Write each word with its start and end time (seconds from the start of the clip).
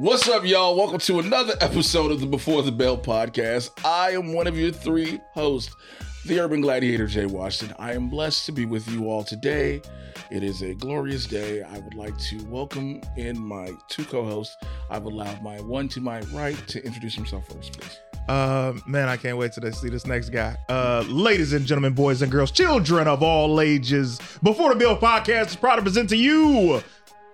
What's 0.00 0.26
up, 0.30 0.46
y'all? 0.46 0.76
Welcome 0.76 0.98
to 1.00 1.18
another 1.18 1.52
episode 1.60 2.10
of 2.10 2.20
the 2.20 2.26
Before 2.26 2.62
the 2.62 2.72
Bell 2.72 2.96
podcast. 2.96 3.68
I 3.84 4.12
am 4.12 4.32
one 4.32 4.46
of 4.46 4.56
your 4.56 4.70
three 4.70 5.20
hosts, 5.34 5.76
the 6.24 6.40
Urban 6.40 6.62
Gladiator 6.62 7.06
Jay 7.06 7.26
Washington. 7.26 7.76
I 7.78 7.92
am 7.92 8.08
blessed 8.08 8.46
to 8.46 8.52
be 8.52 8.64
with 8.64 8.88
you 8.88 9.10
all 9.10 9.22
today. 9.22 9.82
It 10.30 10.42
is 10.42 10.62
a 10.62 10.72
glorious 10.72 11.26
day. 11.26 11.60
I 11.62 11.80
would 11.80 11.92
like 11.92 12.16
to 12.30 12.42
welcome 12.46 13.02
in 13.18 13.38
my 13.38 13.72
two 13.90 14.06
co-hosts. 14.06 14.56
I've 14.88 15.04
allowed 15.04 15.42
my 15.42 15.60
one 15.60 15.86
to 15.90 16.00
my 16.00 16.20
right 16.32 16.56
to 16.68 16.82
introduce 16.82 17.14
himself 17.14 17.46
first, 17.48 17.78
please. 17.78 18.00
Uh, 18.26 18.72
man, 18.86 19.08
I 19.08 19.18
can't 19.18 19.36
wait 19.36 19.52
to 19.52 19.72
see 19.72 19.90
this 19.90 20.06
next 20.06 20.30
guy. 20.30 20.56
Uh, 20.70 21.04
ladies 21.08 21.52
and 21.52 21.66
gentlemen, 21.66 21.92
boys 21.92 22.22
and 22.22 22.32
girls, 22.32 22.52
children 22.52 23.06
of 23.06 23.22
all 23.22 23.60
ages, 23.60 24.18
Before 24.42 24.72
the 24.72 24.80
Bell 24.80 24.96
podcast 24.96 25.48
is 25.48 25.56
proud 25.56 25.76
to 25.76 25.82
present 25.82 26.08
to 26.08 26.16
you 26.16 26.82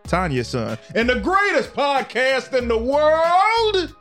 Tanya's 0.06 0.48
son 0.48 0.78
and 0.94 1.08
the 1.08 1.20
greatest 1.20 1.72
podcast 1.72 2.56
in 2.56 2.68
the 2.68 2.78
world, 2.78 3.94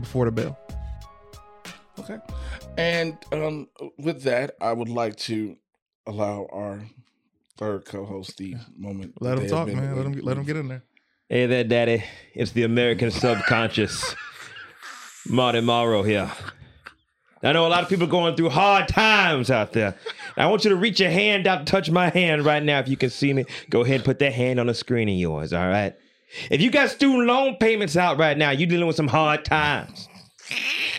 Before 0.00 0.24
the 0.24 0.32
bell. 0.32 0.58
Okay. 1.98 2.18
And 2.76 3.16
um, 3.32 3.68
with 3.98 4.22
that, 4.22 4.56
I 4.60 4.72
would 4.72 4.88
like 4.88 5.16
to 5.16 5.56
allow 6.06 6.46
our 6.52 6.82
third 7.56 7.84
co-host 7.84 8.36
the 8.36 8.56
moment. 8.76 9.14
Let 9.20 9.38
him 9.38 9.48
talk, 9.48 9.68
man. 9.68 9.96
Let 9.96 10.06
him 10.06 10.12
let 10.20 10.36
him 10.36 10.44
get 10.44 10.56
in 10.56 10.68
there. 10.68 10.82
Hey 11.28 11.46
there, 11.46 11.64
Daddy. 11.64 12.04
It's 12.34 12.52
the 12.52 12.64
American 12.64 13.10
subconscious. 13.10 14.14
Marty 15.28 15.60
Morrow 15.60 16.02
here. 16.02 16.30
I 17.44 17.52
know 17.52 17.66
a 17.66 17.68
lot 17.68 17.82
of 17.82 17.88
people 17.90 18.06
going 18.06 18.36
through 18.36 18.50
hard 18.50 18.88
times 18.88 19.50
out 19.50 19.72
there. 19.72 19.96
I 20.36 20.46
want 20.46 20.64
you 20.64 20.70
to 20.70 20.76
reach 20.76 20.98
your 20.98 21.10
hand 21.10 21.46
out, 21.46 21.66
touch 21.66 21.90
my 21.90 22.08
hand 22.08 22.44
right 22.44 22.62
now. 22.62 22.78
If 22.78 22.88
you 22.88 22.96
can 22.96 23.10
see 23.10 23.32
me, 23.32 23.44
go 23.68 23.82
ahead 23.82 23.96
and 23.96 24.04
put 24.04 24.18
that 24.20 24.32
hand 24.32 24.58
on 24.58 24.66
the 24.66 24.74
screen 24.74 25.08
of 25.08 25.14
yours, 25.14 25.52
all 25.52 25.68
right? 25.68 25.94
If 26.50 26.60
you 26.60 26.70
got 26.70 26.90
student 26.90 27.26
loan 27.26 27.56
payments 27.56 27.96
out 27.96 28.18
right 28.18 28.36
now, 28.36 28.50
you 28.50 28.66
dealing 28.66 28.86
with 28.86 28.96
some 28.96 29.08
hard 29.08 29.44
times. 29.44 30.08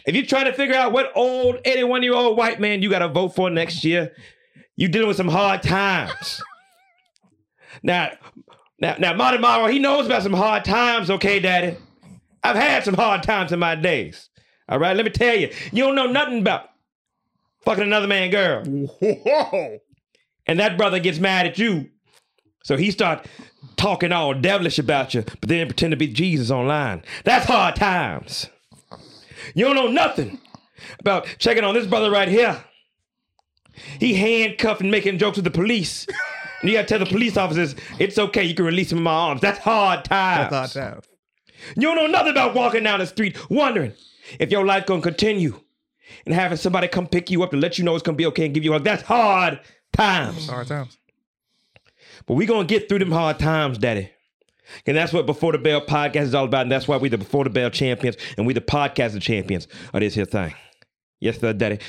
If 0.06 0.16
you're 0.16 0.26
trying 0.26 0.46
to 0.46 0.54
figure 0.54 0.76
out 0.76 0.92
what 0.92 1.12
old 1.16 1.60
81 1.66 2.04
year 2.04 2.14
old 2.14 2.38
white 2.38 2.60
man 2.60 2.82
you 2.82 2.90
got 2.90 3.00
to 3.00 3.08
vote 3.08 3.30
for 3.30 3.50
next 3.50 3.84
year, 3.84 4.14
you 4.76 4.88
dealing 4.88 5.08
with 5.08 5.18
some 5.18 5.28
hard 5.28 5.64
times. 5.64 6.42
Now, 7.82 8.12
now, 8.80 8.96
now, 9.00 9.14
Marty 9.14 9.38
Morrow, 9.38 9.68
he 9.68 9.80
knows 9.80 10.06
about 10.06 10.24
some 10.24 10.34
hard 10.34 10.66
times, 10.66 11.10
okay, 11.10 11.40
Daddy? 11.40 11.78
I've 12.44 12.56
had 12.56 12.84
some 12.84 12.94
hard 12.94 13.24
times 13.24 13.52
in 13.52 13.60
my 13.60 13.76
days. 13.76 14.30
All 14.68 14.80
right, 14.80 14.96
let 14.96 15.06
me 15.06 15.12
tell 15.12 15.36
you, 15.36 15.52
you 15.72 15.84
don't 15.84 15.96
know 15.96 16.08
nothing 16.08 16.40
about 16.40 16.70
fucking 17.64 17.84
another 17.84 18.08
man 18.08 18.32
girl. 18.32 18.64
Whoa. 18.66 19.80
And 20.48 20.60
that 20.60 20.78
brother 20.78 21.00
gets 21.00 21.20
mad 21.20 21.46
at 21.46 21.58
you. 21.58 21.90
So 22.64 22.78
he 22.78 22.90
start 22.90 23.28
talking 23.76 24.12
all 24.12 24.34
devilish 24.34 24.80
about 24.80 25.14
you, 25.14 25.22
but 25.22 25.50
then 25.50 25.68
pretend 25.68 25.92
to 25.92 25.98
be 25.98 26.08
Jesus 26.08 26.50
online. 26.50 27.04
That's 27.24 27.46
hard 27.46 27.76
times. 27.76 28.50
You 29.54 29.66
don't 29.66 29.76
know 29.76 29.92
nothing 29.92 30.40
about 31.00 31.28
checking 31.38 31.64
on 31.64 31.76
this 31.76 31.86
brother 31.86 32.10
right 32.10 32.28
here. 32.28 32.64
He 34.00 34.16
handcuffed 34.16 34.82
and 34.82 34.90
making 34.90 35.20
jokes 35.20 35.38
with 35.38 35.44
the 35.44 35.52
police. 35.52 36.08
And 36.62 36.70
you 36.70 36.78
gotta 36.78 36.88
tell 36.88 37.00
the 37.00 37.06
police 37.06 37.38
officers, 37.38 37.76
it's 38.00 38.18
okay, 38.18 38.44
you 38.44 38.56
can 38.56 38.66
release 38.66 38.92
him 38.92 39.00
in 39.00 39.04
my 39.04 39.12
arms. 39.12 39.42
That's 39.42 39.60
hard 39.60 40.06
times. 40.06 40.50
That's 40.50 40.74
hard 40.74 40.94
time. 40.94 41.02
You 41.76 41.84
don't 41.84 41.96
know 41.96 42.08
nothing 42.08 42.32
about 42.32 42.56
walking 42.56 42.84
down 42.84 43.00
the 43.00 43.08
street 43.08 43.50
wondering 43.50 43.94
if 44.40 44.52
your 44.52 44.66
life 44.66 44.86
gonna 44.86 45.02
continue 45.02 45.60
and 46.26 46.34
having 46.34 46.58
somebody 46.58 46.88
come 46.88 47.08
pick 47.08 47.30
you 47.30 47.44
up 47.44 47.52
to 47.52 47.58
let 47.58 47.78
you 47.78 47.84
know 47.84 47.96
it's 47.96 48.04
gonna 48.04 48.16
be 48.16 48.26
okay 48.28 48.46
and 48.46 48.54
give 48.54 48.64
you 48.64 48.72
a 48.72 48.76
hug. 48.76 48.84
That's 48.84 49.04
hard 49.04 49.60
times. 49.94 50.48
Hard 50.48 50.68
times. 50.68 50.98
But 52.26 52.36
we 52.36 52.46
gonna 52.46 52.68
get 52.68 52.90
through 52.90 53.00
them 53.00 53.12
hard 53.12 53.40
times, 53.40 53.78
Daddy. 53.78 54.12
And 54.86 54.98
that's 54.98 55.14
what 55.14 55.26
Before 55.26 55.52
the 55.52 55.58
Bell 55.58 55.82
podcast 55.82 56.24
is 56.24 56.36
all 56.36 56.46
about. 56.46 56.64
And 56.64 56.72
that's 56.72 56.88
why 56.88 56.98
we 56.98 57.10
the 57.10 57.18
Before 57.18 57.44
the 57.44 57.50
Bell 57.50 57.70
champions 57.70 58.18
and 58.38 58.48
we 58.48 58.54
the 58.54 58.62
podcast 58.62 59.20
champions 59.22 59.68
of 59.94 60.00
this 60.00 60.16
here 60.16 60.26
thing. 60.26 60.54
Yes, 61.20 61.40
sir, 61.40 61.54
Daddy. 61.54 61.80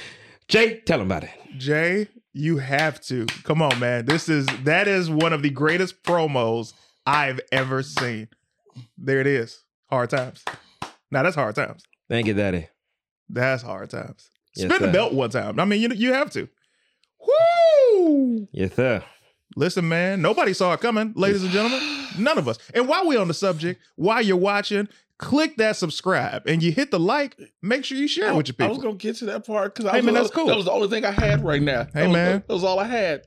Jay, 0.49 0.81
tell 0.81 1.01
him 1.01 1.07
about 1.07 1.25
it. 1.25 1.31
Jay, 1.57 2.09
you 2.33 2.59
have 2.59 3.01
to. 3.03 3.27
Come 3.45 3.63
on, 3.63 3.79
man. 3.81 4.05
This 4.05 4.29
is 4.29 4.47
that 4.65 4.87
is 4.87 5.11
one 5.11 5.33
of 5.33 5.43
the 5.43 5.51
greatest 5.51 6.03
promos 6.03 6.75
I've 7.07 7.41
ever 7.51 7.83
seen. 7.83 8.29
There 8.99 9.21
it 9.21 9.27
is. 9.27 9.65
Hard 9.87 10.11
times. 10.11 10.45
Now 11.11 11.23
that's 11.23 11.37
hard 11.37 11.55
times. 11.55 11.83
Thank 12.09 12.27
you, 12.27 12.35
Daddy. 12.35 12.69
That's 13.29 13.63
hard 13.63 13.91
times. 13.91 14.31
Yes, 14.55 14.69
Spin 14.73 14.83
the 14.87 14.93
belt 14.93 15.13
one 15.13 15.31
time. 15.31 15.59
I 15.61 15.65
mean, 15.65 15.81
you 15.83 15.89
you 15.95 16.13
have 16.13 16.31
to. 16.31 16.49
Woo! 17.27 18.49
Yes, 18.53 18.75
sir. 18.75 19.03
Listen, 19.57 19.89
man. 19.89 20.21
Nobody 20.23 20.53
saw 20.53 20.73
it 20.75 20.81
coming, 20.81 21.13
ladies 21.17 21.43
and 21.43 21.53
gentlemen. 21.53 21.81
None 22.19 22.39
of 22.39 22.49
us. 22.49 22.59
And 22.75 22.89
while 22.89 23.07
we're 23.07 23.21
on 23.21 23.29
the 23.29 23.35
subject, 23.35 23.81
while 23.97 24.23
you're 24.23 24.37
watching, 24.37 24.89
click 25.19 25.57
that 25.57 25.77
subscribe 25.77 26.43
and 26.47 26.63
you 26.63 26.73
hit 26.73 26.91
the 26.91 27.01
like. 27.01 27.37
Make 27.63 27.85
sure 27.85 27.99
you 27.99 28.09
share 28.09 28.29
it 28.29 28.37
with 28.37 28.49
your 28.49 28.55
people. 28.55 28.67
I 28.67 28.71
was 28.71 28.79
gonna 28.79 28.95
get 28.97 29.17
to 29.17 29.27
that 29.27 29.47
part 29.47 29.75
because 29.75 29.91
Hey, 29.91 30.01
man, 30.01 30.15
that's 30.15 30.31
cool. 30.31 30.47
That 30.47 30.57
was 30.57 30.67
the 30.67 30.73
only 30.73 30.89
thing 30.89 31.05
I 31.05 31.11
had 31.11 31.45
right 31.45 31.63
now. 31.63 31.85
Hey, 31.85 31.91
that 32.03 32.07
was, 32.09 32.13
man. 32.13 32.45
that 32.47 32.53
was 32.55 32.65
all 32.65 32.79
I 32.79 32.87
had. 32.87 33.23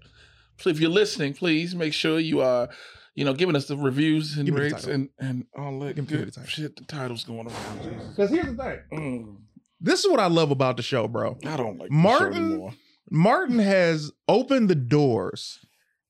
So 0.59 0.69
if 0.69 0.79
you're 0.79 0.89
listening, 0.89 1.33
please 1.33 1.73
make 1.75 1.93
sure 1.93 2.19
you 2.19 2.41
are, 2.41 2.69
you 3.15 3.25
know, 3.25 3.33
giving 3.33 3.55
us 3.55 3.67
the 3.67 3.75
reviews 3.77 4.37
and 4.37 4.45
Give 4.45 4.55
me 4.55 4.59
the 4.61 4.63
rates 4.65 4.75
title. 4.85 4.91
and 4.93 5.09
and 5.19 5.45
all 5.57 5.79
that 5.81 5.95
Give 5.95 6.09
me 6.09 6.17
the 6.17 6.25
good 6.25 6.33
title. 6.33 6.49
shit. 6.49 6.75
The 6.75 6.83
title's 6.85 7.23
going 7.23 7.47
around. 7.47 7.83
Jesus. 7.83 8.07
Because 8.09 8.29
here's 8.29 8.55
the 8.55 8.63
thing. 8.63 8.79
Mm, 8.93 9.37
This 9.81 10.03
is 10.03 10.09
what 10.11 10.19
I 10.19 10.27
love 10.27 10.51
about 10.51 10.77
the 10.77 10.83
show, 10.83 11.07
bro. 11.07 11.37
I 11.45 11.57
don't 11.57 11.77
like 11.77 11.91
Martin- 11.91 11.91
Martin 12.31 12.45
anymore. 12.51 12.73
Martin 13.11 13.59
has 13.59 14.11
opened 14.27 14.69
the 14.69 14.75
doors 14.75 15.59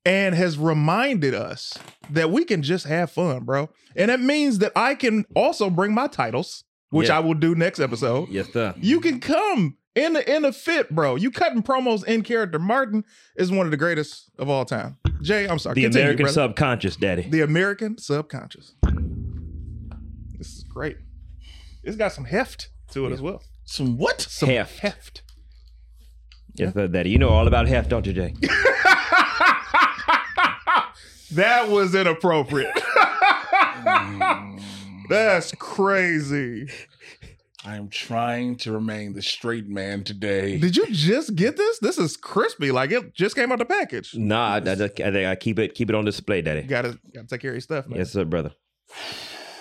and 0.06 0.34
has 0.36 0.58
reminded 0.58 1.34
us 1.34 1.78
that 2.10 2.32
we 2.32 2.44
can 2.46 2.62
just 2.64 2.86
have 2.88 3.12
fun, 3.12 3.44
bro. 3.44 3.70
And 3.96 4.10
it 4.12 4.20
means 4.20 4.60
that 4.60 4.72
I 4.76 4.96
can 4.96 5.26
also 5.36 5.70
bring 5.70 5.94
my 5.94 6.08
titles, 6.08 6.64
which 6.90 7.08
Yeah. 7.10 7.18
I 7.18 7.20
will 7.20 7.34
do 7.36 7.54
next 7.56 7.80
episode. 7.80 8.30
Yes, 8.30 8.52
sir. 8.52 8.74
You 8.78 9.00
can 9.02 9.20
come 9.20 9.78
in 10.04 10.14
the 10.14 10.36
in 10.36 10.46
a 10.46 10.52
fit, 10.52 10.90
bro. 10.90 11.16
You 11.16 11.32
cutting 11.32 11.62
promos 11.64 12.04
in 12.06 12.22
character. 12.24 12.60
Martin 12.60 13.04
is 13.36 13.52
one 13.52 13.66
of 13.66 13.72
the 13.72 13.78
greatest 13.78 14.30
of 14.38 14.50
all 14.50 14.66
time. 14.66 14.98
Jay, 15.22 15.48
I'm 15.48 15.60
sorry. 15.60 15.76
The 15.76 15.84
Continue, 15.84 16.04
American 16.04 16.24
brother. 16.26 16.34
subconscious, 16.34 16.96
Daddy. 16.96 17.24
the 17.24 17.42
American 17.42 17.98
subconscious. 17.98 18.74
This 20.38 20.48
is 20.48 20.64
great. 20.64 20.98
It's 21.84 21.98
got 21.98 22.12
some 22.14 22.26
heft 22.26 22.70
to 22.92 23.06
it 23.08 23.12
as 23.12 23.22
well. 23.22 23.42
Some 23.66 23.98
what? 23.98 24.22
Some 24.22 24.50
Heft. 24.50 24.80
heft. 24.80 25.22
Yes, 26.56 26.74
Daddy. 26.74 27.10
You 27.10 27.18
know 27.20 27.30
all 27.30 27.48
about 27.48 27.68
heft, 27.68 27.90
don't 27.90 28.06
you, 28.06 28.14
Jay? 28.14 28.34
that 31.32 31.70
was 31.70 31.94
inappropriate. 31.96 32.72
That's 35.10 35.54
crazy. 35.56 36.70
I 37.66 37.76
am 37.76 37.90
trying 37.90 38.56
to 38.58 38.72
remain 38.72 39.14
the 39.14 39.22
straight 39.22 39.68
man 39.68 40.04
today. 40.06 40.58
Did 40.58 40.78
you 40.78 40.88
just 40.92 41.36
get 41.36 41.58
this? 41.58 41.80
This 41.80 41.98
is 41.98 42.16
crispy. 42.16 42.72
Like 42.72 42.92
it 42.92 43.14
just 43.14 43.36
came 43.36 43.52
out 43.52 43.60
the 43.60 43.66
package. 43.66 44.16
Nah, 44.16 44.62
I, 44.66 44.70
I, 44.70 44.90
I, 45.04 45.32
I 45.32 45.36
keep 45.36 45.60
it 45.60 45.74
keep 45.74 45.90
it 45.90 45.96
on 45.96 46.06
display, 46.06 46.42
Daddy. 46.42 46.62
Gotta 46.62 46.98
gotta 47.14 47.28
take 47.28 47.42
care 47.42 47.52
of 47.52 47.56
your 47.56 47.62
stuff, 47.62 47.88
man. 47.88 48.00
Yes, 48.00 48.12
sir, 48.12 48.24
brother. 48.24 48.52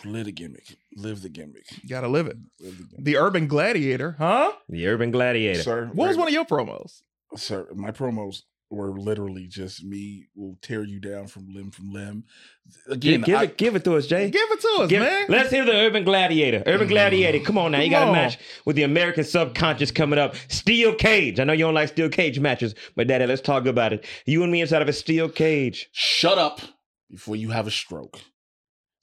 Live 0.04 0.26
the 0.26 0.32
gimmick. 0.32 0.76
Live 0.96 1.22
the 1.22 1.28
gimmick. 1.28 1.66
Gotta 1.88 2.06
live 2.06 2.28
it. 2.28 2.36
Live 2.60 2.78
the 2.78 2.84
gimmick. 2.84 3.04
The 3.04 3.16
Urban 3.16 3.48
Gladiator, 3.48 4.14
huh? 4.18 4.52
The 4.68 4.86
Urban 4.86 5.10
Gladiator. 5.10 5.62
Sir, 5.62 5.90
What 5.92 6.08
was 6.08 6.16
one 6.16 6.28
of 6.28 6.32
your 6.34 6.44
promos? 6.44 7.00
sir, 7.36 7.66
my 7.74 7.90
promos 7.90 8.42
were 8.70 8.98
literally 8.98 9.46
just 9.46 9.82
me 9.82 10.26
will 10.34 10.58
tear 10.60 10.84
you 10.84 11.00
down 11.00 11.26
from 11.26 11.48
limb 11.52 11.70
from 11.70 11.90
limb. 11.90 12.24
Again, 12.86 13.20
Give, 13.20 13.24
give 13.24 13.38
I- 13.38 13.42
it, 13.44 13.56
give 13.56 13.76
it 13.76 13.84
to 13.84 13.96
us, 13.96 14.06
Jay. 14.06 14.30
Give 14.30 14.50
it 14.50 14.60
to 14.60 14.82
us, 14.82 14.90
Give- 14.90 15.00
man. 15.02 15.26
Let's 15.28 15.50
hear 15.50 15.64
the 15.64 15.72
Urban 15.72 16.04
Gladiator. 16.04 16.58
Urban 16.66 16.80
mm-hmm. 16.80 16.88
Gladiator, 16.88 17.40
come 17.40 17.56
on 17.56 17.72
now. 17.72 17.80
You 17.80 17.90
got 17.90 18.08
a 18.08 18.12
match 18.12 18.38
with 18.64 18.76
the 18.76 18.82
American 18.82 19.24
subconscious 19.24 19.90
coming 19.90 20.18
up. 20.18 20.34
Steel 20.48 20.94
cage. 20.94 21.40
I 21.40 21.44
know 21.44 21.54
you 21.54 21.64
don't 21.64 21.74
like 21.74 21.88
steel 21.88 22.10
cage 22.10 22.38
matches, 22.40 22.74
but 22.94 23.06
Daddy, 23.06 23.26
let's 23.26 23.40
talk 23.40 23.66
about 23.66 23.92
it. 23.92 24.04
You 24.26 24.42
and 24.42 24.52
me 24.52 24.60
inside 24.60 24.82
of 24.82 24.88
a 24.88 24.92
steel 24.92 25.28
cage. 25.28 25.88
shut 25.92 26.38
up 26.38 26.60
before 27.10 27.36
you 27.36 27.50
have 27.50 27.66
a 27.66 27.70
stroke. 27.70 28.20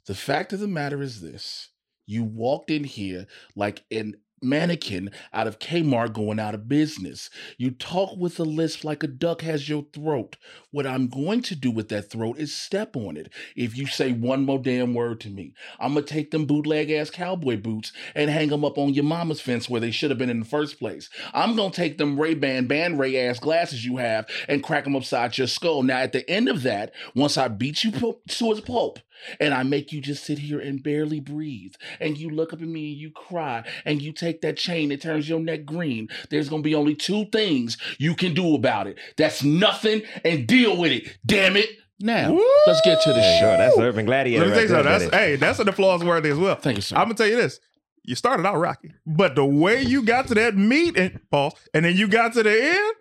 The 0.06 0.16
fact 0.16 0.54
of 0.54 0.60
the 0.60 0.68
matter 0.68 1.02
is 1.02 1.22
this 1.22 1.70
you 2.06 2.24
walked 2.24 2.70
in 2.70 2.84
here 2.84 3.26
like 3.56 3.84
an 3.90 4.16
mannequin 4.42 5.12
out 5.34 5.48
of 5.48 5.60
Kmart 5.60 6.14
going 6.14 6.40
out 6.40 6.54
of 6.56 6.68
business. 6.68 7.30
You 7.58 7.72
talk 7.72 8.18
with 8.18 8.40
a 8.40 8.44
lisp 8.44 8.84
like 8.84 9.04
a 9.04 9.08
duck 9.08 9.42
has 9.42 9.68
your 9.68 9.86
throat. 9.94 10.38
What 10.72 10.86
I'm 10.86 11.08
going 11.08 11.42
to 11.44 11.56
do 11.56 11.72
with 11.72 11.90
that 11.90 12.10
throat 12.10 12.38
is 12.38 12.56
step 12.56 12.96
on 12.96 13.18
it. 13.18 13.32
If 13.56 13.78
you 13.78 13.88
say 13.88 14.12
one 14.12 14.46
more 14.46 14.60
damn 14.60 14.94
word 14.94 15.20
to 15.22 15.30
me, 15.30 15.54
I'm 15.80 15.94
going 15.94 16.06
to 16.06 16.14
take 16.14 16.32
them 16.32 16.46
bootleg 16.46 16.92
ass 16.92 17.10
cowboy 17.10 17.58
boots 17.58 17.92
and 18.14 18.30
hang 18.30 18.50
them 18.50 18.66
up 18.66 18.78
on 18.78 18.94
your 18.94 19.04
mama's 19.04 19.42
fence 19.42 19.70
where 19.70 19.82
they 19.82 19.92
should 19.92 20.12
have 20.12 20.20
been 20.20 20.30
in 20.30 20.40
the 20.40 20.46
first 20.46 20.80
place. 20.80 21.10
I'm 21.34 21.56
going 21.56 21.72
to 21.72 21.76
take 21.76 21.98
them 21.98 22.20
Ray-Ban 22.20 22.68
Band 22.68 23.00
Ray 23.00 23.18
ass 23.18 23.40
glasses 23.40 23.86
you 23.86 23.98
have 23.98 24.28
and 24.48 24.64
crack 24.64 24.84
them 24.84 24.96
upside 24.96 25.38
your 25.38 25.48
skull. 25.48 25.84
Now, 25.84 26.00
at 26.00 26.12
the 26.12 26.30
end 26.30 26.50
of 26.50 26.64
that, 26.64 26.94
once 27.16 27.38
I 27.38 27.48
beat 27.48 27.84
you 27.84 27.92
to 27.92 28.52
a 28.52 28.62
pulp, 28.62 29.00
and 29.40 29.54
I 29.54 29.64
make 29.64 29.92
you 29.92 30.02
just 30.02 30.26
sit 30.26 30.40
here 30.40 30.60
and 30.60 30.84
barely 30.84 31.20
breathe, 31.20 31.76
and 32.00 32.18
you 32.18 32.30
look 32.30 32.54
up 32.54 32.62
at 32.62 32.68
me 32.68 32.92
and 32.92 32.98
you 33.00 33.12
cry, 33.12 33.64
and 33.86 34.02
you 34.02 34.12
take 34.12 34.25
that 34.42 34.58
chain 34.58 34.90
that 34.90 35.02
turns 35.02 35.28
your 35.30 35.40
neck 35.40 35.66
green, 35.66 36.10
there's 36.30 36.50
gonna 36.50 36.62
be 36.62 36.76
only 36.76 36.96
two 36.96 37.26
things 37.32 37.78
you 37.98 38.16
can 38.16 38.34
do 38.34 38.56
about 38.56 38.88
it. 38.88 38.98
That's 39.18 39.44
nothing, 39.44 40.02
and 40.24 40.48
deal 40.48 40.78
with 40.78 40.92
it. 40.92 41.18
Damn 41.26 41.56
it. 41.58 41.70
Now, 42.00 42.34
Woo! 42.34 42.46
let's 42.68 42.82
get 42.84 43.02
to 43.04 43.10
the 43.10 43.16
There 43.16 43.40
show. 43.40 43.52
go. 43.52 43.58
That's 43.58 43.78
Urban 43.78 44.06
Gladiator. 44.06 44.46
Let 44.46 44.50
me 44.50 44.54
tell 44.54 44.58
right 44.58 44.62
you 44.64 44.68
something. 44.70 44.84
there, 44.86 45.00
That's 45.00 45.12
buddy. 45.12 45.24
hey, 45.24 45.36
that's 45.38 45.60
an 45.60 45.70
applause 45.70 46.04
worthy 46.04 46.30
as 46.30 46.38
well. 46.38 46.56
Thank 46.56 46.78
you, 46.78 46.82
sir. 46.82 46.98
I'm 46.98 47.06
gonna 47.06 47.14
tell 47.16 47.28
you 47.28 47.38
this. 47.38 47.60
You 48.08 48.14
started 48.16 48.46
out 48.46 48.58
rocky, 48.58 48.92
but 49.08 49.34
the 49.36 49.46
way 49.46 49.82
you 49.82 50.04
got 50.04 50.28
to 50.28 50.36
that 50.36 50.56
meet 50.56 50.96
and 50.98 51.20
pause, 51.32 51.54
and 51.74 51.86
then 51.86 51.96
you 51.96 52.08
got 52.08 52.34
to 52.34 52.44
the 52.44 52.52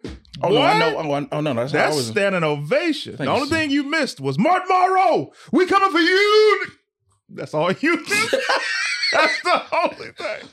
end. 0.04 0.16
oh, 0.42 0.48
no, 0.48 0.62
I 0.62 0.78
know. 0.78 0.96
Oh, 0.96 1.12
I- 1.12 1.28
oh 1.30 1.40
no, 1.42 1.52
that's, 1.54 1.74
I 1.74 1.76
That's 1.78 1.96
was, 1.96 2.06
standing 2.06 2.42
ovation. 2.42 3.16
Thank 3.16 3.18
the 3.18 3.24
you, 3.24 3.30
only 3.36 3.48
sir. 3.48 3.54
thing 3.56 3.70
you 3.70 3.82
missed 3.82 4.18
was 4.20 4.38
Martin 4.38 4.66
Morrow. 4.68 5.32
We 5.52 5.66
coming 5.66 5.90
for 5.90 5.98
you. 5.98 6.66
That's 7.30 7.52
all 7.52 7.70
you. 7.72 7.96
That's 9.12 9.42
the 9.42 9.62
only 9.84 10.12
thing. 10.12 10.48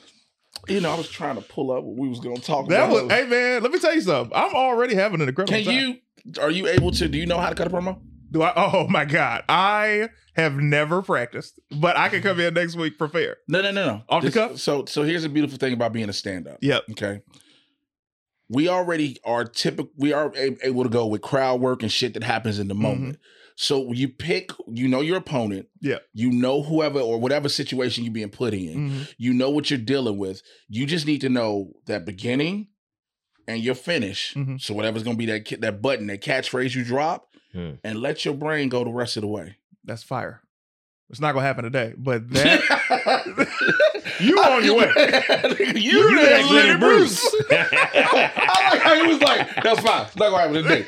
You 0.71 0.81
know, 0.81 0.91
I 0.91 0.95
was 0.95 1.09
trying 1.09 1.35
to 1.35 1.41
pull 1.41 1.71
up 1.71 1.83
what 1.83 1.97
we 1.97 2.07
was 2.07 2.19
going 2.19 2.37
to 2.37 2.41
talk 2.41 2.67
That 2.69 2.89
about. 2.89 3.03
was. 3.03 3.11
Hey 3.11 3.25
man, 3.25 3.61
let 3.63 3.71
me 3.71 3.79
tell 3.79 3.93
you 3.93 4.01
something. 4.01 4.35
I'm 4.35 4.53
already 4.55 4.95
having 4.95 5.21
an 5.21 5.29
incredible 5.29 5.55
Can 5.55 5.65
time. 5.65 5.73
you? 5.75 6.41
Are 6.41 6.51
you 6.51 6.67
able 6.67 6.91
to? 6.91 7.07
Do 7.07 7.17
you 7.17 7.25
know 7.25 7.37
how 7.37 7.49
to 7.49 7.55
cut 7.55 7.67
a 7.67 7.69
promo? 7.69 7.99
Do 8.31 8.43
I? 8.43 8.53
Oh, 8.55 8.71
oh 8.73 8.87
my 8.87 9.05
god, 9.05 9.43
I 9.49 10.09
have 10.35 10.55
never 10.55 11.01
practiced, 11.01 11.59
but 11.79 11.97
I 11.97 12.09
can 12.09 12.21
come 12.21 12.39
in 12.39 12.53
next 12.53 12.75
week 12.75 12.97
prepared. 12.97 13.37
No, 13.47 13.61
no, 13.61 13.71
no, 13.71 13.85
no. 13.85 14.01
Off 14.07 14.23
the 14.23 14.31
cuff? 14.31 14.57
So, 14.57 14.85
so 14.85 15.03
here's 15.03 15.23
the 15.23 15.29
beautiful 15.29 15.57
thing 15.57 15.73
about 15.73 15.91
being 15.91 16.07
a 16.07 16.13
stand-up. 16.13 16.59
Yep. 16.61 16.83
Okay. 16.91 17.21
We 18.47 18.69
already 18.69 19.17
are 19.25 19.43
typical. 19.43 19.91
We 19.97 20.13
are 20.13 20.33
able 20.35 20.83
to 20.83 20.89
go 20.89 21.05
with 21.07 21.21
crowd 21.21 21.59
work 21.59 21.83
and 21.83 21.91
shit 21.91 22.13
that 22.13 22.23
happens 22.23 22.59
in 22.59 22.67
the 22.67 22.73
mm-hmm. 22.73 22.83
moment. 22.83 23.19
So 23.63 23.91
you 23.93 24.09
pick. 24.09 24.49
You 24.67 24.87
know 24.87 25.01
your 25.01 25.17
opponent. 25.17 25.67
Mm-hmm. 25.83 25.89
Yeah. 25.91 25.97
You 26.13 26.31
know 26.31 26.63
whoever 26.63 26.99
or 26.99 27.19
whatever 27.19 27.47
situation 27.47 28.03
you're 28.03 28.11
being 28.11 28.29
put 28.29 28.55
in. 28.55 28.89
Mhm. 28.89 29.13
You 29.19 29.33
know 29.33 29.51
what 29.51 29.69
you're 29.69 29.77
dealing 29.77 30.17
with. 30.17 30.41
You 30.67 30.87
just 30.87 31.05
need 31.05 31.21
to 31.21 31.29
know 31.29 31.73
that 31.85 32.03
beginning 32.03 32.69
and 33.47 33.61
your 33.61 33.75
finish. 33.75 34.33
Mhm. 34.33 34.59
So 34.59 34.73
whatever's 34.73 35.03
gonna 35.03 35.15
be 35.15 35.27
that 35.27 35.61
that 35.61 35.79
button, 35.79 36.07
that 36.07 36.21
catchphrase 36.23 36.73
you 36.73 36.83
drop, 36.83 37.27
Hmm. 37.53 37.73
and 37.83 37.99
let 37.99 38.25
your 38.25 38.33
brain 38.33 38.67
go 38.67 38.83
the 38.83 38.89
rest 38.89 39.15
of 39.17 39.21
the 39.21 39.27
way. 39.27 39.57
That's 39.83 40.01
fire. 40.01 40.41
It's 41.11 41.19
not 41.19 41.33
gonna 41.33 41.45
happen 41.45 41.63
today, 41.65 41.93
but 41.97 42.27
that 42.33 42.61
you 44.19 44.39
on 44.39 44.63
your 44.65 44.77
way. 44.77 44.91
you, 45.75 45.91
You 45.91 46.15
that 46.15 46.29
that 46.29 46.51
Lenny 46.51 46.67
Lenny 46.69 46.79
Bruce. 46.79 47.35
I 47.51 48.69
like 48.71 48.81
how 48.81 48.95
he 48.95 49.07
was 49.07 49.21
like, 49.21 49.63
that's 49.63 49.81
fine. 49.81 50.05
It's 50.07 50.15
not 50.15 50.29
gonna 50.31 50.41
happen 50.41 50.63
today. 50.63 50.81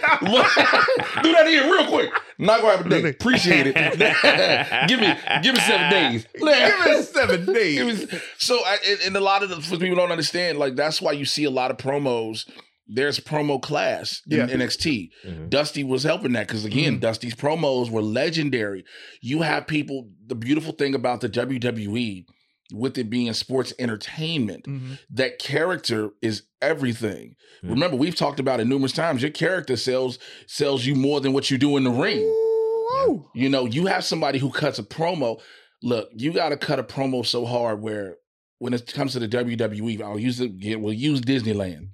Do 1.21 1.31
that 1.33 1.45
again 1.47 1.69
real 1.69 1.87
quick. 1.87 2.09
Not 2.39 2.61
gonna 2.61 2.77
happen 2.77 2.91
today. 2.91 3.09
Appreciate 3.09 3.67
it. 3.67 3.75
give 4.87 4.99
me 4.99 5.13
give 5.41 5.55
me 5.55 5.61
seven 5.61 5.89
days. 5.91 6.25
Give 6.33 6.43
me 6.85 7.01
seven 7.03 7.45
days. 7.53 7.83
was- 8.11 8.21
so 8.37 8.55
I, 8.65 8.77
and, 8.87 8.99
and 9.07 9.17
a 9.17 9.19
lot 9.21 9.43
of 9.43 9.49
the 9.49 9.61
for 9.61 9.77
people 9.77 9.95
don't 9.95 10.11
understand, 10.11 10.57
like 10.57 10.75
that's 10.75 11.01
why 11.01 11.11
you 11.11 11.25
see 11.25 11.43
a 11.43 11.49
lot 11.51 11.71
of 11.71 11.77
promos. 11.77 12.49
There's 12.85 13.17
promo 13.19 13.61
class 13.61 14.21
in 14.29 14.37
Yeah. 14.39 14.47
NXT. 14.47 15.09
Mhm. 15.25 15.49
Dusty 15.49 15.85
was 15.85 16.03
helping 16.03 16.33
that 16.33 16.47
because 16.47 16.65
again, 16.65 16.97
Mhm. 16.97 16.99
Dusty's 16.99 17.33
promos 17.33 17.89
were 17.89 18.01
legendary. 18.01 18.83
You 19.21 19.41
have 19.41 19.67
people. 19.67 20.09
The 20.27 20.35
beautiful 20.35 20.73
thing 20.73 20.93
about 20.93 21.21
the 21.21 21.29
WWE, 21.29 22.25
with 22.73 22.97
it 22.97 23.09
being 23.09 23.31
sports 23.33 23.71
entertainment, 23.79 24.65
Mhm. 24.65 24.99
that 25.11 25.39
character 25.39 26.09
is 26.21 26.43
everything. 26.61 27.35
Mhm. 27.63 27.69
Remember, 27.69 27.95
we've 27.97 28.15
talked 28.15 28.39
about 28.39 28.59
it 28.59 28.65
numerous 28.65 28.91
times. 28.91 29.21
Your 29.21 29.31
character 29.31 29.75
sells 29.77 30.19
sells 30.47 30.85
you 30.85 30.95
more 30.95 31.21
than 31.21 31.33
what 31.33 31.49
you 31.51 31.57
do 31.57 31.77
in 31.77 31.83
the 31.83 31.91
ring. 31.91 32.19
Ooh. 32.19 33.25
You 33.35 33.49
know, 33.49 33.65
you 33.65 33.85
have 33.85 34.03
somebody 34.03 34.39
who 34.39 34.49
cuts 34.49 34.79
a 34.79 34.83
promo. 34.83 35.39
Look, 35.81 36.09
you 36.15 36.31
got 36.33 36.49
to 36.49 36.57
cut 36.57 36.79
a 36.79 36.83
promo 36.83 37.25
so 37.25 37.45
hard 37.45 37.81
where 37.81 38.17
when 38.59 38.73
it 38.73 38.91
comes 38.93 39.11
to 39.13 39.19
the 39.19 39.27
WWE, 39.27 40.01
I'll 40.01 40.19
use 40.19 40.39
it. 40.39 40.51
yeah, 40.57 40.75
We'll 40.75 40.93
use 40.93 41.21
Disneyland. 41.21 41.89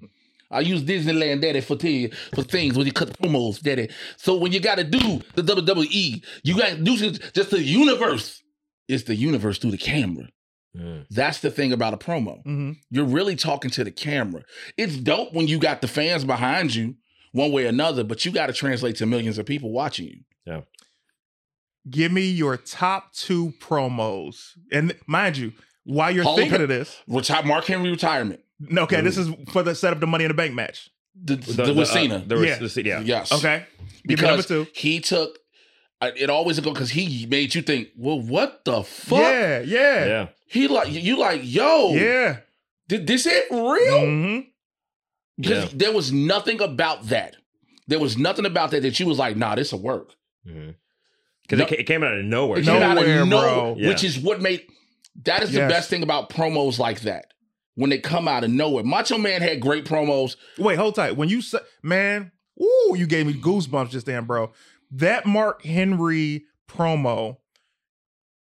I 0.52 0.60
use 0.60 0.82
Disneyland, 0.82 1.42
daddy, 1.42 1.60
for 1.60 1.76
t- 1.76 2.10
for 2.34 2.42
things 2.42 2.76
when 2.76 2.84
you 2.86 2.92
cut 2.92 3.16
promos, 3.18 3.60
daddy. 3.60 3.88
So 4.16 4.36
when 4.36 4.50
you 4.52 4.58
got 4.60 4.78
to 4.78 4.84
do 4.84 5.20
the 5.34 5.42
WWE, 5.42 6.22
you 6.42 6.56
got 6.56 6.70
to 6.70 6.76
do 6.82 6.96
just 6.96 7.34
just 7.34 7.50
the 7.50 7.62
universe. 7.62 8.42
It's 8.88 9.04
the 9.04 9.14
universe 9.14 9.58
through 9.58 9.70
the 9.72 9.78
camera. 9.78 10.28
Mm. 10.76 11.06
That's 11.10 11.40
the 11.40 11.50
thing 11.50 11.72
about 11.72 11.94
a 11.94 11.96
promo. 11.96 12.44
Mhm. 12.44 12.76
You're 12.90 13.04
really 13.04 13.34
talking 13.36 13.70
to 13.72 13.82
the 13.84 13.90
camera. 13.90 14.42
It's 14.76 14.96
dope 14.96 15.32
when 15.32 15.48
you 15.48 15.58
got 15.58 15.80
the 15.80 15.88
fans 15.88 16.24
behind 16.24 16.74
you, 16.74 16.94
one 17.32 17.50
way 17.52 17.64
or 17.64 17.68
another, 17.68 18.04
but 18.04 18.24
you 18.24 18.30
got 18.30 18.46
to 18.46 18.52
translate 18.52 18.96
to 18.96 19.06
millions 19.06 19.36
of 19.38 19.46
people 19.46 19.70
watching 19.72 20.06
you. 20.06 20.20
Yeah. 20.46 20.60
Give 21.88 22.12
me 22.12 22.28
your 22.30 22.56
top 22.56 23.12
two 23.14 23.52
promos, 23.60 24.50
and 24.70 24.94
mind 25.06 25.38
you, 25.38 25.52
while 25.84 26.10
you're 26.10 26.24
Hall 26.24 26.36
thinking 26.36 26.58
Fa- 26.58 26.62
of 26.64 26.68
this, 26.68 26.96
Retire 27.08 27.42
Mark 27.42 27.64
Henry 27.64 27.90
retirement. 27.90 28.40
no, 28.60 28.82
okay, 28.82 29.00
this 29.00 29.16
is 29.16 29.28
for 29.50 29.62
the 29.62 29.74
setup 29.74 29.98
the 29.98 30.06
Money 30.06 30.24
in 30.24 30.28
the 30.28 30.34
Bank 30.34 30.54
match. 30.54 30.90
The, 31.20 31.36
the, 31.36 31.74
with 31.74 31.88
uh, 31.88 31.92
Cena. 31.92 32.18
the, 32.26 32.36
Yeah. 32.36 32.58
the, 32.58 32.82
yeah. 32.84 33.00
Yes. 33.00 33.32
Okay, 33.32 33.64
give 34.06 34.20
me 34.20 34.26
number 34.26 34.42
Because 34.42 34.46
two. 34.46 34.66
he 34.74 35.00
took 35.00 35.30
I- 35.30 35.36
it 36.02 36.30
always 36.30 36.58
go 36.60 36.72
because 36.72 36.90
he 36.90 37.26
made 37.26 37.54
you 37.54 37.62
think, 37.62 37.88
well, 37.96 38.20
what 38.20 38.64
the 38.64 38.82
fuck? 38.82 39.18
Yeah, 39.20 39.60
yeah, 39.60 40.04
Yeah. 40.06 40.26
He 40.46 40.66
like 40.68 40.90
you 40.90 41.16
like, 41.18 41.40
yo, 41.44 41.92
yeah. 41.94 42.38
did 42.88 43.06
this 43.06 43.26
it 43.26 43.44
real? 43.50 44.00
Mhm. 44.00 44.46
Because 45.38 45.64
Yeah. 45.64 45.70
there 45.74 45.92
was 45.92 46.12
nothing 46.12 46.60
about 46.60 47.08
that. 47.08 47.36
There 47.86 47.98
was 47.98 48.16
nothing 48.18 48.46
about 48.46 48.70
that 48.72 48.82
that 48.82 48.98
you 49.00 49.06
was 49.06 49.18
like, 49.18 49.36
nah, 49.36 49.54
this 49.54 49.72
will 49.72 49.80
work. 49.82 50.14
Because 50.44 51.58
No- 51.58 51.64
it, 51.64 51.68
ca- 51.68 51.76
it 51.80 51.86
came 51.86 52.02
out 52.02 52.14
of 52.16 52.24
nowhere. 52.24 52.58
It 52.58 52.64
too. 52.64 52.70
came 52.72 52.82
out 52.82 52.96
of 52.98 53.04
Nowhere, 53.06 53.26
nowhere, 53.26 53.48
bro. 53.54 53.76
Yeah. 53.78 53.88
which 53.88 54.04
is 54.04 54.18
what 54.18 54.40
made 54.40 54.62
that 55.24 55.42
is 55.42 55.52
the 55.52 55.58
best 55.60 55.90
thing 55.90 56.02
about 56.02 56.30
promos 56.30 56.78
like 56.78 57.00
that. 57.02 57.26
When 57.74 57.90
they 57.90 57.98
come 57.98 58.26
out 58.28 58.44
of 58.44 58.50
nowhere. 58.50 58.84
Macho 58.84 59.16
Man 59.18 59.42
had 59.42 59.60
great 59.60 59.84
promos. 59.84 60.36
Wait, 60.58 60.76
hold 60.76 60.94
tight. 60.96 61.16
When 61.16 61.28
you 61.28 61.40
said, 61.42 61.60
man, 61.82 62.30
ooh, 62.60 62.94
you 62.96 63.06
gave 63.06 63.26
me 63.26 63.32
goosebumps 63.34 63.90
just 63.90 64.06
then, 64.06 64.24
bro. 64.24 64.52
That 64.92 65.26
Mark 65.26 65.62
Henry 65.64 66.44
promo, 66.68 67.36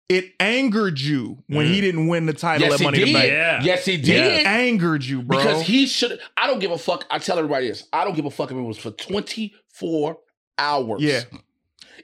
it 0.08 0.32
angered 0.40 0.98
you 1.00 1.42
when 1.48 1.66
Mm. 1.66 1.74
he 1.74 1.80
didn't 1.82 2.06
win 2.06 2.24
the 2.26 2.32
title 2.32 2.66
Yes, 2.68 2.80
at 2.80 2.84
Money 2.84 2.98
in 3.02 3.06
did. 3.06 3.08
the 3.08 3.18
Bank. 3.18 3.30
Yeah. 3.30 3.62
Yes, 3.62 3.84
he 3.84 3.94
It 3.94 4.02
did. 4.04 4.46
angered 4.46 5.04
you, 5.04 5.22
bro. 5.22 5.36
Because 5.38 5.62
he 5.66 5.86
should 5.86 6.18
I 6.36 6.46
don't 6.46 6.60
give 6.60 6.70
a 6.70 6.78
fuck. 6.78 7.04
I 7.10 7.18
tell 7.18 7.36
everybody 7.38 7.68
this. 7.68 7.84
I 7.92 8.04
don't 8.04 8.14
give 8.16 8.24
a 8.24 8.30
fuck 8.30 8.50
if 8.50 8.56
it 8.56 8.60
was 8.60 8.78
for 8.78 8.90
24 8.92 10.18
hours. 10.58 11.02
Yeah. 11.02 11.22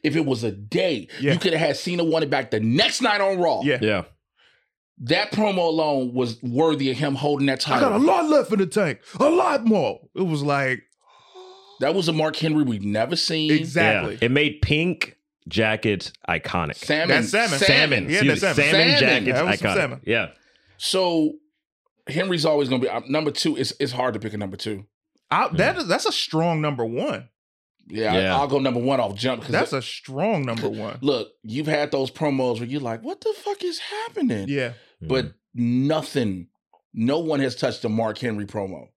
If 0.03 0.17
it 0.17 0.27
was 0.27 0.45
a 0.45 0.51
day, 0.53 1.09
Yeah. 1.19 1.33
you 1.33 1.39
could 1.39 1.53
have 1.55 1.67
had 1.67 1.77
Cena 1.79 2.05
won 2.05 2.23
it 2.23 2.29
back 2.29 2.51
the 2.51 2.61
next 2.61 3.01
night 3.01 3.23
on 3.23 3.39
Raw. 3.39 3.63
Yeah. 3.65 3.79
Yeah. 3.81 4.05
That 4.99 5.33
promo 5.33 5.67
alone 5.67 6.13
was 6.13 6.41
worthy 6.43 6.91
of 6.91 6.99
him 6.99 7.15
holding 7.15 7.47
that 7.47 7.61
title. 7.61 7.89
I 7.89 7.93
title. 7.93 8.07
got 8.07 8.21
a 8.21 8.23
lot 8.23 8.29
left 8.31 8.53
in 8.53 8.59
the 8.59 8.67
tank. 8.67 9.01
A 9.19 9.29
lot 9.31 9.65
more. 9.67 10.01
It 10.15 10.23
was 10.27 10.43
like, 10.43 10.83
that 11.81 11.95
was 11.95 12.09
a 12.09 12.13
Mark 12.13 12.37
Henry 12.37 12.63
we've 12.65 12.85
never 12.85 13.17
seen. 13.17 13.51
exactly. 13.51 14.15
Yeah. 14.15 14.19
It 14.27 14.31
made 14.31 14.61
pink 14.63 15.17
jackets 15.49 16.13
iconic. 16.29 16.77
Salmon. 16.77 17.09
That's 17.09 17.31
salmon. 17.31 17.59
Salmon. 17.59 18.09
Yeah, 18.09 18.23
that's 18.25 18.41
salmon. 18.41 18.57
Salmon, 18.57 18.73
Salmon. 18.73 18.99
jackets 19.01 19.33
That 19.33 19.45
was 19.45 19.59
some 19.59 19.69
iconic. 19.71 19.75
salmon. 19.77 20.01
Yeah. 20.05 20.27
So 20.79 21.33
Henry's 22.09 22.45
always 22.45 22.69
going 22.69 22.81
to 22.81 22.87
be 22.87 22.91
uh, 22.91 23.01
number 23.09 23.31
two. 23.31 23.57
It's 23.57 23.73
it's 23.81 23.93
hard 23.93 24.15
to 24.15 24.21
pick 24.21 24.33
a 24.35 24.39
number 24.39 24.57
two. 24.57 24.85
I, 25.31 25.49
that 25.55 25.77
is, 25.79 25.87
that's 25.89 26.07
a 26.07 26.13
strong 26.13 26.61
number 26.61 26.85
one. 26.85 27.29
Yeah, 27.87 28.15
Yeah. 28.17 28.37
I, 28.37 28.41
will 28.41 28.49
go 28.49 28.59
number 28.61 28.81
one 28.81 29.01
off 29.01 29.15
jump 29.15 29.41
because 29.41 29.53
That's 29.53 29.73
a 29.73 29.83
strong 29.83 30.45
number 30.47 30.69
one. 30.69 30.99
look. 31.03 31.29
You've 31.43 31.67
had 31.67 31.91
those 31.93 32.11
promos 32.11 32.59
where 32.59 32.69
you're 32.69 32.81
like, 32.81 33.03
"What 33.03 33.21
the 33.21 33.35
fuck 33.37 33.63
is 33.65 33.79
happening?" 33.79 34.49
Yeah. 34.49 34.73
but 35.03 35.27
Mm-hmm. 35.27 35.87
nothing. 35.89 36.49
No 36.95 37.19
one 37.21 37.41
has 37.41 37.55
touched 37.57 37.83
the 37.83 37.89
Mark 37.89 38.19
Henry 38.19 38.47
promo. 38.47 38.89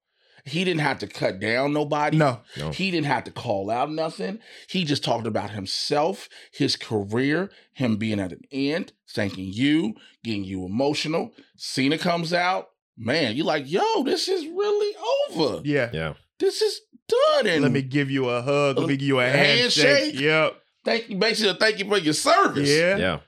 He 0.47 0.63
didn't 0.63 0.81
have 0.81 0.99
to 0.99 1.07
cut 1.07 1.39
down 1.39 1.73
nobody. 1.73 2.17
No. 2.17 2.39
No. 2.57 2.71
He 2.71 2.89
didn't 2.91 3.07
have 3.07 3.25
to 3.25 3.31
call 3.31 3.69
out 3.69 3.91
nothing. 3.91 4.39
He 4.69 4.83
just 4.85 5.03
talked 5.03 5.27
about 5.27 5.51
himself, 5.51 6.29
his 6.51 6.75
career, 6.75 7.51
him 7.73 7.97
being 7.97 8.19
at 8.19 8.31
an 8.31 8.41
end, 8.51 8.93
thanking 9.09 9.51
you, 9.51 9.93
getting 10.23 10.43
you 10.45 10.65
emotional. 10.65 11.31
Cena 11.57 11.97
comes 11.97 12.33
out. 12.33 12.69
Man, 12.97 13.35
you're 13.35 13.45
like, 13.45 13.69
yo, 13.69 14.03
this 14.03 14.27
is 14.27 14.43
really 14.45 14.95
over. 15.29 15.61
Yeah. 15.63 15.89
Yeah. 15.93 16.13
This 16.39 16.61
is 16.61 16.81
done. 17.07 17.47
And 17.47 17.61
Let 17.63 17.71
me 17.71 17.81
give 17.81 18.09
you 18.09 18.29
a 18.29 18.41
hug. 18.41 18.79
Let 18.79 18.87
me 18.87 18.97
give 18.97 19.07
you 19.07 19.19
a 19.19 19.25
A 19.25 19.29
handshake. 19.29 19.85
handshake? 19.85 20.19
Yep. 20.19 20.53
thank 20.85 21.09
you, 21.09 21.17
basically 21.17 21.53
thank 21.59 21.79
you 21.79 21.85
for 21.87 21.97
your 21.97 22.13
service. 22.13 22.69
Yeah. 22.69 22.97
Yeah. 22.97 23.19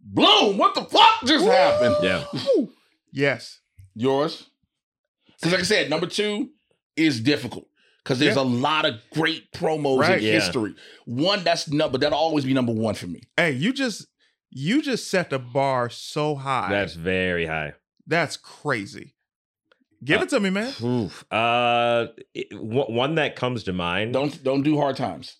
Bloom, 0.00 0.56
what 0.58 0.74
the 0.74 0.84
fuck 0.84 1.20
just 1.24 1.44
happened? 1.44 1.96
Yeah. 2.02 2.24
Yes. 3.12 3.60
Yours? 3.94 4.49
Because, 5.40 5.52
like 5.52 5.60
I 5.60 5.64
said, 5.64 5.90
number 5.90 6.06
two 6.06 6.50
is 6.96 7.20
difficult 7.20 7.66
because 8.04 8.18
there's 8.18 8.36
Yeah. 8.36 8.42
a 8.42 8.44
lot 8.44 8.84
of 8.84 8.94
great 9.12 9.52
promos 9.52 9.98
Right. 10.00 10.18
in 10.18 10.26
Yeah. 10.26 10.32
history. 10.34 10.74
One 11.06 11.42
that's 11.44 11.68
number 11.68 11.98
that'll 11.98 12.18
always 12.18 12.44
be 12.44 12.52
number 12.54 12.72
one 12.72 12.94
for 12.94 13.06
me. 13.06 13.22
Hey, 13.36 13.52
you 13.52 13.72
just 13.72 14.06
you 14.52 14.82
just 14.82 15.08
set 15.08 15.30
the 15.30 15.38
bar 15.38 15.88
so 15.88 16.34
high. 16.34 16.68
That's 16.70 16.94
very 16.94 17.46
high. 17.46 17.74
That's 18.06 18.36
crazy. 18.36 19.14
Give 20.02 20.18
Uh, 20.20 20.24
it 20.24 20.28
to 20.30 20.40
me, 20.40 20.50
man. 20.50 20.72
Oof. 20.82 21.24
Uh, 21.32 22.08
it- 22.34 22.52
one 22.60 22.92
one 22.94 23.14
that 23.14 23.36
comes 23.36 23.62
to 23.64 23.72
mind. 23.72 24.12
Don't 24.12 24.42
don't 24.42 24.62
do 24.62 24.76
hard 24.78 24.96
times. 24.96 25.36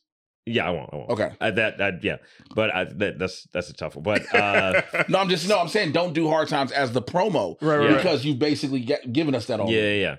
Yeah, 0.50 0.66
I 0.66 0.70
won't. 0.70 0.90
I 0.92 0.96
won't. 0.96 1.10
Okay. 1.10 1.30
Uh, 1.40 1.50
that, 1.52 1.78
that, 1.78 2.02
yeah, 2.04 2.16
but 2.54 2.74
I, 2.74 2.84
that, 2.84 3.18
that's 3.18 3.44
that's 3.52 3.70
a 3.70 3.72
tough 3.74 3.96
one. 3.96 4.02
But 4.02 4.34
uh, 4.34 4.82
No, 5.08 5.18
I'm 5.18 5.28
just 5.28 5.48
no. 5.48 5.58
I'm 5.58 5.68
saying 5.68 5.92
don't 5.92 6.12
do 6.12 6.28
hard 6.28 6.48
times 6.48 6.72
as 6.72 6.92
the 6.92 7.02
promo 7.02 7.56
right, 7.60 7.76
right, 7.78 7.82
Yeah. 7.84 7.88
right. 7.90 7.96
because 8.02 8.24
you 8.24 8.34
basically 8.34 8.80
get 8.80 9.12
given 9.12 9.34
us 9.34 9.46
that 9.46 9.60
already. 9.60 9.76
yeah, 9.76 9.92
yeah, 9.92 10.16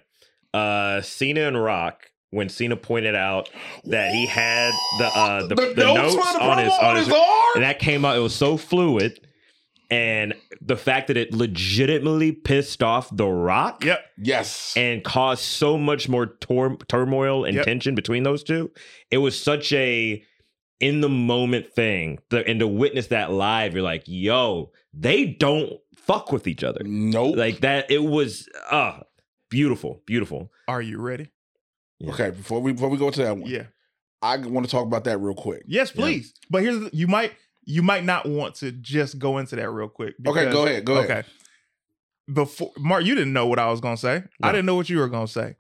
yeah. 0.54 0.60
Uh, 0.60 1.02
Cena 1.02 1.42
and 1.48 1.62
Rock 1.62 2.08
when 2.32 2.48
Cena 2.50 2.76
pointed 2.78 3.16
out 3.16 3.50
that 3.86 4.14
he 4.14 4.26
had 4.26 4.72
the 5.00 5.06
uh, 5.06 5.42
the, 5.48 5.56
The 5.56 5.74
the 5.76 5.84
notes 5.94 6.16
notes 6.16 6.32
for 6.32 6.40
the 6.40 6.44
on 6.46 6.58
his 6.60 6.74
on 6.74 6.86
on 6.86 6.96
his 6.98 7.06
his 7.08 7.16
arm? 7.16 7.46
and 7.56 7.64
that 7.64 7.80
came 7.80 8.06
out. 8.06 8.16
It 8.16 8.22
was 8.22 8.36
so 8.36 8.58
fluid, 8.58 9.20
and 9.92 10.34
the 10.62 10.78
fact 10.78 11.08
that 11.10 11.18
it 11.18 11.34
legitimately 11.34 12.32
pissed 12.32 12.82
off 12.82 13.10
The 13.16 13.28
Rock 13.28 13.84
Yep. 13.86 14.00
Yes. 14.18 14.74
and 14.78 15.04
caused 15.04 15.44
so 15.44 15.78
much 15.78 16.08
more 16.10 16.26
tor- 16.28 16.78
turmoil 16.88 17.44
and 17.46 17.56
Yep. 17.58 17.66
tension 17.66 17.94
between 17.94 18.24
those 18.24 18.44
two. 18.44 18.72
It 19.12 19.18
was 19.20 19.40
such 19.40 19.72
a 19.74 20.24
in 20.80 21.02
the 21.02 21.10
moment 21.10 21.72
thing, 21.74 22.18
the, 22.30 22.44
and 22.48 22.60
to 22.60 22.68
witness 22.68 23.08
that 23.08 23.32
live, 23.32 23.76
you're 23.76 23.84
like, 23.84 24.04
yo, 24.08 24.72
they 24.94 25.26
don't 25.28 25.74
fuck 25.96 26.32
with 26.32 26.48
each 26.48 26.64
other 26.64 26.82
nope. 26.84 27.36
like 27.38 27.60
that. 27.60 27.92
It 27.92 28.04
was 28.04 28.50
uh 28.72 29.02
beautiful, 29.50 30.02
beautiful. 30.08 30.52
Are 30.68 30.82
you 30.82 31.00
ready? 31.00 31.30
Yeah. 32.00 32.12
Okay, 32.14 32.30
before 32.32 32.62
we 32.62 32.72
before 32.74 32.90
we 32.90 32.98
go 32.98 33.12
to 33.12 33.22
that 33.22 33.38
one, 33.38 33.50
Yeah. 33.52 33.66
I 34.24 34.38
want 34.38 34.66
to 34.66 34.72
talk 34.72 34.86
about 34.88 35.04
that 35.04 35.18
real 35.20 35.36
quick. 35.36 35.64
Yes, 35.68 35.92
please. 35.92 36.34
But 36.50 36.64
here's 36.64 36.92
you 36.94 37.08
might 37.08 37.34
you 37.72 37.82
might 37.82 38.04
not 38.04 38.28
want 38.28 38.56
to 38.56 38.72
just 38.72 39.18
go 39.18 39.38
into 39.38 39.56
that 39.56 39.70
real 39.70 39.88
quick. 39.88 40.16
Okay, 40.28 40.52
go 40.52 40.66
ahead, 40.66 40.84
go 40.84 40.98
ahead. 40.98 41.12
Okay. 41.12 41.28
Before 42.32 42.72
Mark, 42.78 43.06
you 43.06 43.16
didn't 43.16 43.34
know 43.34 43.48
what 43.48 43.60
I 43.60 43.70
was 43.70 43.80
gonna 43.80 43.98
say. 43.98 44.24
I 44.44 44.52
didn't 44.52 44.66
know 44.66 44.76
what 44.76 44.90
you 44.90 44.98
were 44.98 45.08
gonna 45.08 45.28
say. 45.28 45.56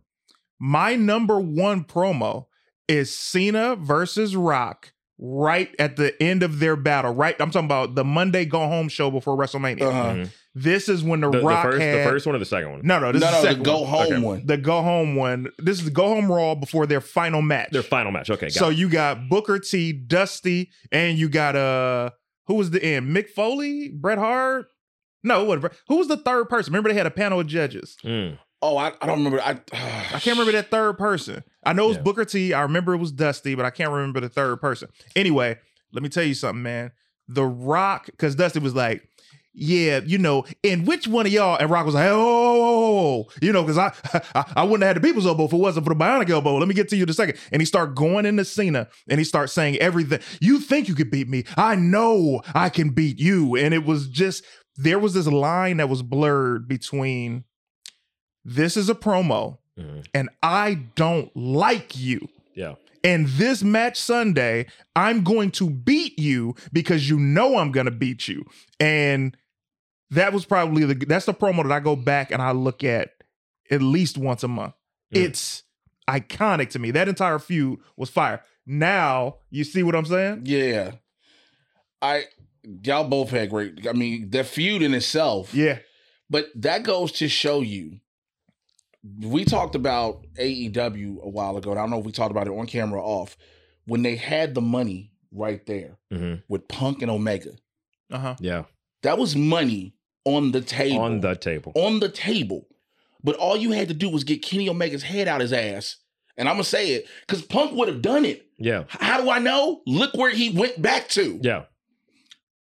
My 0.59 0.95
number 0.95 1.39
one 1.39 1.85
promo 1.85 2.47
is 2.87 3.15
Cena 3.17 3.75
versus 3.77 4.35
Rock 4.35 4.91
right 5.23 5.73
at 5.79 5.95
the 5.97 6.21
end 6.21 6.41
of 6.43 6.59
their 6.59 6.75
battle. 6.75 7.13
Right, 7.13 7.35
I'm 7.39 7.51
talking 7.51 7.65
about 7.67 7.95
the 7.95 8.03
Monday 8.03 8.43
Go 8.45 8.59
Home 8.59 8.89
show 8.89 9.09
before 9.11 9.37
WrestleMania. 9.37 9.81
Uh-huh. 9.83 10.03
Mhm. 10.15 10.29
This 10.53 10.89
is 10.89 11.01
when 11.01 11.21
the, 11.21 11.29
The, 11.31 11.37
the 11.39 11.45
Rock 11.45 11.63
first, 11.63 11.79
had 11.81 11.99
the 12.05 12.09
first 12.09 12.25
one 12.25 12.35
or 12.35 12.39
the 12.39 12.45
second 12.45 12.71
one? 12.71 12.81
no, 12.83 12.99
no, 12.99 13.11
this 13.13 13.21
no, 13.21 13.27
is 13.29 13.33
no, 13.45 13.49
the 13.51 13.55
the 13.55 13.63
go 13.63 13.79
one. 13.81 13.89
home 13.89 14.01
Okay. 14.13 14.21
one. 14.21 14.45
The 14.45 14.57
Go 14.57 14.81
Home 14.81 15.15
one. 15.15 15.47
This 15.59 15.77
is 15.79 15.85
the 15.85 15.91
Go 15.91 16.07
Home 16.07 16.29
Raw 16.29 16.55
before 16.55 16.85
their 16.87 16.99
final 16.99 17.41
match. 17.41 17.69
Their 17.71 17.83
final 17.83 18.11
match. 18.11 18.29
Okay, 18.29 18.47
got 18.47 18.51
So 18.53 18.69
it. 18.69 18.77
you 18.77 18.89
got 18.89 19.29
Booker 19.29 19.59
T, 19.59 19.93
Dusty, 19.93 20.71
and 20.91 21.17
you 21.17 21.29
got 21.29 21.55
uh 21.55 22.09
who 22.47 22.55
was 22.55 22.71
the 22.71 22.83
end? 22.83 23.15
Mick 23.15 23.29
Foley, 23.29 23.89
Bret 23.89 24.17
Hart. 24.17 24.65
No, 25.23 25.45
whatever. 25.45 25.71
Who 25.87 25.97
was 25.97 26.07
the 26.09 26.17
third 26.17 26.49
person? 26.49 26.73
Remember 26.73 26.89
they 26.89 26.95
had 26.97 27.05
a 27.05 27.11
panel 27.11 27.39
of 27.39 27.47
judges. 27.47 27.95
Mm. 28.03 28.37
Oh, 28.61 28.77
I, 28.77 28.93
I 29.01 29.07
don't 29.07 29.23
remember. 29.23 29.41
I 29.41 29.59
I 29.73 30.19
can't 30.19 30.37
remember 30.37 30.51
that 30.51 30.69
third 30.69 30.97
person. 30.97 31.43
I 31.65 31.73
know 31.73 31.85
it 31.85 31.89
was 31.89 31.97
Yeah. 31.97 32.03
Booker 32.03 32.25
T. 32.25 32.53
I 32.53 32.61
remember 32.61 32.93
it 32.93 32.97
was 32.97 33.11
Dusty, 33.11 33.55
but 33.55 33.65
I 33.65 33.71
can't 33.71 33.91
remember 33.91 34.19
the 34.19 34.29
third 34.29 34.61
person. 34.61 34.89
Anyway, 35.15 35.57
let 35.93 36.03
me 36.03 36.09
tell 36.09 36.23
you 36.23 36.33
something, 36.33 36.61
man. 36.61 36.91
The 37.27 37.45
Rock, 37.45 38.07
because 38.07 38.35
Dusty 38.35 38.59
was 38.59 38.75
like, 38.75 39.07
yeah, 39.53 39.99
you 40.05 40.17
know, 40.17 40.45
and 40.63 40.87
which 40.87 41.07
one 41.07 41.25
of 41.25 41.31
y'all? 41.31 41.57
And 41.59 41.69
Rock 41.69 41.85
was 41.85 41.95
like, 41.95 42.07
oh. 42.09 43.27
you 43.41 43.51
know, 43.51 43.63
because 43.63 43.77
I, 43.77 43.93
I 44.35 44.53
I 44.57 44.63
wouldn't 44.63 44.83
have 44.83 44.95
had 44.95 45.03
the 45.03 45.07
people's 45.07 45.25
elbow 45.25 45.45
if 45.45 45.53
it 45.53 45.57
wasn't 45.57 45.85
for 45.85 45.93
the 45.93 45.99
bionic 45.99 46.29
elbow. 46.29 46.55
Let 46.55 46.67
me 46.67 46.73
get 46.73 46.87
to 46.89 46.95
you 46.95 47.03
in 47.03 47.09
a 47.09 47.13
second. 47.13 47.37
And 47.51 47.61
he 47.61 47.65
start 47.65 47.95
going 47.95 48.25
into 48.25 48.45
Cena 48.45 48.87
and 49.09 49.19
he 49.19 49.23
starts 49.23 49.53
saying 49.53 49.77
everything. 49.77 50.19
You 50.39 50.59
think 50.59 50.87
you 50.87 50.95
could 50.95 51.11
beat 51.11 51.27
me? 51.27 51.43
I 51.57 51.75
know 51.75 52.41
I 52.53 52.69
can 52.69 52.91
beat 52.91 53.19
you. 53.19 53.55
And 53.55 53.73
it 53.73 53.85
was 53.85 54.07
just 54.07 54.45
there 54.77 54.99
was 54.99 55.13
this 55.13 55.27
line 55.27 55.77
that 55.77 55.89
was 55.89 56.01
blurred 56.01 56.67
between 56.67 57.43
this 58.43 58.75
is 58.77 58.89
a 58.89 58.95
promo 58.95 59.57
Mhm. 59.79 60.05
and 60.13 60.29
I 60.43 60.75
don't 60.95 61.35
like 61.35 61.97
you. 61.97 62.27
Yeah. 62.55 62.75
And 63.03 63.27
this 63.27 63.63
match 63.63 63.97
Sunday, 63.99 64.67
I'm 64.95 65.23
going 65.23 65.51
to 65.51 65.69
beat 65.69 66.19
you 66.19 66.55
because 66.71 67.09
you 67.09 67.17
know 67.19 67.57
I'm 67.57 67.71
going 67.71 67.85
to 67.85 67.91
beat 67.91 68.27
you. 68.27 68.45
And 68.79 69.35
that 70.11 70.33
was 70.33 70.45
probably 70.45 70.83
the 70.85 70.93
that's 71.05 71.25
the 71.25 71.33
promo 71.33 71.63
that 71.63 71.71
I 71.71 71.79
go 71.79 71.95
back 71.95 72.31
and 72.31 72.41
I 72.41 72.51
look 72.51 72.83
at 72.83 73.11
at 73.71 73.81
least 73.81 74.17
once 74.17 74.43
a 74.43 74.47
month. 74.47 74.73
Mm. 75.15 75.23
It's 75.23 75.63
iconic 76.09 76.69
to 76.71 76.79
me. 76.79 76.91
That 76.91 77.07
entire 77.07 77.39
feud 77.39 77.79
was 77.95 78.09
fire. 78.09 78.43
Now, 78.65 79.37
you 79.49 79.63
see 79.63 79.81
what 79.83 79.95
I'm 79.95 80.05
saying? 80.05 80.41
Yeah. 80.45 80.91
I 82.01 82.25
y'all 82.83 83.07
both 83.07 83.29
had 83.31 83.49
great. 83.49 83.87
I 83.87 83.93
mean, 83.93 84.29
the 84.29 84.43
feud 84.43 84.81
in 84.81 84.93
itself. 84.93 85.53
Yeah. 85.55 85.79
But 86.29 86.49
that 86.55 86.83
goes 86.83 87.11
to 87.13 87.27
show 87.29 87.61
you. 87.61 88.00
We 89.03 89.45
talked 89.45 89.75
about 89.75 90.25
AEW 90.39 91.21
a 91.23 91.29
while 91.29 91.57
ago. 91.57 91.71
and 91.71 91.79
I 91.79 91.83
don't 91.83 91.89
know 91.91 91.99
if 91.99 92.05
we 92.05 92.11
talked 92.11 92.31
about 92.31 92.47
it 92.47 92.51
on 92.53 92.67
camera 92.67 92.99
or 93.01 93.21
off. 93.21 93.35
When 93.85 94.03
they 94.03 94.15
had 94.15 94.53
the 94.53 94.61
money 94.61 95.11
right 95.31 95.65
there 95.65 95.97
Mhm. 96.13 96.43
with 96.47 96.67
Punk 96.67 97.01
and 97.01 97.09
Omega, 97.09 97.51
Uh-huh. 98.11 98.35
Yeah. 98.39 98.65
that 99.01 99.17
was 99.17 99.35
money 99.35 99.95
on 100.25 100.51
the 100.51 100.61
table. 100.61 100.99
On 101.01 101.19
the 101.21 101.35
table. 101.35 101.71
on 101.75 101.99
the 101.99 102.09
table. 102.09 102.67
But 103.23 103.35
all 103.37 103.57
you 103.57 103.71
had 103.71 103.87
to 103.87 103.93
do 103.93 104.09
was 104.09 104.23
get 104.23 104.43
Kenny 104.43 104.69
Omega's 104.69 105.03
head 105.03 105.27
out 105.27 105.41
his 105.41 105.53
ass. 105.53 105.97
And 106.37 106.47
I'm 106.47 106.55
gonna 106.55 106.63
say 106.63 106.91
it 106.91 107.07
because 107.27 107.41
Punk 107.43 107.73
would 107.73 107.87
have 107.87 108.01
done 108.01 108.23
it. 108.25 108.47
Yeah. 108.59 108.83
How 108.87 109.19
do 109.21 109.29
I 109.29 109.39
know? 109.39 109.81
Look 109.87 110.13
where 110.15 110.29
he 110.31 110.49
went 110.51 110.79
back 110.81 111.07
to. 111.09 111.39
Yeah. 111.43 111.65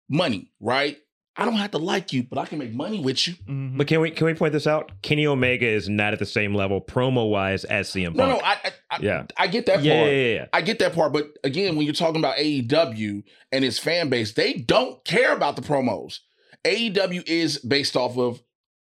Money, 0.08 0.50
right? 0.60 0.98
I 1.34 1.46
don't 1.46 1.54
have 1.54 1.70
to 1.70 1.78
like 1.78 2.12
you, 2.12 2.24
but 2.24 2.38
I 2.38 2.44
can 2.44 2.58
make 2.58 2.74
money 2.74 3.00
with 3.00 3.26
you. 3.26 3.34
Mhm. 3.48 3.78
But 3.78 3.86
can 3.86 4.00
we 4.00 4.10
can 4.10 4.26
we 4.26 4.34
point 4.34 4.52
this 4.52 4.66
out? 4.66 4.92
Kenny 5.00 5.26
Omega 5.26 5.66
is 5.66 5.88
not 5.88 6.12
at 6.12 6.18
the 6.18 6.26
same 6.26 6.54
level 6.54 6.80
promo 6.80 7.30
wise 7.30 7.64
as 7.64 7.88
CM 7.88 8.08
Punk. 8.14 8.16
No, 8.16 8.26
no, 8.28 8.38
I, 8.40 8.52
I, 8.64 8.72
I, 8.90 8.98
yeah. 9.00 9.24
I 9.38 9.46
get 9.46 9.64
that 9.66 9.82
Yeah, 9.82 9.94
part. 9.94 10.10
yeah, 10.10 10.16
yeah, 10.16 10.34
yeah. 10.34 10.46
I 10.52 10.60
get 10.60 10.78
that 10.80 10.94
part, 10.94 11.12
but 11.14 11.28
again, 11.42 11.76
when 11.76 11.86
you're 11.86 11.94
talking 11.94 12.20
about 12.20 12.36
AEW 12.36 13.22
and 13.50 13.64
its 13.64 13.78
fan 13.78 14.10
base, 14.10 14.32
they 14.32 14.52
don't 14.52 15.02
care 15.04 15.32
about 15.34 15.56
the 15.56 15.62
promos. 15.62 16.18
AEW 16.64 17.26
is 17.26 17.58
based 17.58 17.96
off 17.96 18.18
of 18.18 18.42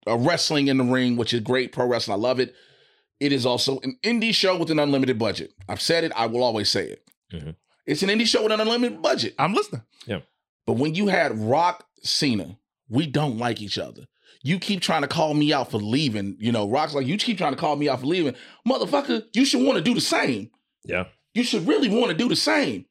uh, 0.06 0.16
wrestling 0.16 0.68
in 0.68 0.76
the 0.76 0.84
ring, 0.84 1.16
which 1.16 1.32
is 1.32 1.40
great 1.40 1.72
pro 1.72 1.86
wrestling. 1.86 2.18
I 2.18 2.20
love 2.20 2.38
it. 2.38 2.54
It 3.18 3.32
is 3.32 3.46
also 3.46 3.80
an 3.80 3.98
indie 4.02 4.34
show 4.34 4.58
with 4.58 4.70
an 4.70 4.78
unlimited 4.78 5.18
budget. 5.18 5.54
I've 5.70 5.80
said 5.80 6.04
it. 6.04 6.12
I 6.14 6.26
will 6.26 6.42
always 6.44 6.68
say 6.70 6.86
it. 6.90 7.02
Mhm. 7.32 7.56
It's 7.86 8.02
an 8.02 8.10
indie 8.10 8.26
show 8.26 8.42
with 8.42 8.52
an 8.52 8.60
unlimited 8.60 9.00
budget. 9.00 9.34
I'm 9.38 9.54
listening. 9.54 9.82
But 10.66 10.74
when 10.74 10.94
you 10.94 11.06
had 11.08 11.38
Rock 11.38 11.86
Cena, 12.02 12.58
we 12.88 13.06
don't 13.06 13.38
like 13.38 13.60
each 13.62 13.78
other. 13.78 14.02
You 14.42 14.58
keep 14.58 14.80
trying 14.80 15.02
to 15.02 15.08
call 15.08 15.34
me 15.34 15.52
out 15.52 15.70
for 15.70 15.78
leaving. 15.78 16.36
You 16.38 16.52
know, 16.52 16.68
Rock's 16.68 16.94
like, 16.94 17.06
you 17.06 17.16
keep 17.16 17.38
trying 17.38 17.52
to 17.54 17.58
call 17.58 17.76
me 17.76 17.88
out 17.88 18.00
for 18.00 18.06
leaving. 18.06 18.34
Motherfucker, 18.68 19.24
you 19.34 19.44
should 19.44 19.64
want 19.64 19.76
to 19.78 19.82
do 19.82 19.94
the 19.94 20.00
same 20.00 20.50
Yeah. 20.84 21.04
you 21.34 21.42
should 21.42 21.66
really 21.66 21.88
want 21.88 22.08
to 22.10 22.14
do 22.16 22.28
the 22.28 22.36
same. 22.36 22.86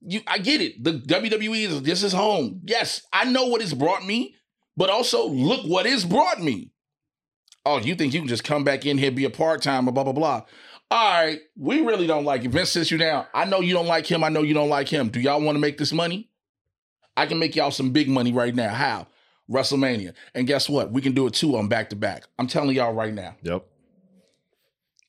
You, 0.00 0.20
I 0.26 0.38
get 0.38 0.60
it. 0.60 0.82
The 0.84 0.92
WWE 0.92 1.66
is 1.68 1.82
this 1.82 2.02
is 2.02 2.12
home. 2.12 2.60
Yes, 2.64 3.02
I 3.12 3.24
know 3.24 3.46
what 3.46 3.62
it's 3.62 3.72
brought 3.74 4.04
me, 4.06 4.34
but 4.76 4.90
also 4.90 5.26
look 5.28 5.66
what 5.66 5.86
it's 5.86 6.04
brought 6.04 6.40
me. 6.42 6.70
Oh, 7.66 7.78
you 7.78 7.94
think 7.94 8.14
you 8.14 8.20
can 8.20 8.28
just 8.28 8.44
come 8.44 8.62
back 8.64 8.86
in 8.86 8.96
here, 8.96 9.10
be 9.10 9.24
a 9.24 9.30
part 9.30 9.60
timer, 9.62 9.90
blah 9.92 10.04
blah 10.04 10.12
blah? 10.12 10.42
All 10.90 11.10
right, 11.22 11.40
we 11.56 11.80
really 11.80 12.06
don't 12.06 12.24
like 12.24 12.44
you. 12.44 12.48
Vince 12.48 12.70
sits 12.70 12.90
you 12.90 12.96
down. 12.98 13.26
I 13.34 13.44
know 13.44 13.60
you 13.60 13.74
don't 13.74 13.86
like 13.88 14.06
him. 14.06 14.22
I 14.24 14.28
know 14.30 14.42
you 14.42 14.54
don't 14.54 14.70
like 14.70 14.88
him. 14.88 15.08
Do 15.08 15.20
y'all 15.20 15.40
want 15.40 15.56
to 15.56 15.60
make 15.60 15.78
this 15.78 15.92
money? 15.92 16.27
I 17.18 17.26
can 17.26 17.40
make 17.40 17.56
y'all 17.56 17.72
some 17.72 17.90
big 17.90 18.08
money 18.08 18.32
right 18.32 18.54
now. 18.54 18.72
How? 18.72 19.08
WrestleMania. 19.50 20.14
And 20.36 20.46
guess 20.46 20.68
what? 20.68 20.92
We 20.92 21.02
can 21.02 21.14
do 21.14 21.26
it 21.26 21.34
too 21.34 21.56
on 21.56 21.66
back 21.66 21.90
to 21.90 21.96
back. 21.96 22.24
I'm 22.38 22.46
telling 22.46 22.76
y'all 22.76 22.92
right 22.92 23.12
now. 23.12 23.34
Yep. 23.42 23.66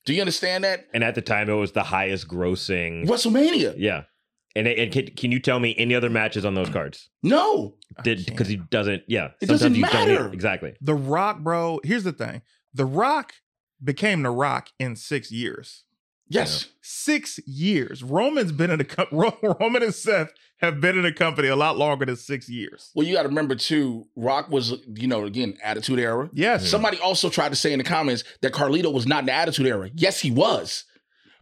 Do 0.06 0.14
you 0.16 0.22
understand 0.22 0.64
that? 0.64 0.88
And 0.92 1.04
at 1.04 1.14
the 1.14 1.22
time, 1.22 1.50
it 1.50 1.54
was 1.54 1.74
the 1.74 1.84
highest 1.84 2.28
grossing. 2.28 3.06
WrestleMania. 3.06 3.76
Yeah. 3.78 4.04
And, 4.56 4.68
it, 4.68 4.80
and 4.80 4.92
can, 4.92 5.06
can 5.16 5.32
you 5.32 5.40
tell 5.40 5.60
me 5.60 5.76
any 5.78 5.94
other 5.94 6.10
matches 6.10 6.46
on 6.46 6.56
those 6.56 6.70
cards? 6.70 7.10
No. 7.22 7.76
Did 8.04 8.26
because 8.26 8.48
he 8.48 8.56
doesn't? 8.56 9.04
Yeah. 9.08 9.30
It 9.40 9.46
doesn't 9.46 9.76
you 9.76 9.84
matter. 9.84 10.16
don't 10.16 10.34
exactly. 10.34 10.74
The 10.82 10.96
Rock, 10.96 11.42
bro. 11.42 11.80
Here's 11.84 12.06
the 12.06 12.12
thing. 12.12 12.42
The 12.74 12.86
Rock 12.86 13.34
became 13.84 14.24
The 14.24 14.32
Rock 14.32 14.70
in 14.80 14.96
six 14.96 15.32
years. 15.32 15.84
Yes. 16.30 16.68
Six 16.82 17.40
years. 17.46 18.04
Roman's 18.04 18.52
been 18.52 18.70
in 18.72 18.80
a 18.80 18.86
co- 18.86 19.08
Roman 19.60 19.84
and 19.84 19.94
Seth 19.94 20.32
have 20.58 20.80
been 20.80 20.96
in 20.98 21.04
the 21.04 21.12
company 21.12 21.48
a 21.48 21.56
lot 21.56 21.78
longer 21.78 22.06
than 22.06 22.16
six 22.16 22.48
years. 22.50 22.92
Well, 22.94 23.06
you 23.08 23.16
got 23.16 23.24
to 23.24 23.30
remember 23.30 23.56
too. 23.56 24.08
Rock 24.16 24.50
was, 24.50 24.74
you 24.94 25.08
know, 25.08 25.26
again, 25.26 25.58
Attitude 25.64 26.00
Era. 26.00 26.30
Yes. 26.34 26.70
Somebody 26.70 27.00
also 27.00 27.30
tried 27.30 27.50
to 27.50 27.56
say 27.56 27.72
in 27.74 27.80
the 27.80 27.84
comments 27.86 28.24
that 28.42 28.54
Carlito 28.54 28.94
was 28.94 29.08
not 29.08 29.22
in 29.22 29.26
the 29.26 29.34
Attitude 29.34 29.66
Era. 29.68 29.90
Yes, 29.96 30.20
he 30.20 30.32
was. 30.32 30.86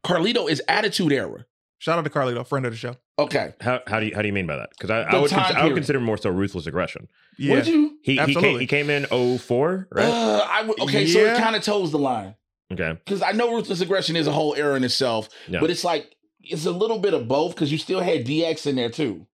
Carlito 0.04 0.50
is 0.50 0.62
Attitude 0.68 1.12
Era. 1.12 1.46
Shout 1.80 2.00
out 2.00 2.04
to 2.06 2.10
Carlito, 2.10 2.46
friend 2.46 2.66
of 2.66 2.72
the 2.72 2.78
show. 2.78 2.96
Okay. 3.20 3.54
How, 3.62 3.82
how 3.88 4.00
do 4.00 4.08
you 4.08 4.16
how 4.16 4.22
do 4.22 4.28
you 4.28 4.34
mean 4.34 4.48
by 4.48 4.56
that? 4.56 4.70
Because 4.72 4.90
I, 4.90 5.02
I 5.02 5.20
would 5.20 5.30
cons- 5.30 5.56
I 5.56 5.66
would 5.66 5.76
consider 5.76 6.00
more 6.00 6.18
so 6.18 6.30
ruthless 6.30 6.66
aggression. 6.66 7.08
Yeah. 7.38 7.56
What 7.56 7.66
did 7.66 7.74
you? 7.74 7.98
He 8.04 8.18
he 8.18 8.36
came, 8.36 8.60
he 8.60 8.68
came 8.68 8.90
in 8.90 9.06
04, 9.06 9.88
right? 9.92 10.06
Uh, 10.06 10.48
I 10.50 10.64
would. 10.64 10.80
Okay, 10.82 11.06
so 11.08 11.20
it 11.20 11.38
kind 11.38 11.56
of 11.56 11.64
toes 11.64 11.92
the 11.92 12.00
line 12.00 12.36
okay. 12.72 12.94
because 13.06 13.22
I 13.22 13.32
know 13.32 13.54
ruthless 13.54 13.82
aggression 13.82 14.16
is 14.16 14.28
a 14.28 14.32
whole 14.32 14.56
era 14.56 14.76
in 14.76 14.84
itself, 14.84 15.30
Yeah. 15.48 15.60
but 15.60 15.70
it's 15.70 15.84
like 15.84 16.16
it's 16.42 16.66
a 16.66 16.72
little 16.72 17.00
bit 17.00 17.14
of 17.14 17.28
both 17.28 17.54
because 17.56 17.72
you 17.72 17.78
still 17.78 18.00
had 18.00 18.26
DX 18.26 18.66
in 18.68 18.76
there 18.78 18.90
too. 18.90 19.28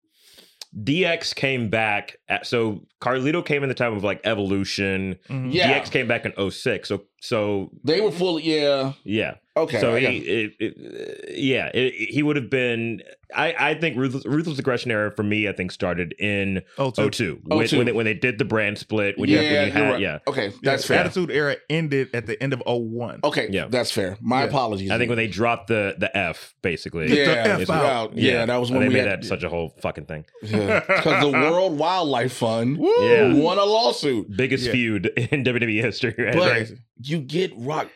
DX 0.77 1.35
came 1.35 1.69
back 1.69 2.17
at, 2.29 2.45
so 2.47 2.85
Carlito 3.01 3.45
came 3.45 3.63
in 3.63 3.67
the 3.69 3.75
time 3.75 3.93
of 3.93 4.03
like 4.05 4.21
Evolution. 4.23 5.17
Mhm. 5.29 5.53
Yeah. 5.53 5.77
DX 5.79 5.91
came 5.91 6.07
back 6.07 6.25
in 6.25 6.31
06. 6.49 6.87
So 6.87 7.03
So 7.23 7.69
They 7.83 8.01
were 8.01 8.11
fully, 8.11 8.43
yeah. 8.43 8.93
yeah. 9.03 9.35
Okay. 9.55 9.79
so 9.81 9.95
he, 9.95 10.05
it, 10.05 10.53
it, 10.59 11.35
yeah, 11.37 11.67
it, 11.73 11.93
he 12.09 12.23
would 12.23 12.37
have 12.37 12.49
been. 12.49 13.03
I, 13.35 13.53
I 13.71 13.73
think 13.75 13.97
ruthless, 13.97 14.25
ruthless 14.25 14.57
aggression 14.57 14.91
era 14.91 15.11
for 15.13 15.23
me. 15.23 15.47
I 15.47 15.51
think 15.51 15.71
started 15.73 16.13
in 16.19 16.61
Oh, 16.77 16.89
two. 16.89 17.09
02 17.09 17.41
when, 17.43 17.67
02. 17.67 17.77
when, 17.77 17.85
they, 17.85 17.91
when 17.91 18.05
they 18.05 18.13
did 18.13 18.37
the 18.39 18.45
brand 18.45 18.77
split. 18.77 19.17
When 19.19 19.29
you, 19.29 19.37
yeah, 19.39 19.51
when 19.51 19.65
you 19.67 19.71
had, 19.73 19.91
right. 19.91 19.99
yeah. 20.01 20.19
Okay, 20.25 20.45
Yeah, 20.47 20.53
that's 20.63 20.85
fair. 20.85 20.99
Attitude 20.99 21.31
Era 21.31 21.57
ended 21.69 22.09
at 22.13 22.27
the 22.27 22.41
end 22.41 22.53
of 22.53 22.63
01. 22.65 23.19
Okay, 23.25 23.49
Yeah. 23.51 23.67
that's 23.69 23.91
fair. 23.91 24.17
My 24.21 24.41
Yeah. 24.43 24.47
apologies. 24.49 24.89
I 24.89 24.97
think 24.97 25.09
when 25.09 25.17
they 25.17 25.27
dropped 25.27 25.67
the 25.67 25.95
the 25.97 26.15
F 26.17 26.55
basically. 26.61 27.07
Get 27.09 27.25
the 27.25 27.31
yeah, 27.49 27.57
F 27.59 27.69
out. 27.69 27.85
out. 27.85 28.17
Yeah, 28.17 28.45
that 28.45 28.55
was 28.57 28.71
when 28.71 28.79
they 28.81 28.87
we 28.87 28.93
made 28.95 29.05
had 29.07 29.21
that 29.21 29.27
such 29.27 29.43
a 29.43 29.49
whole 29.49 29.75
fucking 29.81 30.05
thing. 30.05 30.25
because 30.41 31.21
the 31.23 31.29
World 31.29 31.77
Wildlife 31.77 32.33
Fund 32.33 32.77
Woo! 32.77 32.89
Yeah. 33.05 33.33
won 33.33 33.57
a 33.57 33.65
lawsuit. 33.65 34.35
Biggest 34.35 34.65
Yeah. 34.65 34.71
feud 34.71 35.05
in 35.07 35.43
WWE 35.43 35.81
history. 35.81 36.15
Right? 36.21 36.33
But 36.35 36.51
Crazy. 36.51 36.77
You 37.03 37.19
get 37.19 37.51
Rock 37.55 37.89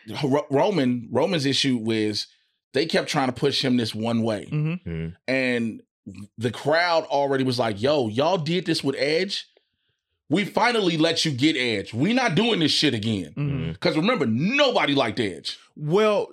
Roman. 0.50 1.08
Roman's 1.10 1.46
issue 1.46 1.76
was 1.76 2.26
they 2.72 2.86
kept 2.86 3.08
trying 3.08 3.28
to 3.28 3.32
push 3.32 3.64
him 3.64 3.76
this 3.76 3.94
one 3.94 4.22
way, 4.22 4.46
Mhm. 4.52 4.82
Mhm. 4.84 5.14
and 5.26 5.82
the 6.38 6.50
crowd 6.50 7.04
already 7.04 7.42
was 7.44 7.58
like, 7.58 7.80
"Yo, 7.80 8.08
y'all 8.08 8.38
did 8.38 8.66
this 8.66 8.84
with 8.84 8.94
Edge. 8.96 9.46
We 10.28 10.44
finally 10.44 10.96
let 10.96 11.24
you 11.24 11.30
get 11.30 11.56
Edge. 11.56 11.94
We 11.94 12.12
not 12.12 12.34
doing 12.34 12.60
this 12.60 12.72
shit 12.72 12.94
again." 12.94 13.32
Mhm. 13.36 13.72
Because 13.72 13.96
remember, 13.96 14.26
nobody 14.26 14.94
liked 14.94 15.20
Edge. 15.20 15.56
Well, 15.76 16.28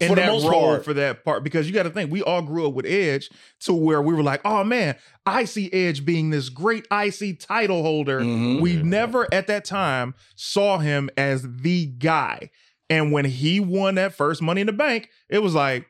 in 0.00 0.08
For 0.08 0.14
the 0.14 0.20
that 0.22 0.26
most 0.32 0.44
role 0.46 0.60
part. 0.68 0.84
for 0.84 0.94
that 0.94 1.24
part, 1.24 1.42
because 1.42 1.66
you 1.66 1.74
got 1.74 1.82
to 1.84 1.90
think 1.90 2.10
we 2.12 2.22
all 2.22 2.42
grew 2.42 2.68
up 2.68 2.74
with 2.74 2.86
Edge 2.86 3.28
to 3.60 3.72
where 3.72 4.00
we 4.00 4.14
were 4.14 4.22
like, 4.22 4.40
oh 4.44 4.62
man, 4.64 4.94
I 5.26 5.44
see 5.44 5.72
Edge 5.72 6.04
being 6.04 6.30
this 6.30 6.48
great 6.48 6.86
IC 6.92 7.40
title 7.40 7.82
holder. 7.82 8.20
Mhm. 8.20 8.60
We 8.60 8.76
never 8.76 9.26
at 9.34 9.46
that 9.48 9.64
time 9.64 10.14
saw 10.36 10.78
him 10.78 11.10
as 11.16 11.42
the 11.62 11.86
guy. 11.86 12.50
And 12.88 13.10
when 13.12 13.24
he 13.24 13.58
won 13.60 13.96
that 13.96 14.14
first 14.14 14.40
Money 14.40 14.60
in 14.60 14.66
the 14.68 14.72
Bank, 14.72 15.10
it 15.28 15.40
was 15.40 15.54
like, 15.54 15.86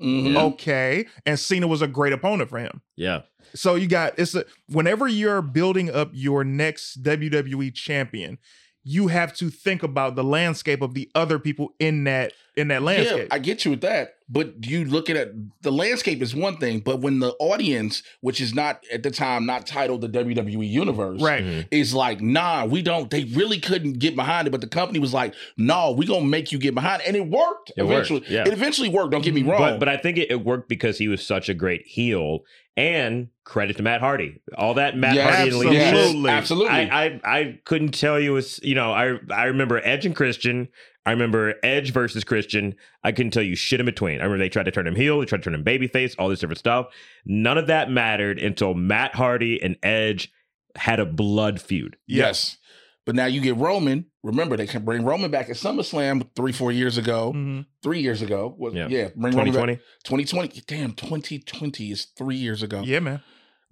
Mhm. 0.00 0.36
okay. 0.36 1.06
And 1.26 1.38
Cena 1.38 1.66
was 1.66 1.82
a 1.82 1.86
great 1.86 2.12
opponent 2.12 2.50
for 2.50 2.58
him. 2.58 2.80
Yeah. 2.96 3.22
So 3.54 3.74
you 3.76 3.86
got 3.86 4.18
it's 4.18 4.34
a, 4.34 4.44
whenever 4.68 5.06
you're 5.06 5.42
building 5.42 5.90
up 5.90 6.10
your 6.12 6.42
next 6.44 7.02
WWE 7.02 7.70
champion, 7.74 8.38
you 8.84 9.08
have 9.08 9.32
to 9.34 9.48
think 9.50 9.82
about 9.82 10.16
the 10.16 10.24
landscape 10.24 10.82
of 10.82 10.94
the 10.94 11.10
other 11.14 11.38
people 11.38 11.72
in 11.78 12.04
that 12.04 12.32
in 12.56 12.68
that 12.68 12.80
Yeah, 12.82 12.86
landscape. 12.86 13.28
I 13.30 13.38
get 13.38 13.64
you 13.64 13.70
with 13.72 13.80
that. 13.82 14.16
But 14.32 14.66
you 14.66 14.86
look 14.86 15.10
at 15.10 15.28
the 15.60 15.70
landscape 15.70 16.22
is 16.22 16.34
one 16.34 16.56
thing, 16.56 16.80
but 16.80 17.00
when 17.02 17.18
the 17.18 17.32
audience, 17.38 18.02
which 18.22 18.40
is 18.40 18.54
not 18.54 18.82
at 18.90 19.02
the 19.02 19.10
time 19.10 19.44
not 19.44 19.66
titled 19.66 20.00
the 20.00 20.08
WWE 20.08 20.66
Universe, 20.66 21.20
right. 21.20 21.44
Mhm. 21.44 21.66
is 21.70 21.92
like, 21.92 22.22
nah, 22.22 22.64
we 22.64 22.80
don't. 22.80 23.10
They 23.10 23.24
really 23.24 23.60
couldn't 23.60 23.98
get 23.98 24.16
behind 24.16 24.48
it, 24.48 24.50
but 24.50 24.62
the 24.62 24.66
company 24.66 24.98
was 25.00 25.12
like, 25.12 25.34
no, 25.58 25.92
we 25.92 26.06
gonna 26.06 26.24
make 26.24 26.50
you 26.50 26.58
get 26.58 26.74
behind, 26.74 27.02
it. 27.02 27.08
and 27.08 27.16
it 27.16 27.26
worked. 27.26 27.72
It 27.76 27.82
worked, 27.82 28.10
eventually, 28.10 28.24
yeah. 28.26 28.46
it 28.46 28.54
eventually 28.54 28.88
worked. 28.88 29.10
Don't 29.10 29.22
get 29.22 29.34
me 29.34 29.42
wrong. 29.42 29.58
But 29.58 29.78
but 29.78 29.88
I 29.90 29.98
think 29.98 30.16
it, 30.16 30.30
it 30.30 30.42
worked 30.42 30.66
because 30.66 30.96
he 30.96 31.08
was 31.08 31.24
such 31.26 31.50
a 31.50 31.54
great 31.54 31.86
heel, 31.86 32.40
and 32.74 33.28
credit 33.44 33.76
to 33.76 33.82
Matt 33.82 34.00
Hardy. 34.00 34.40
All 34.56 34.74
that 34.74 34.96
Matt 34.96 35.14
Yes, 35.14 35.34
Hardy 35.34 35.50
and 35.50 35.58
Lee 35.58 35.72
yes, 35.72 35.94
Absolutely. 35.94 36.30
absolutely. 36.30 36.70
I, 36.70 37.04
I 37.04 37.20
I 37.24 37.58
couldn't 37.64 37.92
tell 37.92 38.18
you 38.18 38.32
was 38.32 38.60
you 38.62 38.74
know 38.74 38.92
I 38.92 39.18
I 39.30 39.44
remember 39.44 39.80
Edge 39.84 40.06
and 40.06 40.16
Christian. 40.16 40.68
I 41.04 41.10
remember 41.10 41.54
Edge 41.64 41.92
versus 41.92 42.22
Christian. 42.24 42.74
I 43.02 43.10
couldn't 43.12 43.32
tell 43.32 43.42
you 43.42 43.56
shit 43.56 43.80
in 43.80 43.86
between. 43.86 44.20
I 44.20 44.24
remember 44.24 44.38
they 44.38 44.48
tried 44.48 44.64
to 44.66 44.70
turn 44.70 44.86
him 44.86 44.94
heel, 44.94 45.18
they 45.18 45.26
tried 45.26 45.38
to 45.38 45.44
turn 45.44 45.54
him 45.54 45.64
babyface, 45.64 46.14
all 46.18 46.28
this 46.28 46.38
different 46.40 46.58
stuff. 46.60 46.86
None 47.24 47.58
of 47.58 47.66
that 47.66 47.90
mattered 47.90 48.38
until 48.38 48.74
Matt 48.74 49.14
Hardy 49.14 49.60
and 49.62 49.76
Edge 49.82 50.30
had 50.76 51.00
a 51.00 51.06
blood 51.06 51.60
feud. 51.60 51.96
yes. 52.06 52.56
But 53.04 53.16
now 53.16 53.26
you 53.26 53.40
get 53.40 53.56
Roman. 53.56 54.06
Remember, 54.22 54.56
they 54.56 54.68
can 54.68 54.84
bring 54.84 55.02
Roman 55.04 55.28
back 55.28 55.50
at 55.50 55.56
SummerSlam 55.56 56.28
three, 56.36 56.52
four 56.52 56.70
years 56.70 56.98
ago, 56.98 57.32
Mhm. 57.34 57.66
three 57.82 57.98
years 57.98 58.22
ago. 58.22 58.54
Was, 58.56 58.74
Yeah. 58.74 58.86
yeah. 58.88 59.08
bring 59.16 59.34
Roman 59.34 59.52
back. 59.52 59.80
2020. 60.04 60.24
2020. 60.24 60.62
Damn, 60.68 60.92
2020 60.92 61.90
is 61.90 62.04
three 62.16 62.36
years 62.36 62.62
ago. 62.62 62.82
Yeah, 62.84 63.00
man. 63.00 63.20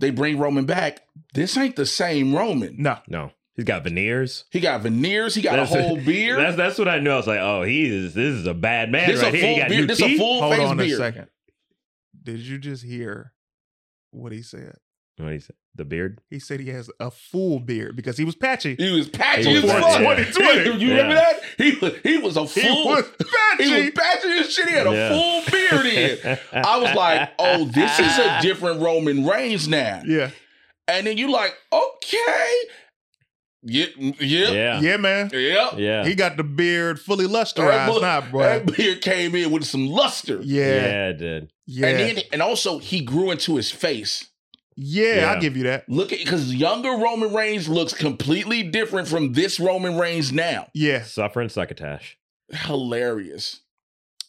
They 0.01 0.11
bring 0.11 0.37
Roman 0.37 0.65
back. 0.65 1.03
This 1.35 1.57
ain't 1.57 1.77
the 1.77 1.87
same 1.87 2.35
Roman. 2.35 2.75
No. 2.77 2.99
No, 3.07 3.31
he's 3.61 3.65
got 3.67 3.85
veneers. 3.85 4.45
He 4.51 4.61
got 4.61 4.81
veneers. 4.81 5.35
He 5.35 5.43
got 5.43 5.53
That's- 5.57 5.75
a 5.75 5.83
whole 5.83 5.97
beard. 6.05 6.39
That's 6.41 6.57
that's 6.57 6.79
what 6.79 6.89
I 6.89 6.99
knew. 6.99 7.11
I 7.11 7.17
was 7.17 7.27
like, 7.27 7.41
oh, 7.41 7.63
he 7.63 7.85
is. 7.87 8.15
This 8.15 8.35
is 8.35 8.47
a 8.47 8.55
bad 8.55 8.91
man 8.91 9.09
this 9.09 9.23
right 9.23 9.33
a 9.35 9.37
here. 9.37 9.47
He 9.47 9.53
full 9.55 9.59
got 9.63 9.69
beard. 9.69 9.81
new 9.83 9.87
This 9.87 10.01
a 10.01 10.05
teeth. 10.07 10.19
full 10.19 10.41
Hold 10.43 10.55
face 10.57 10.69
on 10.69 10.77
beard. 10.77 10.93
a 10.93 10.97
second. 10.97 11.27
Did 12.23 12.41
you 12.41 12.59
just 12.59 12.85
hear 12.85 13.33
what 14.11 14.33
he 14.33 14.43
said? 14.43 14.77
What 15.17 15.33
he 15.33 15.39
said? 15.39 15.57
The 15.75 15.85
beard. 15.85 16.21
He 16.31 16.39
said 16.41 16.61
he 16.61 16.69
has 16.71 16.91
a 16.99 17.11
full 17.11 17.61
beard 17.61 17.95
because 17.95 18.17
he 18.17 18.25
was 18.25 18.35
patchy. 18.35 18.75
He 18.77 18.91
was 18.91 19.09
patchy 19.09 19.45
He 19.51 19.57
as 19.59 19.63
was 19.63 19.73
fuck. 19.73 19.83
patchy, 19.83 20.41
yeah. 20.41 20.65
You 20.77 20.91
remember 20.91 21.15
that? 21.15 21.41
He 21.59 21.77
was 21.77 21.93
he 22.03 22.19
was 22.19 22.37
a 22.37 22.45
He 22.47 22.61
full. 22.63 22.87
was 22.89 23.05
He 23.59 23.71
was 23.71 23.81
patchy. 23.81 23.91
patchy 23.93 24.29
as 24.39 24.53
shit. 24.53 24.69
He 24.69 24.75
had 24.75 24.87
a 24.87 25.09
full 25.11 25.43
beard 25.53 25.87
in. 25.87 26.39
I 26.53 26.79
was 26.79 26.95
like, 26.95 27.31
oh, 27.39 27.67
this 27.67 27.99
is 28.01 28.19
a 28.19 28.39
different 28.43 28.81
Roman 28.81 29.25
Reigns 29.27 29.69
now. 29.69 30.03
Yeah. 30.07 30.31
And 30.89 31.07
then 31.07 31.17
you 31.19 31.31
like, 31.31 31.55
okay, 31.73 32.53
yeah, 33.63 33.87
yeah, 33.97 34.13
yeah, 34.21 34.51
yeah. 34.51 34.81
Yeah, 34.81 34.97
man. 34.97 35.31
yeah. 35.33 35.75
Yeah. 35.77 36.05
He 36.05 36.15
got 36.15 36.37
the 36.37 36.45
beard 36.45 37.01
fully 37.01 37.27
That, 37.27 37.33
lusterized 37.33 37.95
bu- 37.95 38.01
now, 38.01 38.21
bro. 38.23 38.41
that 38.41 38.77
beard 38.77 39.01
came 39.03 39.35
in 39.35 39.51
with 39.51 39.65
some 39.65 39.87
luster. 39.87 40.41
Yeah. 40.43 40.65
yeah, 40.65 41.09
it 41.09 41.19
did. 41.19 41.53
Yeah. 41.67 41.87
And 41.89 41.99
then, 42.19 42.25
and 42.33 42.43
also 42.43 42.79
he 42.79 43.01
grew 43.03 43.31
into 43.31 43.57
his 43.57 43.71
face. 43.71 44.29
yeah, 44.77 45.15
Yeah. 45.17 45.33
I'll 45.33 45.41
give 45.41 45.57
you 45.57 45.65
that. 45.65 45.89
Look 45.89 46.13
at 46.13 46.19
because 46.21 46.55
younger 46.55 46.91
Roman 46.91 47.33
Reigns 47.35 47.69
looks 47.69 47.93
completely 47.95 48.63
different 48.63 49.09
from 49.09 49.33
this 49.35 49.61
Roman 49.61 49.99
Reigns 49.99 50.33
now. 50.33 50.69
Yeah. 50.75 51.03
Suffering 51.03 51.49
succotash. 51.51 52.17
Hilarious. 52.53 53.61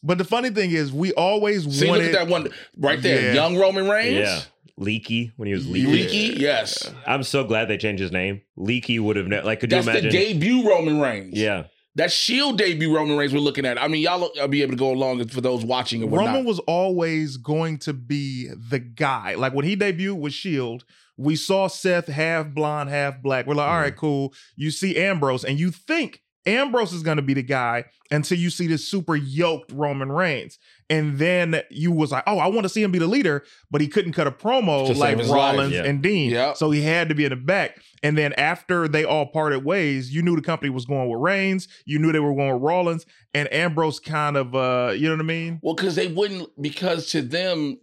But 0.04 0.18
the 0.18 0.24
funny 0.24 0.50
thing 0.50 0.72
is, 0.72 0.92
we 0.92 1.14
always 1.14 1.64
See, 1.80 1.88
wanted. 1.88 2.06
look 2.06 2.14
at 2.16 2.20
that 2.26 2.28
one 2.32 2.50
right 2.76 3.02
there, 3.02 3.28
Yeah. 3.28 3.34
young 3.34 3.58
Roman 3.58 3.88
Reigns. 3.88 4.18
Yeah. 4.28 4.42
Leakee 4.80 5.32
when 5.38 5.48
he 5.48 5.54
was 5.54 5.68
leaky. 5.68 6.32
Leakee, 6.32 6.40
yes. 6.40 6.92
I'm 7.06 7.24
so 7.24 7.44
glad 7.44 7.68
they 7.68 7.78
changed 7.78 8.02
his 8.02 8.12
name. 8.12 8.42
Leakee 8.58 9.00
would 9.00 9.16
have 9.16 9.28
never. 9.28 9.46
like. 9.46 9.60
Could 9.60 9.70
That's 9.70 9.86
you 9.86 9.94
the 9.94 10.00
imagine? 10.00 10.12
debut 10.12 10.70
Roman 10.70 11.00
Reigns. 11.00 11.38
yeah. 11.38 11.64
That 11.96 12.10
Shield 12.10 12.58
debut 12.58 12.96
Roman 12.96 13.18
Reigns 13.18 13.34
we're 13.34 13.40
looking 13.40 13.66
at. 13.66 13.82
I 13.82 13.90
mean, 13.90 14.02
y'all 14.02 14.32
will 14.34 14.48
be 14.48 14.62
able 14.62 14.72
to 14.72 14.78
go 14.78 14.92
along 14.92 15.28
for 15.28 15.42
those 15.42 15.66
watching 15.66 16.02
and 16.02 16.10
whatnot. 16.10 16.28
Roman 16.28 16.46
was 16.46 16.60
always 16.60 17.36
going 17.36 17.80
to 17.80 17.92
be 17.92 18.48
the 18.48 18.80
guy. 18.80 19.36
Like 19.36 19.54
when 19.54 19.66
he 19.66 19.76
debuted 19.76 20.18
with 20.18 20.32
Shield, 20.32 20.86
we 21.18 21.36
saw 21.36 21.68
Seth 21.68 22.08
half 22.08 22.48
blonde, 22.54 22.90
half 22.90 23.22
black. 23.22 23.46
We're 23.46 23.56
like, 23.56 23.66
mm-hmm. 23.66 23.74
all 23.74 23.82
right, 23.82 23.96
cool. 23.96 24.34
You 24.56 24.72
see 24.72 24.96
Ambrose, 24.96 25.44
and 25.44 25.60
you 25.60 25.70
think 25.70 26.22
Ambrose 26.46 26.94
is 26.94 27.04
going 27.04 27.18
to 27.18 27.22
be 27.22 27.34
the 27.34 27.44
guy 27.44 27.86
until 28.10 28.38
you 28.38 28.50
see 28.50 28.68
this 28.68 28.88
super 28.88 29.16
yoked 29.16 29.72
Roman 29.72 30.12
Reigns. 30.12 30.58
And 30.90 31.18
then 31.20 31.62
you 31.70 31.92
was 31.92 32.12
like, 32.12 32.24
oh, 32.28 32.40
I 32.40 32.48
want 32.48 32.64
to 32.64 32.70
see 32.70 32.82
him 32.84 32.92
be 32.92 33.00
the 33.00 33.08
leader, 33.08 33.44
but 33.70 33.80
he 33.80 33.88
couldn't 33.88 34.14
cut 34.14 34.28
a 34.28 34.32
promo 34.32 34.82
like 34.98 35.18
his 35.18 35.30
life, 35.30 35.30
Rollins 35.30 35.74
yeah. 35.74 35.84
and 35.84 36.02
Dean. 36.02 36.32
Yep. 36.32 36.58
So 36.58 36.72
he 36.72 36.82
had 36.82 37.10
to 37.10 37.16
be 37.16 37.26
in 37.26 37.30
the 37.30 37.36
back. 37.36 37.80
And 38.04 38.18
then 38.18 38.34
after 38.34 38.88
they 38.88 39.06
all 39.06 39.28
parted 39.28 39.64
ways, 39.64 40.14
you 40.14 40.22
knew 40.22 40.36
the 40.36 40.42
company 40.42 40.70
was 40.70 40.86
going 40.86 41.10
with 41.10 41.22
Reigns. 41.22 41.68
You 41.86 42.00
knew 42.00 42.12
they 42.12 42.20
were 42.20 42.34
going 42.34 42.54
with 42.54 42.62
Rollins. 42.62 43.06
And 43.34 43.52
Ambrose 43.54 44.00
kind 44.00 44.36
of, 44.36 44.56
uh, 44.56 44.94
you 44.96 45.08
know 45.08 45.16
what 45.16 45.22
I 45.22 45.26
mean? 45.26 45.60
well, 45.62 45.76
because 45.76 45.96
they 45.96 46.08
wouldn't 46.08 46.50
because 46.62 47.08
to 47.12 47.22
them, 47.22 47.80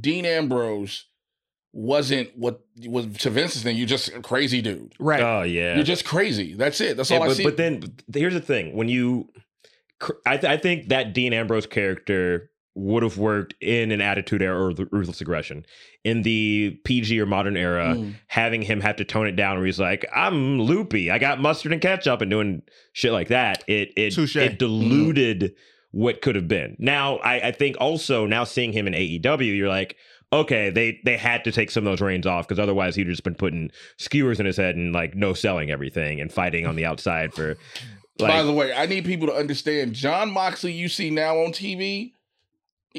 Dean 0.00 0.26
Ambrose 0.26 1.06
wasn't 1.78 2.36
what 2.36 2.60
was 2.86 3.06
to 3.18 3.30
Vince's 3.30 3.62
thing. 3.62 3.76
You're 3.76 3.86
just 3.86 4.08
a 4.08 4.20
crazy 4.20 4.60
dude. 4.60 4.92
Right. 4.98 5.22
Oh 5.22 5.42
yeah. 5.42 5.76
You're 5.76 5.84
just 5.84 6.04
crazy. 6.04 6.54
That's 6.54 6.80
it. 6.80 6.96
That's 6.96 7.10
Yeah, 7.10 7.18
all 7.18 7.22
I 7.24 7.28
but, 7.28 7.36
see. 7.36 7.44
but 7.44 7.56
then 7.56 7.82
here's 8.12 8.34
the 8.34 8.40
thing: 8.40 8.74
when 8.74 8.88
you, 8.88 9.28
I, 10.26 10.36
th- 10.36 10.50
I 10.52 10.56
think 10.56 10.88
that 10.88 11.12
Dean 11.14 11.32
Ambrose 11.32 11.66
character 11.66 12.50
would 12.74 13.02
have 13.02 13.16
worked 13.18 13.54
in 13.60 13.90
an 13.90 14.00
Attitude 14.00 14.40
Era 14.42 14.66
or 14.66 14.72
the 14.74 14.86
Ruthless 14.92 15.20
Aggression. 15.20 15.64
In 16.04 16.22
the 16.22 16.78
PG 16.84 17.20
or 17.20 17.26
modern 17.26 17.56
era, 17.56 17.94
Mm. 17.96 18.14
having 18.28 18.62
him 18.62 18.80
have 18.80 18.96
to 18.96 19.04
tone 19.04 19.26
it 19.26 19.36
down, 19.36 19.56
where 19.56 19.66
he's 19.66 19.80
like, 19.80 20.04
"I'm 20.14 20.60
loopy, 20.60 21.10
I 21.10 21.18
got 21.18 21.40
mustard 21.40 21.72
and 21.72 21.82
ketchup," 21.82 22.20
and 22.22 22.30
doing 22.30 22.62
shit 22.92 23.12
like 23.12 23.28
that, 23.28 23.62
it 23.68 23.92
it 23.96 24.14
Touche. 24.14 24.36
it 24.36 24.58
diluted 24.58 25.54
what 25.90 26.22
could 26.22 26.34
have 26.36 26.48
been. 26.48 26.76
Now, 26.78 27.16
I, 27.18 27.48
I 27.48 27.52
think 27.52 27.76
also 27.80 28.26
now 28.26 28.44
seeing 28.44 28.72
him 28.72 28.86
in 28.86 28.94
AEW, 28.94 29.56
you're 29.56 29.68
like. 29.68 29.96
Okay, 30.32 30.68
they 30.70 31.00
they 31.04 31.16
had 31.16 31.42
to 31.44 31.52
take 31.52 31.70
some 31.70 31.86
of 31.86 31.90
those 31.90 32.00
reins 32.02 32.26
off 32.26 32.46
because 32.46 32.58
otherwise 32.58 32.94
he'd 32.96 33.06
just 33.06 33.24
been 33.24 33.34
putting 33.34 33.70
skewers 33.96 34.38
in 34.38 34.44
his 34.46 34.56
head 34.58 34.76
and 34.76 34.92
like 34.92 35.14
no 35.14 35.32
selling 35.32 35.70
everything 35.70 36.20
and 36.20 36.30
fighting 36.32 36.66
on 36.66 36.76
the 36.76 36.84
outside 36.84 37.32
for 37.32 37.56
like 38.18 38.30
By 38.30 38.42
the 38.42 38.52
way, 38.52 38.74
I 38.74 38.84
need 38.86 39.04
people 39.06 39.26
to 39.28 39.34
understand 39.34 39.94
Jon 39.94 40.30
Moxley 40.30 40.72
you 40.72 40.88
see 40.88 41.08
now 41.10 41.38
on 41.38 41.52
TV. 41.52 42.12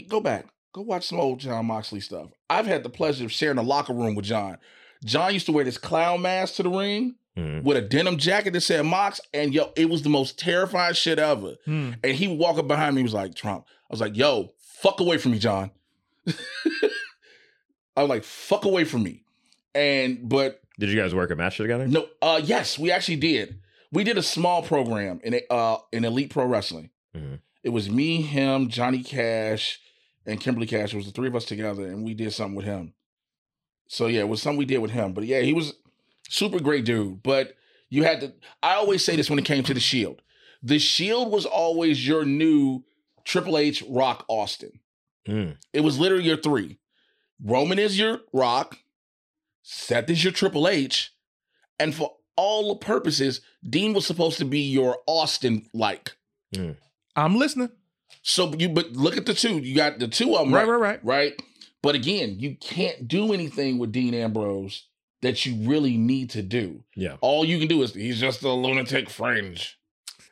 Go 0.07 0.19
back. 0.21 0.45
Go 0.73 0.81
watch 0.81 1.07
some 1.07 1.19
old 1.19 1.39
Jon 1.39 1.65
Moxley 1.67 1.99
stuff. 1.99 2.29
I've 2.49 2.65
had 2.65 2.83
the 2.83 2.89
pleasure 2.89 3.25
of 3.25 3.31
sharing 3.31 3.57
a 3.57 3.63
locker 3.63 3.93
room 3.93 4.15
with 4.15 4.25
John. 4.25 4.57
John 5.05 5.33
used 5.33 5.45
to 5.47 5.51
wear 5.51 5.63
this 5.65 5.77
clown 5.77 6.21
mask 6.21 6.55
to 6.55 6.63
the 6.63 6.69
ring 6.69 7.15
Mhm. 7.37 7.63
with 7.63 7.77
a 7.77 7.81
denim 7.81 8.17
jacket 8.17 8.53
that 8.53 8.61
said 8.61 8.85
Mox, 8.85 9.21
and 9.33 9.53
yo, 9.53 9.71
it 9.75 9.89
was 9.89 10.01
the 10.01 10.09
most 10.09 10.37
terrifying 10.39 10.93
shit 10.95 11.19
ever. 11.19 11.55
Hmm. 11.65 11.91
And 12.03 12.13
he 12.15 12.27
would 12.27 12.39
walk 12.39 12.57
up 12.57 12.67
behind 12.67 12.95
me, 12.95 13.01
he 13.01 13.03
was 13.03 13.13
like, 13.13 13.35
Trump. 13.35 13.65
I 13.67 13.93
was 13.93 14.01
like, 14.01 14.17
yo, 14.17 14.51
fuck 14.81 14.99
away 14.99 15.17
from 15.17 15.31
me, 15.33 15.39
John. 15.39 15.71
I 17.99 18.03
was 18.03 18.09
like, 18.09 18.23
fuck 18.23 18.65
away 18.65 18.85
from 18.85 19.03
me. 19.03 19.23
And 19.75 20.27
but 20.29 20.61
Did 20.79 20.89
you 20.89 20.95
guys 20.95 21.13
work 21.13 21.31
a 21.31 21.35
match 21.35 21.57
together? 21.57 21.87
no, 21.87 22.07
uh 22.21 22.39
yes, 22.43 22.79
we 22.79 22.91
actually 22.91 23.17
did. 23.17 23.59
we 23.91 24.03
did 24.03 24.17
a 24.17 24.23
small 24.23 24.63
program 24.63 25.19
in 25.23 25.39
uh 25.49 25.77
in 25.91 26.05
Elite 26.05 26.29
Pro 26.31 26.45
Wrestling. 26.45 26.89
Mhm. 27.15 27.39
It 27.63 27.69
was 27.69 27.89
me, 27.89 28.21
him, 28.21 28.69
Johnny 28.69 29.03
Cash, 29.03 29.79
and 30.25 30.39
Kimberly 30.39 30.65
Cash. 30.65 30.93
It 30.93 30.97
was 30.97 31.05
the 31.07 31.11
three 31.11 31.27
of 31.27 31.35
us 31.35 31.43
together, 31.45 31.85
and 31.85 32.05
we 32.05 32.13
did 32.13 32.31
something 32.33 32.55
with 32.55 32.65
him. 32.65 32.93
So 33.87 34.07
yeah, 34.07 34.21
it 34.21 34.29
was 34.29 34.41
something 34.41 34.57
we 34.57 34.65
did 34.65 34.77
with 34.79 34.91
him. 34.91 35.13
But 35.13 35.25
yeah, 35.25 35.41
he 35.41 35.53
was 35.53 35.73
super 36.29 36.59
great 36.59 36.85
dude. 36.85 37.21
But 37.21 37.55
you 37.89 38.03
had 38.03 38.21
to. 38.21 38.33
I 38.63 38.75
always 38.75 39.03
say 39.03 39.15
this 39.17 39.29
when 39.29 39.39
it 39.39 39.45
came 39.45 39.63
to 39.63 39.73
the 39.73 39.79
Shield. 39.79 40.21
The 40.63 40.79
Shield 40.79 41.31
was 41.31 41.45
always 41.45 42.07
your 42.07 42.23
new 42.25 42.83
Triple 43.25 43.57
H, 43.57 43.83
Rock, 43.87 44.25
Austin. 44.27 44.79
Mm. 45.27 45.57
It 45.73 45.81
was 45.81 45.99
literally 45.99 46.23
your 46.23 46.37
three. 46.37 46.78
Roman 47.43 47.79
is 47.79 47.97
your 47.97 48.21
Rock, 48.33 48.77
Seth 49.63 50.09
is 50.09 50.23
your 50.23 50.33
Triple 50.33 50.67
H, 50.67 51.11
and 51.79 51.93
for 51.95 52.15
all 52.35 52.69
the 52.69 52.79
purposes, 52.79 53.41
Dean 53.67 53.93
was 53.93 54.05
supposed 54.05 54.37
to 54.39 54.45
be 54.45 54.59
your 54.61 54.97
Austin 55.07 55.67
like. 55.73 56.15
Mm. 56.55 56.75
I'm 57.15 57.35
listening. 57.37 57.69
So 58.21 58.53
you, 58.57 58.69
but 58.69 58.91
look 58.93 59.17
at 59.17 59.25
the 59.25 59.33
two. 59.33 59.59
You 59.59 59.75
got 59.75 59.99
the 59.99 60.07
two 60.07 60.35
of 60.35 60.45
them, 60.45 60.53
Right, 60.53 60.67
right? 60.67 60.71
right, 60.71 60.79
right. 60.79 61.03
right? 61.03 61.41
But 61.81 61.95
again, 61.95 62.35
you 62.39 62.55
can't 62.55 63.07
do 63.07 63.33
anything 63.33 63.77
with 63.77 63.91
Dean 63.91 64.13
Ambrose 64.13 64.87
that 65.21 65.45
you 65.45 65.55
really 65.69 65.97
need 65.97 66.29
to 66.31 66.41
do. 66.41 66.83
Yeah. 66.95 67.17
All 67.21 67.45
you 67.45 67.59
can 67.59 67.67
do 67.67 67.81
is 67.83 67.93
he's 67.93 68.19
just 68.19 68.41
a 68.43 68.51
lunatic 68.51 69.09
fringe. 69.09 69.77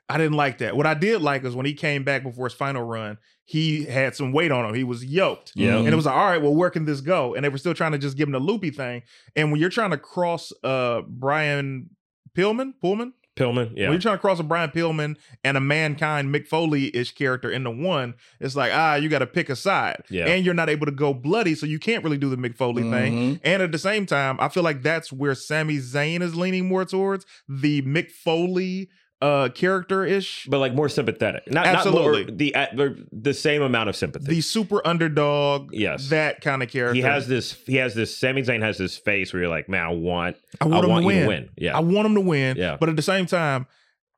I 0.10 0.18
didn't 0.18 0.38
like 0.38 0.60
that. 0.60 0.76
What 0.78 0.86
I 0.86 0.94
did 0.94 1.22
like 1.22 1.44
is 1.44 1.56
when 1.56 1.66
he 1.66 1.74
came 1.74 2.04
back 2.04 2.24
before 2.24 2.46
his 2.48 2.54
final 2.54 2.84
run, 2.84 3.18
he 3.50 3.86
had 3.86 4.14
some 4.14 4.34
weight 4.34 4.52
on 4.52 4.66
him. 4.66 4.76
He 4.76 4.84
was 4.84 5.06
yoked. 5.06 5.54
Yeah. 5.56 5.78
And 5.78 5.88
it 5.88 5.96
was 5.96 6.06
like, 6.06 6.16
all 6.16 6.26
right, 6.26 6.42
well, 6.42 6.54
where 6.54 6.70
can 6.70 6.84
this 6.84 7.00
go? 7.00 7.34
And 7.34 7.46
they 7.46 7.50
were 7.50 7.58
still 7.58 7.74
trying 7.74 7.94
to 7.94 7.98
just 7.98 8.18
give 8.18 8.28
him 8.28 8.34
the 8.34 8.40
loopy 8.40 8.72
thing. 8.72 9.04
And 9.38 9.52
when 9.52 9.62
you're 9.62 9.70
trying 9.70 9.92
to 9.92 9.98
cross 9.98 10.52
uh 10.66 11.02
Brian 11.08 11.90
Pillman, 12.36 12.74
Pullman, 12.82 13.14
Pillman. 13.38 13.72
Yeah. 13.74 13.86
when 13.86 13.94
you're 13.94 14.02
trying 14.02 14.16
to 14.18 14.22
cross 14.22 14.40
a 14.40 14.44
Brian 14.44 14.70
Pillman 14.72 15.16
and 15.46 15.56
a 15.56 15.62
mankind 15.62 16.34
Mick 16.36 16.46
Foley-ish 16.48 17.14
character 17.14 17.50
into 17.50 17.70
one, 17.72 18.16
it's 18.42 18.56
like, 18.58 18.72
ah, 18.74 18.96
you 18.96 19.08
got 19.10 19.20
to 19.20 19.28
pick 19.28 19.50
a 19.50 19.56
side. 19.56 20.04
Yeah. 20.10 20.26
And 20.26 20.44
you're 20.44 20.54
not 20.54 20.70
able 20.70 20.86
to 20.88 20.92
go 20.92 21.14
bloody, 21.14 21.56
so 21.56 21.66
you 21.66 21.80
can't 21.80 22.04
really 22.04 22.18
do 22.18 22.30
the 22.30 22.36
Mick 22.36 22.56
Foley 22.58 22.84
thing. 22.84 23.14
Mhm. 23.36 23.40
And 23.46 23.62
at 23.64 23.72
the 23.72 23.78
same 23.80 24.06
time, 24.06 24.38
I 24.42 24.50
feel 24.50 24.64
like 24.64 24.82
that's 24.84 25.14
where 25.14 25.36
Sami 25.36 25.78
Zayn 25.78 26.22
is 26.22 26.36
leaning 26.36 26.68
more 26.68 26.84
towards 26.84 27.26
the 27.48 27.82
Mick 27.84 28.12
Foley 28.12 28.90
uh 29.22 29.50
character 29.50 30.06
ish, 30.06 30.46
but 30.50 30.60
like 30.60 30.74
more 30.76 30.90
sympathetic. 30.90 31.50
Not 31.52 31.66
Absolutely. 31.66 32.26
Not 32.26 32.38
the 32.38 32.56
uh, 32.56 32.90
the 33.12 33.34
same 33.34 33.62
amount 33.62 33.90
of 33.90 33.96
sympathy. 33.96 34.26
the 34.26 34.42
super 34.42 34.86
underdog, 34.86 35.74
yes. 35.74 36.10
that 36.10 36.42
kind 36.42 36.62
of 36.62 36.70
character. 36.70 36.94
he 36.94 37.02
has 37.02 37.28
this. 37.28 37.54
He 37.66 37.78
has 37.78 37.96
this. 37.96 38.16
Sami 38.16 38.44
Zayn 38.44 38.62
has 38.62 38.78
this 38.78 38.98
face 38.98 39.34
where 39.34 39.42
you're 39.42 39.50
like, 39.50 39.70
man, 39.70 39.86
I 39.86 39.90
want. 39.90 40.38
I 40.62 40.66
want, 40.66 40.86
him, 40.86 40.92
to 40.92 41.00
you 41.02 41.06
win. 41.06 41.22
to 41.22 41.28
win. 41.28 41.50
Yeah. 41.58 41.78
I 41.78 41.80
want 41.80 42.06
him 42.06 42.16
to 42.16 42.22
win. 42.22 42.58
Yeah. 42.58 42.78
But 42.80 42.90
at 42.90 42.96
the 42.96 43.02
same 43.02 43.26
time, 43.26 43.66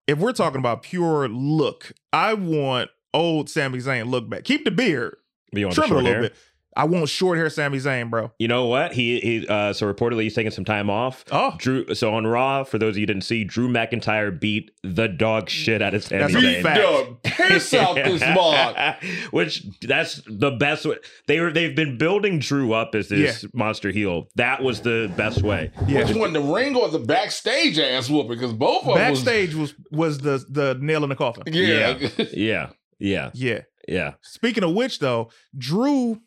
if 0.08 0.18
we're 0.20 0.34
talking 0.34 0.60
about 0.60 0.84
pure 0.84 1.28
look, 1.30 1.94
I 2.12 2.34
want 2.34 2.90
old 3.14 3.50
Sami 3.50 3.80
Zayn 3.80 4.10
look 4.10 4.30
back. 4.30 4.44
Keep 4.44 4.66
the 4.66 4.72
beard, 4.72 5.16
But 5.52 5.60
you 5.62 5.70
the 5.70 5.76
trim 5.76 5.86
it 5.86 5.92
a 5.92 5.96
little 5.96 6.12
hair? 6.12 6.22
bit. 6.24 6.36
I 6.80 6.86
want 6.86 7.10
short 7.10 7.38
hair 7.38 7.50
Sami 7.50 7.78
Zayn, 7.78 8.10
bro. 8.10 8.32
You 8.40 8.48
know 8.48 8.66
what? 8.68 8.94
He 8.94 9.20
he. 9.20 9.48
Uh, 9.48 9.74
so 9.74 9.92
reportedly 9.92 10.24
he's 10.24 10.34
taking 10.36 10.52
some 10.52 10.64
time 10.66 10.90
off. 10.90 11.26
Oh, 11.32 11.54
Drew. 11.58 11.94
So 11.94 12.14
on 12.14 12.26
Raw, 12.26 12.64
for 12.64 12.78
those 12.78 12.92
of 12.92 12.98
you 12.98 13.02
who 13.02 13.08
didn't 13.08 13.24
see, 13.24 13.44
Drew 13.44 13.68
McIntyre 13.68 14.40
beat 14.40 14.72
the 14.84 15.08
dog 15.10 15.50
shit 15.50 15.82
out 15.82 15.94
of 15.94 16.04
Sami 16.04 16.22
That's 16.22 16.36
a 16.36 16.38
Zayn. 16.38 16.64
fact. 16.64 16.80
the 17.24 17.30
piss 17.30 17.74
out 17.74 17.96
this 17.96 18.22
mod. 18.22 18.96
Which 19.32 19.66
that's 19.82 20.22
the 20.26 20.52
best 20.52 20.86
way. 20.86 20.96
They 21.28 21.40
were 21.40 21.52
they've 21.52 21.76
been 21.76 21.98
building 21.98 22.40
Drew 22.40 22.74
up 22.74 22.96
as 22.96 23.10
this 23.10 23.46
monster 23.54 23.92
heel. 23.92 24.28
That 24.36 24.64
was 24.64 24.82
the 24.82 25.12
best 25.18 25.42
way. 25.44 25.72
yeah. 25.88 26.06
Which 26.06 26.16
one, 26.16 26.34
the 26.34 26.42
ring 26.42 26.76
or 26.76 26.88
the 26.90 27.00
backstage 27.00 27.78
ass 27.78 28.10
whooping? 28.10 28.30
Because 28.30 28.54
both 28.54 28.82
of 28.82 28.96
them 28.96 28.96
Backstage 28.96 29.54
was 29.54 29.74
was 29.92 30.20
the 30.20 30.46
the 30.50 30.78
nail 30.80 31.04
in 31.04 31.10
the 31.10 31.16
coffin. 31.16 31.44
yeah. 31.48 31.98
Yeah. 32.32 32.70
Yeah. 33.00 33.32
Yeah. 33.34 33.62
Yeah. 33.88 34.14
Speaking 34.22 34.64
of 34.64 34.74
which, 34.74 35.00
though, 35.00 35.32
Drew, 35.58 36.22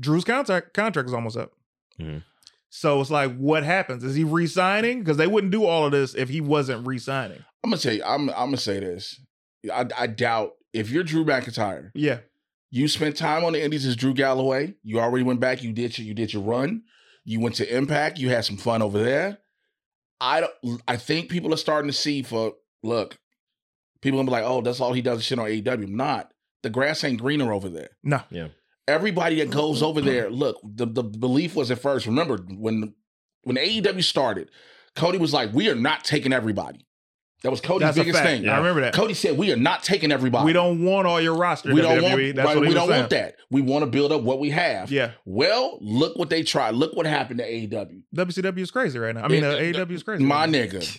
Drew's 0.00 0.24
contract 0.24 0.72
contract 0.74 1.08
is 1.08 1.14
almost 1.14 1.36
up. 1.36 1.52
Mhm. 2.00 2.24
So 2.70 3.00
it's 3.00 3.10
like, 3.10 3.36
what 3.36 3.64
happens? 3.64 4.04
Is 4.04 4.14
he 4.14 4.22
re-signing? 4.24 5.00
Because 5.00 5.16
they 5.16 5.26
wouldn't 5.26 5.50
do 5.52 5.64
all 5.66 5.84
of 5.84 5.92
this 5.92 6.14
if 6.14 6.28
he 6.28 6.40
wasn't 6.40 6.86
re-signing. 6.86 7.44
I'm 7.64 7.70
gonna 7.70 7.82
tell 7.82 7.92
you. 7.94 8.02
I'm. 8.04 8.30
I'm 8.30 8.46
gonna 8.46 8.56
say 8.56 8.80
this. 8.80 9.20
I, 9.72 9.86
I 9.98 10.06
doubt 10.06 10.52
if 10.72 10.88
you're 10.90 11.02
Drew 11.02 11.24
McIntyre, 11.24 11.90
Yeah, 11.94 12.20
you 12.70 12.88
spent 12.88 13.16
time 13.16 13.44
on 13.44 13.52
the 13.52 13.62
Indies 13.62 13.84
as 13.84 13.96
Drew 13.96 14.14
Galloway. 14.14 14.74
You 14.82 15.00
already 15.00 15.24
went 15.24 15.40
back. 15.40 15.62
You 15.62 15.72
did 15.72 15.98
your. 15.98 16.06
You 16.06 16.14
did 16.14 16.32
your 16.32 16.42
run. 16.42 16.82
You 17.24 17.40
went 17.40 17.56
to 17.56 17.76
Impact. 17.76 18.18
You 18.18 18.30
had 18.30 18.44
some 18.46 18.56
fun 18.56 18.80
over 18.82 19.02
there. 19.02 19.38
I 20.20 20.40
don't. 20.40 20.82
I 20.88 20.96
think 20.96 21.28
people 21.28 21.52
are 21.52 21.58
starting 21.58 21.90
to 21.90 21.96
see. 21.96 22.22
For 22.22 22.54
look, 22.82 23.18
people 24.00 24.18
gonna 24.18 24.26
be 24.26 24.32
like, 24.32 24.44
"Oh, 24.44 24.62
that's 24.62 24.80
all 24.80 24.92
he 24.94 25.02
does 25.02 25.18
is 25.18 25.24
shit 25.26 25.38
on 25.38 25.46
AEW." 25.46 25.88
Not 25.88 26.32
the 26.62 26.70
grass 26.70 27.04
ain't 27.04 27.20
greener 27.20 27.52
over 27.52 27.68
there. 27.68 27.90
no, 28.02 28.22
everybody 28.90 29.36
that 29.36 29.50
goes 29.50 29.82
over 29.82 30.00
there, 30.00 30.30
look, 30.30 30.58
the, 30.62 30.86
the 30.86 31.02
belief 31.02 31.54
was 31.56 31.70
at 31.70 31.78
first. 31.80 32.06
Remember 32.06 32.38
when 32.48 32.94
when 33.44 33.56
AEW 33.56 34.02
started, 34.04 34.50
Cody 34.96 35.18
was 35.18 35.32
like, 35.32 35.52
"We 35.52 35.68
are 35.70 35.74
not 35.74 36.04
taking 36.04 36.32
everybody." 36.32 36.86
That 37.42 37.50
was 37.50 37.62
Cody's 37.62 37.86
that's 37.86 37.96
biggest 37.96 38.22
thing. 38.22 38.46
I 38.50 38.58
remember 38.58 38.82
that. 38.82 38.92
Cody 38.92 39.14
said, 39.14 39.38
"We 39.38 39.50
are 39.50 39.56
not 39.56 39.82
taking 39.82 40.12
everybody. 40.12 40.44
We 40.44 40.52
don't 40.52 40.84
want 40.84 41.06
all 41.06 41.20
your 41.20 41.34
roster. 41.36 41.72
we 41.72 41.80
don't 41.80 42.02
want. 42.02 42.36
That's 42.36 42.46
right, 42.46 42.60
we 42.60 42.74
don't 42.74 42.88
saying. 42.88 43.00
want 43.00 43.10
that. 43.10 43.36
We 43.50 43.62
want 43.62 43.82
to 43.84 43.90
build 43.90 44.12
up 44.12 44.20
what 44.22 44.40
we 44.40 44.50
have." 44.50 44.90
Yeah, 44.90 45.12
Well, 45.24 45.78
look 45.80 46.18
what 46.18 46.28
they 46.28 46.42
tried. 46.42 46.74
Look 46.74 46.94
what 46.94 47.06
happened 47.06 47.38
to 47.38 47.46
AEW. 47.46 48.02
WCW 48.14 48.58
is 48.58 48.70
crazy 48.70 48.98
right 48.98 49.14
now. 49.14 49.24
I 49.24 49.28
mean, 49.28 49.44
uh, 49.44 49.52
AEW 49.52 49.92
is 49.92 50.02
crazy. 50.02 50.22
My 50.22 50.40
right 50.40 50.50
nigga. 50.50 50.98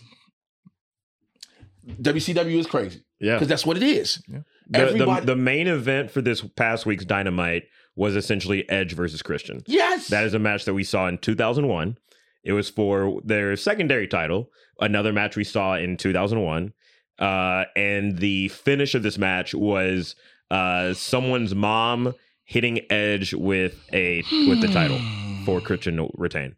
WCW 2.01 2.59
is 2.59 2.67
crazy 2.67 3.03
Yeah. 3.19 3.35
because 3.35 3.47
that's 3.47 3.65
what 3.65 3.77
it 3.77 3.83
is. 3.83 4.21
The, 4.27 4.43
the, 4.71 4.79
Everybody- 4.79 5.25
the 5.25 5.35
main 5.35 5.67
event 5.67 6.11
for 6.11 6.21
this 6.21 6.41
past 6.41 6.85
week's 6.85 7.05
Dynamite 7.05 7.63
was 7.95 8.15
essentially 8.15 8.67
Edge 8.69 8.93
versus 8.93 9.21
Christian. 9.21 9.61
Yes, 9.67 10.07
That 10.07 10.23
is 10.23 10.33
a 10.33 10.39
match 10.39 10.65
that 10.65 10.73
we 10.73 10.83
saw 10.83 11.07
in 11.07 11.17
2001. 11.17 11.97
It 12.43 12.53
was 12.53 12.69
for 12.69 13.21
their 13.23 13.55
secondary 13.55 14.07
title, 14.07 14.49
another 14.79 15.13
match 15.13 15.35
we 15.35 15.43
saw 15.43 15.75
in 15.75 15.97
2001. 15.97 16.73
Uh, 17.19 17.65
and 17.75 18.17
the 18.17 18.47
finish 18.47 18.95
of 18.95 19.03
this 19.03 19.17
match 19.17 19.53
was 19.53 20.15
uh, 20.49 20.93
someone's 20.93 21.53
mom 21.53 22.13
hitting 22.45 22.79
Edge 22.89 23.33
with 23.33 23.75
a 23.93 24.23
with 24.47 24.61
the 24.61 24.67
title 24.69 24.99
for 25.45 25.61
Christian 25.61 25.97
to 25.97 26.09
retain. 26.15 26.55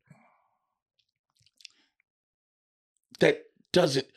that 3.20 3.42
doesn't 3.72 4.08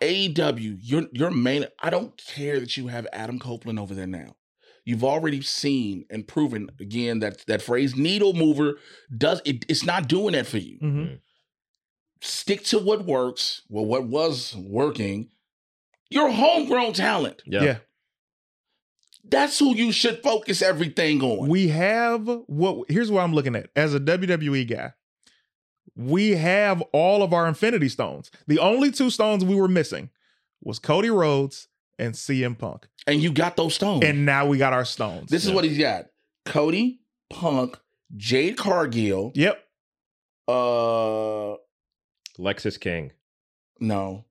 AEW, 0.00 0.78
your 0.80 1.04
your 1.12 1.30
main 1.30 1.66
I 1.80 1.90
don't 1.90 2.16
care 2.26 2.58
that 2.60 2.76
you 2.76 2.88
have 2.88 3.06
Adam 3.12 3.38
Copeland 3.38 3.78
over 3.78 3.94
there 3.94 4.06
now. 4.06 4.36
You've 4.84 5.04
already 5.04 5.42
seen 5.42 6.06
and 6.10 6.26
proven 6.26 6.70
again 6.80 7.20
that 7.20 7.44
that 7.46 7.62
phrase 7.62 7.94
needle 7.96 8.32
mover 8.32 8.78
does 9.16 9.42
it, 9.44 9.64
it's 9.68 9.84
not 9.84 10.08
doing 10.08 10.32
that 10.32 10.46
for 10.46 10.58
you. 10.58 10.78
Mhm. 10.80 11.18
Stick 12.22 12.64
to 12.64 12.78
what 12.78 13.04
works. 13.04 13.62
Well, 13.68 13.84
what 13.84 14.06
was 14.06 14.54
working, 14.56 15.30
your 16.10 16.30
homegrown 16.30 16.94
talent. 16.94 17.42
Yeah. 17.46 17.62
Yeah. 17.62 17.78
That's 19.24 19.58
who 19.58 19.74
you 19.76 19.92
should 19.92 20.22
focus 20.22 20.62
everything 20.62 21.22
on. 21.22 21.48
We 21.48 21.68
have 21.68 22.26
what 22.46 22.90
here's 22.90 23.10
what 23.10 23.22
I'm 23.22 23.34
looking 23.34 23.54
at 23.54 23.68
as 23.76 23.94
a 23.94 24.00
WWE 24.00 24.64
guy. 24.68 24.92
We 26.00 26.30
have 26.32 26.80
all 26.92 27.22
of 27.22 27.32
our 27.32 27.46
Infinity 27.46 27.88
Stones. 27.88 28.30
The 28.46 28.58
only 28.58 28.90
two 28.90 29.10
stones 29.10 29.44
we 29.44 29.54
were 29.54 29.68
missing 29.68 30.10
was 30.62 30.78
Cody 30.78 31.10
Rhodes 31.10 31.68
and 31.98 32.14
CM 32.14 32.56
Punk. 32.58 32.88
and 33.06 33.22
you 33.22 33.30
got 33.32 33.56
those 33.56 33.74
stones. 33.74 34.04
And 34.04 34.24
now 34.24 34.46
we 34.46 34.56
got 34.58 34.72
our 34.72 34.84
stones. 34.84 35.30
this 35.30 35.44
is 35.44 35.50
what 35.52 35.64
he's 35.64 35.78
got. 35.78 36.06
Cody, 36.46 37.00
Punk, 37.28 37.78
Jade 38.16 38.56
Cargill, 38.56 39.32
Yep. 39.34 39.62
uh 40.48 41.56
Lexis 42.38 42.78
King, 42.80 43.12
no. 43.78 44.24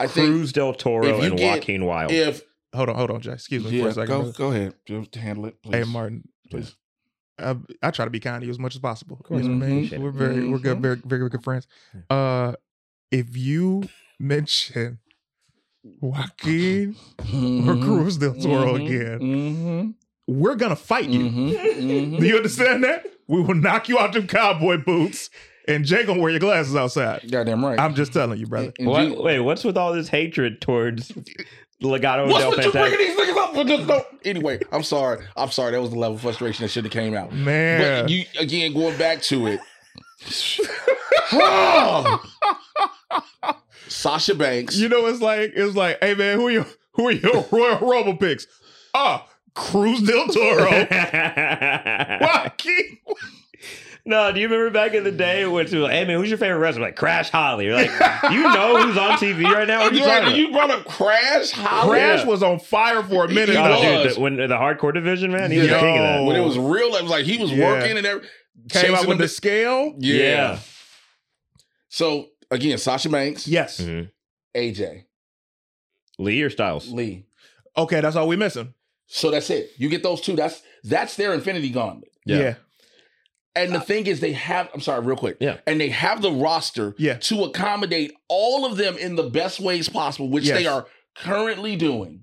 I 0.00 0.08
think 0.08 0.26
Cruz 0.28 0.52
del 0.52 0.74
Toro, 0.74 1.20
and 1.20 1.38
get- 1.38 1.54
Joaquin 1.54 1.84
Wilde. 1.86 2.10
If 2.10 2.42
hold 2.74 2.88
on, 2.88 2.96
hold 2.96 3.10
on, 3.12 3.20
Jay. 3.20 3.32
Excuse 3.32 3.64
me 3.64 3.80
for 3.80 3.88
a 3.88 3.92
second. 3.92 4.08
go, 4.08 4.32
go 4.32 4.50
ahead. 4.50 4.74
Just 4.86 5.14
handle 5.14 5.46
it, 5.46 5.62
please. 5.62 5.74
Hey 5.74 5.84
Martin, 5.84 6.28
Please. 6.50 6.74
I, 7.38 7.56
I 7.82 7.90
try 7.90 8.04
to 8.04 8.10
be 8.10 8.20
kind 8.20 8.40
to 8.40 8.46
you 8.46 8.50
as 8.50 8.58
much 8.58 8.74
as 8.76 8.80
possible. 8.80 9.16
course. 9.16 9.42
You 9.42 9.48
know 9.50 9.58
what 9.58 9.66
I 9.66 9.68
mean? 9.68 10.02
We're 10.02 10.10
very 10.10 10.48
we're 10.48 10.58
good, 10.58 10.78
Mhm. 10.78 10.82
very 10.82 10.96
very 11.04 11.28
good 11.28 11.42
friends. 11.42 11.66
Uh 12.10 12.54
if 13.10 13.36
you 13.36 13.84
mention 14.18 14.98
Joaquin 16.00 16.96
or 17.18 17.24
Mhm. 17.24 17.82
Cruz 17.84 18.18
del 18.18 18.34
Toro 18.34 18.74
Mhm. 18.78 18.86
again, 18.86 19.18
Mhm. 19.20 19.94
we're 20.26 20.54
gonna 20.54 20.76
fight 20.76 21.08
you. 21.08 21.20
Mhm. 21.30 21.52
Mhm. 21.54 22.18
Do 22.20 22.26
you 22.26 22.36
understand 22.36 22.84
that? 22.84 23.06
We 23.26 23.40
will 23.42 23.54
knock 23.54 23.88
you 23.88 23.98
out 23.98 24.12
them 24.12 24.26
cowboy 24.26 24.78
boots, 24.78 25.30
and 25.68 25.84
Jay 25.84 26.04
gonna 26.04 26.20
wear 26.20 26.30
your 26.30 26.40
glasses 26.40 26.76
outside. 26.76 27.22
Goddamn 27.30 27.64
right. 27.64 27.78
I'm 27.80 27.94
just 27.94 28.12
telling 28.12 28.38
you, 28.38 28.46
brother. 28.46 28.72
What, 28.80 29.22
wait, 29.22 29.40
what's 29.40 29.64
with 29.64 29.76
all 29.76 29.92
this 29.92 30.08
hatred 30.08 30.60
towards 30.60 31.12
Legato 31.88 32.26
What's 32.26 32.38
del 32.40 32.50
with 32.50 32.64
you 32.64 32.72
bringing 32.72 32.98
these 32.98 33.16
niggas 33.16 33.36
up? 33.36 33.54
for 33.54 33.64
just 33.64 33.86
no- 33.88 34.04
Anyway, 34.24 34.58
I'm 34.72 34.82
sorry. 34.82 35.24
I'm 35.36 35.50
sorry. 35.50 35.72
That 35.72 35.80
was 35.80 35.90
the 35.90 35.98
level 35.98 36.16
of 36.16 36.22
frustration 36.22 36.62
that 36.64 36.68
should 36.70 36.84
have 36.84 36.92
came 36.92 37.14
out. 37.14 37.32
Man, 37.32 38.04
But 38.04 38.10
you 38.10 38.24
again 38.38 38.72
going 38.74 38.96
back 38.98 39.20
to 39.22 39.46
it. 39.48 39.60
Sasha 43.88 44.34
Banks. 44.34 44.76
You 44.76 44.88
know, 44.88 45.06
it's 45.06 45.20
like 45.20 45.52
it's 45.54 45.76
like, 45.76 45.98
hey 46.02 46.14
man, 46.14 46.38
who 46.38 46.46
are 46.48 46.50
your 46.50 46.66
who 46.92 47.08
are 47.08 47.12
your 47.12 47.44
Royal 47.52 47.78
Rumble 47.80 48.16
picks? 48.16 48.46
Ah, 48.94 49.26
Cruz 49.54 50.02
del 50.02 50.26
Toro. 50.28 50.64
Joaquin. 52.20 52.98
No, 54.06 54.30
do 54.32 54.38
you 54.38 54.48
remember 54.48 54.70
back 54.70 54.92
in 54.92 55.02
the 55.02 55.10
day 55.10 55.46
when 55.46 55.64
it 55.66 55.72
was 55.72 55.80
like, 55.82 55.92
hey 55.92 56.04
man, 56.04 56.18
who's 56.18 56.28
your 56.28 56.36
favorite 56.36 56.58
wrestler? 56.58 56.82
Like 56.82 56.96
Crash 56.96 57.30
Holly. 57.30 57.64
You're 57.64 57.74
like, 57.76 57.90
you 58.30 58.42
know 58.42 58.82
who's 58.82 58.98
on 58.98 59.12
TV 59.16 59.44
right 59.44 59.66
now? 59.66 59.80
What 59.80 59.92
are 59.92 59.94
you 59.96 60.02
you, 60.02 60.06
talking 60.06 60.36
you 60.36 60.52
brought 60.52 60.70
up 60.70 60.84
Crash 60.84 61.52
Holly 61.52 61.88
Crash 61.88 62.20
Yeah. 62.20 62.26
was 62.26 62.42
on 62.42 62.58
fire 62.58 63.02
for 63.02 63.24
a 63.24 63.28
minute. 63.28 63.56
Oh, 63.58 64.02
dude, 64.04 64.14
the, 64.14 64.20
when 64.20 64.36
the 64.36 64.46
hardcore 64.48 64.92
division, 64.92 65.32
man, 65.32 65.50
he 65.50 65.56
was 65.58 65.68
the 65.68 65.72
Yo. 65.74 65.80
king 65.80 65.96
of 65.96 66.02
that. 66.02 66.24
when 66.24 66.36
it 66.36 66.44
was 66.44 66.58
real. 66.58 66.94
It 66.96 67.02
was 67.02 67.10
like 67.10 67.24
he 67.24 67.38
was 67.38 67.50
Yeah. 67.50 67.66
working 67.66 67.96
and 67.96 68.06
everything. 68.06 68.30
Came 68.68 68.94
out 68.94 69.06
with 69.06 69.18
the 69.18 69.28
scale. 69.28 69.94
yeah. 69.98 70.16
Yeah. 70.16 70.58
So 71.88 72.28
again, 72.50 72.76
Sasha 72.78 73.08
Banks, 73.08 73.46
Yes. 73.48 73.80
Mhm. 73.80 74.10
AJ 74.54 75.04
Lee 76.18 76.42
or 76.42 76.50
Styles? 76.50 76.90
Lee. 76.90 77.24
Okay, 77.76 78.00
that's 78.00 78.16
all 78.16 78.28
we 78.28 78.36
missing. 78.36 78.74
So 79.06 79.30
that's 79.30 79.48
it. 79.50 79.70
You 79.78 79.88
get 79.88 80.02
those 80.02 80.20
two. 80.20 80.36
That's 80.36 80.62
that's 80.82 81.16
their 81.16 81.32
Infinity 81.34 81.70
Gauntlet. 81.70 82.10
Yeah. 82.26 82.38
Yeah. 82.38 82.54
And 83.56 83.72
the 83.72 83.80
thing 83.80 84.06
is, 84.06 84.20
they 84.20 84.32
have. 84.32 84.68
I'm 84.74 84.80
sorry, 84.80 85.04
real 85.04 85.16
quick. 85.16 85.36
Yeah. 85.40 85.58
And 85.66 85.80
they 85.80 85.88
have 85.90 86.22
the 86.22 86.32
roster 86.32 86.94
Yeah. 86.98 87.14
to 87.18 87.44
accommodate 87.44 88.12
all 88.28 88.64
of 88.66 88.76
them 88.76 88.96
in 88.98 89.14
the 89.16 89.22
best 89.24 89.60
ways 89.60 89.88
possible, 89.88 90.28
which 90.28 90.44
Yes. 90.44 90.58
they 90.58 90.66
are 90.66 90.86
currently 91.14 91.76
doing. 91.76 92.22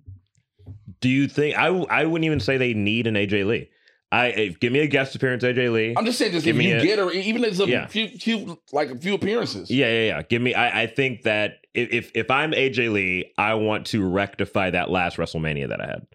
Do 0.99 1.09
you 1.09 1.27
think 1.27 1.57
I? 1.57 1.67
I 1.67 2.05
wouldn't 2.05 2.25
even 2.25 2.39
say 2.39 2.57
they 2.57 2.73
need 2.73 3.07
an 3.07 3.15
AJ 3.15 3.45
Lee. 3.45 3.69
I 4.11 4.27
if, 4.27 4.59
give 4.59 4.73
me 4.73 4.79
a 4.79 4.87
guest 4.87 5.15
appearance, 5.15 5.41
AJ 5.43 5.71
Lee. 5.71 5.93
I'm 5.97 6.05
just 6.05 6.17
saying, 6.19 6.33
just 6.33 6.43
Give 6.43 6.55
if 6.55 6.59
me 6.59 6.69
you 6.69 6.77
a- 6.79 6.83
get 6.83 6.99
her, 6.99 7.09
even 7.11 7.43
if 7.45 7.51
it's 7.51 7.59
a 7.61 7.65
Yeah. 7.67 7.87
few, 7.87 8.09
few, 8.09 8.59
like 8.73 8.89
a 8.91 8.97
few 8.97 9.13
appearances. 9.13 9.71
Yeah, 9.71 9.87
yeah, 9.87 10.05
yeah. 10.07 10.21
Give 10.23 10.41
me. 10.41 10.53
I, 10.53 10.81
I 10.83 10.87
think 10.87 11.23
that 11.23 11.59
if, 11.73 11.91
if 11.93 12.11
if 12.13 12.29
I'm 12.29 12.51
AJ 12.51 12.91
Lee, 12.91 13.31
I 13.37 13.53
want 13.53 13.87
to 13.87 14.05
rectify 14.05 14.69
that 14.71 14.89
last 14.91 15.15
WrestleMania 15.15 15.69
that 15.69 15.79
I 15.81 15.85
had 15.87 16.07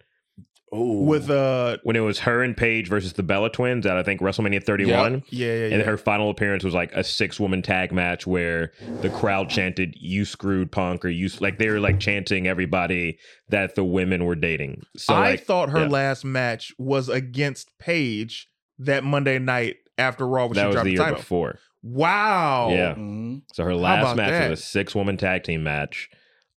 Ooh. 0.75 1.03
With 1.03 1.29
uh 1.29 1.77
when 1.83 1.95
it 1.95 2.01
was 2.01 2.19
her 2.19 2.43
and 2.43 2.55
Paige 2.55 2.89
versus 2.89 3.13
the 3.13 3.23
Bella 3.23 3.49
Twins 3.49 3.85
at 3.85 3.95
I 3.95 4.03
think 4.03 4.19
WrestleMania 4.19 4.61
31. 4.61 5.23
yeah, 5.29 5.47
yeah, 5.47 5.67
yeah. 5.67 5.75
And 5.75 5.83
her 5.83 5.97
final 5.97 6.29
appearance 6.29 6.63
was 6.63 6.73
like 6.73 6.91
a 6.91 7.05
six 7.05 7.39
woman 7.39 7.61
tag 7.61 7.93
match 7.93 8.27
where 8.27 8.73
the 9.01 9.09
crowd 9.09 9.49
chanted 9.49 9.95
"You 9.97 10.25
screwed 10.25 10.71
Punk" 10.71 11.05
or 11.05 11.09
"You 11.09 11.29
like 11.39 11.57
they 11.57 11.69
were 11.69 11.79
like 11.79 12.01
chanting 12.01 12.47
everybody 12.47 13.17
that 13.47 13.75
the 13.75 13.83
women 13.85 14.25
were 14.25 14.35
dating. 14.35 14.83
So 14.97 15.13
I 15.13 15.31
like, 15.31 15.45
thought 15.45 15.69
her 15.69 15.83
yeah. 15.83 15.87
last 15.87 16.25
match 16.25 16.73
was 16.77 17.07
against 17.07 17.69
Paige 17.79 18.49
that 18.79 19.05
Monday 19.05 19.39
night 19.39 19.77
after 19.97 20.27
Raw 20.27 20.47
when 20.47 20.55
that 20.55 20.63
she 20.63 20.67
was 20.67 20.73
dropped 20.75 20.83
the 20.83 20.89
the, 20.89 20.95
year 20.95 21.03
title. 21.03 21.17
before. 21.17 21.59
Wow. 21.81 22.69
Yeah. 22.71 22.95
Mhm. 22.95 23.43
So 23.53 23.63
her 23.63 23.75
last 23.75 24.17
match 24.17 24.31
that? 24.31 24.49
was 24.49 24.59
a 24.59 24.63
six 24.63 24.93
woman 24.93 25.15
tag 25.15 25.43
team 25.43 25.63
match 25.63 26.09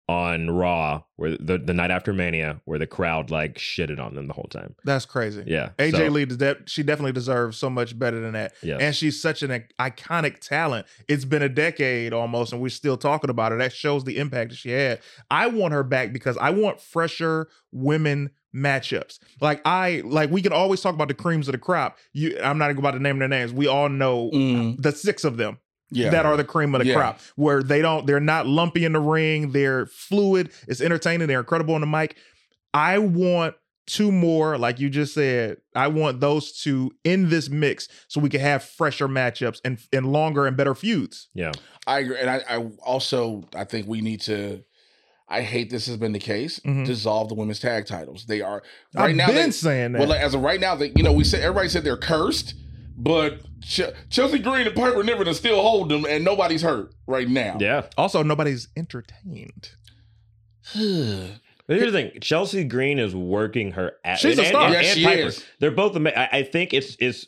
on 0.09 0.49
Raw, 0.49 1.03
where 1.17 1.37
the 1.37 1.59
the 1.59 1.73
night 1.73 1.91
after 1.91 2.13
Mania, 2.13 2.59
where 2.65 2.79
the 2.79 2.87
crowd 2.87 3.29
like 3.29 3.59
shitted 3.59 3.99
on 3.99 4.15
them 4.15 4.25
the 4.25 4.33
whole 4.33 4.47
time. 4.49 4.73
That's 4.83 5.05
crazy. 5.05 5.43
Yeah, 5.45 5.69
AJ 5.77 5.91
so, 5.91 6.07
Lee, 6.07 6.25
does 6.25 6.39
that 6.39 6.67
she 6.67 6.81
definitely 6.81 7.11
deserves 7.11 7.57
so 7.59 7.69
much 7.69 7.97
better 7.97 8.19
than 8.19 8.33
that. 8.33 8.53
Yeah, 8.63 8.77
And 8.79 8.95
she's 8.95 9.21
such 9.21 9.43
an 9.43 9.65
iconic 9.79 10.39
talent. 10.39 10.87
It's 11.07 11.25
been 11.25 11.43
a 11.43 11.49
decade 11.49 12.11
almost, 12.11 12.53
and 12.53 12.59
we're 12.59 12.69
still 12.69 12.97
talking 12.97 13.29
about 13.29 13.51
her. 13.51 13.59
That 13.59 13.71
shows 13.71 14.03
the 14.03 14.17
impact 14.17 14.49
that 14.49 14.55
she 14.55 14.71
had. 14.71 14.99
I 15.29 15.45
want 15.45 15.73
her 15.73 15.83
back 15.83 16.11
because 16.11 16.37
I 16.37 16.49
want 16.49 16.81
fresher 16.81 17.47
women 17.71 18.31
matchups. 18.55 19.19
Like 19.41 19.61
I 19.63 20.01
like 20.05 20.31
we 20.31 20.41
can 20.41 20.53
always 20.53 20.81
talk 20.81 20.95
about 20.95 21.07
the 21.07 21.13
creams 21.13 21.47
of 21.47 21.51
the 21.51 21.59
crop. 21.59 21.99
You 22.13 22.39
I'm 22.41 22.57
not 22.57 22.71
even 22.71 22.79
about 22.79 22.91
to 22.91 22.99
name 22.99 23.19
their 23.19 23.27
names. 23.27 23.53
We 23.53 23.67
all 23.67 23.89
know 23.89 24.31
Mm, 24.33 24.81
the 24.81 24.91
six 24.91 25.23
of 25.23 25.37
them 25.37 25.59
yeah. 25.91 26.09
that 26.09 26.25
are 26.25 26.37
the 26.37 26.43
cream 26.43 26.73
of 26.75 26.79
the 26.81 26.87
Yeah. 26.87 26.95
crop 26.95 27.19
where 27.35 27.61
they 27.63 27.81
don't 27.81 28.05
they're 28.07 28.19
not 28.19 28.47
lumpy 28.47 28.85
in 28.85 28.93
the 28.93 28.99
ring 28.99 29.51
they're 29.51 29.85
fluid 29.87 30.51
it's 30.67 30.81
entertaining 30.81 31.27
they're 31.27 31.39
incredible 31.39 31.75
on 31.75 31.81
the 31.81 31.87
mic 31.87 32.15
i 32.73 32.97
want 32.99 33.55
two 33.87 34.11
more 34.11 34.57
like 34.57 34.79
you 34.79 34.87
just 34.89 35.13
said 35.15 35.57
i 35.75 35.87
want 35.87 36.19
those 36.19 36.51
two 36.61 36.91
in 37.03 37.29
this 37.29 37.49
mix 37.49 37.87
so 38.07 38.19
we 38.21 38.29
can 38.29 38.39
have 38.41 38.63
fresher 38.63 39.07
matchups 39.07 39.59
and 39.65 39.79
and 39.91 40.11
longer 40.11 40.45
and 40.45 40.55
better 40.55 40.75
feuds 40.75 41.27
yeah. 41.33 41.51
I 41.87 41.99
agree, 41.99 42.19
and 42.19 42.29
I, 42.29 42.41
I 42.47 42.57
also 42.83 43.47
I 43.55 43.63
think 43.63 43.87
we 43.87 44.01
need 44.01 44.21
to. 44.21 44.63
I 45.27 45.41
hate 45.41 45.71
this 45.71 45.87
has 45.87 45.97
been 45.97 46.11
the 46.11 46.19
case. 46.19 46.59
Mhm. 46.59 46.85
Dissolve 46.85 47.29
the 47.29 47.35
women's 47.35 47.59
tag 47.59 47.87
titles. 47.87 48.25
They 48.27 48.41
are 48.41 48.61
right 48.93 49.09
i've 49.09 49.15
now. 49.15 49.25
been 49.27 49.35
They, 49.35 49.51
saying 49.51 49.93
that 49.93 49.99
well, 49.99 50.09
like, 50.09 50.21
as 50.21 50.35
of 50.35 50.41
right 50.41 50.59
now, 50.59 50.75
they 50.75 50.91
you 50.95 51.01
know 51.01 51.13
we 51.13 51.23
said 51.23 51.41
everybody 51.41 51.67
said 51.67 51.83
they're 51.83 51.97
cursed, 51.97 52.53
but 52.95 53.39
Ch- 53.39 53.45
Chelsea 53.61 54.39
Green 54.39 54.67
and 54.67 54.75
Piper 54.75 55.03
Niven 55.03 55.25
to 55.25 55.33
still 55.33 55.61
hold 55.61 55.89
them, 55.89 56.05
and 56.07 56.23
nobody's 56.23 56.61
hurt 56.61 56.93
right 57.07 57.27
now. 57.27 57.57
Yeah. 57.59 57.87
also 57.97 58.23
nobody's 58.23 58.67
entertained 58.77 59.69
here's 60.73 61.37
the 61.67 61.91
thing: 61.91 62.11
Chelsea 62.21 62.63
Green 62.63 62.99
is 62.99 63.15
working 63.15 63.71
her 63.71 63.93
ass. 64.03 64.19
She's 64.19 64.37
a 64.37 64.45
star. 64.45 64.71
Yes, 64.71 64.93
she 64.95 65.03
is. 65.05 65.45
They're 65.59 65.71
both. 65.71 65.95
ama- 65.95 66.11
I, 66.15 66.29
I 66.39 66.43
think 66.43 66.73
it's 66.73 66.95
it's 66.99 67.25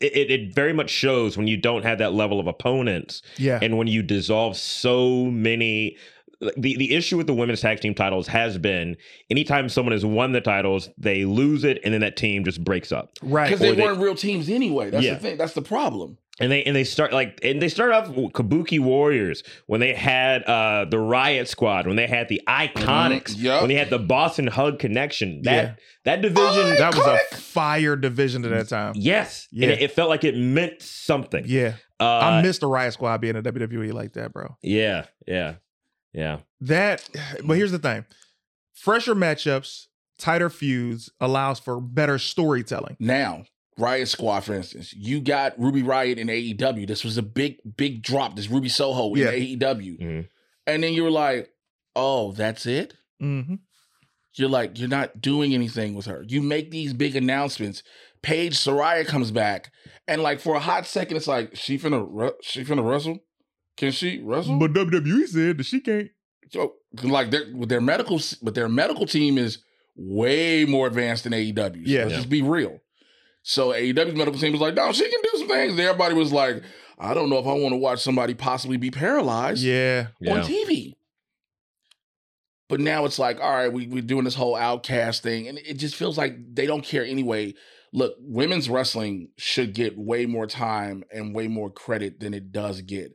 it, 0.00 0.16
it- 0.16 0.30
it 0.30 0.54
very 0.54 0.72
much 0.72 0.90
shows 0.90 1.36
when 1.36 1.46
you 1.48 1.56
don't 1.56 1.82
have 1.82 1.98
that 1.98 2.12
level 2.14 2.38
of 2.40 2.46
opponents 2.46 3.20
yeah 3.36 3.58
and 3.60 3.76
when 3.78 3.86
you 3.88 4.02
dissolve 4.02 4.56
so 4.56 5.24
many. 5.26 5.96
The, 6.40 6.76
the 6.76 6.94
issue 6.94 7.16
with 7.16 7.26
the 7.26 7.34
women's 7.34 7.60
tag 7.60 7.80
team 7.80 7.94
titles 7.94 8.28
has 8.28 8.58
been 8.58 8.96
anytime 9.28 9.68
someone 9.68 9.92
has 9.92 10.06
won 10.06 10.30
the 10.32 10.40
titles, 10.40 10.88
they 10.96 11.24
lose 11.24 11.64
it, 11.64 11.80
and 11.84 11.92
then 11.92 12.00
that 12.02 12.16
team 12.16 12.44
just 12.44 12.62
breaks 12.62 12.92
up. 12.92 13.10
right 13.22 13.46
because 13.46 13.58
they 13.60 13.74
they- 13.74 13.82
weren't 13.82 13.98
real 14.00 14.14
teams 14.14 14.48
anyway. 14.48 14.90
That's 14.90 15.04
Yeah. 15.04 15.14
the 15.14 15.20
thing. 15.20 15.36
That's 15.36 15.54
the 15.54 15.62
problem. 15.62 16.18
And 16.40 16.52
they 16.52 16.62
and 16.62 16.76
they 16.76 16.84
start 16.84 17.12
like 17.12 17.40
and 17.42 17.60
they 17.60 17.68
start 17.68 17.90
off 17.90 18.08
with 18.10 18.32
Kabuki 18.32 18.78
Warriors 18.78 19.42
when 19.66 19.80
they 19.80 19.92
had 19.92 20.44
uh 20.44 20.84
the 20.88 21.00
Riot 21.00 21.48
Squad 21.48 21.88
when 21.88 21.96
they 21.96 22.06
had 22.06 22.28
the 22.28 22.40
Iconics 22.46 23.34
Mhm, 23.34 23.42
yep. 23.42 23.60
when 23.62 23.68
they 23.68 23.74
had 23.74 23.90
the 23.90 23.98
Boss 23.98 24.38
'n' 24.38 24.46
Hug 24.46 24.78
Connection 24.78 25.42
that 25.42 25.52
Yeah. 25.64 25.74
that 26.04 26.22
division 26.22 26.76
that 26.76 26.94
was 26.94 27.04
a 27.04 27.18
fire 27.34 27.96
division 27.96 28.44
at 28.44 28.52
that 28.52 28.68
time 28.68 28.92
yes 28.94 29.48
Yeah. 29.50 29.64
and 29.64 29.72
it, 29.72 29.82
it 29.82 29.90
felt 29.90 30.08
like 30.10 30.22
it 30.22 30.36
meant 30.36 30.80
something 30.80 31.42
yeah 31.44 31.72
uh, 31.98 32.04
i 32.04 32.42
missed 32.42 32.60
the 32.60 32.68
riot 32.68 32.92
squad 32.92 33.20
being 33.20 33.34
a 33.34 33.42
wwe 33.42 33.92
like 33.92 34.12
that 34.12 34.32
bro 34.32 34.56
yeah 34.62 35.06
yeah 35.26 35.54
yeah 36.18 36.38
That, 36.60 37.08
but 37.44 37.56
here's 37.56 37.72
the 37.72 37.78
thing: 37.78 38.04
fresher 38.74 39.14
matchups, 39.14 39.86
tighter 40.18 40.50
feuds 40.50 41.10
allows 41.20 41.58
for 41.60 41.80
better 41.80 42.18
storytelling. 42.18 42.96
Now, 42.98 43.44
Riot 43.78 44.08
Squad, 44.08 44.40
for 44.40 44.54
instance, 44.54 44.92
you 44.92 45.20
got 45.20 45.58
Ruby 45.58 45.82
Riott 45.82 46.16
in 46.16 46.26
AEW. 46.28 46.86
This 46.88 47.04
was 47.04 47.16
a 47.16 47.22
big, 47.22 47.56
big 47.76 48.02
drop. 48.02 48.34
This 48.36 48.50
Ruby 48.50 48.68
Soho 48.68 49.14
in 49.14 49.20
Yeah. 49.20 49.30
AEW, 49.32 49.98
Mhm. 50.00 50.28
and 50.66 50.82
then 50.82 50.92
you 50.94 51.04
were 51.04 51.10
like, 51.12 51.50
"Oh, 51.94 52.32
that's 52.32 52.66
it." 52.66 52.94
Mm-hmm. 53.22 53.54
You're 54.34 54.48
like, 54.48 54.78
you're 54.78 54.88
not 54.88 55.20
doing 55.20 55.52
anything 55.54 55.94
with 55.94 56.06
her. 56.06 56.24
You 56.28 56.42
make 56.42 56.70
these 56.70 56.92
big 56.92 57.16
announcements. 57.16 57.82
Paige 58.22 58.54
Saraya 58.56 59.06
comes 59.06 59.30
back, 59.32 59.72
and 60.08 60.22
like 60.22 60.40
for 60.40 60.54
a 60.56 60.60
hot 60.60 60.86
second, 60.86 61.16
it's 61.16 61.26
like 61.28 61.56
she 61.56 61.78
finna 61.78 62.06
ru- 62.08 62.34
she 62.42 62.64
finna 62.64 62.88
wrestle. 62.88 63.18
Can 63.78 63.92
she 63.92 64.20
wrestle? 64.22 64.58
But 64.58 64.72
WWE 64.74 65.26
said 65.26 65.58
that 65.58 65.64
she 65.64 65.80
can't. 65.80 66.10
So, 66.50 66.74
like 67.02 67.30
their 67.30 67.44
their 67.66 67.80
medical, 67.80 68.20
but 68.42 68.54
their 68.54 68.68
medical 68.68 69.06
team 69.06 69.38
is 69.38 69.58
way 69.96 70.64
more 70.64 70.86
advanced 70.86 71.24
than 71.24 71.32
AEW's. 71.32 71.88
Yeah. 71.88 72.00
let's 72.00 72.10
Yeah. 72.12 72.16
just 72.18 72.28
be 72.28 72.42
real. 72.42 72.80
So 73.42 73.68
AEW's 73.70 74.14
medical 74.14 74.38
team 74.38 74.52
was 74.52 74.60
like, 74.60 74.74
no, 74.74 74.92
she 74.92 75.08
can 75.08 75.20
do 75.22 75.38
some 75.38 75.48
things. 75.48 75.72
And 75.72 75.80
everybody 75.80 76.14
was 76.14 76.32
like, 76.32 76.62
I 76.98 77.14
don't 77.14 77.30
know 77.30 77.38
if 77.38 77.46
I 77.46 77.52
want 77.54 77.72
to 77.72 77.76
watch 77.76 78.00
somebody 78.02 78.34
possibly 78.34 78.76
be 78.76 78.90
paralyzed 78.90 79.62
Yeah, 79.62 80.08
on 80.28 80.38
yeah 80.38 80.42
TV. 80.42 80.94
But 82.68 82.80
now 82.80 83.06
it's 83.06 83.18
like, 83.18 83.40
all 83.40 83.50
right, 83.50 83.72
we, 83.72 83.86
we're 83.86 84.02
doing 84.02 84.24
this 84.24 84.34
whole 84.34 84.54
outcast 84.54 85.22
thing, 85.22 85.48
and 85.48 85.56
it 85.58 85.74
just 85.78 85.96
feels 85.96 86.18
like 86.18 86.36
they 86.54 86.66
don't 86.66 86.84
care 86.84 87.02
anyway. 87.04 87.54
Look, 87.94 88.16
women's 88.20 88.68
wrestling 88.68 89.30
should 89.38 89.72
get 89.72 89.96
way 89.96 90.26
more 90.26 90.46
time 90.46 91.04
and 91.10 91.34
way 91.34 91.48
more 91.48 91.70
credit 91.70 92.20
than 92.20 92.34
it 92.34 92.52
does 92.52 92.82
get. 92.82 93.14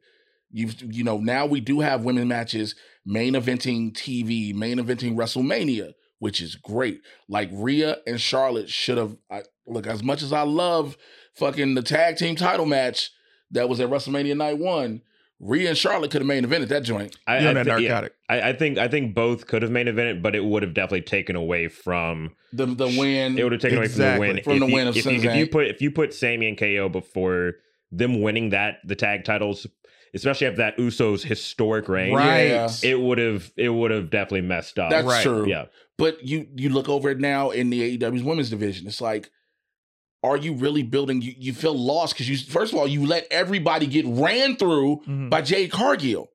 You've, 0.55 0.79
you 0.81 1.03
know, 1.03 1.17
now 1.17 1.45
we 1.47 1.59
do 1.59 1.79
have 1.81 2.03
women 2.05 2.27
matches, 2.27 2.75
main 3.05 3.33
eventing 3.33 3.91
TV, 3.93 4.53
main 4.53 4.77
eventing 4.77 5.15
WrestleMania, 5.15 5.93
which 6.19 6.39
is 6.41 6.55
great. 6.55 7.01
Like 7.27 7.49
Rhea 7.51 7.97
and 8.07 8.21
Charlotte 8.21 8.69
should 8.69 8.97
have. 8.97 9.17
Look, 9.65 9.87
as 9.87 10.03
much 10.03 10.21
as 10.21 10.31
I 10.31 10.43
love 10.43 10.95
fucking 11.35 11.73
the 11.75 11.81
tag 11.81 12.17
team 12.17 12.35
title 12.35 12.65
match 12.67 13.11
that 13.51 13.67
was 13.67 13.79
at 13.79 13.89
WrestleMania 13.89 14.37
Night 14.37 14.57
One, 14.59 15.01
Rhea 15.39 15.69
and 15.69 15.77
Charlotte 15.77 16.11
could 16.11 16.21
have 16.21 16.27
main 16.27 16.45
evented 16.45 16.67
that 16.67 16.83
joint. 16.83 17.17
I, 17.25 17.39
you're 17.39 17.49
I 17.49 17.53
that 17.53 17.63
thi- 17.65 17.83
yeah, 17.83 17.89
narcotic. 17.89 18.13
I, 18.29 18.41
I 18.49 18.53
think 18.53 18.77
I 18.77 18.87
think 18.87 19.15
both 19.15 19.47
could 19.47 19.61
have 19.63 19.71
main 19.71 19.87
evented, 19.87 20.21
but 20.21 20.35
it 20.35 20.45
would 20.45 20.61
have 20.63 20.73
definitely 20.73 21.01
taken 21.01 21.35
away 21.35 21.67
from 21.67 22.35
The 22.53 22.65
the 22.67 22.85
win. 22.87 23.37
it 23.37 23.43
would 23.43 23.53
have 23.53 23.61
taken 23.61 23.81
Exactly. 23.81 24.27
away 24.29 24.41
From 24.43 24.59
from 24.59 24.69
the 24.69 24.73
win 24.75 24.85
from 24.85 24.93
the 24.93 24.99
if 24.99 25.05
win 25.05 25.15
of 25.17 25.23
if, 25.23 25.23
you, 25.23 25.29
if 25.31 25.35
you 25.37 25.47
put 25.47 25.67
if 25.67 25.81
you 25.81 25.91
put 25.91 26.13
Sami 26.13 26.47
and 26.47 26.57
KO 26.57 26.89
before 26.89 27.53
them 27.91 28.21
winning 28.21 28.49
that 28.51 28.77
the 28.85 28.95
tag 28.95 29.23
titles, 29.25 29.65
especially 30.13 30.47
after 30.47 30.57
that 30.57 30.77
Usos 30.77 31.23
historic 31.23 31.87
reign, 31.89 32.13
Right. 32.13 32.47
Yeah. 32.49 32.69
it 32.83 32.99
would 32.99 33.17
have 33.17 33.51
it 33.57 33.69
would 33.69 33.91
have 33.91 34.09
definitely 34.09 34.41
messed 34.41 34.77
up. 34.79 34.89
That's 34.89 35.07
Right. 35.07 35.23
true. 35.23 35.47
yeah, 35.47 35.65
But 35.97 36.25
you 36.25 36.47
you 36.55 36.69
look 36.69 36.89
over 36.89 37.09
it 37.09 37.19
now 37.19 37.51
in 37.51 37.69
the 37.69 37.97
AEW's 37.97 38.23
women's 38.23 38.49
division. 38.49 38.87
It's 38.87 39.01
like, 39.01 39.29
are 40.23 40.37
you 40.37 40.53
really 40.53 40.83
building? 40.83 41.21
You 41.21 41.33
you 41.37 41.53
feel 41.53 41.77
lost 41.77 42.13
because 42.13 42.29
you 42.29 42.37
first 42.37 42.73
of 42.73 42.79
all 42.79 42.87
you 42.87 43.05
let 43.05 43.27
everybody 43.31 43.85
get 43.87 44.05
ran 44.07 44.55
through 44.55 45.01
Mhm. 45.07 45.29
by 45.29 45.41
Jade 45.41 45.71
Cargill. 45.71 46.29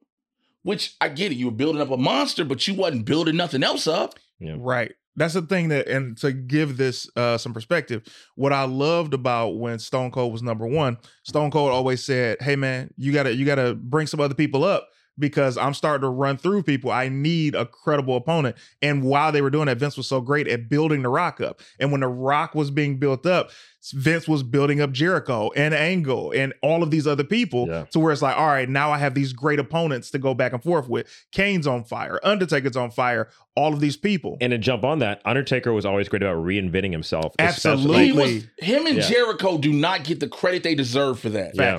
which 0.64 0.96
I 1.00 1.08
get 1.08 1.32
it. 1.32 1.36
You 1.36 1.46
were 1.46 1.52
building 1.52 1.80
up 1.80 1.90
a 1.90 1.96
monster, 1.96 2.44
but 2.44 2.66
you 2.68 2.74
wasn't 2.74 3.06
building 3.06 3.36
nothing 3.36 3.62
else 3.62 3.86
up. 3.86 4.18
Yeah. 4.38 4.56
Right. 4.58 4.92
That's 5.18 5.34
the 5.34 5.42
thing 5.42 5.68
that, 5.68 5.88
and 5.88 6.16
to 6.18 6.32
give 6.32 6.76
this 6.76 7.10
uh, 7.16 7.36
some 7.38 7.52
perspective, 7.52 8.02
what 8.36 8.52
I 8.52 8.64
loved 8.64 9.14
about 9.14 9.58
when 9.58 9.78
Stone 9.80 10.12
Cold 10.12 10.32
was 10.32 10.42
number 10.42 10.66
one, 10.66 10.96
Stone 11.24 11.50
Cold 11.50 11.72
always 11.72 12.04
said, 12.04 12.38
"Hey 12.40 12.56
man, 12.56 12.90
you 12.96 13.12
gotta 13.12 13.34
you 13.34 13.44
gotta 13.44 13.74
bring 13.74 14.06
some 14.06 14.20
other 14.20 14.34
people 14.34 14.62
up 14.62 14.88
because 15.18 15.58
I'm 15.58 15.74
starting 15.74 16.02
to 16.02 16.08
run 16.08 16.36
through 16.36 16.62
people. 16.62 16.92
I 16.92 17.08
need 17.08 17.56
a 17.56 17.66
credible 17.66 18.16
opponent." 18.16 18.56
And 18.80 19.02
while 19.02 19.32
they 19.32 19.42
were 19.42 19.50
doing 19.50 19.66
that, 19.66 19.78
Vince 19.78 19.96
was 19.96 20.06
so 20.06 20.20
great 20.20 20.46
at 20.46 20.68
building 20.68 21.02
the 21.02 21.08
Rock 21.08 21.40
up. 21.40 21.60
And 21.80 21.90
when 21.90 22.00
the 22.00 22.08
Rock 22.08 22.54
was 22.54 22.70
being 22.70 22.98
built 22.98 23.26
up, 23.26 23.50
Vince 23.92 24.28
was 24.28 24.42
building 24.42 24.80
up 24.80 24.92
Jericho 24.92 25.50
and 25.56 25.72
Angle 25.74 26.32
and 26.34 26.52
all 26.62 26.82
of 26.82 26.90
these 26.90 27.06
other 27.06 27.24
people 27.24 27.66
Yeah. 27.68 27.84
to 27.90 27.98
where 27.98 28.12
it's 28.12 28.22
like, 28.22 28.36
all 28.36 28.46
right, 28.46 28.68
now 28.68 28.90
I 28.90 28.98
have 28.98 29.14
these 29.14 29.32
great 29.32 29.58
opponents 29.58 30.10
to 30.10 30.18
go 30.18 30.34
back 30.34 30.52
and 30.52 30.62
forth 30.62 30.88
with. 30.88 31.08
Kane's 31.32 31.66
on 31.66 31.84
fire, 31.84 32.20
Undertaker's 32.22 32.76
on 32.76 32.90
fire, 32.90 33.28
all 33.56 33.72
of 33.72 33.80
these 33.80 33.96
people. 33.96 34.36
And 34.40 34.50
to 34.50 34.58
jump 34.58 34.84
on 34.84 34.98
that, 35.00 35.20
Undertaker 35.24 35.72
was 35.72 35.84
always 35.86 36.08
great 36.08 36.22
about 36.22 36.36
reinventing 36.44 36.92
himself. 36.92 37.34
Absolutely. 37.38 38.06
He 38.06 38.12
was, 38.12 38.46
him 38.58 38.86
and 38.86 38.96
Yeah. 38.98 39.08
Jericho 39.08 39.58
do 39.58 39.72
not 39.72 40.04
get 40.04 40.20
the 40.20 40.28
credit 40.28 40.62
they 40.62 40.74
deserve 40.74 41.18
for 41.20 41.28
that. 41.30 41.52
Yeah. 41.54 41.78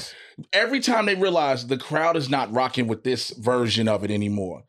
Every 0.54 0.80
time 0.80 1.06
they 1.06 1.16
realize 1.16 1.68
the 1.68 1.78
crowd 1.78 2.16
is 2.16 2.30
not 2.30 2.52
rocking 2.54 2.88
with 2.88 3.04
this 3.04 3.32
version 3.32 3.88
of 3.88 4.04
it 4.04 4.12
anymore, 4.12 4.64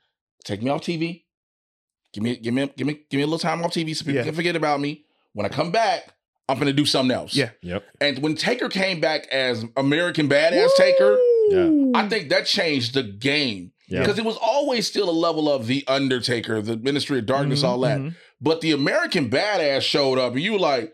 take 0.45 0.63
me 0.63 0.71
off 0.71 0.83
TV. 0.83 1.25
Give 2.13 2.25
me, 2.25 2.37
give 2.37 2.53
me, 2.55 2.71
give 2.77 2.87
me, 2.87 2.95
give 3.09 3.19
me 3.19 3.23
a 3.23 3.27
little 3.27 3.39
time 3.39 3.63
off 3.65 3.73
TV 3.73 3.95
so 3.95 4.05
people 4.05 4.17
Yeah. 4.19 4.25
can 4.25 4.35
forget 4.35 4.57
about 4.57 4.81
me. 4.81 5.05
When 5.33 5.47
I 5.47 5.49
come 5.49 5.71
back, 5.71 6.13
I'm 6.51 6.59
gonna 6.59 6.73
do 6.73 6.85
something 6.87 7.15
else. 7.15 7.35
Yeah. 7.35 7.51
Yep. 7.63 7.85
And 8.01 8.19
when 8.19 8.35
Taker 8.35 8.69
came 8.69 9.01
back 9.01 9.27
as 9.29 9.65
American 9.77 10.29
Badass 10.29 10.71
Taker, 10.77 11.19
Yeah. 11.51 11.71
I 11.95 12.09
think 12.09 12.29
that 12.31 12.47
changed 12.47 12.95
the 12.95 13.03
game 13.03 13.73
Yeah. 13.89 14.01
because 14.01 14.19
it 14.19 14.25
was 14.25 14.37
always 14.41 14.87
still 14.87 15.09
a 15.09 15.13
level 15.13 15.51
of 15.53 15.67
the 15.67 15.85
Undertaker, 15.89 16.61
the 16.63 16.77
Ministry 16.77 17.19
of 17.21 17.27
Darkness, 17.27 17.63
Mhm, 17.63 17.69
all 17.69 17.81
that. 17.81 17.99
mhm. 17.99 18.15
But 18.41 18.61
the 18.61 18.73
American 18.73 19.29
Badass 19.31 19.83
showed 19.83 20.19
up, 20.19 20.33
and 20.35 20.43
you 20.43 20.53
were 20.53 20.59
like, 20.59 20.93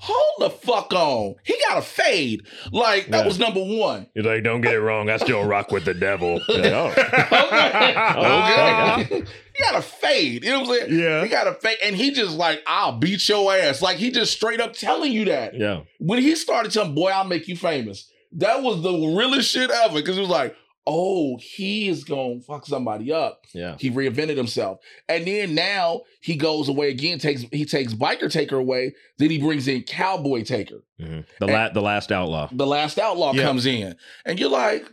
"Hold 0.00 0.34
the 0.40 0.50
fuck 0.50 0.92
on!" 0.92 1.36
He 1.44 1.54
got 1.68 1.78
a 1.78 1.82
fade. 1.82 2.46
Like 2.72 3.08
that 3.10 3.18
Yeah. 3.20 3.26
was 3.26 3.38
number 3.38 3.62
one. 3.62 4.08
He's 4.14 4.24
like, 4.24 4.42
don't 4.42 4.60
get 4.60 4.74
it 4.74 4.80
wrong. 4.80 5.08
I 5.10 5.18
still 5.18 5.44
rock 5.44 5.70
with 5.70 5.84
the 5.84 5.94
devil. 5.94 6.40
Like, 6.48 6.72
oh. 6.72 6.90
Okay, 6.90 9.16
okay. 9.16 9.24
he 9.54 9.62
got 9.62 9.74
a 9.76 9.82
fade. 9.82 10.44
You 10.44 10.50
know 10.50 10.60
what 10.62 10.82
I'm 10.82 10.88
saying? 10.88 11.00
Yeah. 11.00 11.22
He 11.22 11.28
got 11.28 11.46
a 11.46 11.54
fade, 11.54 11.78
and 11.82 11.94
he 11.96 12.10
just 12.12 12.36
like, 12.36 12.62
"I'll 12.66 12.98
beat 12.98 13.26
your 13.28 13.52
ass." 13.54 13.82
Like 13.82 13.96
he 13.98 14.10
just 14.10 14.32
straight 14.32 14.60
up 14.60 14.72
telling 14.74 15.12
you 15.12 15.26
that. 15.26 15.54
Yeah. 15.54 15.82
when 15.98 16.20
he 16.22 16.34
started 16.34 16.72
telling, 16.72 16.94
"Boy, 16.94 17.10
I'll 17.10 17.24
make 17.24 17.48
you 17.48 17.56
famous," 17.56 18.10
that 18.32 18.62
was 18.62 18.82
the 18.82 18.92
realest 18.92 19.50
shit 19.50 19.70
ever. 19.70 19.94
Because 19.94 20.18
it 20.18 20.22
was 20.22 20.30
like, 20.30 20.54
"Oh, 20.86 21.36
he 21.38 21.88
is 21.88 22.04
gonna 22.04 22.40
fuck 22.40 22.66
somebody 22.66 23.12
up." 23.12 23.44
Yeah. 23.54 23.76
He 23.78 23.90
reinvented 23.90 24.36
himself, 24.36 24.78
and 25.08 25.26
then 25.26 25.54
now 25.54 26.02
he 26.20 26.36
goes 26.36 26.68
away 26.68 26.90
again. 26.90 27.18
Takes 27.18 27.42
he 27.52 27.64
takes 27.64 27.94
biker 27.94 28.30
taker 28.30 28.56
away. 28.56 28.94
Then 29.18 29.30
he 29.30 29.38
brings 29.38 29.68
in 29.68 29.82
cowboy 29.82 30.42
taker. 30.44 30.82
Mhm. 31.00 31.24
The 31.38 31.46
la- 31.46 31.70
the 31.72 31.82
last 31.82 32.10
outlaw. 32.12 32.48
The 32.52 32.66
last 32.66 32.98
outlaw 32.98 33.32
Yeah. 33.34 33.42
comes 33.42 33.66
in, 33.66 33.96
and 34.24 34.38
you're 34.40 34.50
like, 34.50 34.84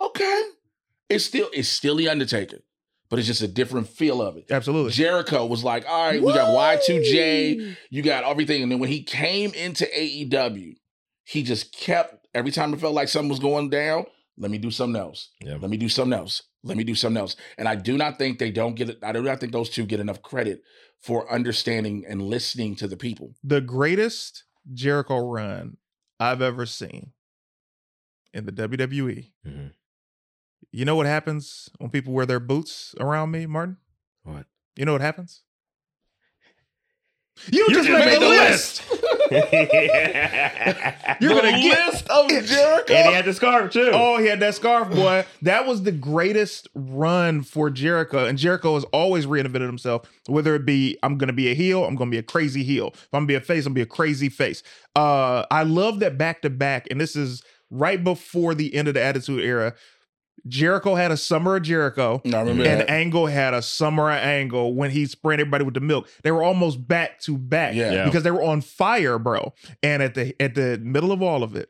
okay, 0.00 0.42
it's 1.08 1.24
still 1.24 1.48
it's 1.52 1.68
still 1.68 1.96
the 1.96 2.08
Undertaker, 2.08 2.58
but 3.08 3.18
it's 3.18 3.28
just 3.28 3.42
a 3.42 3.48
different 3.48 3.88
feel 3.88 4.20
of 4.22 4.36
it. 4.36 4.46
Absolutely. 4.50 4.92
Jericho 4.92 5.46
was 5.46 5.62
like, 5.64 5.84
all 5.88 6.06
right, 6.10 6.22
we 6.22 6.32
got 6.32 6.54
Y2J, 6.54 7.76
you 7.90 8.02
got 8.02 8.24
everything. 8.24 8.62
And 8.62 8.72
then 8.72 8.78
when 8.78 8.88
he 8.90 9.02
came 9.02 9.52
into 9.54 9.86
AEW, 9.96 10.74
he 11.24 11.42
just 11.42 11.72
kept 11.76 12.26
every 12.34 12.50
time 12.50 12.72
it 12.74 12.80
felt 12.80 12.94
like 12.94 13.08
something 13.08 13.28
was 13.28 13.38
going 13.38 13.68
down, 13.70 14.06
let 14.38 14.50
me 14.50 14.58
do 14.58 14.70
something 14.70 15.00
else. 15.00 15.30
Yeah. 15.40 15.56
Let 15.60 15.70
me 15.70 15.76
do 15.76 15.88
something 15.88 16.18
else. 16.18 16.42
Let 16.64 16.76
me 16.76 16.84
do 16.84 16.94
something 16.94 17.20
else. 17.20 17.36
And 17.58 17.68
I 17.68 17.74
do 17.74 17.96
not 17.96 18.18
think 18.18 18.38
they 18.38 18.50
don't 18.50 18.74
get 18.74 18.88
it. 18.88 18.98
I 19.02 19.12
do 19.12 19.22
not 19.22 19.40
think 19.40 19.52
those 19.52 19.68
two 19.68 19.84
get 19.84 20.00
enough 20.00 20.22
credit 20.22 20.62
for 21.00 21.30
understanding 21.30 22.04
and 22.08 22.22
listening 22.22 22.76
to 22.76 22.86
the 22.88 22.96
people. 22.96 23.34
The 23.42 23.60
greatest 23.60 24.44
Jericho 24.72 25.18
run 25.18 25.76
I've 26.20 26.40
ever 26.40 26.66
seen 26.66 27.12
in 28.32 28.46
the 28.46 28.52
WWE. 28.52 29.32
Mhm. 29.44 29.72
You 30.70 30.84
know 30.84 30.94
what 30.96 31.06
happens 31.06 31.68
when 31.78 31.90
people 31.90 32.12
wear 32.12 32.24
their 32.26 32.40
boots 32.40 32.94
around 32.98 33.32
me, 33.32 33.46
Martin? 33.46 33.76
What? 34.22 34.46
You 34.76 34.84
know 34.84 34.92
what 34.92 35.00
happens? 35.02 35.42
You, 37.50 37.68
just, 37.70 37.88
made, 37.88 38.20
the 38.20 38.28
list. 38.28 38.82
You're 41.20 41.34
the 41.34 41.40
gonna 41.40 41.60
get 41.60 41.88
list 41.88 42.08
of 42.08 42.28
Jericho. 42.28 42.94
and 42.94 43.08
he 43.08 43.14
had 43.14 43.24
the 43.24 43.32
scarf 43.32 43.72
too. 43.72 43.90
Oh, 43.92 44.18
he 44.18 44.26
had 44.26 44.40
that 44.40 44.54
scarf, 44.54 44.90
boy. 44.90 45.24
That 45.40 45.66
was 45.66 45.82
the 45.82 45.92
greatest 45.92 46.68
run 46.74 47.42
for 47.42 47.70
Jericho. 47.70 48.26
And 48.26 48.38
Jericho 48.38 48.74
has 48.74 48.84
always 48.84 49.26
reinvented 49.26 49.66
himself, 49.66 50.08
whether 50.26 50.54
it 50.54 50.64
be 50.66 50.98
I'm 51.02 51.18
gonna 51.18 51.32
be 51.32 51.50
a 51.50 51.54
heel, 51.54 51.84
I'm 51.84 51.96
gonna 51.96 52.10
be 52.10 52.18
a 52.18 52.22
crazy 52.22 52.62
heel. 52.62 52.88
If 52.94 53.08
I'm 53.12 53.20
gonna 53.20 53.26
be 53.26 53.34
a 53.34 53.40
face, 53.40 53.66
I'm 53.66 53.70
gonna 53.70 53.76
be 53.76 53.82
a 53.82 53.86
crazy 53.86 54.28
face. 54.28 54.62
Uh 54.94 55.44
I 55.50 55.62
love 55.64 56.00
that 56.00 56.18
back 56.18 56.42
to 56.42 56.50
back, 56.50 56.86
and 56.90 57.00
this 57.00 57.16
is 57.16 57.42
right 57.70 58.02
before 58.02 58.54
the 58.54 58.74
end 58.74 58.88
of 58.88 58.94
the 58.94 59.02
Attitude 59.02 59.42
Era. 59.42 59.74
Jericho 60.48 60.94
had 60.96 61.12
a 61.12 61.16
summer 61.16 61.56
of 61.56 61.62
Jericho. 61.62 62.20
No, 62.24 62.38
I 62.38 62.40
remember 62.40 62.64
And 62.64 62.80
that. 62.80 62.90
Angle 62.90 63.26
had 63.26 63.54
a 63.54 63.62
summer 63.62 64.10
of 64.10 64.16
Angle 64.18 64.74
when 64.74 64.90
he 64.90 65.06
sprayed 65.06 65.38
everybody 65.38 65.64
with 65.64 65.74
the 65.74 65.80
milk. 65.80 66.08
They 66.24 66.32
were 66.32 66.42
almost 66.42 66.86
back 66.88 67.20
to 67.20 67.38
back 67.38 67.74
Yeah. 67.76 67.92
Yeah. 67.92 68.04
because 68.06 68.24
they 68.24 68.30
were 68.32 68.42
on 68.42 68.60
fire, 68.60 69.18
bro. 69.20 69.54
And 69.82 70.02
at 70.02 70.14
the 70.14 70.34
at 70.42 70.54
the 70.56 70.78
middle 70.82 71.12
of 71.12 71.22
all 71.22 71.42
of 71.44 71.54
it, 71.54 71.68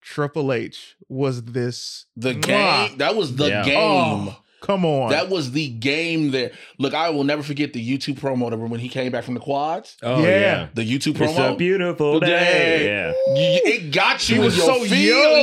Triple 0.00 0.52
H 0.52 0.96
was 1.08 1.42
this 1.42 2.06
The 2.16 2.34
Mwah. 2.34 2.88
game. 2.88 2.98
That 2.98 3.16
was 3.16 3.34
the 3.36 3.48
Yeah. 3.48 3.64
game. 3.64 3.76
Oh, 3.78 4.36
come 4.60 4.84
on. 4.84 5.10
That 5.10 5.28
was 5.28 5.52
the 5.52 5.68
game 5.68 6.30
there. 6.30 6.50
Look, 6.78 6.94
I 6.94 7.10
will 7.10 7.24
never 7.24 7.42
forget 7.42 7.72
the 7.72 7.98
U2 7.98 8.14
promo 8.18 8.56
when 8.68 8.80
he 8.80 8.88
came 8.88 9.12
back 9.12 9.24
from 9.24 9.34
the 9.34 9.40
quads. 9.40 9.96
Oh, 10.02 10.22
yeah. 10.22 10.28
yeah. 10.28 10.68
The 10.74 10.82
U2 10.82 10.94
It's 10.94 11.06
a 11.06 11.12
promo. 11.12 11.56
beautiful 11.58 12.20
day. 12.20 12.86
Yeah. 12.86 13.12
It 13.36 13.92
got 13.92 14.28
you. 14.28 14.36
he 14.36 14.40
in 14.40 14.44
was 14.46 14.56
so 14.56 14.84
feelings. 14.84 14.92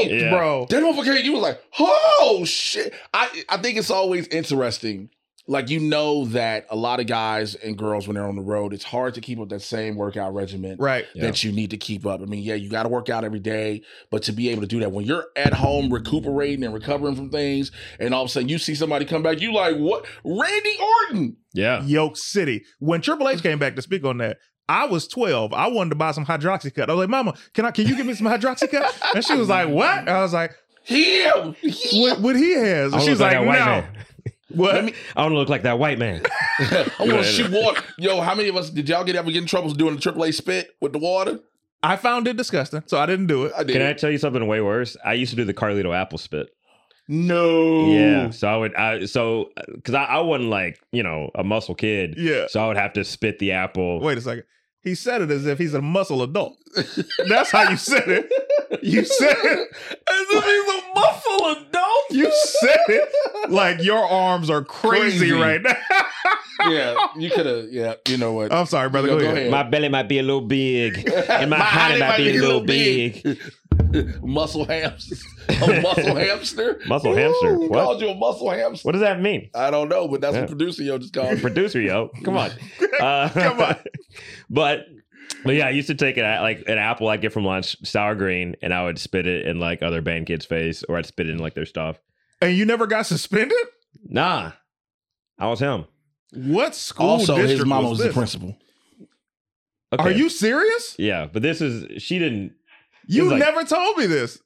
yoked, 0.10 0.12
Yeah. 0.12 0.30
bro. 0.32 0.66
That 0.70 0.84
motherfucker, 0.84 1.24
you 1.24 1.34
was 1.34 1.42
like, 1.42 1.62
oh 1.80 2.44
shit. 2.46 2.94
I 3.14 3.44
I 3.50 3.58
think 3.58 3.78
it's 3.78 3.92
always 3.92 4.28
interesting. 4.28 5.10
Like 5.48 5.70
you 5.70 5.80
know 5.80 6.26
that 6.26 6.66
a 6.72 6.76
lot 6.76 7.00
of 7.00 7.06
guys 7.06 7.54
and 7.54 7.78
girls 7.78 8.08
when 8.08 8.16
they're 8.16 8.26
on 8.28 8.36
the 8.36 8.42
road, 8.42 8.74
it's 8.74 8.84
hard 8.84 9.14
to 9.14 9.22
keep 9.22 9.40
up 9.40 9.50
that 9.50 9.62
same 9.62 9.96
workout 9.96 10.34
regimen 10.34 10.78
Right. 10.80 11.06
Yeah. 11.14 11.26
that 11.26 11.44
you 11.44 11.52
need 11.52 11.70
to 11.70 11.78
keep 11.78 12.04
up. 12.06 12.20
I 12.22 12.26
mean, 12.26 12.42
yeah, 12.44 12.56
you 12.56 12.68
got 12.70 12.84
to 12.84 12.90
work 12.90 13.10
out 13.10 13.24
every 13.24 13.40
day, 13.40 13.84
but 14.10 14.24
to 14.24 14.32
be 14.32 14.50
able 14.50 14.62
to 14.62 14.68
do 14.68 14.80
that 14.80 14.92
when 14.92 15.06
you're 15.06 15.28
at 15.36 15.54
home 15.54 15.94
recuperating 15.94 16.64
and 16.64 16.74
recovering 16.74 17.16
from 17.16 17.30
things, 17.30 17.72
and 18.00 18.14
all 18.14 18.24
of 18.24 18.30
a 18.30 18.32
sudden 18.32 18.50
you 18.50 18.58
see 18.58 18.74
somebody 18.74 19.06
come 19.06 19.22
back, 19.22 19.40
you 19.40 19.54
like, 19.54 19.76
what? 19.78 20.06
Randy 20.24 20.78
Orton. 21.10 21.38
Yeah. 21.54 21.84
Yoke 21.84 22.18
City. 22.18 22.64
When 22.80 23.02
Triple 23.02 23.30
H 23.30 23.44
came 23.44 23.60
back 23.60 23.76
to 23.76 23.82
speak 23.84 24.04
on 24.04 24.18
that, 24.18 24.38
I 24.68 24.86
was 24.88 25.08
12. 25.08 25.54
I 25.54 25.68
wanted 25.68 25.92
to 25.92 25.96
buy 25.96 26.10
some 26.12 26.26
hydroxycut. 26.26 26.90
I 26.90 26.94
was 26.94 27.04
like, 27.04 27.10
Mama, 27.10 27.36
can 27.54 27.66
I 27.66 27.72
can 27.72 27.86
you 27.86 27.96
give 27.96 28.08
me 28.08 28.16
some 28.16 28.26
hydroxycut? 28.26 29.14
And 29.14 29.24
she 29.24 29.36
was 29.36 29.48
like, 29.48 29.70
What? 29.70 30.00
And 30.00 30.10
I 30.10 30.24
was 30.24 30.34
like, 30.34 30.56
Him. 30.84 31.54
Him. 31.62 32.02
What, 32.02 32.20
what 32.20 32.36
he 32.36 32.54
has? 32.54 32.92
I 32.92 32.96
And 32.96 33.04
she 33.04 33.12
was 33.12 33.20
like 33.20 33.38
like, 33.38 33.46
that 33.60 33.94
No. 33.94 34.02
Man. 34.56 34.66
What? 34.66 34.86
Me- 34.86 34.94
I 35.16 35.24
don't 35.24 35.34
look 35.36 35.50
like 35.50 35.64
that 35.64 35.78
white 35.80 36.00
man. 36.00 36.22
I 36.60 36.86
want 37.00 37.12
to 37.12 37.24
shoot 37.24 37.52
water. 37.52 37.82
Yo, 37.98 38.22
how 38.22 38.36
many 38.36 38.50
of 38.50 38.56
us 38.56 38.70
did 38.70 38.88
y'all 38.90 39.04
get 39.04 39.16
ever 39.16 39.32
get 39.32 39.42
in 39.42 39.48
trouble 39.48 39.72
doing 39.72 39.96
the 39.96 40.02
Triple 40.02 40.26
H 40.26 40.36
spit 40.36 40.76
with 40.82 40.94
the 40.94 41.00
water? 41.00 41.40
I 41.84 41.98
found 41.98 42.28
it 42.28 42.36
disgusting, 42.38 42.84
so 42.88 42.98
I 42.98 43.06
didn't 43.06 43.28
do 43.28 43.46
it. 43.46 43.54
I 43.56 43.64
did. 43.64 43.74
Can 43.74 43.82
I 43.84 43.94
tell 43.94 44.10
you 44.10 44.18
something 44.18 44.46
way 44.48 44.60
worse? 44.62 44.98
I 45.06 45.14
used 45.14 45.30
to 45.32 45.36
do 45.36 45.44
the 45.46 45.54
Carlito 45.54 45.96
apple 45.96 46.18
spit. 46.18 46.50
no. 47.08 47.86
Yeah. 47.92 48.30
So 48.32 48.48
I 48.48 48.58
would, 48.58 48.76
I, 48.76 49.06
so, 49.06 49.52
uh, 49.58 49.62
because 49.76 49.94
I, 49.94 50.06
I 50.06 50.20
wasn't 50.22 50.50
like, 50.50 50.80
you 50.92 51.04
know, 51.04 51.30
a 51.36 51.44
muscle 51.44 51.76
kid. 51.76 52.16
Yeah. 52.18 52.48
So 52.50 52.64
I 52.64 52.68
would 52.68 52.78
have 52.78 52.94
to 52.94 53.04
spit 53.04 53.38
the 53.40 53.52
apple. 53.52 54.00
Wait 54.00 54.18
a 54.18 54.22
second. 54.22 54.46
He 54.82 54.96
said 54.96 55.22
it 55.22 55.32
as 55.32 55.46
if 55.46 55.58
he's 55.60 55.74
a 55.74 55.82
muscle 55.82 56.22
adult. 56.24 56.58
That's 57.28 57.52
how 57.52 57.70
you 57.70 57.78
said 57.78 58.08
it. 58.08 58.32
You 58.82 59.04
said 59.06 59.36
it. 59.44 59.70
As 59.92 60.28
if 60.30 60.44
he's 60.44 60.74
a 60.74 60.96
muscle 60.96 61.48
adult. 61.48 61.82
You 62.12 62.32
said 62.60 62.78
it 62.88 63.50
like 63.52 63.82
your 63.84 63.98
arms 64.06 64.50
are 64.50 64.64
crazy, 64.64 65.20
Crazy. 65.30 65.32
right 65.34 65.62
now. 65.62 65.76
yeah, 66.70 66.96
you 67.18 67.30
could 67.30 67.46
have. 67.46 67.66
Yeah, 67.72 67.96
you 68.08 68.18
know 68.18 68.34
what? 68.34 68.52
I'm 68.54 68.66
sorry, 68.66 68.90
brother. 68.90 69.08
Yo, 69.10 69.14
Go, 69.16 69.20
go 69.20 69.26
ahead. 69.26 69.38
ahead. 69.38 69.52
My 69.52 69.64
belly 69.64 69.90
might 69.90 70.08
be 70.08 70.20
a 70.20 70.24
little 70.24 70.42
big, 70.42 71.08
and 71.30 71.50
my, 71.50 71.58
honey 71.60 72.00
might 72.00 72.18
be 72.18 72.38
a 72.38 72.42
little 72.42 72.62
big. 72.62 73.40
muscle 74.24 74.66
hamster. 74.66 75.16
A 75.50 75.82
muscle 75.82 76.16
hamster. 76.16 76.82
Muscle 76.88 77.16
hamster? 77.16 77.58
What? 77.60 77.72
Called 77.84 78.02
you 78.02 78.10
a 78.10 78.16
muscle 78.16 78.50
hamster. 78.50 78.86
What 78.88 78.92
does 78.94 79.02
that 79.02 79.22
mean? 79.22 79.50
I 79.56 79.72
don't 79.72 79.90
know, 79.90 80.08
but 80.08 80.22
that's 80.22 80.34
Yeah. 80.36 80.42
what 80.42 80.50
producer 80.50 80.84
yo 80.84 80.98
just 80.98 81.14
called. 81.14 81.40
Producer, 81.40 81.80
yo, 81.82 82.10
come 82.24 82.38
on, 82.38 82.52
uh, 83.00 83.30
Come 83.30 83.62
on. 83.62 83.76
But, 84.50 84.88
but 85.46 85.56
yeah, 85.56 85.68
I 85.68 85.70
used 85.70 85.88
to 85.88 85.96
take 85.96 86.18
it 86.18 86.24
like 86.24 86.64
an 86.68 86.78
apple 86.78 87.08
I'd 87.08 87.22
get 87.22 87.32
from 87.32 87.46
lunch, 87.46 87.76
sour 87.88 88.16
green, 88.16 88.56
and 88.62 88.74
I 88.74 88.84
would 88.84 89.00
spit 89.00 89.26
it 89.28 89.46
in 89.48 89.60
like 89.60 89.82
other 89.82 90.02
band 90.02 90.28
kids' 90.28 90.46
face, 90.46 90.84
or 90.84 90.98
I'd 90.98 91.06
spit 91.06 91.28
it 91.28 91.32
in 91.32 91.38
like 91.40 91.54
their 91.54 91.66
stuff. 91.66 92.00
And 92.42 92.56
you 92.56 92.66
never 92.66 92.88
got 92.88 93.06
suspended? 93.06 93.58
Nah, 94.04 94.52
I 95.40 95.48
was 95.48 95.60
him. 95.60 95.86
What 96.34 96.76
school 96.76 97.08
also, 97.08 97.36
district 97.38 97.60
his 97.60 97.66
mama 97.66 97.84
was 97.84 97.92
was 97.92 98.00
the 98.00 98.04
this? 98.06 98.14
principal. 98.14 98.58
Okay. 99.94 100.04
Are 100.04 100.12
you 100.12 100.30
serious? 100.30 100.96
Yeah, 101.00 101.28
but 101.32 101.42
this 101.42 101.62
is 101.62 102.02
she 102.04 102.20
didn't. 102.20 102.54
You 103.08 103.30
like- 103.30 103.40
never 103.40 103.64
told 103.64 103.98
me 103.98 104.08
this. 104.08 104.40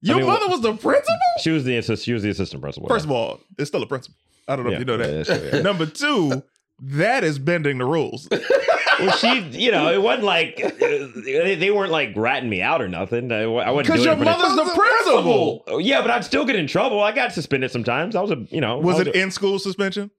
Your 0.00 0.16
mean, 0.18 0.26
mother 0.26 0.48
was 0.48 0.60
the 0.60 0.74
principal? 0.74 1.16
She 1.40 1.50
was 1.50 1.64
the 1.64 1.76
assist. 1.78 2.04
She 2.04 2.12
was 2.12 2.22
the 2.22 2.28
assistant 2.30 2.60
principal. 2.62 2.88
First 2.88 3.06
of 3.06 3.10
all, 3.10 3.40
it's 3.58 3.68
still 3.68 3.82
a 3.82 3.86
principal. 3.86 4.16
I 4.46 4.56
don't 4.56 4.66
know 4.66 4.70
Yeah, 4.72 4.76
if 4.76 4.80
you 4.80 4.84
know 4.84 4.96
that. 4.98 5.08
yeah, 5.10 5.22
that's 5.22 5.28
true, 5.50 5.50
yeah. 5.58 5.62
Number 5.62 5.86
two, 5.86 6.42
that 6.80 7.24
is 7.24 7.38
bending 7.38 7.78
the 7.78 7.84
rules. 7.84 8.28
well, 9.00 9.10
she, 9.16 9.40
you 9.50 9.70
know, 9.70 9.92
it 9.92 10.02
wasn't 10.02 10.24
like 10.24 10.56
they, 10.56 11.54
they 11.54 11.70
weren't 11.70 11.92
like 11.92 12.12
ratting 12.16 12.48
me 12.50 12.60
out 12.62 12.82
or 12.82 12.88
nothing. 12.88 13.30
I, 13.32 13.42
I 13.42 13.70
wasn't 13.70 13.86
Because 13.86 14.04
your 14.04 14.14
it 14.14 14.20
mother's 14.20 14.56
the 14.56 14.64
principal. 14.74 15.64
Oh, 15.68 15.78
yeah, 15.78 16.00
but 16.02 16.10
I'd 16.10 16.24
still 16.24 16.44
get 16.44 16.56
in 16.56 16.66
trouble. 16.66 17.00
I 17.02 17.12
got 17.12 17.32
suspended 17.32 17.70
sometimes. 17.70 18.16
I 18.16 18.20
was 18.20 18.30
a, 18.32 18.46
you 18.50 18.60
know, 18.60 18.78
Was 18.78 18.98
I 18.98 19.02
it 19.02 19.14
in 19.16 19.30
school 19.30 19.58
suspension? 19.58 20.10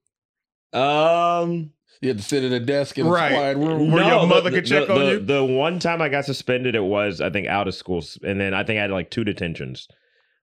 Um, 0.73 1.71
You 2.01 2.09
had 2.09 2.17
to 2.17 2.23
sit 2.23 2.43
at 2.43 2.51
a 2.51 2.59
desk 2.59 2.97
in 2.97 3.05
a 3.07 3.09
Right. 3.09 3.31
quiet 3.31 3.57
room. 3.57 3.91
Where 3.91 4.03
your 4.03 4.27
mother 4.27 4.49
the, 4.49 4.57
could 4.57 4.65
check 4.65 4.87
the, 4.87 4.93
on 4.93 4.99
the- 4.99 5.11
you? 5.11 5.19
The 5.19 5.43
one 5.43 5.79
time 5.79 6.01
I 6.01 6.09
got 6.09 6.25
suspended, 6.25 6.75
it 6.75 6.83
was 6.83 7.21
I 7.21 7.29
think 7.29 7.47
out 7.47 7.67
of 7.67 7.75
school, 7.75 8.03
and 8.23 8.39
then 8.39 8.53
I 8.53 8.63
think 8.63 8.77
I 8.79 8.81
had 8.81 8.91
like 8.91 9.09
two 9.11 9.23
detentions. 9.23 9.87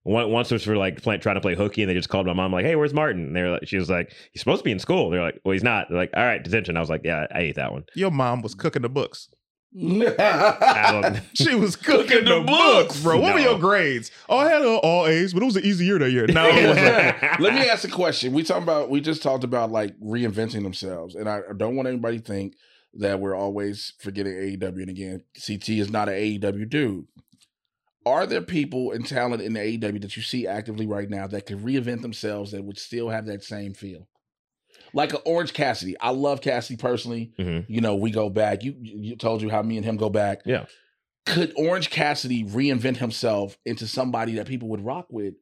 One 0.04 0.30
once 0.30 0.50
was 0.50 0.64
for 0.64 0.76
like 0.76 1.00
play, 1.00 1.18
trying 1.18 1.36
to 1.36 1.40
play 1.40 1.54
hooky, 1.54 1.82
and 1.82 1.90
they 1.90 1.94
just 1.94 2.08
called 2.08 2.26
my 2.26 2.32
mom 2.32 2.52
like, 2.52 2.64
"Hey, 2.64 2.74
where's 2.74 2.92
Martin?" 2.92 3.26
And 3.26 3.36
they're 3.36 3.50
like, 3.50 3.68
she 3.68 3.76
was 3.78 3.88
like, 3.88 4.12
"He's 4.32 4.40
supposed 4.40 4.60
to 4.60 4.64
be 4.64 4.72
in 4.72 4.80
school." 4.80 5.10
They're 5.10 5.22
like, 5.22 5.40
"Well, 5.44 5.52
he's 5.52 5.62
not." 5.62 5.88
They're 5.88 5.98
like, 5.98 6.10
"All 6.16 6.24
right, 6.24 6.42
detention." 6.42 6.76
I 6.76 6.80
was 6.80 6.90
like, 6.90 7.02
"Yeah, 7.04 7.26
I 7.32 7.40
ate 7.40 7.54
that 7.54 7.72
one." 7.72 7.84
Your 7.94 8.10
mom 8.10 8.42
was 8.42 8.54
cooking 8.54 8.82
the 8.82 8.88
books. 8.88 9.28
She 9.74 11.54
was 11.54 11.76
cooking 11.76 12.26
the 12.26 12.44
books, 12.46 13.00
bro. 13.02 13.18
What 13.18 13.34
were 13.34 13.40
your 13.40 13.58
grades? 13.58 14.10
Oh, 14.28 14.36
I 14.36 14.50
had 14.50 14.62
all 14.62 15.06
A's, 15.06 15.32
but 15.32 15.42
it 15.42 15.46
was 15.46 15.56
an 15.56 15.64
easy 15.64 15.86
year 15.86 15.98
that 15.98 16.10
year. 16.10 16.26
No, 16.26 16.46
it 16.46 16.68
wasn't. 16.68 17.40
Let 17.40 17.54
me 17.54 17.68
ask 17.68 17.84
a 17.84 17.90
question. 17.90 18.34
We 18.34 18.42
talking 18.42 18.64
about 18.64 18.90
we 18.90 19.00
just 19.00 19.22
talked 19.22 19.44
about 19.44 19.70
like 19.70 19.98
reinventing 19.98 20.62
themselves, 20.62 21.14
and 21.14 21.26
I 21.28 21.40
don't 21.56 21.74
want 21.74 21.88
anybody 21.88 22.18
to 22.18 22.24
think 22.24 22.54
that 22.94 23.20
we're 23.20 23.34
always 23.34 23.94
forgetting 23.98 24.34
AEW. 24.34 24.82
And 24.82 24.90
again, 24.90 25.22
CT 25.34 25.68
is 25.70 25.90
not 25.90 26.10
an 26.10 26.16
AEW 26.16 26.68
dude. 26.68 27.06
Are 28.04 28.26
there 28.26 28.42
people 28.42 28.92
and 28.92 29.06
talent 29.06 29.42
in 29.42 29.52
the 29.52 29.60
AEW 29.60 30.00
that 30.02 30.16
you 30.16 30.22
see 30.22 30.46
actively 30.46 30.86
right 30.86 31.08
now 31.08 31.26
that 31.28 31.46
could 31.46 31.58
reinvent 31.58 32.02
themselves 32.02 32.50
that 32.52 32.64
would 32.64 32.78
still 32.78 33.08
have 33.10 33.26
that 33.26 33.44
same 33.44 33.74
feel? 33.74 34.08
Like 34.94 35.12
an 35.12 35.20
Orange 35.24 35.52
Cassidy. 35.52 35.96
I 36.00 36.10
love 36.10 36.40
Cassidy 36.40 36.76
personally. 36.76 37.32
Mhm. 37.38 37.64
You 37.68 37.80
know, 37.80 37.94
we 37.94 38.10
go 38.10 38.28
back. 38.28 38.62
You 38.64 38.74
you 38.80 39.16
told 39.16 39.40
you 39.42 39.48
how 39.48 39.62
me 39.62 39.76
and 39.76 39.84
him 39.86 39.96
go 39.96 40.10
back. 40.10 40.40
Yeah. 40.44 40.66
Could 41.24 41.52
Orange 41.56 41.90
Cassidy 41.90 42.42
reinvent 42.44 42.96
himself 42.96 43.56
into 43.64 43.86
somebody 43.86 44.32
that 44.34 44.46
people 44.48 44.68
would 44.68 44.84
rock 44.84 45.06
with? 45.10 45.34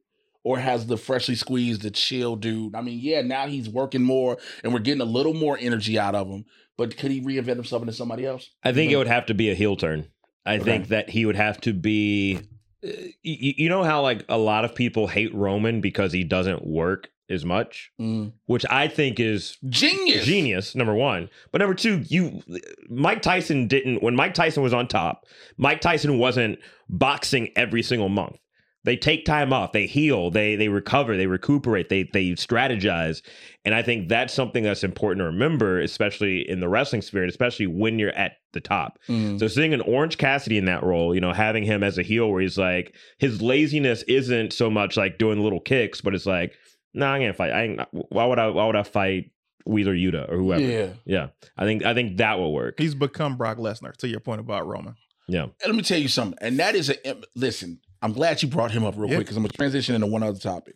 Or 0.43 0.57
has 0.59 0.87
the 0.87 0.97
freshly 0.97 1.35
squeezed, 1.35 1.81
the 1.83 1.91
chill 1.91 2.35
dude? 2.35 2.75
I 2.75 2.81
mean, 2.81 2.99
yeah, 2.99 3.21
now 3.21 3.47
he's 3.47 3.69
working 3.69 4.01
more 4.03 4.37
and 4.63 4.73
we're 4.73 4.79
getting 4.79 5.01
a 5.01 5.05
little 5.05 5.33
more 5.35 5.57
energy 5.59 5.99
out 5.99 6.15
of 6.15 6.27
him. 6.27 6.45
But 6.77 6.97
could 6.97 7.11
he 7.11 7.21
reinvent 7.21 7.55
himself 7.57 7.81
into 7.83 7.93
somebody 7.93 8.25
else? 8.25 8.49
I 8.63 8.71
think 8.73 8.91
it 8.91 8.97
would 8.97 9.07
have 9.07 9.25
to 9.27 9.33
be 9.33 9.49
a 9.51 9.55
heel 9.55 9.75
turn. 9.75 10.07
I 10.45 10.55
Okay. 10.55 10.63
think 10.63 10.87
that 10.87 11.09
he 11.11 11.25
would 11.25 11.35
have 11.35 11.61
to 11.61 11.73
be. 11.73 12.39
Uh, 12.83 12.87
You, 13.23 13.53
you 13.57 13.69
know 13.69 13.83
how 13.83 14.01
like 14.01 14.23
a 14.29 14.37
lot 14.37 14.65
of 14.65 14.73
people 14.75 15.07
hate 15.07 15.33
Roman 15.33 15.81
because 15.81 16.11
he 16.13 16.23
doesn't 16.23 16.65
work 16.65 17.09
as 17.29 17.45
much, 17.45 17.91
Mm. 17.99 18.33
which 18.47 18.65
I 18.69 18.87
think 18.89 19.17
is 19.19 19.57
Genius. 19.69 20.25
genius 20.25 20.75
number 20.75 20.93
one 20.93 21.29
but 21.53 21.59
number 21.59 21.73
two 21.73 21.99
you 22.07 22.43
mike 22.89 23.21
tyson 23.21 23.67
didn't 23.69 24.03
when 24.03 24.15
mike 24.17 24.33
tyson 24.33 24.61
was 24.63 24.73
on 24.73 24.85
top 24.87 25.25
mike 25.57 25.79
tyson 25.79 26.17
wasn't 26.19 26.59
boxing 26.89 27.49
every 27.55 27.83
single 27.83 28.09
month 28.09 28.35
they 28.83 28.97
take 28.97 29.25
time 29.25 29.53
off 29.53 29.71
they 29.71 29.85
heal 29.85 30.31
they 30.31 30.55
they 30.55 30.67
recover 30.67 31.15
they 31.17 31.27
recuperate 31.27 31.89
they 31.89 32.03
they 32.13 32.31
strategize 32.31 33.21
and 33.65 33.75
i 33.75 33.81
think 33.81 34.09
that's 34.09 34.33
something 34.33 34.63
that's 34.63 34.83
important 34.83 35.19
to 35.19 35.25
remember 35.25 35.79
especially 35.79 36.47
in 36.49 36.59
the 36.59 36.67
wrestling 36.69 37.01
spirit 37.01 37.29
especially 37.29 37.67
when 37.67 37.99
you're 37.99 38.09
at 38.17 38.33
the 38.53 38.59
top 38.59 38.97
Mm. 39.07 39.39
so 39.39 39.47
seeing 39.47 39.73
an 39.73 39.81
Orange 39.81 40.17
Cassidy 40.17 40.57
in 40.57 40.65
that 40.65 40.83
role, 40.83 41.15
you 41.15 41.21
know, 41.21 41.31
having 41.31 41.63
him 41.63 41.83
as 41.83 41.97
a 41.97 42.03
heel 42.03 42.29
where 42.29 42.41
he's 42.41 42.57
like 42.57 42.93
his 43.17 43.41
laziness 43.41 44.03
isn't 44.03 44.51
so 44.51 44.69
much 44.69 44.97
like 44.97 45.17
doing 45.17 45.39
little 45.41 45.61
kicks, 45.61 46.01
but 46.01 46.13
it's 46.13 46.25
like, 46.25 46.53
no, 46.93 47.05
nah, 47.05 47.13
I 47.15 47.19
can't 47.19 47.35
fight. 47.37 47.51
I 47.51 47.63
ain't, 47.63 47.81
why 47.91 48.25
would 48.25 48.39
I 48.39 48.49
why 48.49 48.65
would 48.65 48.75
I 48.75 48.83
fight 48.83 49.31
Wheeler 49.65 49.95
Yuta 49.95 50.29
or 50.29 50.35
whoever? 50.37 50.61
Yeah. 50.61 50.89
Yeah. 51.05 51.27
I 51.57 51.63
think 51.63 51.85
I 51.85 51.93
think 51.93 52.17
that 52.17 52.39
will 52.39 52.53
work. 52.53 52.75
He's 52.77 52.93
become 52.93 53.37
Brock 53.37 53.57
Lesnar. 53.57 53.95
To 53.97 54.07
your 54.09 54.19
point 54.19 54.41
about 54.41 54.67
Roman. 54.67 54.95
Yeah. 55.29 55.43
And 55.43 55.53
let 55.67 55.75
me 55.75 55.81
tell 55.81 55.99
you 55.99 56.09
something. 56.09 56.37
And 56.41 56.59
that 56.59 56.75
is 56.75 56.89
a 56.89 56.95
listen. 57.35 57.79
I'm 58.01 58.13
glad 58.13 58.41
you 58.41 58.49
brought 58.49 58.71
him 58.71 58.83
up 58.83 58.95
real 58.97 59.09
Yeah. 59.09 59.15
quick 59.17 59.27
because 59.27 59.37
I'm 59.37 59.43
gonna 59.43 59.53
transition 59.53 59.95
into 59.95 60.07
one 60.07 60.23
other 60.23 60.39
topic. 60.39 60.75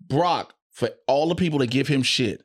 Brock, 0.00 0.54
for 0.70 0.90
all 1.06 1.28
the 1.28 1.34
people 1.34 1.58
that 1.60 1.70
give 1.70 1.88
him 1.88 2.02
shit, 2.02 2.42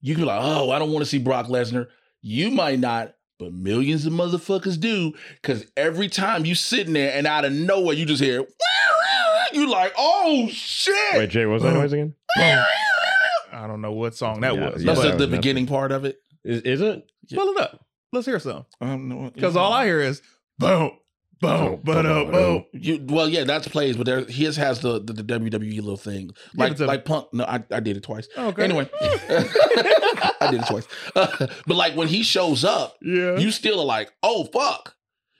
you 0.00 0.14
can 0.14 0.22
be 0.22 0.26
like, 0.26 0.40
oh, 0.42 0.70
I 0.70 0.78
don't 0.78 0.92
want 0.92 1.04
to 1.04 1.08
see 1.10 1.18
Brock 1.18 1.46
Lesnar. 1.46 1.88
You 2.22 2.50
might 2.50 2.78
not, 2.78 3.14
but 3.38 3.52
millions 3.52 4.06
of 4.06 4.12
motherfuckers 4.12 4.78
do. 4.80 5.12
Because 5.42 5.66
every 5.76 6.08
time 6.08 6.44
you 6.44 6.54
sitting 6.54 6.92
there 6.94 7.12
and 7.12 7.26
out 7.26 7.44
of 7.44 7.52
nowhere 7.52 7.94
you 7.94 8.06
just 8.06 8.22
hear, 8.22 8.46
you 9.52 9.68
like, 9.70 9.92
oh 9.98 10.48
shit. 10.50 10.94
Wait, 11.18 11.30
Jay, 11.30 11.44
what 11.46 11.54
was 11.54 11.62
that 11.64 11.74
noise 11.74 11.92
again? 11.92 12.14
I 13.52 13.66
don't 13.66 13.80
know 13.80 13.92
what 13.92 14.14
song 14.14 14.40
that 14.40 14.54
Yeah, 14.54 14.70
was. 14.70 14.82
yeah. 14.82 14.94
That's 14.94 15.06
but 15.06 15.18
the, 15.18 15.26
the 15.26 15.36
beginning 15.36 15.66
part 15.66 15.92
of 15.92 16.04
it. 16.04 16.18
Is, 16.44 16.62
is 16.62 16.80
it? 16.80 17.10
pull 17.32 17.48
it 17.50 17.60
up. 17.60 17.84
Let's 18.12 18.26
hear 18.26 18.38
some. 18.38 18.64
I 18.80 18.86
don't 18.86 19.08
know. 19.08 19.30
Because 19.34 19.56
all 19.56 19.72
I 19.72 19.84
hear 19.86 20.00
is 20.00 20.22
boom, 20.58 20.92
boom, 21.40 21.80
boom, 21.82 22.02
boom, 22.04 22.30
boom. 22.30 22.64
You, 22.72 23.04
well, 23.08 23.28
yeah, 23.28 23.44
that's 23.44 23.68
plays, 23.68 23.96
but 23.96 24.06
there 24.06 24.24
his 24.24 24.56
has 24.56 24.80
the, 24.80 25.00
the, 25.00 25.12
the 25.12 25.22
WWE 25.24 25.76
little 25.76 25.96
thing, 25.96 26.30
like 26.54 26.72
it 26.72 26.76
to 26.78 26.86
like 26.86 27.04
Punk. 27.04 27.32
No, 27.32 27.44
I, 27.44 27.62
I 27.70 27.80
did 27.80 27.96
it 27.96 28.02
twice. 28.02 28.28
Oh, 28.36 28.48
okay. 28.48 28.64
Anyway, 28.64 28.88
I 29.00 30.48
did 30.50 30.60
it 30.62 30.66
twice. 30.66 30.86
but 31.14 31.76
like 31.76 31.94
when 31.96 32.08
he 32.08 32.22
shows 32.22 32.64
up, 32.64 32.96
Yeah. 33.02 33.36
you 33.38 33.50
still 33.50 33.80
are 33.80 33.86
like, 33.86 34.12
oh 34.22 34.44
fuck, 34.44 34.94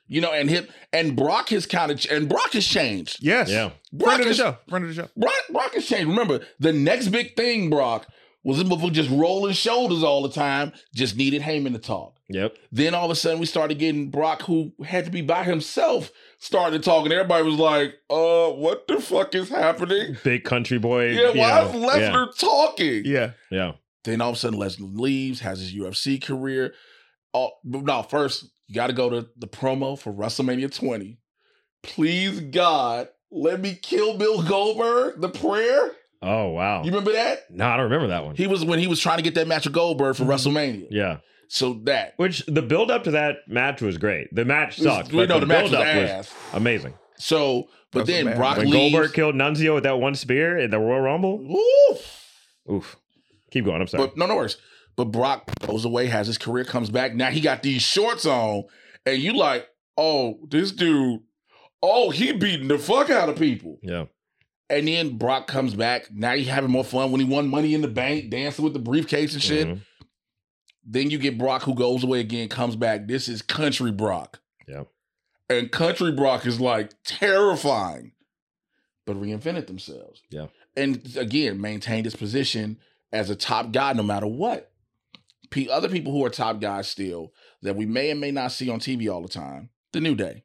you 0.07 0.21
know. 0.21 0.33
And 0.33 0.49
him 0.51 0.67
and 0.93 1.17
Brock 1.17 1.49
has 1.51 1.67
kind 1.67 1.91
of 1.91 2.05
and 2.11 2.29
Brock 2.29 2.53
has 2.53 2.67
changed. 2.67 3.19
yes. 3.23 3.49
Yeah. 3.51 3.71
Brock 3.93 4.17
Friend 4.17 4.21
of 4.21 4.25
the 4.25 4.29
has, 4.31 4.37
show. 4.37 4.59
Friend 4.69 4.85
of 4.85 4.95
the 4.95 5.03
show. 5.03 5.09
Brock, 5.17 5.35
Brock 5.51 5.75
has 5.75 5.87
changed. 5.87 6.09
Remember, 6.09 6.41
the 6.59 6.73
next 6.73 7.09
big 7.09 7.37
thing, 7.37 7.71
Brock, 7.71 8.07
was 8.45 8.59
this 8.59 8.69
motherfucker 8.69 8.93
just 8.93 9.11
rolling 9.11 9.55
shoulders 9.55 10.03
all 10.03 10.23
the 10.23 10.29
time. 10.29 10.73
Just 10.95 11.17
needed 11.17 11.43
Heyman 11.43 11.73
to 11.73 11.79
talk. 11.79 12.19
Yep. 12.29 12.57
Then 12.71 12.95
all 12.95 13.07
of 13.07 13.11
a 13.11 13.15
sudden 13.15 13.41
we 13.41 13.47
started 13.47 13.79
getting 13.79 14.11
Brock, 14.11 14.43
who 14.43 14.73
had 14.85 15.05
to 15.07 15.11
be 15.11 15.23
by 15.23 15.45
himself, 15.45 16.11
started 16.39 16.83
talking. 16.83 17.11
Everybody 17.11 17.45
was 17.45 17.57
like, 17.57 17.95
"Uh, 18.09 18.51
what 18.51 18.87
the 18.87 19.01
fuck 19.01 19.35
is 19.35 19.49
happening?" 19.49 20.17
Big 20.23 20.45
country 20.45 20.79
boy. 20.79 21.11
Yeah, 21.11 21.31
why 21.31 21.63
know, 21.63 21.69
is 21.69 21.75
Lesnar 21.75 22.39
talking? 22.39 23.03
Yeah. 23.05 23.33
Yeah. 23.51 23.73
Then 24.05 24.21
all 24.21 24.31
of 24.31 24.37
a 24.37 24.39
sudden 24.39 24.59
Lesnar 24.59 24.99
leaves, 24.99 25.41
has 25.41 25.61
his 25.61 25.75
UFC 25.75 26.23
career. 26.23 26.75
Oh, 27.33 27.51
no, 27.65 28.03
first 28.03 28.47
you 28.67 28.75
got 28.75 28.87
to 28.89 28.93
go 28.93 29.11
to 29.11 29.29
the 29.37 29.49
promo 29.49 29.99
for 29.99 30.13
WrestleMania 30.13 30.75
20. 30.75 31.19
Please 31.83 32.41
God, 32.41 33.09
let 33.31 33.61
me 33.61 33.79
kill 33.81 34.17
Bill 34.17 34.43
Goldberg. 34.43 35.21
The 35.21 35.29
prayer. 35.29 35.93
Oh 36.25 36.49
wow. 36.51 36.83
You 36.83 36.91
remember 36.91 37.13
that? 37.13 37.51
no, 37.51 37.67
I 37.67 37.77
don't 37.77 37.85
remember 37.85 38.09
that 38.09 38.25
one. 38.25 38.35
He 38.37 38.47
was 38.47 38.65
when 38.65 38.79
he 38.79 38.87
was 38.87 39.01
trying 39.01 39.19
to 39.19 39.23
get 39.23 39.35
that 39.35 39.47
match 39.47 39.65
with 39.65 39.75
Goldberg 39.75 40.17
for 40.17 40.25
mm-hmm. 40.25 40.33
WrestleMania. 40.33 40.87
yeah. 40.91 41.19
So 41.49 41.75
that 41.85 42.15
Which 42.17 42.45
the 42.47 42.63
build 42.63 42.91
up 42.91 43.05
to 43.05 43.13
that 43.13 43.37
match 43.47 43.83
was 43.83 43.99
great. 43.99 44.35
The 44.35 44.45
match 44.45 44.79
sucked. 44.79 45.13
we 45.13 45.19
but 45.19 45.29
know 45.29 45.41
the 45.41 45.47
match 45.47 45.65
was 45.65 45.71
build-up 45.73 45.87
ass. 45.87 46.35
amazing. 46.53 46.95
So, 47.19 47.69
but 47.93 48.07
then 48.07 48.25
man. 48.25 48.37
Brock 48.37 48.57
When 48.57 48.71
leaves. 48.71 48.93
Goldberg 48.93 49.15
killed 49.15 49.35
Nunzio 49.35 49.75
with 49.75 49.85
that 49.85 50.01
one 50.01 50.15
spear 50.15 50.59
in 50.59 50.71
the 50.71 50.79
Royal 50.79 51.03
Rumble. 51.03 51.59
Oof. 51.91 52.31
Oof. 52.71 52.97
Keep 53.51 53.67
going. 53.67 53.81
I'm 53.81 53.87
sorry. 53.87 54.07
But 54.07 54.17
no, 54.17 54.27
no 54.27 54.37
worries. 54.37 54.57
But 54.97 55.07
Brock 55.07 55.51
goes 55.67 55.85
away, 55.85 56.07
has 56.07 56.27
his 56.27 56.39
career, 56.39 56.65
comes 56.65 56.91
back. 56.91 57.15
Now 57.15 57.31
he 57.31 57.41
got 57.41 57.63
these 57.63 57.83
shorts 57.83 58.27
on, 58.27 58.65
and 59.05 59.19
you 59.19 59.35
like, 59.37 59.69
oh, 59.97 60.39
this 60.49 60.73
dude, 60.73 61.21
oh, 61.83 62.11
he 62.11 62.33
beating 62.33 62.69
the 62.69 62.79
fuck 62.79 63.11
out 63.11 63.29
of 63.29 63.37
people. 63.37 63.79
yeah. 63.83 64.05
And 64.71 64.89
then 64.89 65.19
Brock 65.19 65.47
comes 65.47 65.75
back. 65.75 66.11
Now 66.13 66.35
he 66.35 66.45
having 66.45 66.71
more 66.71 66.85
fun 66.85 67.11
when 67.11 67.21
he 67.21 67.27
won 67.27 67.49
Money 67.49 67.75
in 67.75 67.83
the 67.83 67.89
Bank, 67.89 68.31
dancing 68.31 68.65
with 68.65 68.73
the 68.73 68.79
briefcase 68.79 69.35
and 69.35 69.43
shit. 69.43 69.67
Mhm. 69.67 69.81
Then 70.85 71.11
you 71.11 71.19
get 71.19 71.39
Brock 71.39 71.63
who 71.63 71.75
goes 71.75 72.03
away 72.05 72.21
again, 72.21 72.49
comes 72.49 72.77
back. 72.77 73.07
This 73.07 73.29
is 73.29 73.43
Country 73.43 73.91
Brock. 73.91 74.41
Yeah. 74.67 74.85
And 75.49 75.71
Country 75.71 76.13
Brock 76.13 76.47
is 76.47 76.61
like 76.61 76.93
terrifying, 77.05 78.13
but 79.07 79.17
reinvented 79.17 79.67
themselves. 79.67 80.23
Yeah. 80.31 80.47
And 80.77 81.15
again, 81.17 81.61
maintained 81.61 82.07
his 82.07 82.17
position 82.17 82.79
as 83.13 83.31
a 83.31 83.37
top 83.37 83.71
guy 83.73 83.93
no 83.93 84.03
matter 84.03 84.27
what. 84.27 84.73
P- 85.51 85.71
other 85.71 85.89
people 85.89 86.13
who 86.13 86.25
are 86.25 86.31
top 86.31 86.61
guys 86.61 86.89
still 86.89 87.33
that 87.63 87.77
we 87.77 87.87
may 87.87 88.11
and 88.11 88.21
may 88.21 88.31
not 88.31 88.51
see 88.51 88.69
on 88.71 88.81
TV 88.81 89.13
all 89.13 89.23
the 89.23 89.29
time, 89.29 89.71
the 89.93 90.01
New 90.01 90.15
Day. 90.15 90.43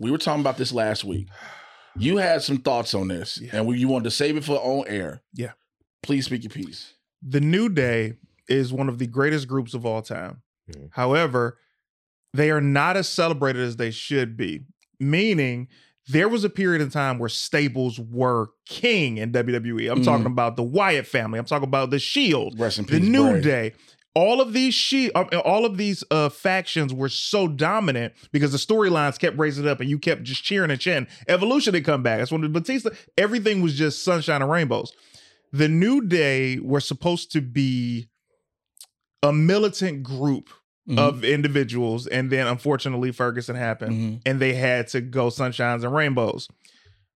We 0.00 0.10
were 0.10 0.18
talking 0.18 0.40
about 0.40 0.56
this 0.56 0.72
last 0.72 1.04
week. 1.04 1.28
You 1.96 2.16
had 2.16 2.42
some 2.42 2.58
thoughts 2.58 2.94
on 2.94 3.08
this, 3.08 3.38
Yeah. 3.40 3.50
and 3.54 3.66
we, 3.66 3.78
you 3.78 3.88
wanted 3.88 4.04
to 4.04 4.10
save 4.10 4.36
it 4.36 4.44
for 4.44 4.56
on 4.56 4.86
air. 4.88 5.22
Yeah. 5.32 5.52
Please 6.02 6.26
speak 6.26 6.42
your 6.42 6.50
piece. 6.50 6.94
The 7.22 7.40
New 7.40 7.68
Day 7.68 8.14
is 8.48 8.72
one 8.72 8.88
of 8.88 8.98
the 8.98 9.06
greatest 9.06 9.48
groups 9.48 9.74
of 9.74 9.86
all 9.86 10.02
time. 10.02 10.42
Mhm. 10.70 10.88
However, 10.92 11.58
they 12.32 12.50
are 12.50 12.60
not 12.60 12.96
as 12.96 13.08
celebrated 13.08 13.62
as 13.62 13.76
they 13.76 13.90
should 13.90 14.36
be. 14.36 14.62
Meaning, 15.00 15.68
there 16.08 16.28
was 16.28 16.44
a 16.44 16.50
period 16.50 16.82
in 16.82 16.90
time 16.90 17.18
where 17.18 17.28
stables 17.30 17.98
were 17.98 18.48
king 18.66 19.16
in 19.18 19.32
WWE. 19.32 19.88
I'm 19.88 20.00
Mhm. 20.00 20.04
talking 20.04 20.26
about 20.26 20.56
the 20.56 20.62
Wyatt 20.62 21.06
family. 21.06 21.38
I'm 21.38 21.44
talking 21.46 21.68
about 21.68 21.90
the 21.90 21.98
Shield, 21.98 22.58
Rest 22.58 22.78
in 22.78 22.84
the. 22.86 23.00
New 23.00 23.30
Bray. 23.30 23.40
Day. 23.40 23.72
All 24.14 24.40
of 24.40 24.52
these 24.52 24.74
she 24.74 25.10
uh, 25.12 25.24
all 25.44 25.64
of 25.66 25.76
these 25.76 26.04
uh 26.10 26.28
factions 26.28 26.94
were 26.94 27.08
so 27.08 27.48
dominant 27.48 28.12
because 28.32 28.52
the 28.52 28.58
storylines 28.58 29.18
kept 29.18 29.36
raising 29.38 29.66
up 29.66 29.80
and 29.80 29.90
you 29.90 29.98
kept 29.98 30.22
just 30.22 30.44
cheering 30.44 30.70
and 30.70 30.80
chanting. 30.80 31.12
Evolution 31.28 31.72
did 31.72 31.84
come 31.84 32.02
back. 32.02 32.18
That's 32.18 32.30
when 32.32 32.40
the 32.42 32.48
Batista 32.48 32.90
everything 33.18 33.60
was 33.62 33.74
just 33.76 34.04
sunshine 34.04 34.42
and 34.42 34.50
rainbows. 34.50 34.92
The 35.52 35.68
New 35.68 36.00
Day 36.06 36.58
were 36.58 36.80
supposed 36.80 37.32
to 37.32 37.40
be 37.40 38.08
a 39.22 39.32
militant 39.32 40.02
group 40.02 40.48
Mhm. 40.88 40.98
of 40.98 41.24
individuals, 41.24 42.06
and 42.06 42.30
then 42.30 42.46
unfortunately 42.46 43.10
Ferguson 43.10 43.56
happened, 43.56 43.92
Mhm. 43.94 44.20
and 44.26 44.38
they 44.38 44.52
had 44.52 44.86
to 44.88 45.00
go 45.00 45.28
sunshines 45.28 45.82
and 45.82 45.94
rainbows. 45.94 46.46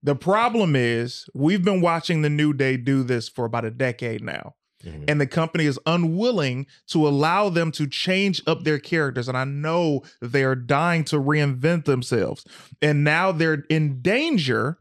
The 0.03 0.14
problem 0.14 0.74
is 0.74 1.26
we've 1.34 1.62
been 1.64 1.82
watching 1.82 2.22
the 2.22 2.30
New 2.30 2.55
Day 2.55 2.76
do 2.78 3.03
this 3.03 3.28
for 3.28 3.44
about 3.44 3.66
a 3.66 3.70
decade 3.70 4.22
now 4.24 4.55
Mhm. 4.84 5.04
and 5.08 5.20
the 5.20 5.26
company 5.26 5.64
is 5.64 5.78
unwilling 5.86 6.66
to 6.88 7.06
allow 7.06 7.48
them 7.48 7.72
to 7.72 7.86
change 7.86 8.40
up 8.46 8.64
their 8.64 8.78
characters 8.78 9.28
and 9.28 9.36
i 9.36 9.44
know 9.44 10.02
they 10.20 10.44
are 10.44 10.54
dying 10.54 11.04
to 11.04 11.16
reinvent 11.16 11.84
themselves 11.84 12.44
and 12.80 13.02
now 13.02 13.32
they're 13.32 13.64
in 13.68 14.00
danger 14.00 14.78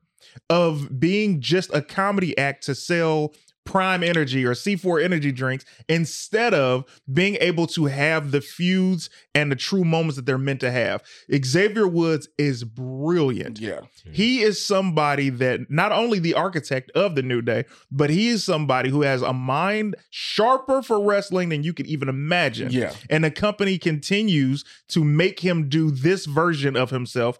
of 0.49 0.99
being 0.99 1.41
just 1.41 1.73
a 1.73 1.81
comedy 1.81 2.37
act 2.37 2.63
to 2.63 2.75
sell 2.75 3.33
prime 3.67 4.01
energy 4.03 4.45
or 4.45 4.53
c4 4.53 5.03
energy 5.03 5.31
drinks 5.31 5.65
instead 5.89 6.53
of 6.53 6.85
being 7.11 7.35
able 7.41 7.67
to 7.67 7.85
have 7.85 8.31
the 8.31 8.41
feuds 8.41 9.09
and 9.35 9.51
the 9.51 9.55
true 9.55 9.83
moments 9.83 10.15
that 10.15 10.25
they're 10.25 10.37
meant 10.37 10.61
to 10.61 10.71
have 10.71 11.03
xavier 11.43 11.87
woods 11.87 12.29
is 12.37 12.63
brilliant 12.63 13.59
Yeah. 13.59 13.81
he 14.11 14.41
is 14.41 14.63
somebody 14.65 15.29
that 15.29 15.69
not 15.69 15.91
only 15.91 16.19
the 16.19 16.33
architect 16.33 16.91
of 16.91 17.15
the 17.15 17.21
New 17.21 17.41
Day, 17.41 17.65
but 17.91 18.09
he 18.09 18.29
is 18.29 18.43
somebody 18.43 18.89
who 18.89 19.01
has 19.01 19.21
a 19.21 19.33
mind 19.33 19.95
sharper 20.09 20.81
for 20.81 21.03
wrestling 21.03 21.49
than 21.49 21.63
you 21.63 21.73
could 21.73 21.87
even 21.87 22.07
imagine. 22.09 22.71
Yeah. 22.71 22.93
And 23.09 23.23
the 23.23 23.31
company 23.31 23.77
continues 23.77 24.63
to 24.89 25.03
make 25.03 25.41
him 25.41 25.67
do 25.69 25.91
this 25.91 26.25
version 26.25 26.75
of 26.77 26.89
himself. 26.89 27.37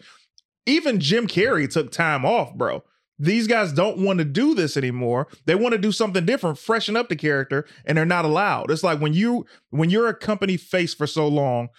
Even 0.66 1.00
Jim 1.00 1.28
Carrey 1.28 1.70
took 1.72 1.92
time 1.92 2.26
off, 2.26 2.54
bro. 2.56 2.84
These 3.20 3.48
guys 3.48 3.74
don't 3.74 3.98
want 4.00 4.20
to 4.20 4.26
do 4.26 4.54
this 4.54 4.78
anymore. 4.78 5.28
They 5.46 5.56
want 5.56 5.74
to 5.74 5.80
do 5.80 5.92
something 5.92 6.26
different, 6.26 6.60
freshen 6.60 6.96
up 6.96 7.10
the 7.10 7.16
character, 7.16 7.66
and 7.86 7.98
they're 7.98 8.06
not 8.06 8.26
allowed. 8.26 8.70
It's 8.72 8.84
like 8.84 9.00
when 9.00 9.14
you 9.14 9.46
when 9.72 9.90
you're 9.90 10.08
a 10.08 10.14
company 10.16 10.58
face 10.58 10.94
for 10.94 11.08
so 11.08 11.28
long, 11.28 11.70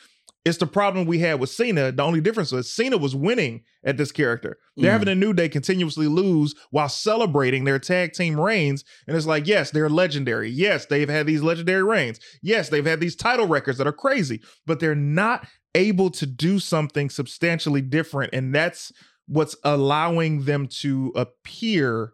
it's 0.45 0.59
the 0.59 0.66
problem 0.66 1.07
we 1.07 1.18
had 1.18 1.41
with 1.41 1.51
Cena. 1.51 1.93
The 1.93 2.03
only 2.03 2.20
difference 2.20 2.53
was 2.53 2.72
Cena 2.72 2.97
was 2.97 3.14
winning 3.14 3.62
at 3.84 3.99
this 3.99 4.11
character. 4.11 4.57
They're 4.76 4.91
Mhm. 4.91 4.93
having 4.93 5.09
a 5.09 5.14
New 5.14 5.32
Day 5.34 5.49
continuously 5.49 6.07
lose 6.07 6.55
while 6.70 6.89
celebrating 6.89 7.64
their 7.64 7.78
tag 7.78 8.14
team 8.14 8.41
reigns. 8.41 8.82
And 9.07 9.16
it's 9.16 9.26
like, 9.26 9.47
yes, 9.47 9.70
they're 9.70 9.91
legendary. 9.91 10.49
Yes, 10.49 10.86
they've 10.86 11.09
had 11.09 11.26
these 11.26 11.43
legendary 11.43 11.82
reigns. 11.82 12.18
Yes, 12.43 12.68
they've 12.70 12.86
had 12.86 13.01
these 13.01 13.14
title 13.16 13.47
records 13.47 13.78
that 13.78 13.86
are 13.86 13.93
crazy, 13.93 14.41
but 14.66 14.80
they're 14.80 14.95
not 14.95 15.47
able 15.74 16.11
to 16.11 16.24
do 16.26 16.59
something 16.59 17.11
substantially 17.11 17.82
different. 17.82 18.32
And 18.32 18.55
that's 18.55 18.91
what's 19.28 19.54
allowing 19.62 20.44
them 20.44 20.66
to 20.66 21.12
appear 21.14 22.12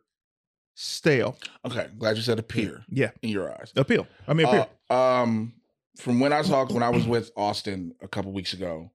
stale. 0.74 1.36
Okay. 1.64 1.88
Glad 1.98 2.16
you 2.16 2.22
said 2.22 2.38
appear 2.38 2.84
Yeah. 2.88 3.10
in 3.22 3.30
your 3.30 3.50
eyes. 3.50 3.72
Appeal. 3.76 4.06
I 4.28 4.34
mean, 4.34 4.46
appeal. 4.46 4.68
Uh, 4.90 4.94
um, 4.94 5.54
from 5.96 6.20
when 6.20 6.32
I 6.32 6.42
talked 6.42 6.72
when 6.72 6.82
I 6.82 6.90
was 6.90 7.06
with 7.06 7.30
Austin 7.36 7.94
a 8.02 8.08
couple 8.08 8.32
weeks 8.32 8.52
ago, 8.52 8.90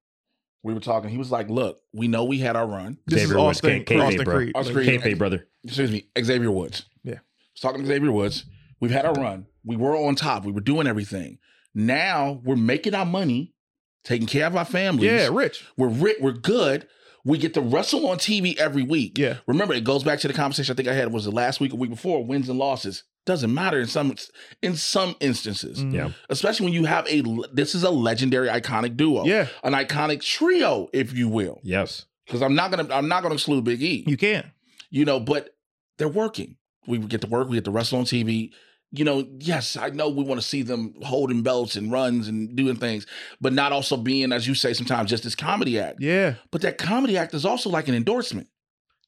we 0.63 0.73
were 0.73 0.81
talking. 0.81 1.09
He 1.09 1.17
was 1.17 1.31
like, 1.31 1.49
"Look, 1.49 1.79
we 1.93 2.09
know 2.09 2.25
we 2.25 2.39
had 2.39 2.57
our 2.57 2.67
run. 2.67 2.97
this 3.07 3.21
Xavier 3.21 3.37
is 3.37 3.43
Woods, 3.43 3.57
Austin, 3.59 3.83
K- 3.85 3.95
kayfabe, 3.95 4.03
Austin 4.07 4.23
bro. 4.25 4.35
Creed. 4.35 4.51
Austin 4.55 4.75
Like, 4.75 4.85
Creed. 4.85 5.01
Kayfabe, 5.01 5.17
brother. 5.17 5.47
Excuse 5.63 5.91
me, 5.91 6.05
Xavier 6.21 6.51
Woods. 6.51 6.85
Yeah. 7.03 7.13
I 7.13 7.19
was 7.53 7.61
talking 7.61 7.81
to 7.81 7.87
Xavier 7.87 8.11
Woods. 8.11 8.43
We've 8.81 8.91
had 8.91 9.05
our 9.05 9.13
run. 9.13 9.45
We 9.63 9.77
were 9.77 9.95
on 9.95 10.15
top. 10.15 10.45
We 10.45 10.51
were 10.51 10.59
doing 10.61 10.87
everything. 10.87 11.37
Now 11.73 12.41
we're 12.43 12.55
making 12.57 12.93
our 12.95 13.05
money, 13.05 13.53
taking 14.03 14.27
care 14.27 14.47
of 14.47 14.55
our 14.57 14.65
families. 14.65 15.05
Yeah, 15.09 15.29
Rich. 15.31 15.63
we're 15.77 15.87
ri- 15.87 16.17
we're 16.19 16.33
good. 16.33 16.87
We 17.25 17.37
get 17.37 17.53
to 17.55 17.61
wrestle 17.61 18.07
on 18.07 18.17
TV 18.17 18.57
every 18.57 18.83
week. 18.83 19.17
Yeah. 19.17 19.37
Remember, 19.47 19.73
it 19.73 19.83
goes 19.83 20.03
back 20.03 20.19
to 20.19 20.27
the 20.27 20.33
conversation 20.33 20.73
I 20.73 20.75
think 20.75 20.87
I 20.87 20.93
had 20.93 21.11
was 21.11 21.25
the 21.25 21.31
last 21.31 21.59
week 21.59 21.73
or 21.73 21.77
week 21.77 21.89
before 21.89 22.23
wins 22.25 22.47
and 22.49 22.57
losses 22.57 23.03
doesn't 23.25 23.53
matter 23.53 23.79
in 23.79 23.85
some 23.87 24.15
in 24.63 24.75
some 24.75 25.15
instances, 25.19 25.83
Mhm. 25.83 25.93
Yeah. 25.93 26.09
especially 26.29 26.65
when 26.65 26.73
you 26.73 26.85
have 26.85 27.05
a 27.07 27.21
this 27.53 27.75
is 27.75 27.83
a 27.83 27.89
legendary 27.91 28.47
iconic 28.47 28.95
duo, 28.97 29.25
Yeah, 29.25 29.47
an 29.63 29.73
iconic 29.73 30.21
trio, 30.21 30.87
if 30.93 31.13
you 31.13 31.27
will. 31.27 31.59
Yes. 31.63 32.05
Because 32.25 32.41
I'm 32.41 32.55
not 32.55 32.71
gonna 32.71 32.87
I'm 32.93 33.07
not 33.07 33.21
gonna 33.21 33.35
exclude 33.35 33.63
Big 33.65 33.81
E, 33.83 34.03
you 34.07 34.17
can. 34.17 34.51
you 34.89 35.03
know, 35.05 35.19
but 35.19 35.49
they're 35.97 36.07
working. 36.07 36.55
We 36.87 36.97
get 36.99 37.21
to 37.21 37.27
work. 37.27 37.49
We 37.49 37.57
get 37.57 37.65
to 37.65 37.71
wrestle 37.71 37.99
on 37.99 38.05
TV. 38.05 38.51
You 38.91 39.05
know, 39.05 39.27
yes, 39.39 39.77
I 39.77 39.89
know 39.89 40.09
we 40.09 40.23
want 40.23 40.41
to 40.41 40.47
see 40.47 40.63
them 40.63 40.95
holding 41.03 41.43
belts 41.43 41.75
and 41.75 41.91
runs 41.91 42.27
and 42.27 42.55
doing 42.55 42.75
things, 42.75 43.05
but 43.39 43.53
not 43.53 43.71
also 43.71 43.97
being, 43.97 44.31
as 44.31 44.47
you 44.47 44.55
say, 44.55 44.73
sometimes 44.73 45.11
just 45.11 45.23
this 45.23 45.35
comedy 45.35 45.79
act. 45.79 46.01
Yeah. 46.01 46.35
But 46.49 46.61
that 46.61 46.79
comedy 46.79 47.15
act 47.15 47.35
is 47.35 47.45
also 47.45 47.69
like 47.69 47.87
an 47.87 47.93
endorsement. 47.93 48.47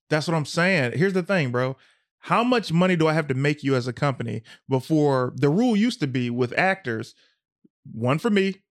That's 0.10 0.28
what 0.28 0.36
I'm 0.36 0.46
saying. 0.46 0.98
Here's 0.98 1.14
the 1.14 1.24
thing, 1.24 1.52
bro. 1.52 1.78
How 2.20 2.44
much 2.44 2.72
money 2.72 2.96
do 2.96 3.08
I 3.08 3.14
have 3.14 3.28
to 3.30 3.34
make 3.34 3.64
you 3.64 3.76
as 3.76 3.88
a 3.88 3.94
company 3.94 4.44
before 4.70 5.34
the 5.36 5.50
rule 5.50 5.76
used 5.76 6.00
to 6.02 6.08
be 6.08 6.30
with 6.30 6.54
actors 6.56 7.16
one 7.92 8.20
for 8.20 8.30
me, 8.30 8.62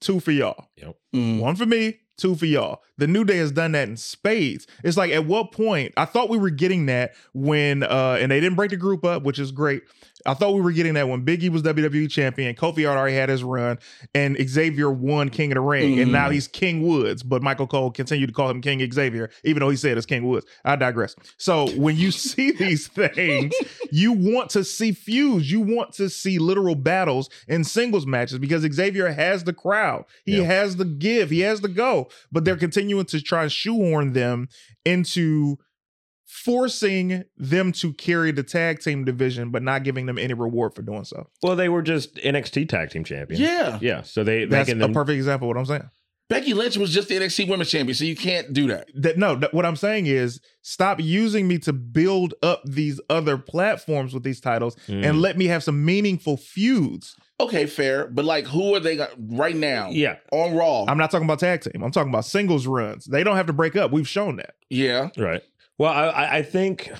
two 0.00 0.20
for 0.20 0.30
y'all. 0.30 0.68
Mm. 1.14 1.40
One 1.40 1.56
for 1.56 1.66
me, 1.66 2.00
two 2.16 2.34
for 2.34 2.46
y'all. 2.46 2.82
The 2.98 3.06
New 3.06 3.24
Day 3.24 3.36
has 3.38 3.52
done 3.52 3.72
that 3.72 3.88
in 3.88 3.96
spades. 3.96 4.66
It's 4.82 4.96
like 4.96 5.10
at 5.10 5.26
what 5.26 5.52
point 5.52 5.92
I 5.96 6.04
thought 6.04 6.30
we 6.30 6.38
were 6.38 6.50
getting 6.50 6.86
that 6.86 7.12
when 7.34 7.82
uh 7.82 8.18
and 8.20 8.30
they 8.30 8.40
didn't 8.40 8.56
break 8.56 8.70
the 8.70 8.76
group 8.76 9.04
up, 9.04 9.22
which 9.22 9.38
is 9.38 9.52
great. 9.52 9.82
I 10.26 10.34
thought 10.34 10.52
we 10.54 10.60
were 10.60 10.72
getting 10.72 10.94
that 10.94 11.08
when 11.08 11.24
Biggie 11.24 11.48
was 11.48 11.62
WWE 11.62 12.10
champion, 12.10 12.54
Kofi 12.54 12.84
already 12.84 13.14
had 13.14 13.28
his 13.28 13.42
run, 13.44 13.78
and 14.14 14.36
Xavier 14.48 14.90
won 14.90 15.28
King 15.30 15.52
of 15.52 15.56
the 15.56 15.60
Ring, 15.60 15.98
and 15.98 16.08
Mhm. 16.08 16.12
now 16.12 16.30
he's 16.30 16.48
King 16.48 16.82
Woods. 16.82 17.22
But 17.22 17.42
Michael 17.42 17.66
Cole 17.66 17.90
continued 17.90 18.26
to 18.28 18.32
call 18.32 18.50
him 18.50 18.60
King 18.60 18.80
Xavier, 18.92 19.30
even 19.44 19.60
though 19.60 19.70
he 19.70 19.76
said 19.76 19.96
it's 19.96 20.06
King 20.06 20.26
Woods. 20.26 20.46
I 20.64 20.76
digress. 20.76 21.14
So 21.38 21.70
when 21.76 21.96
you 21.96 22.10
see 22.10 22.50
these 22.50 22.88
things, 22.88 23.54
you 23.90 24.12
want 24.12 24.50
to 24.50 24.64
see 24.64 24.92
feuds, 24.92 25.50
you 25.50 25.60
want 25.60 25.92
to 25.94 26.08
see 26.10 26.38
literal 26.38 26.74
battles 26.74 27.30
in 27.48 27.64
singles 27.64 28.06
matches 28.06 28.38
because 28.38 28.62
Xavier 28.72 29.12
has 29.12 29.44
the 29.44 29.52
crowd, 29.52 30.04
he 30.24 30.38
Yeah. 30.38 30.44
has 30.44 30.76
the 30.76 30.84
give, 30.84 31.30
he 31.30 31.40
has 31.40 31.60
the 31.60 31.68
go, 31.68 32.08
but 32.32 32.44
they're 32.44 32.56
continuing 32.56 33.04
to 33.06 33.20
try 33.20 33.42
and 33.44 33.52
shoehorn 33.52 34.12
them 34.12 34.48
into 34.84 35.58
forcing 36.26 37.24
them 37.36 37.72
to 37.72 37.92
carry 37.94 38.30
the 38.32 38.42
tag 38.42 38.80
team 38.80 39.04
division, 39.04 39.50
but 39.50 39.62
not 39.62 39.84
giving 39.84 40.06
them 40.06 40.18
any 40.18 40.34
reward 40.34 40.74
for 40.74 40.82
doing 40.82 41.04
so. 41.04 41.28
Well, 41.42 41.56
they 41.56 41.68
were 41.68 41.82
just 41.82 42.16
NXT 42.16 42.68
tag 42.68 42.90
team 42.90 43.04
champions. 43.04 43.40
Yeah. 43.40 43.78
Yeah. 43.80 44.02
So 44.02 44.24
they 44.24 44.44
That's 44.44 44.68
making 44.68 44.82
a 44.82 44.92
perfect 44.92 45.16
example 45.16 45.46
of 45.48 45.56
what 45.56 45.60
I'm 45.60 45.66
saying. 45.66 45.88
Becky 46.28 46.54
Lynch 46.54 46.76
was 46.76 46.92
just 46.92 47.06
the 47.08 47.14
NXT 47.14 47.48
Women's 47.48 47.70
Champion, 47.70 47.94
so 47.94 48.02
you 48.04 48.16
can't 48.16 48.52
do 48.52 48.66
that. 48.66 48.88
That 48.96 49.16
no, 49.16 49.36
that, 49.36 49.54
what 49.54 49.64
I'm 49.64 49.76
saying 49.76 50.06
is 50.06 50.40
stop 50.60 51.00
using 51.00 51.46
me 51.46 51.58
to 51.58 51.72
build 51.72 52.34
up 52.42 52.62
these 52.64 53.00
other 53.08 53.38
platforms 53.38 54.12
with 54.12 54.24
these 54.24 54.40
titles 54.40 54.74
Mm. 54.88 55.04
and 55.08 55.20
let 55.22 55.38
me 55.38 55.46
have 55.46 55.62
some 55.62 55.84
meaningful 55.84 56.36
feuds. 56.36 57.14
Okay, 57.38 57.66
fair, 57.66 58.08
but 58.08 58.24
like, 58.24 58.44
who 58.46 58.74
are 58.74 58.80
they 58.80 58.96
got 58.96 59.10
right 59.18 59.54
now 59.54 59.90
yeah. 59.90 60.16
on 60.32 60.56
Raw? 60.56 60.86
I'm 60.88 60.98
not 60.98 61.12
talking 61.12 61.26
about 61.26 61.38
tag 61.38 61.60
team. 61.60 61.82
I'm 61.84 61.92
talking 61.92 62.10
about 62.10 62.24
singles 62.24 62.66
runs. 62.66 63.04
They 63.04 63.22
don't 63.22 63.36
have 63.36 63.46
to 63.46 63.52
break 63.52 63.76
up. 63.76 63.92
We've 63.92 64.08
shown 64.08 64.36
that. 64.36 64.54
yeah, 64.68 65.10
Right. 65.16 65.42
Well, 65.78 65.92
I- 65.92 66.06
I, 66.08 66.36
I 66.38 66.42
think 66.42 66.90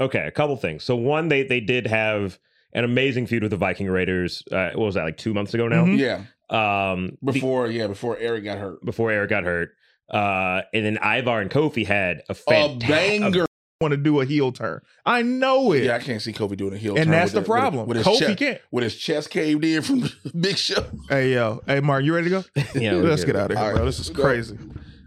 okay, 0.00 0.26
a 0.26 0.30
couple 0.30 0.56
things. 0.56 0.84
So 0.84 0.96
one, 0.96 1.28
they 1.28 1.42
they 1.44 1.60
did 1.60 1.86
have 1.86 2.38
an 2.72 2.84
amazing 2.84 3.26
feud 3.26 3.42
with 3.42 3.50
the 3.50 3.56
Viking 3.56 3.88
Raiders. 3.88 4.42
Uh, 4.50 4.70
what 4.74 4.86
was 4.86 4.94
that 4.96 5.04
like 5.04 5.16
two 5.16 5.32
months 5.34 5.54
ago 5.54 5.68
now? 5.68 5.84
Mhm. 5.84 5.98
yeah. 5.98 6.22
Um, 6.50 7.16
the- 7.22 7.32
Before, 7.32 7.68
yeah, 7.68 7.86
before 7.86 8.16
Eric 8.18 8.44
got 8.44 8.58
hurt. 8.58 8.84
before 8.84 9.10
Eric 9.10 9.30
got 9.30 9.44
hurt. 9.44 9.70
Uh, 10.12 10.62
and 10.74 10.84
then 10.84 10.98
Ivar 11.02 11.40
and 11.40 11.50
Kofi 11.50 11.86
had 11.86 12.18
a 12.28 12.32
A 12.32 12.34
fantastic. 12.34 12.88
banger. 12.88 13.46
Want 13.80 13.92
to 13.92 13.96
do 13.96 14.20
a 14.20 14.24
heel 14.24 14.52
turn? 14.52 14.80
I 15.04 15.22
know 15.22 15.72
it, 15.72 15.84
yeah, 15.84 15.96
I 15.96 15.98
can't 15.98 16.22
see 16.22 16.32
Kofi 16.32 16.56
doing 16.56 16.74
a 16.74 16.76
heel 16.78 16.94
and 16.94 17.04
turn 17.04 17.10
that's 17.10 17.32
the 17.32 17.40
with 17.40 17.48
with 17.48 17.58
problem. 17.58 17.86
With, 17.88 17.96
his 17.98 18.06
Kofi 18.06 18.18
chest, 18.18 18.38
can't. 18.38 18.60
with 18.70 18.84
his 18.84 18.96
chest 18.96 19.30
caved 19.30 19.64
in 19.64 19.82
from 19.82 20.08
Big 20.40 20.56
Show. 20.56 20.84
Hey 21.08 21.32
yo, 21.34 21.60
hey 21.66 21.80
Mark, 21.80 22.04
you 22.04 22.14
ready 22.14 22.30
to 22.30 22.42
go? 22.42 22.44
Yeah, 22.80 22.92
Let's 22.94 23.22
we 23.22 23.26
get 23.26 23.36
out 23.36 23.50
of 23.50 23.56
here, 23.58 23.66
All 23.66 23.72
bro. 23.72 23.80
right, 23.80 23.86
This 23.86 23.98
is 23.98 24.10
go. 24.10 24.22
crazy. 24.22 24.56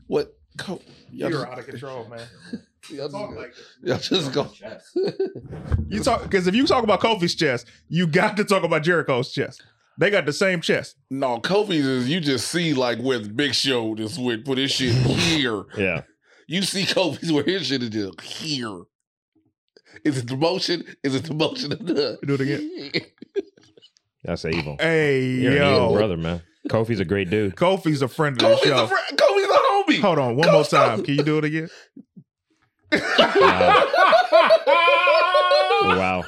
What? 0.07 0.33
Co- 0.57 0.81
You're 1.11 1.31
just, 1.31 1.45
out 1.47 1.59
of 1.59 1.65
control, 1.67 2.07
man. 2.09 2.19
y'all 2.89 3.09
just, 3.09 3.81
y'all 3.83 3.97
just 4.19 4.31
go. 4.33 4.49
You 5.89 6.01
talk 6.03 6.23
because 6.23 6.47
if 6.47 6.55
you 6.55 6.65
talk 6.67 6.83
about 6.83 6.99
Kofi's 7.01 7.35
chest, 7.35 7.67
you 7.89 8.07
got 8.07 8.37
to 8.37 8.43
talk 8.43 8.63
about 8.63 8.83
Jericho's 8.83 9.31
chest. 9.31 9.63
They 9.99 10.09
got 10.11 10.25
the 10.25 10.33
same 10.33 10.61
chest. 10.61 10.95
no, 11.09 11.39
Kofi's 11.39 11.85
is 11.85 12.09
you 12.09 12.19
just 12.19 12.49
see 12.49 12.73
like 12.73 12.99
where 12.99 13.19
the 13.19 13.29
Big 13.29 13.53
Show 13.55 13.95
just 13.95 14.19
would 14.19 14.45
put 14.45 14.57
his 14.57 14.71
shit 14.71 14.93
here. 14.93 15.63
Yeah. 15.77 16.01
You 16.49 16.61
see 16.61 16.83
Kofi's 16.83 17.31
where 17.31 17.43
his 17.43 17.65
shit 17.67 17.83
is 17.83 17.89
just 17.89 18.21
here. 18.21 18.83
Is 20.05 20.17
it 20.19 20.27
the 20.27 20.37
motion? 20.37 20.83
Is 21.03 21.15
it 21.15 21.23
the 21.25 21.33
motion 21.33 21.73
of 21.73 21.85
the? 21.85 22.17
Do 22.25 22.35
it 22.35 22.41
again. 22.41 22.91
That's 24.23 24.45
evil. 24.45 24.77
Hey 24.79 25.25
You're 25.25 25.51
an 25.53 25.57
yo, 25.57 25.75
evil 25.75 25.93
brother, 25.93 26.17
man. 26.17 26.41
Kofi's 26.69 26.99
a 26.99 27.05
great 27.05 27.29
dude. 27.29 27.55
Kofi's 27.55 28.01
a 28.01 28.07
friend 28.07 28.41
of 28.41 28.49
the 28.49 28.57
show. 28.65 28.83
a 28.83 28.87
friend. 28.87 29.17
Kofi's 29.17 29.49
a 29.49 29.57
homie. 29.57 30.01
Hold 30.01 30.19
on, 30.19 30.35
one 30.35 30.51
more 30.51 30.63
time. 30.63 31.03
Can 31.03 31.15
you 31.15 31.23
do 31.23 31.37
it 31.37 31.45
again? 31.45 31.69
Wow. 32.91 33.87
wow. 35.83 36.23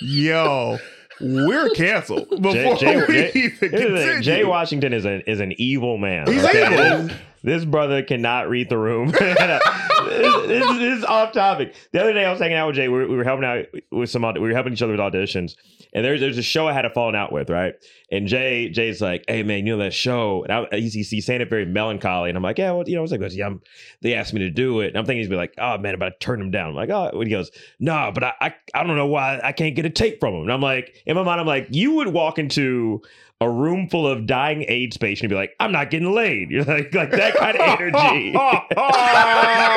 Yo, 0.00 0.78
we're 1.20 1.70
canceled 1.70 2.28
before 2.42 2.76
Jay, 2.76 2.76
Jay, 2.76 2.96
we 2.96 3.06
Jay- 3.06 3.32
even 3.34 3.50
here's 3.50 3.60
the 3.60 3.68
thing, 3.68 3.80
continue. 3.80 4.20
Jay 4.22 4.44
Washington 4.44 4.92
is 4.92 5.04
an 5.04 5.22
is 5.26 5.40
an 5.40 5.52
evil 5.58 5.98
man. 5.98 6.26
He's 6.26 6.44
okay? 6.44 7.00
evil. 7.02 7.16
This, 7.42 7.64
brother 7.64 8.02
cannot 8.02 8.48
read 8.48 8.68
the 8.68 8.78
room. 8.78 9.08
this, 9.18 9.38
this- 9.38 10.78
this 10.78 10.98
is 10.98 11.04
off 11.04 11.32
topic. 11.32 11.74
The 11.92 12.00
other 12.00 12.12
day 12.12 12.24
I 12.24 12.30
was 12.30 12.40
hanging 12.40 12.56
out 12.56 12.68
with 12.68 12.76
Jay. 12.76 12.88
We 12.88 12.98
were, 12.98 13.08
we 13.08 13.16
were 13.16 13.24
helping 13.24 13.44
out 13.44 13.66
with 13.90 14.10
some. 14.10 14.22
We 14.22 14.40
were 14.40 14.52
helping 14.54 14.72
each 14.72 14.82
other 14.82 14.92
with 14.92 15.00
auditions. 15.00 15.54
And 15.92 16.04
there's 16.04 16.20
there's 16.20 16.36
a 16.38 16.42
show 16.42 16.68
I 16.68 16.72
had 16.74 16.84
a 16.84 16.90
falling 16.90 17.16
out 17.16 17.32
with, 17.32 17.48
right? 17.50 17.74
And 18.12 18.26
Jay 18.26 18.68
Jay's 18.68 19.00
like, 19.00 19.24
"Hey 19.26 19.42
man, 19.42 19.66
you 19.66 19.76
know 19.76 19.82
that 19.82 19.94
show?" 19.94 20.44
And 20.44 20.52
I, 20.52 20.78
he's, 20.78 20.92
he's 20.92 21.24
saying 21.26 21.40
it 21.40 21.48
very 21.48 21.64
melancholy, 21.64 22.28
and 22.30 22.36
I'm 22.36 22.42
like, 22.42 22.58
"Yeah, 22.58 22.72
well, 22.72 22.86
you 22.86 22.94
know," 22.94 23.00
I 23.00 23.02
was 23.02 23.12
like, 23.12 23.22
"Yeah, 23.32 23.46
I'm, 23.46 23.62
they 24.02 24.14
asked 24.14 24.34
me 24.34 24.40
to 24.40 24.50
do 24.50 24.80
it." 24.80 24.88
And 24.88 24.96
I'm 24.98 25.04
thinking 25.06 25.20
he's 25.20 25.28
be 25.30 25.36
like, 25.36 25.54
"Oh 25.58 25.78
man, 25.78 25.98
but 25.98 26.08
I 26.08 26.16
turned 26.20 26.42
him 26.42 26.50
down." 26.50 26.70
I'm 26.70 26.74
like, 26.74 26.90
"Oh," 26.90 27.10
when 27.16 27.26
he 27.26 27.30
goes, 27.32 27.50
"Nah, 27.80 28.10
but 28.10 28.22
I, 28.24 28.32
I 28.40 28.54
I 28.74 28.84
don't 28.84 28.96
know 28.96 29.06
why 29.06 29.40
I 29.42 29.52
can't 29.52 29.74
get 29.74 29.86
a 29.86 29.90
tape 29.90 30.20
from 30.20 30.34
him." 30.34 30.42
And 30.42 30.52
I'm 30.52 30.60
like, 30.60 31.02
in 31.06 31.16
my 31.16 31.22
mind, 31.22 31.40
I'm 31.40 31.46
like, 31.46 31.68
you 31.70 31.92
would 31.94 32.08
walk 32.08 32.38
into 32.38 33.00
a 33.40 33.48
room 33.48 33.88
full 33.88 34.04
of 34.06 34.26
dying 34.26 34.64
AIDS 34.68 34.96
patients 34.96 35.22
and 35.22 35.30
be 35.30 35.36
like, 35.36 35.54
"I'm 35.60 35.70
not 35.70 35.90
getting 35.90 36.12
laid." 36.12 36.50
You're 36.52 36.64
like 36.64 36.92
like 36.94 37.10
that 37.12 37.36
kind 37.36 37.56
of 37.56 37.62
energy. 37.62 38.32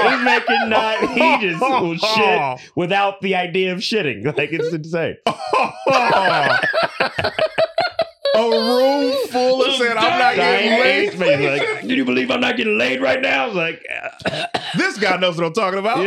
He's 0.10 0.24
making 0.26 0.70
not 0.70 0.98
he 1.12 1.48
just 1.50 1.62
will 1.62 1.96
shit 1.96 2.72
without 2.76 3.22
the 3.22 3.36
idea 3.36 3.72
of 3.74 3.80
shitting. 3.80 4.26
Like 4.38 4.52
it's 4.54 4.74
insane. 4.74 5.18
a 8.34 8.50
room 8.50 9.14
full 9.28 9.64
of 9.64 9.76
said, 9.76 9.98
I'm 9.98 10.18
not 10.20 10.36
Dying 10.36 10.70
getting 10.70 10.72
AIDS 10.86 11.18
laid. 11.20 11.38
patients 11.38 11.60
like, 11.70 11.80
can 11.82 11.90
you 11.90 12.06
believe 12.06 12.32
I'm 12.32 12.40
not 12.42 12.56
getting 12.58 12.78
laid 12.78 13.02
right 13.02 13.22
now? 13.22 13.44
I 13.44 13.48
was 13.48 13.56
like, 13.56 13.84
This 14.78 14.98
guy 14.98 15.18
knows 15.18 15.38
what 15.38 15.46
I'm 15.48 15.54
talking 15.54 15.80
about. 15.80 16.00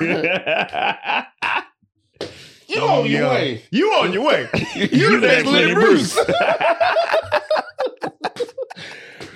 yeah. 0.00 1.26
You 2.68 2.80
Oh, 2.80 3.02
on 3.02 3.10
your 3.10 3.22
yeah. 3.22 3.28
way. 3.30 3.62
You 3.70 3.86
on 3.92 4.12
your 4.12 4.24
way. 4.24 4.48
You 4.74 4.86
You're 4.90 5.20
the 5.20 5.26
next 5.26 5.46
Lenny 5.48 5.74
Bruce. 5.74 6.18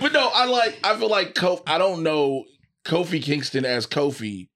But 0.00 0.12
no, 0.14 0.30
I 0.32 0.46
like. 0.46 0.78
I 0.82 0.96
feel 0.96 1.10
like 1.10 1.34
Kofi. 1.34 1.60
I 1.66 1.76
don't 1.76 2.02
know 2.02 2.44
Kofi 2.86 3.22
Kingston 3.22 3.66
as 3.66 3.86
Kofi. 3.86 4.48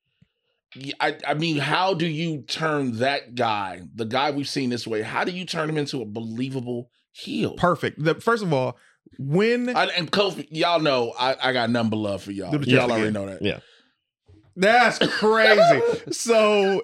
I, 0.99 1.18
I 1.27 1.35
mean, 1.35 1.59
how 1.59 1.93
do 1.95 2.07
you 2.07 2.43
turn 2.49 2.97
that 2.99 3.35
guy, 3.35 3.83
the 3.95 4.07
guy 4.07 4.31
we've 4.31 4.49
seen 4.49 4.70
this 4.70 4.87
way, 4.87 5.03
how 5.03 5.22
do 5.22 5.31
you 5.33 5.45
turn 5.45 5.68
him 5.68 5.77
into 5.77 6.01
a 6.01 6.05
believable 6.07 6.91
heel? 7.12 7.55
Perfect. 7.57 8.03
The, 8.03 8.14
first 8.16 8.43
of 8.43 8.53
all, 8.55 8.77
when 9.18 9.68
I, 9.77 9.85
and 9.89 10.11
Kofi, 10.11 10.49
y'all 10.51 10.81
know 10.81 11.12
I, 11.16 11.37
I 11.41 11.53
got 11.53 11.68
number 11.70 11.95
love 11.97 12.22
for 12.22 12.33
y'all. 12.33 12.51
Do 12.51 12.59
Y'all 12.68 12.81
chest 12.81 12.91
already 12.91 13.03
again. 13.09 13.12
know 13.12 13.27
that. 13.27 13.43
Yeah. 13.43 13.61
That's 14.57 14.99
crazy. 15.18 15.83
so 16.11 16.83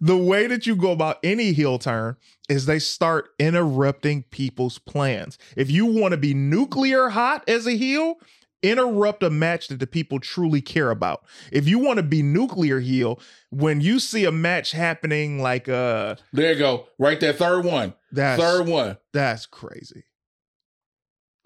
the 0.00 0.16
way 0.16 0.46
that 0.46 0.66
you 0.66 0.76
go 0.76 0.92
about 0.92 1.18
any 1.22 1.52
heel 1.52 1.78
turn 1.78 2.16
is 2.48 2.66
they 2.66 2.78
start 2.78 3.30
interrupting 3.38 4.22
people's 4.24 4.78
plans. 4.78 5.38
If 5.56 5.70
you 5.70 5.86
want 5.86 6.12
to 6.12 6.18
be 6.18 6.34
nuclear 6.34 7.08
hot 7.10 7.48
as 7.48 7.66
a 7.66 7.76
heel, 7.76 8.16
interrupt 8.62 9.22
a 9.22 9.30
match 9.30 9.68
that 9.68 9.80
the 9.80 9.86
people 9.86 10.20
truly 10.20 10.60
care 10.60 10.90
about. 10.90 11.24
If 11.52 11.68
you 11.68 11.78
want 11.78 11.98
to 11.98 12.02
be 12.02 12.22
nuclear 12.22 12.80
heel, 12.80 13.20
when 13.50 13.80
you 13.80 13.98
see 13.98 14.24
a 14.24 14.32
match 14.32 14.72
happening 14.72 15.40
like 15.40 15.68
uh 15.68 16.16
There 16.32 16.52
you 16.52 16.58
go. 16.58 16.86
Right 16.98 17.20
there. 17.20 17.32
Third 17.32 17.64
one. 17.64 17.94
that's 18.12 18.40
Third 18.40 18.66
one. 18.66 18.98
that's 19.12 19.46
crazy. 19.46 20.04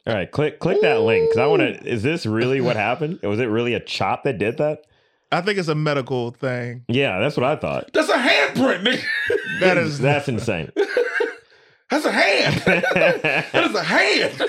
All 0.06 0.14
right, 0.14 0.30
click 0.30 0.58
click 0.60 0.80
that 0.80 1.00
link 1.02 1.28
because 1.28 1.38
I 1.38 1.46
want 1.46 1.60
to. 1.60 1.86
Is 1.86 2.02
this 2.02 2.24
really 2.24 2.60
what 2.60 2.76
happened? 2.76 3.20
Was 3.22 3.38
it 3.38 3.46
really 3.46 3.74
a 3.74 3.80
chop 3.80 4.24
that 4.24 4.38
did 4.38 4.56
that? 4.56 4.86
I 5.32 5.40
think 5.42 5.58
it's 5.58 5.68
a 5.68 5.74
medical 5.74 6.32
thing. 6.32 6.84
Yeah, 6.88 7.20
that's 7.20 7.36
what 7.36 7.44
I 7.44 7.56
thought. 7.56 7.92
That's 7.92 8.08
a 8.08 8.14
handprint, 8.14 8.84
nigga. 8.84 9.04
That 9.60 9.76
is 9.76 9.98
that's 9.98 10.26
insane. 10.26 10.72
That's 11.90 12.06
a 12.06 12.12
hand. 12.12 12.62
that 12.94 13.64
is 13.68 13.74
a 13.74 13.82
hand. 13.82 14.42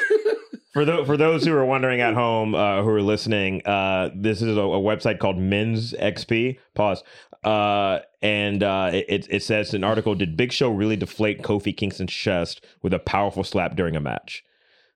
For 0.74 0.86
the, 0.86 1.04
for 1.06 1.18
those 1.18 1.44
who 1.44 1.54
are 1.54 1.66
wondering 1.66 2.00
at 2.00 2.14
home, 2.14 2.56
uh, 2.56 2.82
who 2.82 2.90
are 2.90 3.02
listening, 3.02 3.66
uh, 3.66 4.12
this 4.16 4.42
is 4.42 4.56
a, 4.56 4.62
a 4.62 4.80
website 4.80 5.20
called 5.20 5.38
Men's 5.38 5.92
XP. 5.94 6.60
Pause. 6.76 7.04
Uh, 7.44 8.00
and 8.22 8.62
uh, 8.64 8.92
it 8.94 9.28
it 9.30 9.44
says 9.44 9.74
an 9.74 9.84
article: 9.84 10.14
Did 10.16 10.38
Big 10.38 10.52
Show 10.52 10.70
really 10.70 10.96
deflate 10.96 11.42
Kofi 11.42 11.76
Kingston's 11.76 12.14
chest 12.14 12.64
with 12.84 12.94
a 12.94 13.00
powerful 13.00 13.44
slap 13.44 13.76
during 13.76 13.96
a 13.96 14.00
match? 14.02 14.46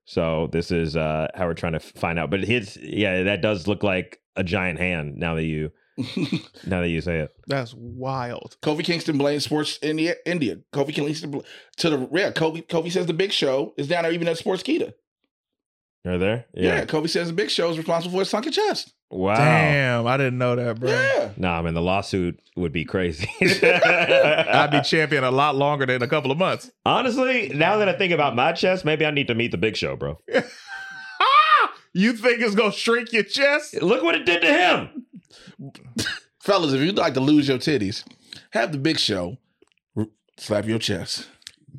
So 0.05 0.47
this 0.51 0.71
is 0.71 0.95
uh, 0.95 1.27
how 1.33 1.47
we're 1.47 1.55
trying 1.55 1.73
to 1.73 1.79
find 1.79 2.19
out. 2.19 2.29
But 2.29 2.41
his 2.43 2.77
yeah, 2.77 3.23
that 3.23 3.41
does 3.41 3.67
look 3.67 3.81
like 3.81 4.21
a 4.35 4.43
giant 4.43 4.79
hand. 4.79 5.17
Now 5.17 5.35
that 5.35 5.43
you 5.43 5.71
now 6.65 6.81
that 6.81 6.89
you 6.89 7.01
say 7.01 7.19
it. 7.19 7.31
that's 7.47 7.73
wild. 7.73 8.57
Kofi 8.61 8.83
Kingston 8.83 9.17
blames 9.17 9.45
sports 9.45 9.79
India. 9.81 10.15
India. 10.25 10.57
Kofi 10.73 10.93
Kingston 10.93 11.31
bl- 11.31 11.39
to 11.77 11.89
the 11.89 12.09
yeah. 12.11 12.31
Kofi 12.31 12.65
Kofi 12.67 12.91
says 12.91 13.05
the 13.05 13.13
Big 13.13 13.31
Show 13.31 13.73
is 13.77 13.87
down 13.87 14.03
there 14.03 14.11
even 14.11 14.27
at 14.27 14.37
Sportskeeda. 14.37 14.93
Are 16.05 16.17
there? 16.19 16.45
Yeah. 16.53 16.85
Kofi 16.85 17.09
says 17.09 17.27
the 17.27 17.33
Big 17.33 17.49
Show 17.49 17.69
is 17.69 17.77
responsible 17.77 18.13
for 18.13 18.19
his 18.19 18.29
sunken 18.29 18.51
chest. 18.51 18.93
Wow. 19.09 19.35
Damn, 19.35 20.07
I 20.07 20.17
didn't 20.17 20.37
know 20.37 20.55
that, 20.55 20.79
bro. 20.79 20.89
Yeah. 20.89 21.29
Nah, 21.37 21.61
man, 21.61 21.73
the 21.73 21.81
lawsuit 21.81 22.39
would 22.55 22.73
be 22.73 22.85
crazy. 22.85 23.29
I'd 23.41 24.69
be 24.71 24.81
champion 24.81 25.23
a 25.23 25.31
lot 25.31 25.55
longer 25.55 25.85
than 25.85 26.01
a 26.01 26.07
couple 26.07 26.31
of 26.31 26.37
months. 26.37 26.69
Honestly, 26.85 27.51
now 27.55 27.77
that 27.77 27.87
I 27.87 27.93
think 27.93 28.11
about 28.11 28.35
my 28.35 28.51
chest, 28.51 28.83
maybe 28.83 29.05
I 29.05 29.11
need 29.11 29.27
to 29.27 29.35
meet 29.35 29.51
the 29.51 29.57
Big 29.57 29.77
Show, 29.77 29.95
bro. 29.95 30.19
You 31.97 32.11
think 32.13 32.41
it's 32.41 32.55
gonna 32.55 32.73
shrink 32.73 33.13
your 33.13 33.23
chest? 33.23 33.81
Look 33.81 34.03
what 34.03 34.15
it 34.15 34.25
did 34.25 34.41
to 34.41 34.47
him. 34.47 35.05
Fellas, 36.41 36.73
if 36.73 36.81
you'd 36.81 36.97
like 36.97 37.13
to 37.13 37.21
lose 37.21 37.47
your 37.47 37.57
titties, 37.57 38.03
have 38.51 38.71
the 38.73 38.77
Big 38.77 38.99
Show 38.99 39.37
r- 39.97 40.07
slap 40.37 40.65
your 40.65 40.77
chest. 40.77 41.27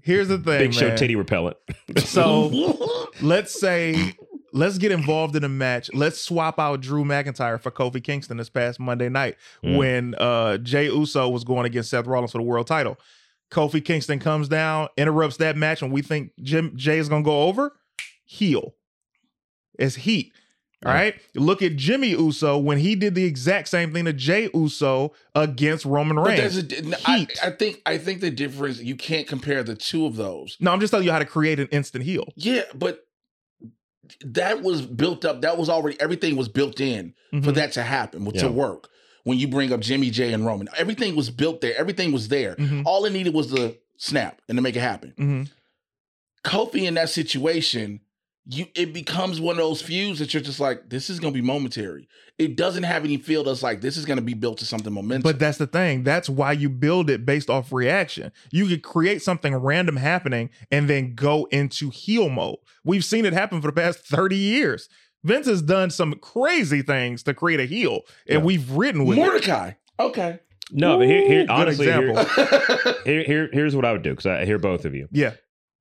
Here's 0.02 0.28
the 0.28 0.38
thing, 0.38 0.58
Big 0.58 0.74
Show 0.74 0.88
man. 0.88 0.96
titty 0.96 1.16
repellent. 1.16 1.56
So 1.98 3.06
let's 3.22 3.58
say 3.60 4.14
let's 4.52 4.78
get 4.78 4.90
involved 4.90 5.36
in 5.36 5.44
a 5.44 5.48
match. 5.50 5.90
Let's 5.92 6.18
swap 6.20 6.58
out 6.58 6.80
Drew 6.80 7.04
McIntyre 7.04 7.60
for 7.60 7.70
Kofi 7.70 8.02
Kingston 8.02 8.38
this 8.38 8.48
past 8.48 8.80
Monday 8.80 9.08
night 9.10 9.36
Mm. 9.62 9.76
when 9.76 10.14
uh 10.16 10.56
Jey 10.58 10.86
Uso 10.86 11.28
was 11.28 11.44
going 11.44 11.66
against 11.66 11.90
Seth 11.90 12.06
Rollins 12.06 12.32
for 12.32 12.38
the 12.38 12.44
world 12.44 12.66
title. 12.66 12.98
Kofi 13.50 13.84
Kingston 13.84 14.18
comes 14.18 14.48
down, 14.48 14.88
interrupts 14.96 15.36
that 15.36 15.56
match, 15.56 15.82
and 15.82 15.92
we 15.92 16.02
think 16.02 16.32
Jim 16.42 16.72
Jay 16.74 16.98
is 16.98 17.08
gonna 17.08 17.22
go 17.22 17.42
over. 17.42 17.72
Heel. 18.24 18.74
It's 19.78 19.96
heat. 19.96 20.32
All 20.84 20.92
Yeah. 20.92 20.98
right. 20.98 21.14
Look 21.34 21.62
at 21.62 21.76
Jimmy 21.76 22.10
Uso 22.10 22.58
when 22.58 22.78
he 22.78 22.94
did 22.94 23.14
the 23.14 23.24
exact 23.24 23.68
same 23.68 23.92
thing 23.92 24.04
to 24.04 24.12
Jey 24.12 24.50
Uso 24.54 25.12
against 25.34 25.84
Roman 25.86 26.16
But 26.16 26.26
Reigns. 26.38 26.66
there's 26.68 26.86
a, 26.92 26.96
I. 27.08 27.26
I 27.42 27.50
think 27.50 27.80
I 27.86 27.96
think 27.98 28.20
the 28.20 28.30
difference 28.30 28.80
you 28.80 28.94
can't 28.94 29.26
compare 29.26 29.62
the 29.62 29.74
two 29.74 30.04
of 30.06 30.16
those. 30.16 30.56
no, 30.60 30.70
I'm 30.72 30.80
just 30.80 30.90
telling 30.90 31.06
you 31.06 31.12
how 31.12 31.18
to 31.18 31.24
create 31.24 31.58
an 31.60 31.68
instant 31.68 32.04
heel. 32.04 32.32
Yeah, 32.36 32.62
but 32.74 33.06
that 34.24 34.62
was 34.62 34.82
built 34.82 35.24
up. 35.24 35.40
That 35.40 35.56
was 35.58 35.68
already 35.68 35.98
everything 36.00 36.36
was 36.36 36.48
built 36.48 36.80
in 36.80 37.14
for 37.32 37.38
Mhm. 37.38 37.54
that 37.54 37.72
to 37.72 37.82
happen, 37.82 38.30
to 38.32 38.48
work. 38.48 38.88
When 39.24 39.38
you 39.38 39.48
bring 39.48 39.72
up 39.72 39.80
Jimmy 39.80 40.10
J 40.10 40.32
and 40.32 40.46
Roman, 40.46 40.68
everything 40.76 41.16
was 41.16 41.30
built 41.30 41.60
there. 41.60 41.76
Everything 41.76 42.12
was 42.12 42.28
there. 42.28 42.54
Mhm. 42.56 42.82
All 42.84 43.04
it 43.06 43.12
needed 43.12 43.34
was 43.34 43.50
the 43.50 43.76
snap 43.96 44.40
and 44.48 44.56
to 44.56 44.62
make 44.62 44.76
it 44.76 44.80
happen. 44.80 45.14
Mhm. 45.18 45.50
Kofi 46.44 46.84
in 46.86 46.94
that 46.94 47.08
situation, 47.10 48.00
you 48.48 48.66
it 48.74 48.92
becomes 48.92 49.40
one 49.40 49.52
of 49.56 49.58
those 49.58 49.82
feuds 49.82 50.18
that 50.20 50.32
you're 50.32 50.42
just 50.42 50.60
like, 50.60 50.88
this 50.88 51.10
is 51.10 51.18
gonna 51.20 51.32
be 51.32 51.40
momentary. 51.42 52.08
It 52.38 52.56
doesn't 52.56 52.82
have 52.84 53.04
any 53.04 53.16
feel 53.16 53.42
that's 53.44 53.62
like 53.62 53.80
this 53.80 53.96
is 53.96 54.04
gonna 54.04 54.20
be 54.20 54.34
built 54.34 54.58
to 54.58 54.64
something 54.66 54.92
momentum. 54.92 55.22
But 55.22 55.38
that's 55.38 55.58
the 55.58 55.66
thing. 55.66 56.04
That's 56.04 56.28
why 56.28 56.52
you 56.52 56.68
build 56.68 57.10
it 57.10 57.26
based 57.26 57.50
off 57.50 57.72
reaction. 57.72 58.30
You 58.52 58.66
could 58.66 58.82
create 58.82 59.22
something 59.22 59.54
random 59.54 59.96
happening 59.96 60.50
and 60.70 60.88
then 60.88 61.14
go 61.14 61.46
into 61.50 61.90
heel 61.90 62.28
mode. 62.28 62.58
We've 62.84 63.04
seen 63.04 63.24
it 63.24 63.32
happen 63.32 63.60
for 63.60 63.68
the 63.68 63.72
past 63.80 64.00
30 64.06 64.36
years. 64.36 64.88
Vince 65.24 65.46
has 65.46 65.60
done 65.62 65.90
some 65.90 66.14
crazy 66.14 66.82
things 66.82 67.24
to 67.24 67.34
create 67.34 67.58
a 67.58 67.64
heel, 67.64 68.02
and 68.28 68.38
Yeah. 68.40 68.44
we've 68.44 68.70
written 68.70 69.06
with 69.06 69.18
it. 69.18 69.20
Mordecai. 69.22 69.72
Okay. 69.98 70.38
No, 70.70 70.98
but 70.98 71.06
here, 71.08 71.26
here 71.26 71.46
honestly, 71.48 71.86
here, 71.86 72.10
example. 72.10 72.94
here, 73.04 73.24
here- 73.24 73.48
here's 73.52 73.74
what 73.74 73.84
I 73.84 73.92
would 73.92 74.02
do 74.02 74.10
because 74.10 74.26
I 74.26 74.44
hear 74.44 74.58
both 74.58 74.84
of 74.84 74.94
you. 74.94 75.08
Yeah. 75.10 75.32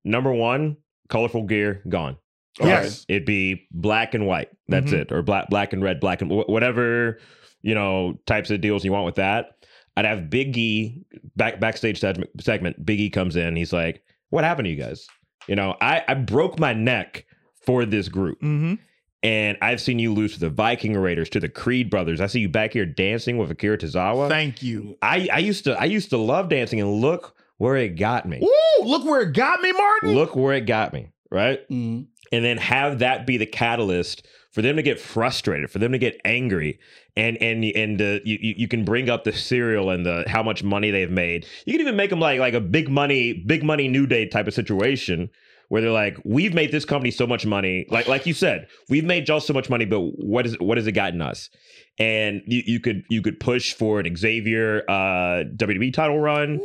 Number 0.03 0.31
one, 0.31 0.77
colorful 1.09 1.43
gear 1.43 1.81
gone. 1.87 2.17
Yes. 2.59 3.05
It'd 3.09 3.25
be 3.25 3.67
black 3.71 4.13
and 4.13 4.25
white. 4.27 4.49
That's 4.67 4.91
Mhm. 4.91 5.01
it, 5.01 5.11
or 5.11 5.21
black, 5.21 5.49
black 5.49 5.73
and 5.73 5.83
red, 5.83 5.99
black 5.99 6.21
and 6.21 6.31
wh- 6.31 6.47
whatever 6.49 7.19
you 7.61 7.75
know 7.75 8.17
types 8.25 8.51
of 8.51 8.61
deals 8.61 8.85
you 8.85 8.91
want 8.91 9.05
with 9.05 9.15
that. 9.15 9.51
I'd 9.97 10.05
have 10.05 10.29
Big 10.29 10.57
E 10.57 11.01
back 11.35 11.59
backstage 11.59 11.99
segment. 11.99 12.29
segment 12.41 12.85
Big 12.85 12.99
E 12.99 13.09
comes 13.09 13.35
in. 13.35 13.55
He's 13.55 13.73
like, 13.73 14.01
"What 14.29 14.43
happened 14.43 14.65
to 14.65 14.69
you 14.69 14.75
guys? 14.81 15.07
You 15.47 15.55
know, 15.55 15.75
I 15.81 16.03
I 16.07 16.13
broke 16.13 16.59
my 16.59 16.73
neck 16.73 17.25
for 17.65 17.85
this 17.85 18.07
group, 18.09 18.39
hmm 18.41 18.75
and 19.23 19.57
I've 19.59 19.81
seen 19.81 19.97
you 19.97 20.13
lose 20.13 20.33
to 20.35 20.39
the 20.39 20.49
Viking 20.51 20.93
Raiders, 20.95 21.29
to 21.31 21.39
the 21.39 21.49
Creed 21.49 21.89
brothers. 21.89 22.21
I 22.21 22.27
see 22.27 22.39
you 22.41 22.49
back 22.49 22.73
here 22.73 22.85
dancing 22.85 23.37
with 23.39 23.49
Akira 23.49 23.77
Tozawa. 23.79 24.29
Thank 24.29 24.61
you. 24.61 24.97
I 25.01 25.27
I 25.33 25.39
used 25.39 25.63
to 25.65 25.73
I 25.79 25.85
used 25.85 26.09
to 26.11 26.17
love 26.17 26.47
dancing, 26.49 26.79
and 26.79 27.01
look 27.01 27.35
where 27.57 27.75
it 27.75 27.97
got 27.97 28.27
me. 28.27 28.39
Ooh, 28.43 28.83
look 28.85 29.03
where 29.05 29.21
it 29.21 29.33
got 29.33 29.61
me, 29.61 29.71
Martin. 29.71 30.13
Look 30.13 30.35
where 30.35 30.53
it 30.53 30.65
got 30.67 30.93
me. 30.93 31.07
Right." 31.31 31.59
Mhm. 31.69 32.05
and 32.31 32.43
then 32.43 32.57
have 32.57 32.99
that 32.99 33.27
be 33.27 33.37
the 33.37 33.45
catalyst 33.45 34.25
for 34.51 34.61
them 34.63 34.77
to 34.77 34.81
get 34.81 34.99
frustrated, 34.99 35.69
for 35.69 35.79
them 35.79 35.91
to 35.91 35.97
get 35.97 36.19
angry, 36.25 36.79
and 37.15 37.37
and 37.41 37.63
and 37.63 38.01
uh, 38.01 38.19
you 38.23 38.37
you 38.41 38.53
you 38.57 38.67
can 38.67 38.83
bring 38.83 39.09
up 39.09 39.23
the 39.25 39.31
cereal 39.33 39.89
and 39.89 40.05
the 40.05 40.23
how 40.27 40.41
much 40.41 40.63
money 40.63 40.91
they've 40.91 41.11
made. 41.11 41.45
You 41.65 41.73
can 41.73 41.81
even 41.81 41.95
make 41.95 42.09
them 42.09 42.19
like 42.19 42.39
like 42.39 42.53
a 42.53 42.61
big 42.61 42.89
money 42.89 43.33
big 43.33 43.63
money 43.63 43.87
new 43.87 44.07
day 44.07 44.25
type 44.27 44.47
of 44.47 44.53
situation 44.53 45.29
where 45.69 45.81
they're 45.81 45.91
like, 45.91 46.17
we've 46.23 46.53
made 46.53 46.71
this 46.71 46.85
company 46.85 47.11
so 47.11 47.25
much 47.25 47.45
money, 47.45 47.85
like 47.89 48.07
like 48.07 48.25
you 48.25 48.33
said, 48.33 48.67
we've 48.89 49.03
made 49.05 49.27
y'all 49.27 49.39
so 49.39 49.53
much 49.53 49.69
money, 49.69 49.85
but 49.85 49.99
what 49.99 50.45
is 50.45 50.57
what 50.59 50.77
has 50.77 50.87
it 50.87 50.91
gotten 50.93 51.21
us? 51.21 51.49
And 51.97 52.41
you, 52.45 52.61
you 52.65 52.79
could 52.79 53.03
you 53.09 53.21
could 53.21 53.39
push 53.39 53.73
for 53.73 53.99
an 53.99 54.15
Xavier 54.15 54.83
uh, 54.89 55.43
WWE 55.55 55.93
title 55.93 56.19
run, 56.19 56.59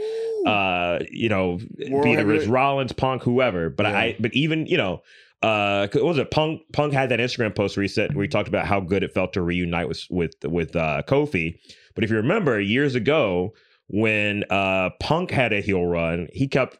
uh, 0.46 0.98
you 1.11 1.28
know, 1.28 1.59
World 1.88 2.05
be 2.05 2.12
it 2.12 2.16
heavyweight- 2.18 2.48
Rollins, 2.48 2.92
Punk, 2.92 3.22
whoever. 3.22 3.70
But 3.70 3.86
Yeah. 3.86 3.98
I, 3.98 4.16
but 4.18 4.34
even 4.34 4.66
you 4.66 4.76
know, 4.76 5.03
uh, 5.42 5.86
what 5.92 6.05
was 6.05 6.18
it? 6.18 6.30
Punk 6.30 6.62
Punk 6.72 6.92
had 6.92 7.09
that 7.11 7.20
Instagram 7.20 7.55
post 7.55 7.76
where 7.76 7.82
he 7.82 7.88
said 7.88 8.14
where 8.14 8.24
he 8.24 8.28
talked 8.28 8.48
about 8.48 8.66
how 8.66 8.80
good 8.80 9.03
it 9.03 9.14
felt 9.14 9.32
to 9.34 9.42
reunite 9.42 9.88
with 9.88 10.05
with 10.11 10.34
with 10.44 10.74
uh, 10.76 11.03
Kofi. 11.07 11.59
But 11.94 12.05
if 12.05 12.11
you 12.11 12.16
remember 12.16 12.61
years 12.61 12.94
ago 12.94 13.55
when 13.88 14.44
uh, 14.51 14.90
Punk 15.01 15.30
had 15.30 15.53
a 15.53 15.61
heel 15.61 15.84
run, 15.84 16.28
he 16.32 16.46
kept 16.48 16.78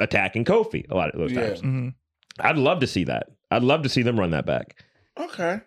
attacking 0.00 0.44
Kofi 0.44 0.84
a 0.90 0.94
lot 0.96 1.10
of 1.10 1.20
those 1.20 1.32
Yeah. 1.32 1.48
times. 1.48 1.62
Mhm. 1.62 1.94
I'd 2.40 2.56
love 2.58 2.80
to 2.80 2.86
see 2.86 3.04
that. 3.04 3.28
I'd 3.50 3.62
love 3.62 3.82
to 3.82 3.88
see 3.88 4.02
them 4.02 4.18
run 4.18 4.30
that 4.30 4.46
back. 4.46 4.82
Okay. 5.18 5.60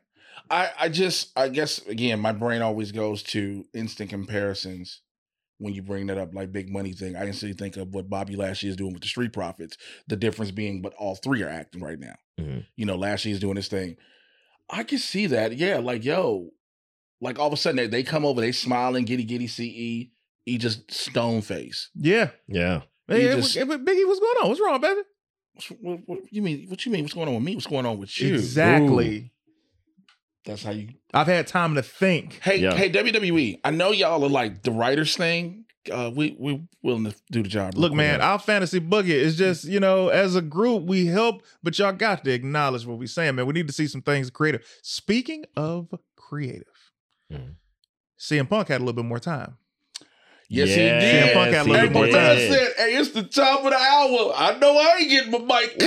I 0.50 0.72
I 0.78 0.90
just 0.90 1.32
I 1.38 1.48
guess 1.50 1.80
again 1.88 2.20
my 2.20 2.32
brain 2.34 2.62
always 2.62 2.92
goes 2.92 3.24
to 3.24 3.66
instant 3.74 4.10
comparisons 4.10 5.02
when 5.60 5.74
you 5.74 5.82
bring 5.82 6.08
that 6.08 6.18
up 6.18 6.34
like 6.34 6.52
big 6.52 6.70
money 6.70 6.92
thing. 6.94 7.16
I 7.16 7.26
instantly 7.28 7.56
think 7.56 7.78
of 7.78 7.94
what 7.94 8.10
Bobby 8.10 8.36
Lashley 8.36 8.70
is 8.70 8.76
doing 8.76 8.92
with 8.94 9.02
the 9.04 9.08
Street 9.08 9.32
Profits. 9.32 9.78
The 10.08 10.16
difference 10.18 10.52
being, 10.52 10.82
but 10.82 10.94
all 10.96 11.16
three 11.16 11.44
are 11.44 11.50
acting 11.50 11.82
right 11.82 12.00
now. 12.00 12.16
Mhm. 12.40 12.66
You 12.76 12.86
know, 12.86 12.96
Lashley 12.98 13.32
is 13.32 13.40
doing 13.40 13.56
his 13.56 13.68
thing. 13.70 13.96
I 14.70 14.84
can 14.84 14.98
see 14.98 15.28
that. 15.28 15.56
Yeah, 15.58 15.78
like 15.78 16.04
yo, 16.04 16.50
like 17.22 17.40
all 17.40 17.48
of 17.48 17.54
a 17.54 17.58
sudden 17.58 17.78
they, 17.78 17.88
they 17.88 18.04
come 18.04 18.26
over, 18.26 18.42
they 18.42 18.52
smiling, 18.52 19.06
giddy 19.06 19.24
giddy 19.24 19.48
ce. 19.48 20.10
He 20.46 20.58
just 20.58 20.92
stone 20.92 21.42
face. 21.42 21.90
Yeah. 21.96 22.32
Yeah. 22.48 22.82
Hey, 23.08 23.24
You 23.24 23.30
hey, 23.30 23.36
just- 23.38 23.56
hey, 23.56 23.64
Biggie, 23.64 24.08
what's 24.08 24.20
going 24.20 24.38
on? 24.43 24.49
What's 24.49 24.62
wrong, 24.62 24.80
baby? 24.82 25.01
What, 25.82 25.99
what, 26.08 26.20
you 26.32 26.41
mean? 26.41 26.68
What 26.70 26.86
you 26.86 26.91
mean? 26.91 27.04
What's 27.04 27.14
going 27.14 27.28
on 27.28 27.36
with 27.36 27.43
me? 27.43 27.56
What's 27.56 27.68
going 27.68 27.86
on 27.86 27.97
with 27.99 28.20
you? 28.20 28.34
Exactly. 28.34 29.32
That's 30.45 30.64
how 30.64 30.72
you 30.72 30.89
I've 31.14 31.28
had 31.28 31.47
time 31.47 31.76
to 31.76 31.84
think. 31.84 32.39
Hey, 32.41 32.58
Yeah. 32.58 32.74
hey, 32.76 32.89
WWE. 32.89 33.60
I 33.64 33.72
know 33.72 33.91
y'all 33.91 34.24
are 34.24 34.30
like 34.30 34.64
the 34.64 34.72
writers 34.72 35.16
thing. 35.16 35.66
Uh, 35.91 36.10
we 36.14 36.36
we 36.39 36.64
willing 36.82 37.04
to 37.06 37.16
do 37.32 37.43
the 37.43 37.49
job. 37.49 37.76
Look, 37.76 37.93
man, 37.93 38.20
our 38.22 38.39
fantasy 38.39 38.80
bucket 38.80 39.12
is 39.12 39.38
just, 39.38 39.66
you 39.66 39.80
know, 39.82 40.08
as 40.10 40.36
a 40.36 40.41
group, 40.41 40.84
we 40.84 41.06
help, 41.08 41.43
but 41.62 41.78
y'all 41.78 41.91
got 41.91 42.24
to 42.24 42.32
acknowledge 42.32 42.86
what 42.86 42.97
we're 42.97 43.08
saying, 43.08 43.36
man. 43.36 43.45
We 43.45 43.54
need 43.54 43.68
to 43.68 43.74
see 43.74 43.88
some 43.88 44.01
things 44.01 44.30
creative. 44.30 44.66
Speaking 44.82 45.45
of 45.58 45.93
creative, 46.16 46.91
Mhm. 47.32 47.56
CM 48.18 48.47
Punk 48.49 48.70
had 48.70 48.78
a 48.80 48.84
little 48.84 48.93
bit 49.01 49.06
more 49.06 49.20
time. 49.20 49.58
Yes, 50.54 50.70
Yes, 50.70 50.76
he 50.78 50.84
did. 50.84 51.01
CM 51.30 51.34
Punk 51.34 51.51
had 51.54 51.62
a 51.62 51.64
Hey, 51.66 51.72
little 51.72 51.88
my 51.89 51.93
more 51.93 52.08
man 52.08 52.14
time. 52.14 52.38
said, 52.38 52.68
"Hey, 52.78 52.95
it's 52.95 53.10
the 53.10 53.24
top 53.24 53.60
of 53.66 53.72
the 53.72 53.78
hour. 53.78 54.34
I 54.36 54.58
know 54.60 54.78
I 54.78 54.97
ain't 54.99 55.10
getting 55.10 55.32
my 55.32 55.39
mic." 55.62 55.82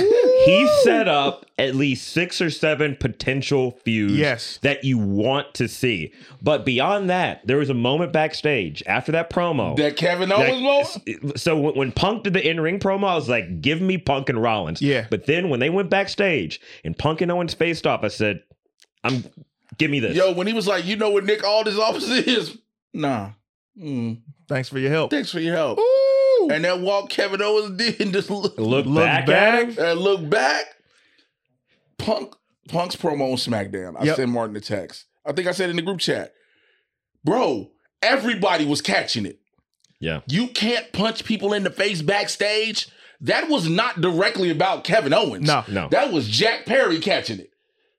He 0.45 0.67
set 0.83 1.07
up 1.07 1.45
at 1.57 1.75
least 1.75 2.09
six 2.09 2.39
or 2.41 2.49
seven 2.49 2.95
potential 2.99 3.79
feuds 3.83 4.13
Yes. 4.13 4.59
that 4.61 4.83
you 4.83 4.97
want 4.97 5.53
to 5.55 5.67
see. 5.67 6.11
But 6.41 6.65
beyond 6.65 7.09
that, 7.09 7.45
there 7.47 7.57
was 7.57 7.69
a 7.69 7.73
moment 7.73 8.13
backstage 8.13 8.83
after 8.85 9.11
that 9.13 9.29
promo. 9.29 9.75
that 9.77 9.95
Kevin 9.97 10.29
that- 10.29 10.37
Owens 10.49 10.61
moment. 10.61 11.39
so 11.39 11.57
when, 11.57 11.73
when 11.75 11.91
Punk 11.91 12.23
did 12.23 12.33
the 12.33 12.47
in-ring 12.47 12.79
promo, 12.79 13.05
I 13.07 13.15
was 13.15 13.27
like, 13.29 13.61
"Give 13.61 13.81
me 13.81 13.97
Punk 13.97 14.29
and 14.29 14.41
Rollins." 14.41 14.81
Yeah. 14.81 15.07
But 15.09 15.25
then 15.25 15.49
when 15.49 15.59
they 15.59 15.69
went 15.69 15.89
backstage 15.89 16.59
and 16.83 16.97
Punk 16.97 17.21
and 17.21 17.31
Owens 17.31 17.53
faced 17.53 17.87
off, 17.87 18.03
I 18.03 18.09
said, 18.09 18.41
"I'm 19.03 19.23
give 19.77 19.89
me 19.91 19.99
this." 19.99 20.15
Yo, 20.15 20.31
when 20.33 20.47
he 20.47 20.53
was 20.53 20.67
like, 20.67 20.85
"You 20.85 20.95
know 20.95 21.09
what 21.09 21.25
Nick 21.25 21.43
Aldis' 21.43 21.77
office 21.79 22.07
is?" 22.09 22.57
Nah. 22.93 23.29
Mm. 23.81 24.21
Thanks 24.47 24.69
for 24.69 24.79
your 24.79 24.89
help. 24.91 25.11
Thanks 25.11 25.31
for 25.31 25.39
your 25.39 25.55
help. 25.55 25.79
Ooh. 25.79 26.49
And 26.51 26.63
that 26.63 26.79
walk 26.79 27.09
Kevin 27.09 27.41
Owens 27.41 27.77
did 27.77 27.99
and 28.01 28.13
just 28.13 28.29
look, 28.29 28.57
look, 28.57 28.85
Look 28.85 28.95
back, 28.95 29.25
back. 29.25 29.53
at 29.53 29.69
him. 29.77 29.85
and 29.85 29.99
look 29.99 30.29
back. 30.29 30.65
Punk 31.97 32.35
Punk's 32.69 32.95
promo 32.95 33.31
on 33.31 33.37
SmackDown. 33.37 33.95
I 33.99 34.05
Yep. 34.05 34.15
sent 34.17 34.31
Martin 34.31 34.55
a 34.55 34.59
text. 34.61 35.05
I 35.25 35.31
think 35.33 35.47
I 35.47 35.51
said 35.51 35.69
in 35.69 35.75
the 35.75 35.81
group 35.81 35.99
chat, 35.99 36.33
bro. 37.23 37.71
Everybody 38.01 38.65
was 38.65 38.81
catching 38.81 39.25
it. 39.25 39.39
Yeah. 39.99 40.21
You 40.27 40.47
can't 40.47 40.91
punch 40.93 41.23
people 41.25 41.53
in 41.53 41.63
the 41.63 41.71
face 41.71 42.01
backstage. 42.03 42.87
That 43.21 43.49
was 43.49 43.67
not 43.67 43.99
directly 43.99 44.51
about 44.51 44.83
Kevin 44.83 45.11
Owens. 45.13 45.47
No. 45.47 45.63
No, 45.67 45.87
That 45.89 46.13
was 46.13 46.27
Jack 46.27 46.65
Perry 46.67 46.99
catching 46.99 47.39
it. 47.39 47.49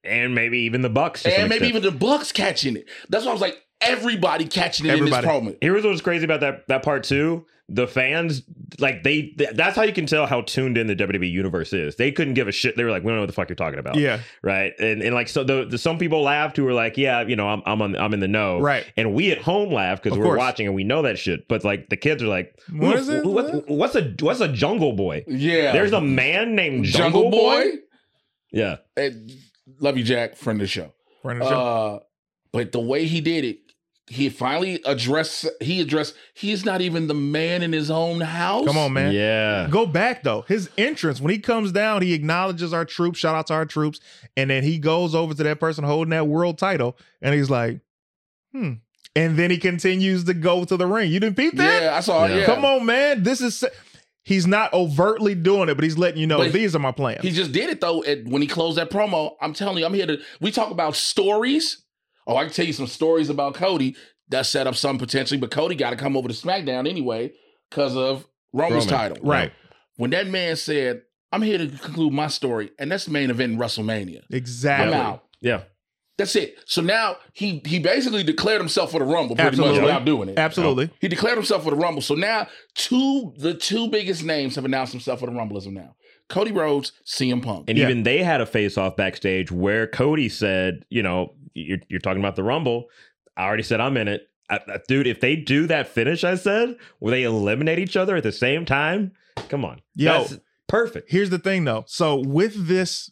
and 0.04 0.32
maybe 0.34 0.60
even 0.60 0.80
the 0.82 0.88
Bucks, 0.88 1.24
and 1.26 1.48
maybe 1.48 1.66
extent. 1.66 1.68
even 1.70 1.82
the 1.82 1.90
Bucks 1.98 2.30
catching 2.30 2.76
it. 2.76 2.86
That's 3.08 3.24
why 3.24 3.30
I 3.30 3.34
was 3.34 3.40
like, 3.42 3.58
everybody 3.80 4.44
catching 4.46 4.86
it 4.86 4.90
Everybody. 4.90 5.26
in 5.26 5.44
this 5.44 5.52
promo. 5.54 5.58
Here's 5.60 5.84
what's 5.84 6.00
crazy 6.00 6.24
about 6.24 6.40
that 6.40 6.68
that 6.68 6.82
part 6.82 7.04
too. 7.04 7.46
The 7.70 7.86
fans, 7.86 8.44
like 8.78 9.02
they, 9.02 9.24
th- 9.36 9.50
that's 9.52 9.76
how 9.76 9.82
you 9.82 9.92
can 9.92 10.06
tell 10.06 10.24
how 10.24 10.40
tuned 10.40 10.78
in 10.78 10.86
the 10.86 10.96
WWE 10.96 11.30
universe 11.30 11.74
is. 11.74 11.96
They 11.96 12.10
couldn't 12.10 12.32
give 12.32 12.48
a 12.48 12.52
shit. 12.52 12.78
They 12.78 12.82
were 12.84 12.90
like, 12.90 13.02
we 13.02 13.08
don't 13.08 13.16
know 13.16 13.20
what 13.20 13.26
the 13.26 13.34
fuck 13.34 13.50
you're 13.50 13.56
talking 13.56 13.78
about, 13.78 13.96
Yeah. 13.96 14.20
right? 14.40 14.72
And 14.80 15.02
and 15.02 15.14
like 15.14 15.28
so, 15.28 15.44
the, 15.44 15.66
the 15.66 15.76
some 15.76 15.98
people 15.98 16.22
laughed 16.22 16.56
who 16.56 16.64
were 16.64 16.72
like, 16.72 16.96
yeah, 16.96 17.20
you 17.20 17.36
know, 17.36 17.46
I'm 17.46 17.62
I'm 17.66 17.82
on, 17.82 17.94
I'm 17.98 18.14
in 18.14 18.20
the 18.20 18.26
know, 18.28 18.58
Right. 18.58 18.86
And 18.96 19.12
we 19.12 19.32
at 19.32 19.42
home 19.42 19.70
laugh 19.70 20.02
because 20.02 20.16
we're 20.16 20.24
course. 20.24 20.38
watching 20.38 20.64
and 20.66 20.74
we 20.74 20.82
know 20.82 21.02
that 21.02 21.18
shit. 21.18 21.46
But 21.46 21.62
like 21.62 21.90
the 21.90 21.98
kids 21.98 22.22
are 22.22 22.26
like, 22.28 22.58
who 22.70 22.78
What 22.78 23.04
the 23.04 23.18
it? 23.18 23.22
who- 23.24 23.30
what- 23.32 23.68
what's 23.68 23.94
a 23.96 24.14
what's 24.20 24.40
a 24.40 24.48
Jungle 24.48 24.94
Boy? 24.94 25.24
Yeah. 25.28 25.72
There's 25.72 25.92
a 25.92 26.00
man 26.00 26.54
named 26.54 26.86
Jungle, 26.86 27.24
Jungle, 27.24 27.30
Boy. 27.38 27.64
Yeah, 28.50 28.76
Hey, 28.96 29.12
love 29.78 29.98
you, 29.98 30.04
Jack, 30.04 30.36
friend 30.36 30.58
of 30.58 30.62
the 30.62 30.68
show. 30.68 30.94
Friend 31.20 31.42
of 31.42 31.46
the 31.46 31.54
show. 31.54 31.60
Uh, 31.60 31.98
but 32.50 32.72
the 32.72 32.80
way 32.80 33.04
he 33.04 33.20
did 33.20 33.44
it, 33.44 33.58
he 34.09 34.28
finally 34.28 34.80
addressed. 34.84 35.46
He 35.61 35.80
addressed. 35.80 36.14
He's 36.34 36.64
not 36.64 36.80
even 36.80 37.06
the 37.06 37.14
man 37.14 37.62
in 37.62 37.72
his 37.72 37.90
own 37.90 38.20
house. 38.20 38.66
Come 38.66 38.78
on, 38.78 38.92
man. 38.92 39.12
yeah. 39.12 39.68
Go 39.70 39.86
back 39.86 40.22
though. 40.22 40.42
His 40.42 40.70
entrance 40.78 41.20
when 41.20 41.30
he 41.32 41.38
comes 41.38 41.72
down, 41.72 42.02
he 42.02 42.14
acknowledges 42.14 42.72
our 42.72 42.84
troops. 42.84 43.18
Shout 43.18 43.34
out 43.34 43.46
to 43.48 43.54
our 43.54 43.66
troops, 43.66 44.00
and 44.36 44.50
then 44.50 44.62
he 44.62 44.78
goes 44.78 45.14
over 45.14 45.34
to 45.34 45.42
that 45.42 45.61
person 45.61 45.84
holding 45.84 46.11
that 46.11 46.26
world 46.26 46.59
title, 46.59 46.96
and 47.22 47.34
he's 47.34 47.50
like, 47.50 47.80
"Hmm." 48.52 48.72
And 49.16 49.36
then 49.36 49.50
he 49.50 49.59
continues 49.59 50.24
to 50.24 50.34
go 50.34 50.64
to 50.64 50.76
the 50.76 50.86
ring. 50.86 51.11
You 51.11 51.18
didn't 51.18 51.36
peep 51.36 51.56
that? 51.56 51.82
Yeah, 51.82 51.96
I 51.96 52.00
saw 52.00 52.24
it. 52.26 52.30
Yeah. 52.30 52.36
Yeah. 52.38 52.46
Come 52.46 52.64
on, 52.64 52.86
man. 52.86 53.22
This 53.22 53.40
is. 53.40 53.64
He's 54.22 54.46
not 54.46 54.74
overtly 54.74 55.34
doing 55.34 55.70
it, 55.70 55.74
but 55.74 55.84
he's 55.84 55.96
letting 55.96 56.20
you 56.20 56.26
know 56.26 56.36
But 56.36 56.52
these 56.52 56.76
are 56.76 56.78
my 56.78 56.92
plans. 56.92 57.22
He 57.22 57.30
just 57.30 57.50
did 57.50 57.70
it 57.70 57.80
though. 57.80 58.04
At, 58.04 58.26
when 58.26 58.42
he 58.42 58.46
closed 58.48 58.76
that 58.76 58.90
promo, 58.90 59.32
I'm 59.40 59.54
telling 59.54 59.78
you, 59.78 59.86
I'm 59.86 59.94
here 59.94 60.06
to. 60.06 60.18
We 60.40 60.50
talk 60.50 60.70
about 60.70 60.96
stories. 60.96 61.82
Oh, 62.28 62.36
I 62.36 62.44
can 62.44 62.52
tell 62.52 62.66
you 62.66 62.72
some 62.72 62.86
stories 62.86 63.30
about 63.30 63.54
Cody 63.54 63.96
that 64.28 64.46
set 64.46 64.66
up 64.66 64.74
some 64.76 64.98
potentially, 64.98 65.40
but 65.40 65.50
Cody 65.50 65.74
got 65.74 65.90
to 65.90 65.96
come 65.96 66.16
over 66.16 66.28
to 66.28 66.34
SmackDown 66.34 66.88
anyway 66.88 67.32
because 67.70 67.96
of 67.96 68.26
Roman's 68.52 68.84
Roman. 68.86 68.98
title. 69.12 69.18
right. 69.26 69.52
When 69.96 70.10
that 70.10 70.28
man 70.28 70.54
said, 70.56 71.02
"I'm 71.32 71.42
here 71.42 71.58
to 71.58 71.66
conclude 71.66 72.12
my 72.12 72.28
story," 72.28 72.70
and 72.78 72.92
that's 72.92 73.06
the 73.06 73.10
main 73.10 73.30
event 73.30 73.54
in 73.54 73.58
WrestleMania. 73.58 74.20
Exactly. 74.30 74.94
I'm 74.94 75.00
out. 75.06 75.24
Yeah. 75.40 75.62
That's 76.18 76.34
it. 76.36 76.56
So 76.66 76.82
now 76.82 77.16
he 77.32 77.62
he 77.64 77.78
basically 77.78 78.24
declared 78.24 78.60
himself 78.60 78.90
for 78.90 78.98
the 78.98 79.04
Rumble 79.04 79.36
pretty 79.36 79.48
Absolutely. 79.48 79.74
much 79.78 79.82
without 79.84 80.04
doing 80.04 80.28
it. 80.28 80.36
Absolutely. 80.38 80.90
He 81.00 81.06
declared 81.08 81.36
himself 81.38 81.62
for 81.64 81.70
the 81.70 81.76
Rumble. 81.76 82.02
So 82.02 82.14
now 82.16 82.48
two 82.74 83.32
the 83.38 83.54
two 83.54 83.88
biggest 83.88 84.24
names 84.24 84.56
have 84.56 84.64
announced 84.64 84.92
themselves 84.92 85.20
for 85.20 85.26
the 85.26 85.32
Rumble 85.36 85.56
as 85.56 85.66
of 85.66 85.72
now. 85.72 85.94
Cody 86.28 86.50
Rhodes, 86.52 86.92
CM 87.06 87.40
Punk. 87.42 87.70
And 87.70 87.78
Yeah. 87.78 87.84
even 87.84 88.02
they 88.02 88.22
had 88.24 88.40
a 88.40 88.46
face 88.46 88.76
off 88.76 88.96
backstage 88.96 89.50
where 89.52 89.86
Cody 89.86 90.28
said, 90.28 90.84
you 90.90 91.02
know, 91.04 91.34
you're, 91.66 91.78
you're 91.88 92.00
talking 92.00 92.20
about 92.20 92.36
the 92.36 92.42
Rumble. 92.44 92.86
I 93.36 93.44
already 93.46 93.62
said 93.62 93.80
I'm 93.80 93.96
in 93.96 94.09
it. 94.09 94.28
I, 94.50 94.56
I- 94.66 94.80
dude, 94.88 95.06
if 95.06 95.20
they 95.20 95.36
do 95.36 95.66
that 95.66 95.88
finish, 95.88 96.24
I 96.24 96.34
said, 96.36 96.76
where 96.98 97.11
they 97.11 97.22
eliminate 97.24 97.78
each 97.78 97.96
other 97.96 98.16
at 98.16 98.22
the 98.22 98.32
same 98.32 98.64
time, 98.64 99.12
come 99.48 99.64
on. 99.64 99.80
That's 99.96 100.38
perfect. 100.66 101.11
Here's 101.11 101.30
the 101.30 101.38
thing 101.38 101.64
though. 101.64 101.84
So 101.86 102.16
with 102.16 102.66
this, 102.68 103.11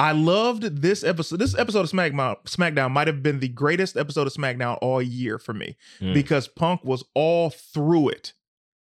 I 0.00 0.12
loved 0.12 0.62
this 0.82 1.02
episode. 1.02 1.38
This 1.40 1.56
episode 1.58 1.80
of 1.80 1.90
SmackDown, 1.90 2.36
SmackDown 2.44 2.92
might 2.92 3.08
have 3.08 3.20
been 3.22 3.40
the 3.40 3.48
greatest 3.48 3.96
episode 3.96 4.28
of 4.28 4.32
SmackDown 4.32 4.78
all 4.80 5.02
year 5.02 5.38
for 5.38 5.52
me 5.52 5.76
Mm. 6.00 6.14
because 6.14 6.46
Punk 6.46 6.84
was 6.84 7.04
all 7.14 7.50
through 7.50 8.10
it. 8.10 8.32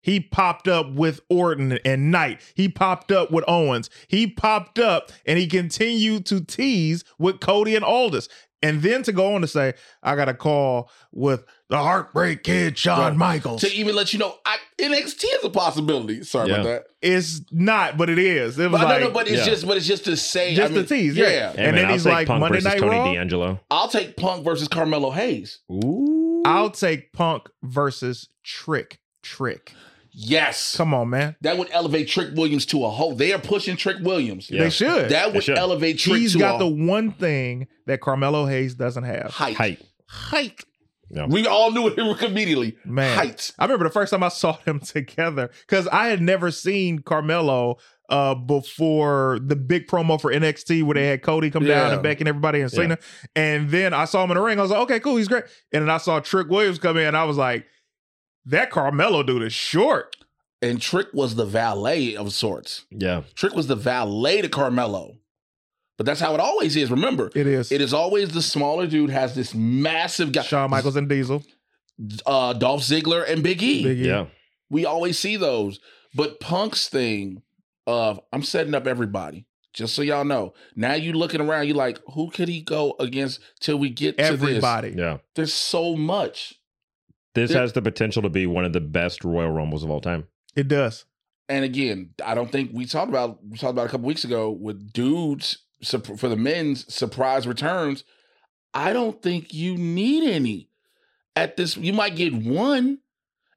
He 0.05 0.19
popped 0.19 0.67
up 0.67 0.91
with 0.93 1.19
Orton 1.29 1.79
and 1.83 2.11
Knight. 2.11 2.39
He 2.53 2.69
popped 2.69 3.11
up 3.11 3.31
with 3.31 3.43
Owens. 3.47 3.89
He 4.07 4.27
popped 4.27 4.77
up 4.77 5.11
and 5.25 5.39
he 5.39 5.47
continued 5.47 6.27
to 6.27 6.41
tease 6.45 7.03
with 7.17 7.39
Cody 7.39 7.75
and 7.75 7.83
Aldis. 7.83 8.29
And 8.61 8.81
then 8.83 9.01
to 9.03 9.11
go 9.11 9.33
on 9.35 9.41
to 9.41 9.47
say, 9.47 9.73
I 10.03 10.15
got 10.15 10.29
a 10.29 10.33
call 10.33 10.89
with 11.11 11.43
the 11.69 11.77
Heartbreak 11.77 12.43
Kid, 12.43 12.77
Shawn 12.77 12.99
Right. 12.99 13.15
Michaels. 13.15 13.61
to 13.61 13.71
even 13.75 13.95
let 13.95 14.13
you 14.13 14.17
know, 14.19 14.35
I, 14.45 14.57
NXT 14.79 15.23
is 15.23 15.43
a 15.43 15.49
possibility. 15.49 16.23
Sorry 16.23 16.51
about 16.51 16.63
that. 16.65 16.83
It's 17.01 17.41
not, 17.51 17.97
but 17.97 18.09
it 18.09 18.17
is. 18.19 18.57
It 18.57 18.71
was 18.71 18.79
But 18.81 18.87
like, 18.87 19.01
no, 19.01 19.07
no, 19.07 19.13
but 19.13 19.27
it's 19.27 19.39
yeah. 19.39 19.45
just, 19.53 19.67
but 19.67 19.77
it's 19.77 19.85
just 19.85 20.05
to 20.05 20.15
say, 20.17 20.55
Just 20.55 20.65
I 20.71 20.73
the 20.73 20.79
mean, 20.81 20.85
tease, 20.87 21.15
yeah. 21.17 21.27
yeah. 21.27 21.51
Hey, 21.51 21.57
and 21.57 21.57
man, 21.57 21.75
then 21.75 21.85
I'll 21.85 21.91
he's 21.93 22.05
like, 22.05 22.27
Punk 22.27 22.39
Monday 22.41 22.61
Night 22.61 22.79
Tony 22.79 22.97
Raw? 22.97 23.13
D'Angelo. 23.13 23.59
I'll 23.69 23.89
take 23.89 24.15
Punk 24.17 24.43
versus 24.43 24.67
Carmelo 24.67 25.11
Hayes. 25.11 25.59
Ooh. 25.71 26.41
I'll 26.45 26.69
take 26.71 27.11
Punk 27.13 27.49
versus 27.63 28.29
Trick. 28.43 28.99
Trick. 29.21 29.73
Yes. 30.17 30.77
Come 30.77 30.93
on, 30.93 31.09
man. 31.09 31.35
That 31.41 31.57
would 31.57 31.67
elevate 31.71 32.07
Trick 32.07 32.35
Williams 32.35 32.65
to 32.67 32.85
a 32.85 32.89
whole. 32.89 33.15
They 33.15 33.33
are 33.33 33.39
pushing 33.39 33.75
Trick 33.75 33.97
Williams. 34.01 34.49
Yeah. 34.49 34.63
They 34.63 34.69
should. 34.69 35.09
That 35.09 35.33
would 35.33 35.43
should. 35.43 35.57
elevate 35.57 35.99
Trick 35.99 36.19
He's 36.19 36.33
to 36.33 36.39
got 36.39 36.55
a 36.55 36.59
the 36.59 36.67
one 36.67 37.11
thing 37.11 37.67
that 37.85 37.99
Carmelo 37.99 38.45
Hayes 38.45 38.75
doesn't 38.75 39.03
have. 39.03 39.31
height. 39.31 39.57
Height. 39.57 39.81
Height. 40.07 40.63
Yeah. 41.09 41.25
We 41.27 41.45
all 41.45 41.71
knew 41.71 41.87
it 41.89 41.97
immediately. 42.23 42.77
Man. 42.85 43.13
Height. 43.17 43.51
I 43.59 43.65
remember 43.65 43.83
the 43.83 43.91
first 43.91 44.11
time 44.11 44.23
I 44.23 44.29
saw 44.29 44.53
them 44.65 44.79
together 44.79 45.49
because 45.67 45.87
I 45.89 46.07
had 46.07 46.21
never 46.21 46.49
seen 46.49 46.99
Carmelo 46.99 47.77
uh 48.07 48.35
before 48.35 49.39
the 49.43 49.55
big 49.55 49.87
promo 49.87 50.21
for 50.21 50.31
NXT 50.31 50.83
where 50.83 50.93
they 50.93 51.07
had 51.07 51.23
Cody 51.23 51.49
come 51.49 51.65
down 51.65 51.91
and 51.91 52.03
Becky 52.03 52.21
and 52.21 52.27
everybody 52.29 52.61
and 52.61 52.71
Cena. 52.71 52.99
And 53.35 53.69
then 53.69 53.93
I 53.93 54.05
saw 54.05 54.23
him 54.23 54.31
in 54.31 54.37
the 54.37 54.43
ring. 54.43 54.59
I 54.59 54.61
was 54.61 54.69
like, 54.71 54.81
okay, 54.81 54.99
cool, 54.99 55.15
he's 55.17 55.27
great. 55.27 55.43
And 55.73 55.81
then 55.81 55.89
I 55.89 55.97
saw 55.97 56.19
Trick 56.19 56.47
Williams 56.49 56.77
come 56.79 56.97
in. 56.97 57.15
I 57.15 57.23
was 57.23 57.35
like, 57.37 57.65
that 58.45 58.69
Carmelo 58.69 59.23
dude 59.23 59.43
is 59.43 59.53
short. 59.53 60.15
And 60.61 60.81
Trick 60.81 61.07
was 61.13 61.35
the 61.35 61.45
valet 61.45 62.15
of 62.15 62.33
sorts. 62.33 62.85
Yeah. 62.89 63.21
Trick 63.35 63.53
was 63.53 63.67
the 63.67 63.75
valet 63.75 64.41
to 64.41 64.49
Carmelo. 64.49 65.17
But 65.97 66.05
that's 66.05 66.19
how 66.19 66.33
it 66.33 66.39
always 66.39 66.75
is. 66.75 66.89
Remember, 66.89 67.29
It 67.35 67.45
is. 67.47 67.71
it 67.71 67.81
is 67.81 67.93
always 67.93 68.29
the 68.29 68.41
smaller 68.41 68.87
dude 68.87 69.09
has 69.11 69.35
this 69.35 69.53
massive 69.53 70.31
guy. 70.31 70.41
Shawn 70.41 70.69
Michaels 70.71 70.95
and 70.95 71.07
Diesel. 71.07 71.43
uh, 72.25 72.53
Dolph 72.53 72.81
Ziggler 72.81 73.29
and 73.29 73.43
Big 73.43 73.61
E. 73.61 73.83
Big 73.83 73.99
E. 73.99 74.07
Yeah. 74.07 74.25
We 74.69 74.85
always 74.85 75.19
see 75.19 75.37
those. 75.37 75.79
But 76.15 76.39
Punk's 76.39 76.87
thing 76.89 77.43
of 77.85 78.19
I'm 78.33 78.43
setting 78.43 78.73
up 78.73 78.87
everybody. 78.87 79.45
Just 79.73 79.93
so 79.93 80.01
y'all 80.01 80.23
know. 80.25 80.53
Now 80.75 80.93
you 80.93 81.11
looking 81.13 81.41
around, 81.41 81.67
you 81.67 81.73
like, 81.73 81.99
who 82.13 82.29
could 82.31 82.47
he 82.47 82.61
go 82.61 82.95
against 82.99 83.41
till 83.59 83.77
we 83.77 83.89
get 83.89 84.17
to 84.17 84.23
this? 84.23 84.31
Everybody. 84.31 84.95
Yeah. 84.97 85.17
There's 85.35 85.53
so 85.53 85.95
much. 85.95 86.55
This 87.35 87.51
There- 87.51 87.61
has 87.61 87.73
the 87.73 87.81
potential 87.81 88.21
to 88.23 88.29
be 88.29 88.47
one 88.47 88.65
of 88.65 88.73
the 88.73 88.81
best 88.81 89.23
Royal 89.23 89.51
Rumbles 89.51 89.83
of 89.83 89.91
all 89.91 90.01
time. 90.01 90.27
It 90.55 90.67
does. 90.67 91.05
And 91.47 91.63
again, 91.63 92.09
I 92.25 92.33
don't 92.33 92.51
think 92.51 92.71
we 92.73 92.85
talked 92.85 93.09
about 93.09 93.45
we 93.45 93.57
talked 93.57 93.71
about 93.71 93.85
a 93.85 93.89
couple 93.89 94.07
weeks 94.07 94.23
ago 94.23 94.49
with 94.49 94.91
dudes 94.93 95.59
for 95.83 96.27
the 96.29 96.35
men's 96.37 96.91
surprise 96.91 97.45
returns. 97.45 98.03
I 98.73 98.93
don't 98.93 99.21
think 99.21 99.53
you 99.53 99.77
need 99.77 100.23
any 100.27 100.69
at 101.35 101.55
this. 101.55 101.77
You 101.77 101.93
might 101.93 102.15
get 102.15 102.33
one, 102.33 102.97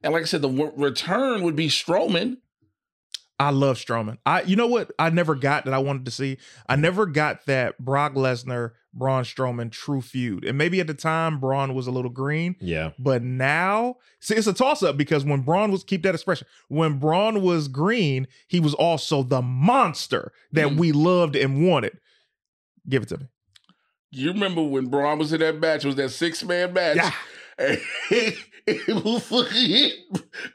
and 0.03 0.13
like 0.13 0.21
I 0.21 0.25
said, 0.25 0.41
the 0.43 0.49
w- 0.49 0.71
return 0.75 1.41
would 1.41 1.55
be 1.55 1.67
Strowman. 1.67 2.37
I 3.39 3.51
love 3.51 3.77
Strowman. 3.77 4.17
I 4.25 4.41
you 4.43 4.55
know 4.55 4.67
what 4.67 4.91
I 4.99 5.09
never 5.09 5.33
got 5.35 5.65
that 5.65 5.73
I 5.73 5.77
wanted 5.79 6.05
to 6.05 6.11
see? 6.11 6.37
I 6.67 6.75
never 6.75 7.05
got 7.05 7.45
that 7.45 7.77
Brock 7.77 8.13
Lesnar, 8.15 8.71
Braun 8.93 9.23
Strowman 9.23 9.71
true 9.71 10.01
feud. 10.01 10.43
And 10.43 10.57
maybe 10.57 10.79
at 10.81 10.87
the 10.87 10.93
time 10.93 11.39
Braun 11.39 11.73
was 11.73 11.87
a 11.87 11.91
little 11.91 12.11
green, 12.11 12.55
Yeah. 12.59 12.91
but 12.99 13.23
now 13.23 13.95
see 14.19 14.35
it's 14.35 14.47
a 14.47 14.53
toss 14.53 14.83
up 14.83 14.97
because 14.97 15.23
when 15.23 15.41
Braun 15.41 15.71
was 15.71 15.83
keep 15.85 16.03
that 16.03 16.15
expression, 16.15 16.47
when 16.67 16.99
Braun 16.99 17.41
was 17.41 17.67
green, 17.69 18.27
he 18.47 18.59
was 18.59 18.73
also 18.73 19.23
the 19.23 19.41
monster 19.41 20.33
that 20.51 20.67
Mm. 20.69 20.77
we 20.77 20.91
loved 20.91 21.35
and 21.37 21.65
wanted. 21.65 21.97
Give 22.89 23.03
it 23.03 23.09
to 23.09 23.19
me. 23.19 23.25
You 24.11 24.33
remember 24.33 24.63
when 24.63 24.87
Braun 24.87 25.19
was 25.19 25.31
in 25.31 25.39
that 25.39 25.59
match? 25.59 25.85
It 25.85 25.87
was 25.87 25.95
that 25.95 26.09
six 26.09 26.43
man 26.43 26.73
match? 26.73 26.97
Yeah. 26.97 27.11
And 27.61 27.77
he, 28.07 28.37
was 28.87 29.25
fucking 29.27 29.69
hit. 29.69 29.93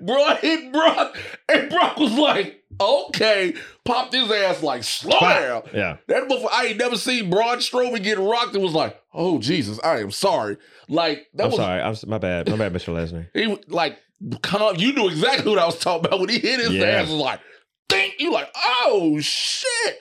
Braun 0.01 0.37
hit 0.39 0.73
Brock, 0.73 1.17
and 1.49 1.69
Brock 1.71 1.97
was 1.99 2.13
like, 2.13 2.63
"Okay," 2.81 3.55
popped 3.85 4.13
his 4.15 4.31
ass 4.31 4.63
like, 4.63 4.83
"Slow 4.85 5.19
down." 5.21 5.63
Yeah. 5.73 5.97
That 6.09 6.29
before 6.29 6.51
I 6.53 6.67
ain't 6.67 6.79
never 6.79 6.97
seen 6.97 7.31
Braun 7.31 7.59
Strowman 7.59 8.03
get 8.03 8.19
rocked. 8.19 8.55
It 8.55 8.61
was 8.61 8.73
like, 8.73 9.01
"Oh 9.13 9.39
Jesus, 9.39 9.79
I 9.85 10.01
am 10.01 10.11
sorry." 10.11 10.57
Like 10.89 11.27
that 11.35 11.45
I'm 11.45 11.51
was 11.51 11.59
sorry. 11.59 11.81
I'm 11.81 11.97
my 12.07 12.19
bad. 12.19 12.49
My 12.51 12.57
bad, 12.57 12.73
Mr. 12.73 12.93
Lesnar. 12.95 13.29
he 13.35 13.57
like, 13.69 13.99
"Come 14.43 14.63
on!" 14.63 14.79
You 14.79 14.93
knew 14.93 15.09
exactly 15.09 15.51
what 15.51 15.59
I 15.59 15.67
was 15.67 15.79
talking 15.79 16.07
about 16.07 16.21
when 16.21 16.29
he 16.29 16.39
hit 16.39 16.61
his 16.61 16.71
Yeah. 16.73 16.85
ass. 16.87 17.09
Was 17.09 17.17
like, 17.17 17.41
"Think!" 17.89 18.15
You 18.19 18.33
like, 18.33 18.51
"Oh 18.55 19.19
shit!" 19.21 19.97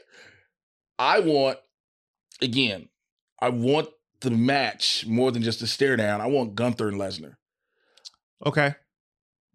I 0.99 1.19
want 1.19 1.57
again. 2.41 2.89
I 3.39 3.49
want 3.49 3.89
the 4.21 4.31
match 4.31 5.05
more 5.05 5.31
than 5.31 5.41
just 5.43 5.61
a 5.61 5.67
stare 5.67 5.97
down. 5.97 6.21
I 6.21 6.27
want 6.27 6.55
Gunther 6.55 6.87
and 6.87 6.97
Lesnar. 6.99 7.35
Okay. 8.45 8.75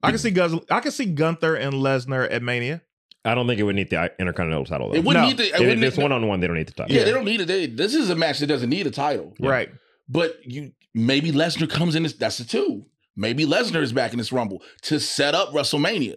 I 0.03 0.11
can 0.11 0.19
see 0.19 0.31
Guz- 0.31 0.55
I 0.71 0.81
can 0.81 0.93
see 0.93 1.07
Gunther 1.07 1.57
and 1.57 1.75
Lesnar 1.75 2.31
at 2.31 2.43
Mania. 2.43 2.83
I 3.25 3.35
don't 3.35 3.47
think 3.49 3.59
it 3.61 3.65
would 3.65 3.75
need 3.77 3.91
the 3.91 4.13
Intercontinental 4.19 4.65
title. 4.65 4.89
Though. 4.91 4.95
It 4.95 5.05
wouldn't 5.05 5.25
No. 5.25 5.29
need 5.29 5.37
the. 5.39 5.49
It 5.49 5.55
If 5.55 5.61
wouldn't 5.61 5.85
it's 5.85 5.97
need- 5.97 6.03
one 6.03 6.13
on 6.13 6.27
one. 6.29 6.41
They 6.41 6.47
don't 6.47 6.57
need 6.57 6.69
the 6.69 6.73
title. 6.73 6.95
yeah, 6.95 7.01
Yeah. 7.01 7.05
they 7.07 7.13
don't 7.13 7.25
need 7.25 7.41
it. 7.41 7.47
They, 7.47 7.67
this 7.67 7.95
is 7.95 8.09
a 8.11 8.15
match 8.15 8.39
that 8.39 8.47
doesn't 8.47 8.71
need 8.71 8.87
a 8.87 8.91
title. 8.91 9.35
Yeah. 9.39 9.51
Right. 9.51 9.71
But 10.09 10.39
you 10.45 10.73
maybe 10.95 11.33
Lesnar 11.33 11.69
comes 11.69 11.95
in. 11.97 12.05
This, 12.05 12.13
that's 12.15 12.39
the 12.39 12.45
two. 12.45 12.87
Maybe 13.17 13.45
Lesnar 13.45 13.83
is 13.83 13.93
back 13.93 14.13
in 14.13 14.19
this 14.19 14.31
Rumble 14.33 14.63
to 14.83 15.01
set 15.01 15.35
up 15.35 15.53
WrestleMania. 15.53 16.11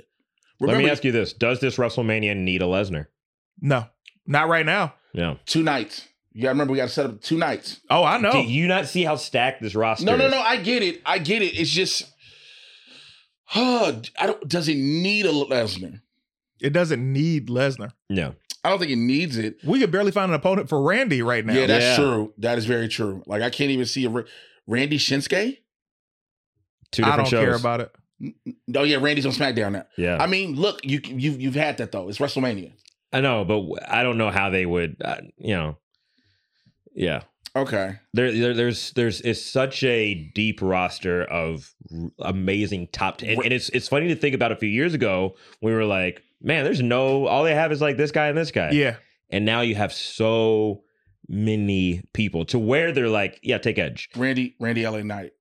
Let 0.59 0.67
Remember, 0.67 0.83
me 0.83 0.89
ask 0.91 1.03
you 1.03 1.11
this: 1.11 1.33
Does 1.33 1.59
this 1.59 1.77
WrestleMania 1.77 2.37
need 2.37 2.61
a 2.61 2.65
Lesnar? 2.65 3.07
No. 3.59 3.87
Not 4.27 4.47
right 4.47 4.65
now. 4.65 4.93
Yeah. 5.13 5.35
two 5.47 5.63
nights. 5.63 6.07
You 6.33 6.43
got 6.43 6.49
to 6.49 6.51
remember, 6.53 6.71
we 6.71 6.77
got 6.77 6.87
to 6.87 6.93
set 6.93 7.05
up 7.07 7.21
two 7.21 7.37
nights. 7.37 7.81
Oh, 7.89 8.03
I 8.05 8.17
know. 8.19 8.31
Do 8.31 8.39
you 8.43 8.67
not 8.67 8.85
see 8.87 9.03
how 9.03 9.17
stacked 9.17 9.61
this 9.61 9.75
roster? 9.75 10.05
No, 10.05 10.15
no, 10.15 10.27
is? 10.27 10.31
no. 10.31 10.39
I 10.39 10.55
get 10.57 10.81
it. 10.83 11.01
I 11.05 11.17
get 11.17 11.41
it. 11.41 11.59
It's 11.59 11.69
just, 11.69 12.03
uh, 13.55 14.01
I 14.19 14.27
don't. 14.27 14.47
Does 14.47 14.67
it 14.67 14.77
need 14.77 15.25
a 15.25 15.31
Lesnar? 15.31 16.01
It 16.59 16.71
doesn't 16.73 17.11
need 17.13 17.47
Lesnar. 17.49 17.93
Yeah. 18.09 18.31
I 18.63 18.69
don't 18.69 18.77
think 18.77 18.91
it 18.91 18.97
needs 18.97 19.37
it. 19.37 19.57
We 19.63 19.79
could 19.79 19.89
barely 19.91 20.11
find 20.11 20.29
an 20.29 20.35
opponent 20.35 20.69
for 20.69 20.79
Randy 20.81 21.23
right 21.23 21.43
now. 21.43 21.53
Yeah, 21.53 21.65
that's 21.65 21.83
Yeah. 21.83 21.95
true. 22.03 22.33
That 22.37 22.57
is 22.59 22.65
very 22.65 22.87
true. 22.87 23.23
Like 23.25 23.41
I 23.41 23.49
can't 23.49 23.71
even 23.71 23.85
see 23.87 24.05
a 24.05 24.09
Ra- 24.09 24.23
Randy 24.67 24.97
Shinsuke. 24.99 25.57
Two 26.91 27.03
I 27.03 27.15
don't 27.15 27.27
shows. 27.27 27.39
care 27.43 27.55
about 27.55 27.81
it. 27.81 27.91
Oh 28.75 28.83
yeah, 28.83 28.97
Randy's 28.97 29.25
on 29.25 29.31
SmackDown 29.31 29.71
now. 29.71 29.85
Yeah. 29.97 30.17
I 30.21 30.27
mean, 30.27 30.55
look, 30.55 30.85
you 30.85 31.01
you 31.03 31.31
you've 31.31 31.55
had 31.55 31.77
that 31.77 31.91
though. 31.91 32.07
It's 32.09 32.19
WrestleMania. 32.19 32.73
I 33.11 33.21
know, 33.21 33.43
but 33.43 33.89
I 33.91 34.03
don't 34.03 34.17
know 34.19 34.29
how 34.29 34.51
they 34.51 34.65
would. 34.67 34.97
Uh, 35.03 35.21
you 35.37 35.55
know. 35.55 35.77
Yeah. 36.93 37.21
Okay. 37.55 37.99
There, 38.13 38.31
there, 38.31 38.53
there's, 38.53 38.91
there's, 38.93 39.21
it's 39.21 39.41
such 39.41 39.83
a 39.83 40.13
deep 40.33 40.61
roster 40.61 41.23
of 41.23 41.73
r- 41.93 42.09
amazing 42.19 42.87
top. 42.91 43.17
T- 43.17 43.27
and, 43.31 43.43
and 43.43 43.53
it's, 43.53 43.69
it's 43.69 43.87
funny 43.87 44.07
to 44.07 44.15
think 44.15 44.35
about. 44.35 44.51
A 44.51 44.55
few 44.55 44.69
years 44.69 44.93
ago, 44.93 45.35
we 45.61 45.73
were 45.73 45.85
like, 45.85 46.23
man, 46.41 46.63
there's 46.63 46.81
no. 46.81 47.27
All 47.27 47.43
they 47.43 47.53
have 47.55 47.71
is 47.71 47.81
like 47.81 47.97
this 47.97 48.11
guy 48.11 48.27
and 48.27 48.37
this 48.37 48.51
guy. 48.51 48.71
Yeah. 48.71 48.95
And 49.29 49.45
now 49.45 49.61
you 49.61 49.75
have 49.75 49.91
so 49.93 50.83
many 51.27 52.03
people 52.13 52.45
to 52.45 52.59
where 52.59 52.91
they're 52.91 53.09
like, 53.09 53.39
yeah, 53.43 53.57
take 53.57 53.77
Edge. 53.77 54.09
Randy 54.15 54.55
Randy 54.59 54.87
LA 54.87 55.03
Knight. 55.03 55.31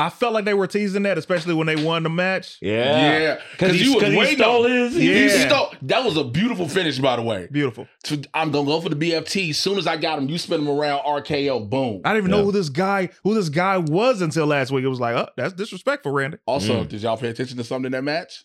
I 0.00 0.10
felt 0.10 0.32
like 0.32 0.44
they 0.44 0.54
were 0.54 0.68
teasing 0.68 1.02
that, 1.02 1.18
especially 1.18 1.54
when 1.54 1.66
they 1.66 1.74
won 1.74 2.04
the 2.04 2.08
match. 2.08 2.58
Yeah, 2.62 3.18
yeah, 3.18 3.40
because 3.52 3.72
he, 3.74 3.84
you 3.84 3.94
was 3.94 4.02
'cause 4.04 4.12
he 4.12 4.18
waiting 4.18 4.38
stole 4.38 4.64
on- 4.64 4.70
his. 4.70 4.94
He 4.94 5.26
Yeah. 5.26 5.48
stole. 5.48 5.72
That 5.82 6.04
was 6.04 6.16
a 6.16 6.22
beautiful 6.22 6.68
finish, 6.68 6.98
by 7.00 7.16
the 7.16 7.22
way. 7.22 7.48
Beautiful. 7.50 7.88
So 8.04 8.16
I'm 8.32 8.52
gonna 8.52 8.66
go 8.66 8.80
for 8.80 8.90
the 8.90 8.94
BFT. 8.96 9.50
As 9.50 9.58
soon 9.58 9.76
as 9.76 9.88
I 9.88 9.96
got 9.96 10.18
him, 10.18 10.28
you 10.28 10.38
spin 10.38 10.60
him 10.60 10.68
around 10.68 11.00
RKO. 11.04 11.58
Boom. 11.68 12.02
I 12.04 12.10
didn't 12.12 12.24
even 12.26 12.30
Yeah. 12.30 12.36
know 12.38 12.44
who 12.44 12.52
this 12.52 12.68
guy 12.68 13.08
who 13.24 13.34
this 13.34 13.48
guy 13.48 13.78
was 13.78 14.22
until 14.22 14.46
last 14.46 14.70
week. 14.70 14.84
It 14.84 14.88
was 14.88 15.00
like, 15.00 15.16
oh, 15.16 15.28
that's 15.36 15.52
disrespectful, 15.54 16.12
Randy. 16.12 16.38
Also, 16.46 16.84
Mm. 16.84 16.88
did 16.88 17.02
y'all 17.02 17.16
pay 17.16 17.30
attention 17.30 17.56
to 17.56 17.64
something 17.64 17.86
in 17.86 17.92
that 17.92 18.04
match? 18.04 18.44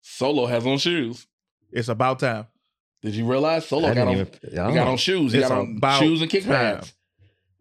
Solo 0.00 0.46
has 0.46 0.66
on 0.66 0.78
shoes. 0.78 1.26
It's 1.72 1.88
about 1.88 2.20
time. 2.20 2.46
Did 3.02 3.14
you 3.14 3.26
realize 3.26 3.66
Solo 3.66 3.88
I 3.88 3.94
got 3.94 4.08
on? 4.08 4.14
even. 4.14 4.28
He 4.42 4.56
got 4.56 4.86
on 4.88 4.96
shoes. 4.96 5.32
He 5.32 5.38
It's 5.40 5.48
got 5.48 5.58
on 5.58 5.78
shoes 6.00 6.22
and 6.22 6.30
kick 6.30 6.44
time. 6.44 6.52
pads. 6.76 6.94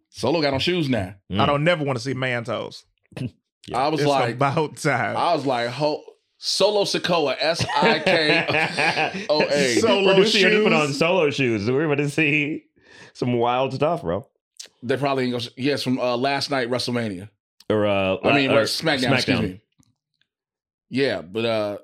Solo 0.09 0.41
got 0.41 0.53
on 0.53 0.59
shoes 0.59 0.89
now. 0.89 1.15
Mm. 1.31 1.39
I 1.39 1.45
don't 1.45 1.63
never 1.63 1.83
want 1.83 1.97
to 1.97 2.03
see 2.03 2.13
man 2.13 2.43
toes. 2.45 2.83
I 3.73 3.87
was 3.89 4.01
It's 4.01 4.09
like, 4.09 4.35
about 4.35 4.77
time. 4.77 5.17
I 5.17 5.33
was 5.33 5.45
like, 5.45 5.69
ho- 5.69 6.03
Solo 6.37 6.83
Sikoa, 6.83 7.35
S 7.39 7.65
I 7.75 7.99
K. 7.99 9.25
O 9.29 9.41
A. 9.41 9.75
Solo 9.81 10.13
Producer, 10.13 10.37
you 10.39 10.49
to 10.49 10.63
put 10.63 10.73
on 10.73 10.93
solo 10.93 11.29
shoes. 11.29 11.69
We're 11.69 11.85
going 11.85 11.97
to 11.97 12.09
see 12.09 12.63
some 13.13 13.33
wild 13.33 13.73
stuff, 13.73 14.01
bro. 14.01 14.25
They 14.81 14.95
probably 14.97 15.25
ain't 15.25 15.33
gonna. 15.33 15.43
Yes, 15.57 15.83
from 15.83 15.99
uh, 15.99 16.15
last 16.15 16.49
night 16.49 16.69
WrestleMania. 16.69 17.29
Or 17.69 17.85
uh, 17.85 18.17
I 18.23 18.33
mean, 18.33 18.49
uh, 18.51 18.55
wait, 18.55 18.63
SmackDown, 18.63 19.13
Excuse 19.15 19.41
me. 19.41 19.61
Yeah, 20.89 21.21
but 21.21 21.45
uh, 21.45 21.77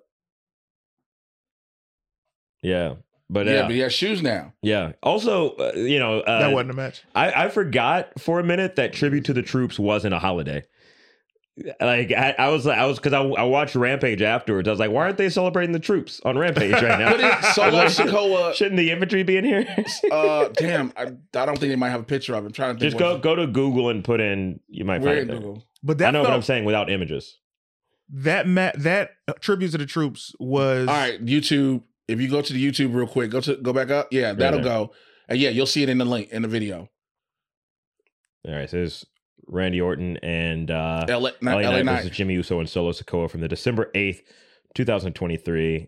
Yeah, 2.62 2.96
but 3.30 3.46
yeah, 3.46 3.54
yeah, 3.54 3.62
but 3.64 3.72
he 3.72 3.80
has 3.80 3.94
shoes 3.94 4.22
now. 4.24 4.54
yeah. 4.62 4.94
Also, 5.04 5.52
uh, 5.58 5.74
you 5.76 6.00
know, 6.00 6.22
uh, 6.22 6.40
that 6.40 6.54
wasn't 6.54 6.72
a 6.72 6.74
match. 6.74 7.04
I, 7.14 7.46
I 7.46 7.50
forgot 7.50 8.20
for 8.20 8.40
a 8.40 8.44
minute 8.44 8.78
that 8.78 8.94
tribute 8.94 9.26
to 9.26 9.34
the 9.34 9.42
troops 9.44 9.78
wasn't 9.78 10.14
a 10.14 10.20
holiday. 10.20 10.64
Like 11.80 12.12
I, 12.12 12.36
I 12.38 12.50
was, 12.50 12.68
I 12.68 12.86
was 12.86 12.98
because 13.00 13.14
I, 13.14 13.22
I 13.22 13.44
watched 13.44 13.76
Rampage 13.76 14.22
afterwards. 14.22 14.68
I 14.68 14.72
was 14.72 14.80
like, 14.80 14.92
why 14.92 15.04
aren't 15.04 15.18
they 15.18 15.30
celebrating 15.30 15.72
the 15.72 15.80
troops 15.80 16.20
on 16.26 16.38
Rampage 16.38 16.74
right 16.74 17.00
now? 17.00 17.12
But 17.12 17.22
it, 17.22 17.44
Solo 17.54 17.86
Sikoa. 17.86 18.54
Shouldn't 18.54 18.76
the 18.76 18.92
infantry 18.92 19.24
be 19.24 19.38
in 19.38 19.46
here? 19.46 19.66
Uh, 20.12 20.50
damn, 20.50 20.92
I, 20.98 21.04
I 21.04 21.46
don't 21.46 21.58
think 21.58 21.72
they 21.72 21.76
might 21.78 21.90
have 21.92 22.02
a 22.02 22.06
picture 22.06 22.36
of 22.36 22.44
it. 22.44 22.48
I'm 22.48 22.54
trying 22.54 22.76
to 22.76 22.80
think. 22.80 22.92
Just 22.92 23.00
go 23.00 23.18
go 23.18 23.36
to 23.36 23.48
Google 23.48 23.90
and 23.90 24.04
put 24.04 24.20
in. 24.20 24.60
You 24.68 24.84
might 24.84 25.02
Where 25.02 25.16
find 25.18 25.30
it. 25.30 25.34
Google? 25.34 25.64
But 25.82 25.98
that 26.00 26.10
I 26.10 26.12
know 26.12 26.20
felt, 26.20 26.32
what 26.32 26.36
I'm 26.36 26.42
saying 26.42 26.66
without 26.66 26.90
images. 26.92 27.38
that 28.10 28.48
ma- 28.48 28.72
that 28.76 29.12
uh, 29.28 29.34
tribute 29.40 29.72
to 29.72 29.78
the 29.78 29.86
troops 29.86 30.34
was 30.40 30.88
All 30.90 30.94
right, 30.94 31.24
YouTube. 31.26 31.84
If 32.08 32.20
you 32.20 32.30
go 32.30 32.42
to 32.42 32.54
the 32.54 32.64
YouTube 32.66 32.94
real 32.94 33.08
quick, 33.08 33.32
go 33.32 33.40
to 33.42 33.56
go 33.56 33.72
back 33.72 33.90
up. 33.90 34.10
Yeah, 34.12 34.34
that'll 34.34 34.60
there. 34.60 34.70
go. 34.70 34.92
And 35.30 35.40
yeah, 35.40 35.50
you'll 35.50 35.66
see 35.66 35.84
it 35.84 35.90
in 35.90 35.98
the 36.00 36.06
link 36.06 36.30
in 36.32 36.42
the 36.42 36.48
video. 36.48 36.90
All 38.48 38.54
right, 38.54 38.70
so 38.70 38.78
there's 38.78 39.06
Randy 39.48 39.80
Orton 39.82 40.18
and 40.18 40.72
uh, 40.72 41.06
LA, 41.08 41.16
LA 41.18 41.30
not 41.42 41.56
LA 41.56 41.62
Knight 41.62 41.86
Knight. 41.86 41.96
versus 42.04 42.18
Jimmy 42.18 42.34
Uso 42.36 42.60
and 42.60 42.70
Solo 42.70 42.92
Sikoa 42.92 43.30
from 43.30 43.42
the 43.42 43.48
December 43.48 43.92
8th, 43.94 44.22
2023. 44.74 45.88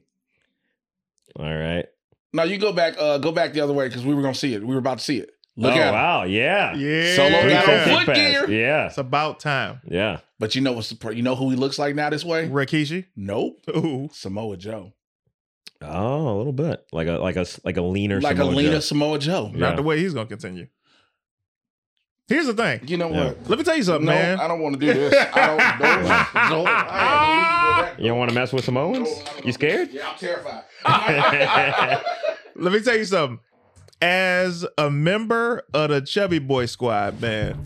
All 1.38 1.46
right. 1.58 1.86
Now 2.34 2.44
you 2.44 2.58
go 2.58 2.72
back, 2.74 2.96
uh, 3.00 3.18
go 3.18 3.32
back 3.32 3.54
the 3.54 3.62
other 3.62 3.74
way 3.74 3.88
because 3.88 4.06
we 4.06 4.14
were 4.14 4.22
gonna 4.22 4.36
see 4.36 4.54
it. 4.54 4.62
We 4.62 4.74
were 4.74 4.80
about 4.80 5.00
to 5.00 5.04
see 5.04 5.18
it. 5.18 5.32
Look 5.56 5.74
oh 5.74 5.78
at 5.78 5.88
him. 5.88 5.94
wow, 5.94 6.24
yeah. 6.24 6.76
Yeah. 6.76 7.16
Solo 7.16 7.30
got 7.50 7.70
on 7.70 7.84
kick 7.84 8.06
foot 8.06 8.16
gear. 8.16 8.50
Yeah, 8.50 8.88
It's 8.88 8.98
about 9.00 9.40
time. 9.40 9.82
yeah. 9.86 10.20
But 10.40 10.54
you 10.54 10.62
know 10.62 10.74
what's 10.74 10.90
the 10.90 11.10
you 11.16 11.24
know 11.24 11.36
who 11.36 11.50
he 11.50 11.56
looks 11.56 11.80
like 11.80 11.96
now 11.96 12.12
this 12.12 12.24
way? 12.24 12.48
Rikishi. 12.48 13.06
Nope. 13.16 13.60
Ooh. 13.76 14.10
Samoa 14.12 14.58
Joe. 14.58 14.94
Oh, 15.82 16.36
a 16.36 16.38
little 16.38 16.54
bit 16.54 16.86
like 16.92 17.08
a 17.08 17.14
like 17.14 17.36
a 17.38 17.46
like 17.64 17.78
a 17.78 17.82
leaner, 17.82 18.22
like 18.22 18.38
Samoa 18.38 18.52
a 18.52 18.56
leaner 18.56 18.72
Joe. 18.74 18.80
Samoa 18.82 19.20
Joe. 19.20 19.50
Yeah. 19.54 19.60
Not 19.60 19.76
the 19.78 19.84
way 19.84 19.98
he's 19.98 20.14
gonna 20.14 20.28
continue. 20.28 20.68
Here's 22.28 22.46
the 22.48 22.54
thing. 22.54 22.82
You 22.88 22.98
know 22.98 23.10
Yeah. 23.10 23.26
what? 23.28 23.50
Let 23.50 23.58
me 23.60 23.64
tell 23.64 23.78
you 23.78 23.84
something, 23.84 24.06
no, 24.06 24.12
man. 24.12 24.40
I 24.40 24.48
don't 24.50 24.60
want 24.60 24.80
to 24.80 24.86
do 24.86 24.94
this. 24.94 25.14
I 25.34 25.46
don't. 25.48 25.58
don't, 25.58 26.50
don't 26.50 26.68
I 26.68 27.00
had 27.00 27.26
to 27.26 27.32
leave 27.32 27.78
with 27.88 27.96
that. 27.98 28.00
You 28.02 28.08
don't 28.10 28.18
want 28.18 28.30
to 28.32 28.36
mess 28.36 28.52
with 28.52 28.66
Samoans? 28.66 29.08
You 29.46 29.54
scared? 29.54 29.90
Yeah, 29.92 30.10
I'm 30.10 30.18
terrified. 30.18 30.64
Let 32.56 32.74
me 32.74 32.80
tell 32.82 32.98
you 32.98 33.06
something. 33.06 33.40
As 34.02 34.66
a 34.78 34.90
member 34.92 35.64
of 35.74 35.90
the 35.90 36.02
Chubby 36.02 36.40
Boy 36.40 36.66
Squad, 36.68 37.20
man, 37.22 37.64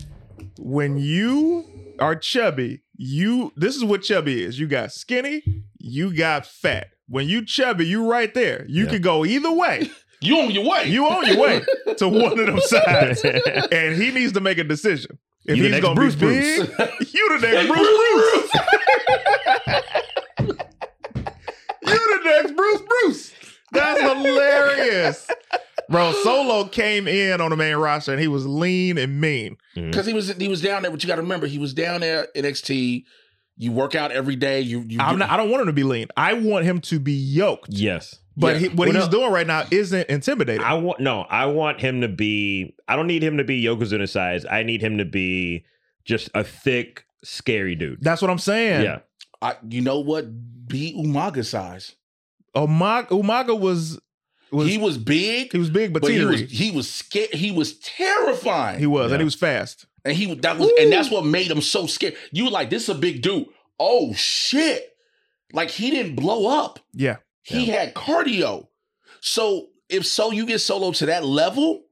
when 0.58 0.96
you 0.96 1.66
are 1.98 2.14
chubby, 2.16 2.82
you 2.96 3.52
this 3.56 3.76
is 3.76 3.84
what 3.84 4.02
chubby 4.02 4.42
is. 4.42 4.58
You 4.58 4.66
got 4.68 4.92
skinny, 4.92 5.42
you 5.78 6.14
got 6.16 6.46
fat. 6.46 6.88
When 7.08 7.28
you 7.28 7.44
chubby, 7.44 7.86
you 7.86 8.08
right 8.10 8.32
there. 8.32 8.64
You 8.68 8.84
Yeah. 8.84 8.90
can 8.92 9.02
go 9.02 9.24
either 9.26 9.52
way. 9.52 9.90
you 10.22 10.38
on 10.38 10.50
your 10.50 10.68
way. 10.68 10.86
You 10.88 11.06
on 11.06 11.26
your 11.26 11.38
way 11.40 11.62
to 11.96 12.08
one 12.08 12.38
of 12.38 12.46
them 12.46 12.60
sides, 12.60 13.24
and 13.72 14.00
he 14.00 14.10
needs 14.10 14.32
to 14.32 14.40
make 14.40 14.58
a 14.58 14.64
decision. 14.64 15.18
If 15.44 15.56
You 15.56 15.64
he's 15.64 15.80
gonna 15.80 15.94
Bruce 15.96 16.14
be 16.14 16.26
big, 16.26 16.58
you 17.12 17.38
the 17.38 17.48
next 17.48 17.66
Bruce 17.68 18.12
Bruce. 18.12 18.52
you 21.86 22.18
the 22.18 22.20
next 22.24 22.56
Bruce 22.56 22.82
Bruce. 22.82 23.32
That's 23.72 24.00
hilarious. 24.00 25.28
Bro, 25.88 26.12
Solo 26.22 26.68
came 26.68 27.08
in 27.08 27.40
on 27.40 27.50
the 27.50 27.56
main 27.56 27.76
roster 27.76 28.12
and 28.12 28.20
he 28.20 28.28
was 28.28 28.46
lean 28.46 28.98
and 28.98 29.20
mean. 29.20 29.56
Because 29.74 30.06
he 30.06 30.12
was 30.12 30.32
he 30.36 30.48
was 30.48 30.60
down 30.62 30.82
there, 30.82 30.90
but 30.90 31.02
you 31.02 31.08
got 31.08 31.16
to 31.16 31.22
remember 31.22 31.46
he 31.46 31.58
was 31.58 31.74
down 31.74 32.00
there 32.02 32.20
at 32.22 32.34
NXT. 32.34 33.04
You 33.56 33.72
work 33.72 33.94
out 33.94 34.12
every 34.12 34.36
day. 34.36 34.60
You 34.60 34.84
you 34.86 35.00
I'm 35.00 35.18
not, 35.18 35.28
I 35.30 35.36
don't 35.36 35.50
want 35.50 35.62
him 35.62 35.66
to 35.66 35.72
be 35.72 35.82
lean. 35.82 36.06
I 36.16 36.34
want 36.34 36.64
him 36.64 36.80
to 36.82 36.98
be 37.00 37.12
yoked. 37.12 37.68
yes. 37.70 38.18
But 38.36 38.54
Yeah. 38.54 38.58
he, 38.60 38.68
what 38.68 38.88
Well, 38.88 38.96
he's 38.96 39.06
no. 39.06 39.10
doing 39.10 39.32
right 39.32 39.46
now 39.46 39.66
isn't 39.70 40.08
intimidating. 40.08 40.62
I 40.64 40.74
want 40.74 41.00
no. 41.00 41.22
I 41.22 41.46
want 41.46 41.80
him 41.80 42.00
to 42.00 42.08
be. 42.08 42.74
I 42.88 42.96
don't 42.96 43.06
need 43.06 43.22
him 43.22 43.36
to 43.38 43.44
be 43.44 43.62
Yokozuna 43.62 44.08
size. 44.08 44.46
I 44.50 44.62
need 44.62 44.80
him 44.82 44.98
to 44.98 45.04
be 45.04 45.64
just 46.04 46.30
a 46.34 46.42
thick, 46.42 47.04
scary 47.22 47.74
dude. 47.74 47.98
That's 48.02 48.22
what 48.22 48.30
I'm 48.30 48.38
saying. 48.38 48.84
Yeah. 48.84 49.00
I, 49.42 49.56
you 49.68 49.80
know 49.82 50.00
what? 50.00 50.26
Be 50.68 50.94
Umaga 50.96 51.44
size. 51.44 51.94
Umaga, 52.56 53.08
Umaga 53.08 53.58
was 53.58 54.00
was 54.50 54.68
he 54.68 54.78
was 54.78 54.98
big, 54.98 55.50
he 55.52 55.58
was 55.58 55.70
big 55.70 55.92
but, 55.92 56.02
but 56.02 56.10
he 56.10 56.24
was 56.24 56.40
he 56.42 56.70
was 56.70 56.88
scared. 56.90 57.30
He 57.34 57.50
was 57.50 57.78
terrifying. 57.78 58.78
He 58.78 58.86
was, 58.86 59.08
Yeah. 59.10 59.14
and 59.14 59.20
he 59.20 59.24
was 59.24 59.34
fast. 59.34 59.86
and 60.04 60.14
he 60.16 60.34
that 60.36 60.58
was 60.58 60.70
and 60.78 60.92
that's 60.92 61.10
what 61.10 61.24
made 61.26 61.50
him 61.50 61.60
so 61.60 61.86
scared. 61.86 62.14
You 62.30 62.44
were 62.44 62.50
like, 62.50 62.70
this 62.70 62.84
is 62.84 62.88
a 62.90 62.94
big 62.94 63.22
dude. 63.22 63.46
Oh 63.80 64.12
shit! 64.14 64.96
Like 65.52 65.70
he 65.70 65.90
didn't 65.90 66.14
blow 66.16 66.46
up. 66.64 66.78
Yeah. 66.92 67.16
He 67.42 67.66
had 67.66 67.94
cardio. 67.94 68.68
So 69.20 69.68
if 69.88 70.06
so, 70.06 70.30
you 70.30 70.46
get 70.46 70.60
solo 70.60 70.92
to 70.92 71.06
that 71.06 71.24
level, 71.24 71.82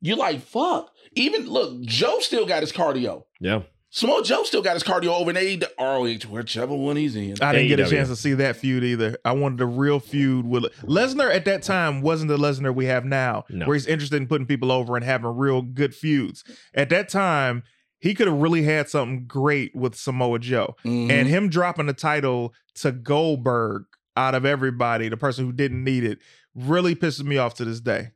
you're 0.00 0.16
like, 0.16 0.40
fuck. 0.40 0.90
Even 1.14 1.48
look, 1.48 1.80
Joe 1.82 2.18
still 2.20 2.46
got 2.46 2.62
his 2.62 2.72
cardio. 2.72 3.24
Yeah. 3.40 3.62
Samoa 3.90 4.24
Joe 4.24 4.42
still 4.42 4.60
got 4.62 4.74
his 4.74 4.82
cardio 4.82 5.08
over 5.20 5.30
in 5.30 5.36
AEW, 5.36 5.68
ROH, 5.78 6.28
whichever 6.28 6.74
one 6.74 6.96
he's 6.96 7.14
in. 7.14 7.36
I 7.40 7.52
didn't 7.52 7.68
get 7.68 7.78
a 7.78 7.88
chance 7.88 8.08
to 8.08 8.16
see 8.16 8.34
that 8.34 8.56
feud 8.56 8.82
either. 8.82 9.16
I 9.24 9.30
wanted 9.32 9.58
the 9.58 9.66
real 9.66 10.00
feud 10.00 10.46
with 10.46 10.64
Lesnar 10.82 11.32
at 11.32 11.44
that 11.44 11.62
time 11.62 12.02
wasn't 12.02 12.28
the 12.30 12.36
Lesnar 12.36 12.74
we 12.74 12.86
have 12.86 13.04
now, 13.04 13.44
No. 13.48 13.66
where 13.66 13.74
he's 13.74 13.86
interested 13.86 14.16
in 14.16 14.26
putting 14.26 14.48
people 14.48 14.72
over 14.72 14.96
and 14.96 15.04
having 15.04 15.36
real 15.36 15.62
good 15.62 15.94
feuds. 15.94 16.42
At 16.74 16.88
that 16.90 17.08
time, 17.08 17.62
he 18.00 18.14
could 18.14 18.26
have 18.26 18.36
really 18.36 18.62
had 18.64 18.88
something 18.88 19.26
great 19.28 19.76
with 19.76 19.94
Samoa 19.94 20.40
Joe. 20.40 20.74
Mhm. 20.84 21.10
And 21.12 21.28
him 21.28 21.48
dropping 21.48 21.86
the 21.86 21.92
title 21.92 22.52
to 22.80 22.90
Goldberg 22.90 23.84
out 24.16 24.34
of 24.34 24.44
everybody, 24.44 25.08
the 25.08 25.16
person 25.16 25.44
who 25.44 25.52
didn't 25.52 25.82
need 25.82 26.04
it, 26.04 26.18
really 26.54 26.94
pisses 26.94 27.24
me 27.24 27.36
off 27.36 27.54
to 27.54 27.64
this 27.64 27.80
day. 27.80 28.10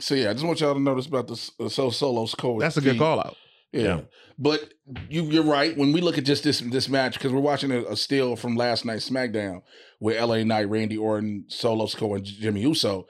so 0.00 0.14
yeah, 0.14 0.30
I 0.30 0.32
just 0.32 0.44
want 0.44 0.60
y'all 0.60 0.74
to 0.74 0.80
notice 0.80 1.06
about 1.06 1.28
this 1.28 1.50
uh, 1.60 1.68
so 1.68 1.90
solo 1.90 2.26
score. 2.26 2.60
That's 2.60 2.76
a 2.76 2.80
good 2.80 2.98
call 2.98 3.20
out. 3.20 3.36
Yeah. 3.72 3.82
Yeah. 3.82 4.00
But 4.38 4.74
you, 5.08 5.24
you're 5.24 5.44
right. 5.44 5.76
When 5.76 5.92
we 5.92 6.00
look 6.00 6.18
at 6.18 6.24
just 6.24 6.44
this 6.44 6.60
this 6.60 6.88
match, 6.88 7.14
because 7.14 7.32
we're 7.32 7.40
watching 7.40 7.70
a, 7.72 7.82
a 7.84 7.96
still 7.96 8.36
from 8.36 8.56
last 8.56 8.84
night's 8.84 9.08
SmackDown 9.08 9.62
with 10.00 10.20
LA 10.20 10.44
Knight, 10.44 10.68
Randy 10.68 10.96
Orton, 10.96 11.44
Solo 11.48 11.86
Sikoa, 11.86 12.16
and 12.16 12.24
Jimmy 12.24 12.62
Uso. 12.62 13.06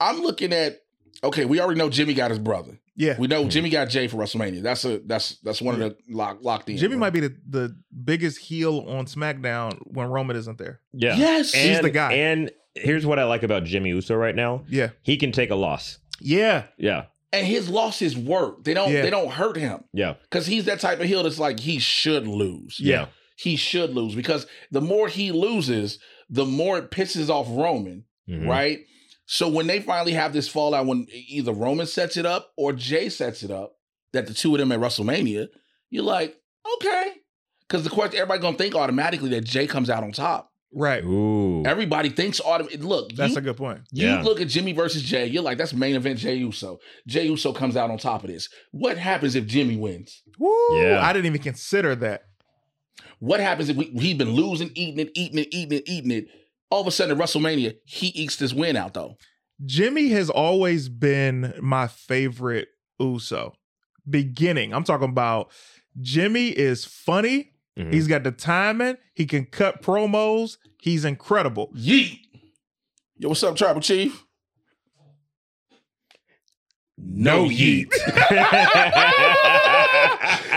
I'm 0.00 0.20
looking 0.20 0.52
at 0.52 0.78
okay. 1.24 1.44
We 1.44 1.60
already 1.60 1.78
know 1.78 1.90
Jimmy 1.90 2.14
got 2.14 2.30
his 2.30 2.38
brother. 2.38 2.78
Yeah. 2.96 3.16
We 3.18 3.26
know 3.28 3.44
Mhm. 3.44 3.50
Jimmy 3.50 3.70
got 3.70 3.88
Jey 3.88 4.08
for 4.08 4.16
WrestleMania. 4.18 4.62
That's 4.62 4.84
a 4.84 4.98
that's 5.06 5.38
that's 5.38 5.62
one 5.62 5.74
of 5.74 5.80
the 5.80 5.96
lock, 6.08 6.38
locked 6.42 6.68
in. 6.68 6.76
Jimmy 6.76 6.94
bro. 6.96 7.00
might 7.00 7.10
be 7.10 7.20
the, 7.20 7.36
the 7.48 7.76
biggest 8.04 8.38
heel 8.38 8.80
on 8.88 9.06
SmackDown 9.06 9.78
when 9.86 10.08
Roman 10.08 10.36
isn't 10.36 10.58
there. 10.58 10.80
Yeah. 10.92 11.16
Yes. 11.16 11.54
And, 11.54 11.70
He's 11.70 11.80
the 11.80 11.90
guy. 11.90 12.12
And 12.12 12.50
here's 12.74 13.06
what 13.06 13.18
I 13.18 13.24
like 13.24 13.42
about 13.42 13.64
Jimmy 13.64 13.90
Uso 13.90 14.14
right 14.14 14.34
now. 14.34 14.64
Yeah. 14.68 14.90
He 15.02 15.16
can 15.16 15.32
take 15.32 15.50
a 15.50 15.54
loss. 15.54 15.98
Yeah. 16.20 16.64
Yeah. 16.78 17.04
and 17.32 17.46
his 17.46 17.68
losses 17.70 18.16
work. 18.16 18.64
They 18.64 18.74
don't 18.74 18.92
Yeah. 18.92 19.02
they 19.02 19.10
don't 19.10 19.30
hurt 19.30 19.56
him 19.56 19.84
Yeah. 19.92 20.14
because 20.24 20.46
he's 20.46 20.64
that 20.64 20.80
type 20.80 20.98
of 21.00 21.06
heel 21.06 21.22
that's 21.22 21.38
like 21.38 21.60
he 21.60 21.78
should 21.78 22.26
lose. 22.26 22.78
Yeah. 22.80 23.06
He 23.36 23.54
should 23.56 23.94
lose 23.94 24.14
because 24.16 24.46
the 24.72 24.80
more 24.80 25.06
he 25.08 25.30
loses, 25.32 25.98
the 26.28 26.44
more 26.44 26.76
it 26.78 26.90
pisses 26.90 27.30
off 27.30 27.46
Roman. 27.48 28.04
Mhm. 28.28 28.46
right? 28.48 28.80
So 29.32 29.46
when 29.48 29.68
they 29.68 29.78
finally 29.78 30.10
have 30.14 30.32
this 30.32 30.48
fallout, 30.48 30.86
when 30.86 31.06
either 31.12 31.52
Roman 31.52 31.86
sets 31.86 32.16
it 32.16 32.26
up 32.26 32.50
or 32.56 32.72
Jey 32.72 33.08
sets 33.08 33.44
it 33.44 33.50
up, 33.52 33.76
that 34.12 34.26
the 34.26 34.34
two 34.34 34.52
of 34.56 34.58
them 34.58 34.72
at 34.72 34.80
WrestleMania, 34.80 35.46
you're 35.88 36.02
like, 36.02 36.36
okay, 36.76 37.12
because 37.60 37.84
the 37.84 37.90
question 37.90 38.16
everybody 38.18 38.40
gonna 38.40 38.56
think 38.58 38.74
automatically 38.74 39.28
that 39.30 39.44
Jey 39.44 39.68
comes 39.68 39.88
out 39.88 40.02
on 40.02 40.10
top. 40.10 40.50
Right. 40.74 41.04
Ooh. 41.04 41.62
Everybody 41.64 42.08
thinks 42.08 42.40
automatically. 42.40 42.84
Look, 42.84 43.12
That's 43.12 43.34
you, 43.34 43.38
a 43.38 43.40
good 43.40 43.56
point. 43.56 43.82
you 43.92 44.08
Yeah. 44.08 44.22
look 44.22 44.40
at 44.40 44.48
Jimmy 44.48 44.72
versus 44.72 45.02
Jey, 45.02 45.26
you're 45.26 45.44
like, 45.44 45.58
that's 45.58 45.72
main 45.72 45.94
event 45.94 46.18
Jey 46.18 46.34
Uso. 46.34 46.80
Jey 47.06 47.26
Uso 47.26 47.52
comes 47.52 47.76
out 47.76 47.88
on 47.88 47.98
top 47.98 48.24
of 48.24 48.30
this. 48.30 48.48
What 48.72 48.98
happens 48.98 49.36
if 49.36 49.46
Jimmy 49.46 49.76
wins? 49.76 50.22
Woo! 50.40 50.52
Yeah. 50.72 51.00
I 51.04 51.12
didn't 51.12 51.26
even 51.26 51.40
consider 51.42 51.94
that. 51.94 52.22
What 53.20 53.38
happens 53.38 53.68
if 53.68 53.76
we, 53.76 53.84
he's 53.86 54.16
been 54.16 54.32
losing, 54.32 54.72
eating 54.74 54.98
it, 55.06 55.12
eating 55.14 55.38
it, 55.38 55.48
eating 55.54 55.78
it, 55.78 55.88
eating 55.88 56.10
it? 56.10 56.26
All 56.70 56.80
of 56.80 56.86
a 56.86 56.90
sudden 56.90 57.16
at 57.18 57.22
WrestleMania, 57.22 57.74
he 57.84 58.08
ekes 58.08 58.36
this 58.36 58.54
win 58.54 58.76
out 58.76 58.94
though. 58.94 59.16
Jimmy 59.66 60.08
has 60.10 60.30
always 60.30 60.88
been 60.88 61.52
my 61.60 61.86
favorite 61.88 62.68
Uso. 62.98 63.54
Beginning, 64.08 64.72
I'm 64.72 64.84
talking 64.84 65.10
about 65.10 65.50
Jimmy 66.00 66.48
is 66.48 66.84
funny. 66.84 67.52
Mhm. 67.78 67.92
He's 67.92 68.06
got 68.06 68.24
the 68.24 68.32
timing. 68.32 68.96
He 69.14 69.26
can 69.26 69.44
cut 69.46 69.82
promos. 69.82 70.56
He's 70.80 71.04
incredible. 71.04 71.70
Yeet. 71.76 72.18
Yo, 73.18 73.28
what's 73.28 73.42
up, 73.42 73.56
Tribal 73.56 73.82
Chief? 73.82 74.24
No 76.96 77.44
yeet. 77.44 77.90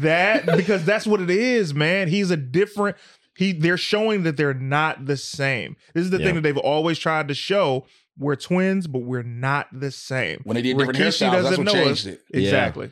that 0.00 0.46
because 0.56 0.84
that's 0.84 1.06
what 1.06 1.20
it 1.20 1.30
is, 1.30 1.74
man. 1.74 2.08
He's 2.08 2.30
a 2.30 2.36
different. 2.36 2.96
He 3.36 3.52
they're 3.52 3.76
showing 3.76 4.22
that 4.22 4.36
they're 4.36 4.54
not 4.54 5.06
the 5.06 5.16
same. 5.16 5.76
This 5.94 6.04
is 6.04 6.10
the 6.10 6.18
Yeah. 6.18 6.26
thing 6.26 6.34
that 6.36 6.40
they've 6.42 6.56
always 6.56 6.98
tried 6.98 7.28
to 7.28 7.34
show. 7.34 7.86
We're 8.18 8.36
twins, 8.36 8.86
but 8.86 9.00
we're 9.00 9.22
not 9.22 9.68
the 9.78 9.90
same. 9.90 10.40
When 10.44 10.54
they 10.54 10.62
did 10.62 10.78
different 10.78 10.98
Rikishi 10.98 11.28
hairstyles, 11.28 11.32
that's 11.32 11.42
doesn't 11.50 11.64
what 11.66 11.74
know 11.74 11.84
changed 11.84 12.06
us. 12.06 12.14
it. 12.14 12.22
Exactly. 12.32 12.90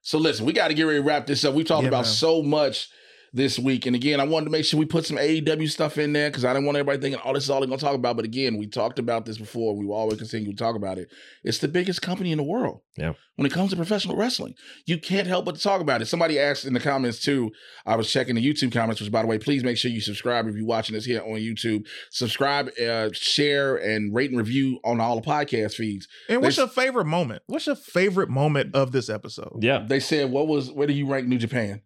So 0.00 0.18
listen, 0.18 0.46
we 0.46 0.52
got 0.54 0.68
to 0.68 0.74
get 0.74 0.84
ready 0.84 0.98
to 0.98 1.04
wrap 1.04 1.26
this 1.26 1.44
up. 1.44 1.54
We 1.54 1.62
talked 1.62 1.82
Yeah, 1.82 1.88
about 1.88 2.04
man. 2.04 2.12
so 2.12 2.42
much 2.42 2.88
this 3.34 3.58
week, 3.58 3.86
and 3.86 3.96
again, 3.96 4.20
I 4.20 4.24
wanted 4.24 4.44
to 4.46 4.50
make 4.50 4.64
sure 4.66 4.78
we 4.78 4.84
put 4.84 5.06
some 5.06 5.16
AEW 5.16 5.70
stuff 5.70 5.96
in 5.96 6.12
there 6.12 6.28
because 6.28 6.44
I 6.44 6.52
didn't 6.52 6.66
want 6.66 6.76
everybody 6.76 7.00
thinking, 7.00 7.20
"Oh, 7.24 7.32
this 7.32 7.44
is 7.44 7.50
all 7.50 7.60
they're 7.60 7.68
gonna 7.68 7.80
talk 7.80 7.94
about." 7.94 8.16
But 8.16 8.26
again, 8.26 8.58
we 8.58 8.66
talked 8.66 8.98
about 8.98 9.24
this 9.24 9.38
before. 9.38 9.74
We 9.74 9.86
will 9.86 9.94
always 9.96 10.18
continue 10.18 10.50
to 10.50 10.56
talk 10.56 10.76
about 10.76 10.98
it. 10.98 11.08
It's 11.42 11.58
the 11.58 11.68
biggest 11.68 12.02
company 12.02 12.30
in 12.32 12.36
the 12.38 12.44
world. 12.44 12.80
Yeah. 12.98 13.14
When 13.36 13.46
it 13.46 13.52
comes 13.52 13.70
to 13.70 13.76
professional 13.76 14.16
wrestling, 14.16 14.54
you 14.84 14.98
can't 14.98 15.26
help 15.26 15.46
but 15.46 15.54
to 15.54 15.60
talk 15.62 15.80
about 15.80 16.02
it. 16.02 16.06
Somebody 16.06 16.38
asked 16.38 16.66
in 16.66 16.74
the 16.74 16.80
comments 16.80 17.20
too. 17.20 17.50
I 17.86 17.96
was 17.96 18.12
checking 18.12 18.34
the 18.34 18.46
YouTube 18.46 18.70
comments, 18.70 19.00
which 19.00 19.10
by 19.10 19.22
the 19.22 19.28
way, 19.28 19.38
please 19.38 19.64
make 19.64 19.78
sure 19.78 19.90
you 19.90 20.02
subscribe 20.02 20.46
if 20.46 20.54
you're 20.54 20.66
watching 20.66 20.94
this 20.94 21.06
here 21.06 21.22
on 21.22 21.36
YouTube. 21.38 21.86
Subscribe, 22.10 22.70
uh, 22.86 23.08
share, 23.12 23.76
and 23.76 24.14
rate 24.14 24.28
and 24.30 24.38
review 24.38 24.78
on 24.84 25.00
all 25.00 25.16
the 25.18 25.26
podcast 25.26 25.72
feeds. 25.74 26.06
And 26.28 26.42
what's 26.42 26.56
There's- 26.56 26.68
your 26.76 26.84
favorite 26.84 27.06
moment? 27.06 27.42
What's 27.46 27.66
your 27.66 27.76
favorite 27.76 28.28
moment 28.28 28.74
of 28.74 28.92
this 28.92 29.08
episode? 29.08 29.60
yeah. 29.62 29.86
They 29.88 30.00
said, 30.00 30.30
"What 30.30 30.48
was? 30.48 30.70
Where 30.70 30.86
do 30.86 30.92
you 30.92 31.06
rank 31.06 31.26
New 31.26 31.38
Japan? 31.38 31.80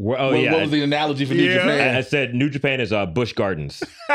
Well, 0.00 0.16
oh 0.18 0.30
what, 0.30 0.40
yeah. 0.40 0.52
what 0.52 0.62
was 0.62 0.70
the 0.70 0.82
analogy 0.82 1.24
for 1.26 1.34
New 1.34 1.42
Yeah. 1.42 1.54
Japan?" 1.54 1.94
I, 1.96 1.98
I 1.98 2.00
said 2.02 2.34
New 2.34 2.48
Japan 2.48 2.80
is 2.80 2.92
uh, 2.92 3.04
Busch 3.04 3.32
Gardens. 3.32 3.82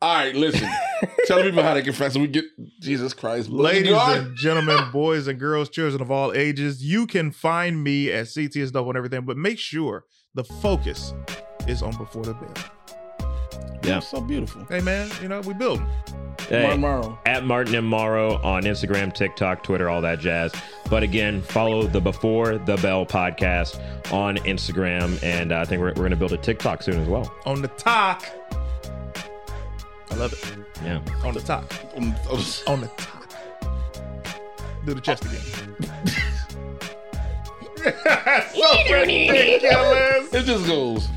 All 0.00 0.14
right, 0.14 0.34
listen. 0.34 0.68
Tell 1.26 1.42
people 1.42 1.62
how 1.62 1.74
they 1.74 1.82
can 1.82 1.92
find 1.92 2.12
so 2.12 2.20
we 2.20 2.28
get 2.28 2.44
Jesus 2.80 3.12
Christ. 3.14 3.48
Ladies 3.48 3.90
God. 3.90 4.16
and 4.18 4.36
gentlemen, 4.36 4.78
boys 4.92 5.26
and 5.26 5.40
girls, 5.40 5.68
children 5.68 6.00
of 6.00 6.08
all 6.10 6.32
ages, 6.32 6.84
you 6.84 7.04
can 7.06 7.32
find 7.32 7.82
me 7.82 8.12
at 8.12 8.26
CTS 8.26 8.72
Double 8.72 8.90
and 8.90 8.96
everything, 8.96 9.22
but 9.22 9.36
make 9.36 9.58
sure 9.58 10.04
the 10.34 10.44
focus 10.44 11.14
is 11.66 11.82
on 11.82 11.96
Before 11.96 12.22
the 12.22 12.34
Bell. 12.34 12.54
Yeah. 13.82 14.00
so 14.00 14.20
beautiful. 14.20 14.64
Hey 14.68 14.80
man, 14.80 15.10
you 15.22 15.28
know, 15.28 15.40
we 15.40 15.54
build. 15.54 15.80
Hey, 16.48 16.62
Martin 16.62 16.80
Morrow. 16.80 17.18
at 17.26 17.44
Martin 17.44 17.74
and 17.74 17.86
Morrow 17.86 18.40
on 18.42 18.62
Instagram, 18.62 19.12
TikTok, 19.14 19.62
Twitter, 19.62 19.88
all 19.90 20.00
that 20.00 20.18
jazz. 20.18 20.52
But 20.88 21.02
again, 21.02 21.42
follow 21.42 21.82
the 21.82 22.00
Before 22.00 22.56
the 22.58 22.76
Bell 22.78 23.04
podcast 23.04 23.78
on 24.12 24.36
Instagram, 24.38 25.22
and 25.22 25.52
uh, 25.52 25.58
I 25.58 25.64
think 25.66 25.80
we're, 25.80 25.88
we're 25.88 25.94
going 25.94 26.10
to 26.10 26.16
build 26.16 26.32
a 26.32 26.38
TikTok 26.38 26.82
soon 26.82 26.98
as 27.00 27.08
well. 27.08 27.30
On 27.44 27.60
the 27.60 27.68
talk. 27.68 28.24
I 30.10 30.14
love 30.14 30.32
it. 30.32 30.42
Yeah. 30.82 31.00
On 31.22 31.34
the 31.34 31.40
top. 31.40 31.70
Um, 31.96 32.14
On 32.66 32.80
the 32.80 32.90
top. 32.96 33.30
Do 34.86 34.94
the 34.94 35.00
chest 35.02 35.24
again. 35.26 35.42
so 38.54 38.94
ridiculous. 38.94 40.32
It 40.32 40.44
just 40.46 40.66
goes. 40.66 41.08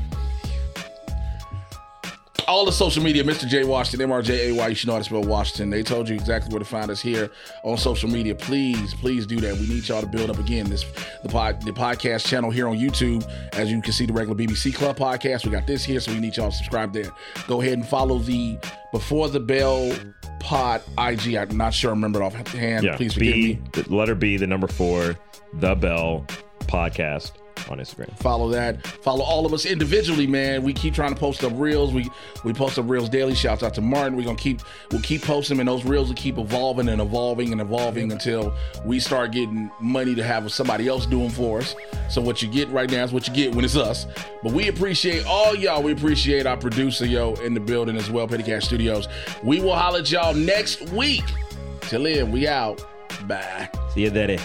All 2.52 2.66
the 2.66 2.70
social 2.70 3.02
media, 3.02 3.24
Mr. 3.24 3.48
J 3.48 3.64
Washington, 3.64 4.10
MRJAY, 4.10 4.68
you 4.68 4.74
should 4.74 4.86
know 4.86 4.92
how 4.92 4.98
to 4.98 5.04
spell 5.04 5.22
Washington. 5.22 5.70
They 5.70 5.82
told 5.82 6.06
you 6.06 6.14
exactly 6.14 6.52
where 6.52 6.58
to 6.58 6.66
find 6.66 6.90
us 6.90 7.00
here 7.00 7.30
on 7.64 7.78
social 7.78 8.10
media. 8.10 8.34
Please, 8.34 8.92
please 8.92 9.24
do 9.24 9.40
that. 9.40 9.54
We 9.54 9.66
need 9.66 9.88
y'all 9.88 10.02
to 10.02 10.06
build 10.06 10.28
up 10.28 10.38
again 10.38 10.68
this 10.68 10.84
the 11.22 11.30
pod 11.30 11.62
the 11.62 11.70
podcast 11.72 12.26
channel 12.26 12.50
here 12.50 12.68
on 12.68 12.76
YouTube. 12.76 13.26
As 13.54 13.72
you 13.72 13.80
can 13.80 13.94
see, 13.94 14.04
the 14.04 14.12
regular 14.12 14.38
BBC 14.38 14.74
Club 14.74 14.98
podcast. 14.98 15.46
We 15.46 15.50
got 15.50 15.66
this 15.66 15.82
here, 15.82 15.98
so 15.98 16.12
we 16.12 16.20
need 16.20 16.36
y'all 16.36 16.50
to 16.50 16.54
subscribe 16.54 16.92
there. 16.92 17.10
Go 17.48 17.62
ahead 17.62 17.72
and 17.72 17.88
follow 17.88 18.18
the 18.18 18.58
Before 18.92 19.30
the 19.30 19.40
Bell 19.40 19.90
Pod 20.38 20.82
IG. 20.98 21.36
I'm 21.36 21.56
not 21.56 21.72
sure 21.72 21.88
I 21.88 21.94
remember 21.94 22.20
it 22.20 22.26
off 22.26 22.34
hand. 22.34 22.84
Yeah. 22.84 22.96
Please 22.96 23.14
forgive 23.14 23.32
B, 23.32 23.54
me. 23.54 23.60
the 23.72 23.94
letter 23.94 24.14
B, 24.14 24.36
the 24.36 24.46
number 24.46 24.66
four, 24.66 25.16
the 25.54 25.74
Bell 25.74 26.26
podcast 26.66 27.32
on 27.68 27.78
Instagram. 27.78 28.16
follow 28.18 28.48
that. 28.50 28.86
Follow 28.86 29.24
all 29.24 29.46
of 29.46 29.52
us 29.52 29.66
individually, 29.66 30.26
man. 30.26 30.62
We 30.62 30.72
keep 30.72 30.94
trying 30.94 31.14
to 31.14 31.18
post 31.18 31.44
up 31.44 31.52
reels. 31.54 31.92
We 31.92 32.08
we 32.44 32.52
post 32.52 32.78
up 32.78 32.88
reels 32.88 33.08
daily. 33.08 33.34
Shouts 33.34 33.62
out 33.62 33.74
to 33.74 33.80
Martin. 33.80 34.16
We're 34.16 34.24
gonna 34.24 34.36
keep 34.36 34.60
we'll 34.90 35.02
keep 35.02 35.22
posting, 35.22 35.58
and 35.58 35.68
those 35.68 35.84
reels 35.84 36.08
will 36.08 36.16
keep 36.16 36.38
evolving 36.38 36.88
and 36.88 37.00
evolving 37.00 37.52
and 37.52 37.60
evolving 37.60 38.12
until 38.12 38.54
we 38.84 39.00
start 39.00 39.32
getting 39.32 39.70
money 39.80 40.14
to 40.14 40.22
have 40.22 40.50
somebody 40.52 40.88
else 40.88 41.06
doing 41.06 41.30
for 41.30 41.58
us. 41.58 41.74
So 42.08 42.20
what 42.20 42.42
you 42.42 42.48
get 42.48 42.68
right 42.68 42.90
now 42.90 43.04
is 43.04 43.12
what 43.12 43.26
you 43.26 43.34
get 43.34 43.54
when 43.54 43.64
it's 43.64 43.76
us. 43.76 44.06
But 44.42 44.52
we 44.52 44.68
appreciate 44.68 45.24
all 45.26 45.54
y'all. 45.54 45.82
We 45.82 45.92
appreciate 45.92 46.46
our 46.46 46.56
producer, 46.56 47.06
yo, 47.06 47.34
in 47.34 47.54
the 47.54 47.60
building 47.60 47.96
as 47.96 48.10
well, 48.10 48.26
Petty 48.28 48.42
Cash 48.42 48.64
Studios. 48.64 49.08
We 49.42 49.60
will 49.60 49.74
holler 49.74 50.00
at 50.00 50.10
y'all 50.10 50.34
next 50.34 50.82
week. 50.90 51.24
Till 51.82 52.04
then, 52.04 52.30
we 52.30 52.46
out. 52.46 52.84
Bye. 53.26 53.68
See 53.94 54.02
you, 54.02 54.10
Daddy. 54.10 54.38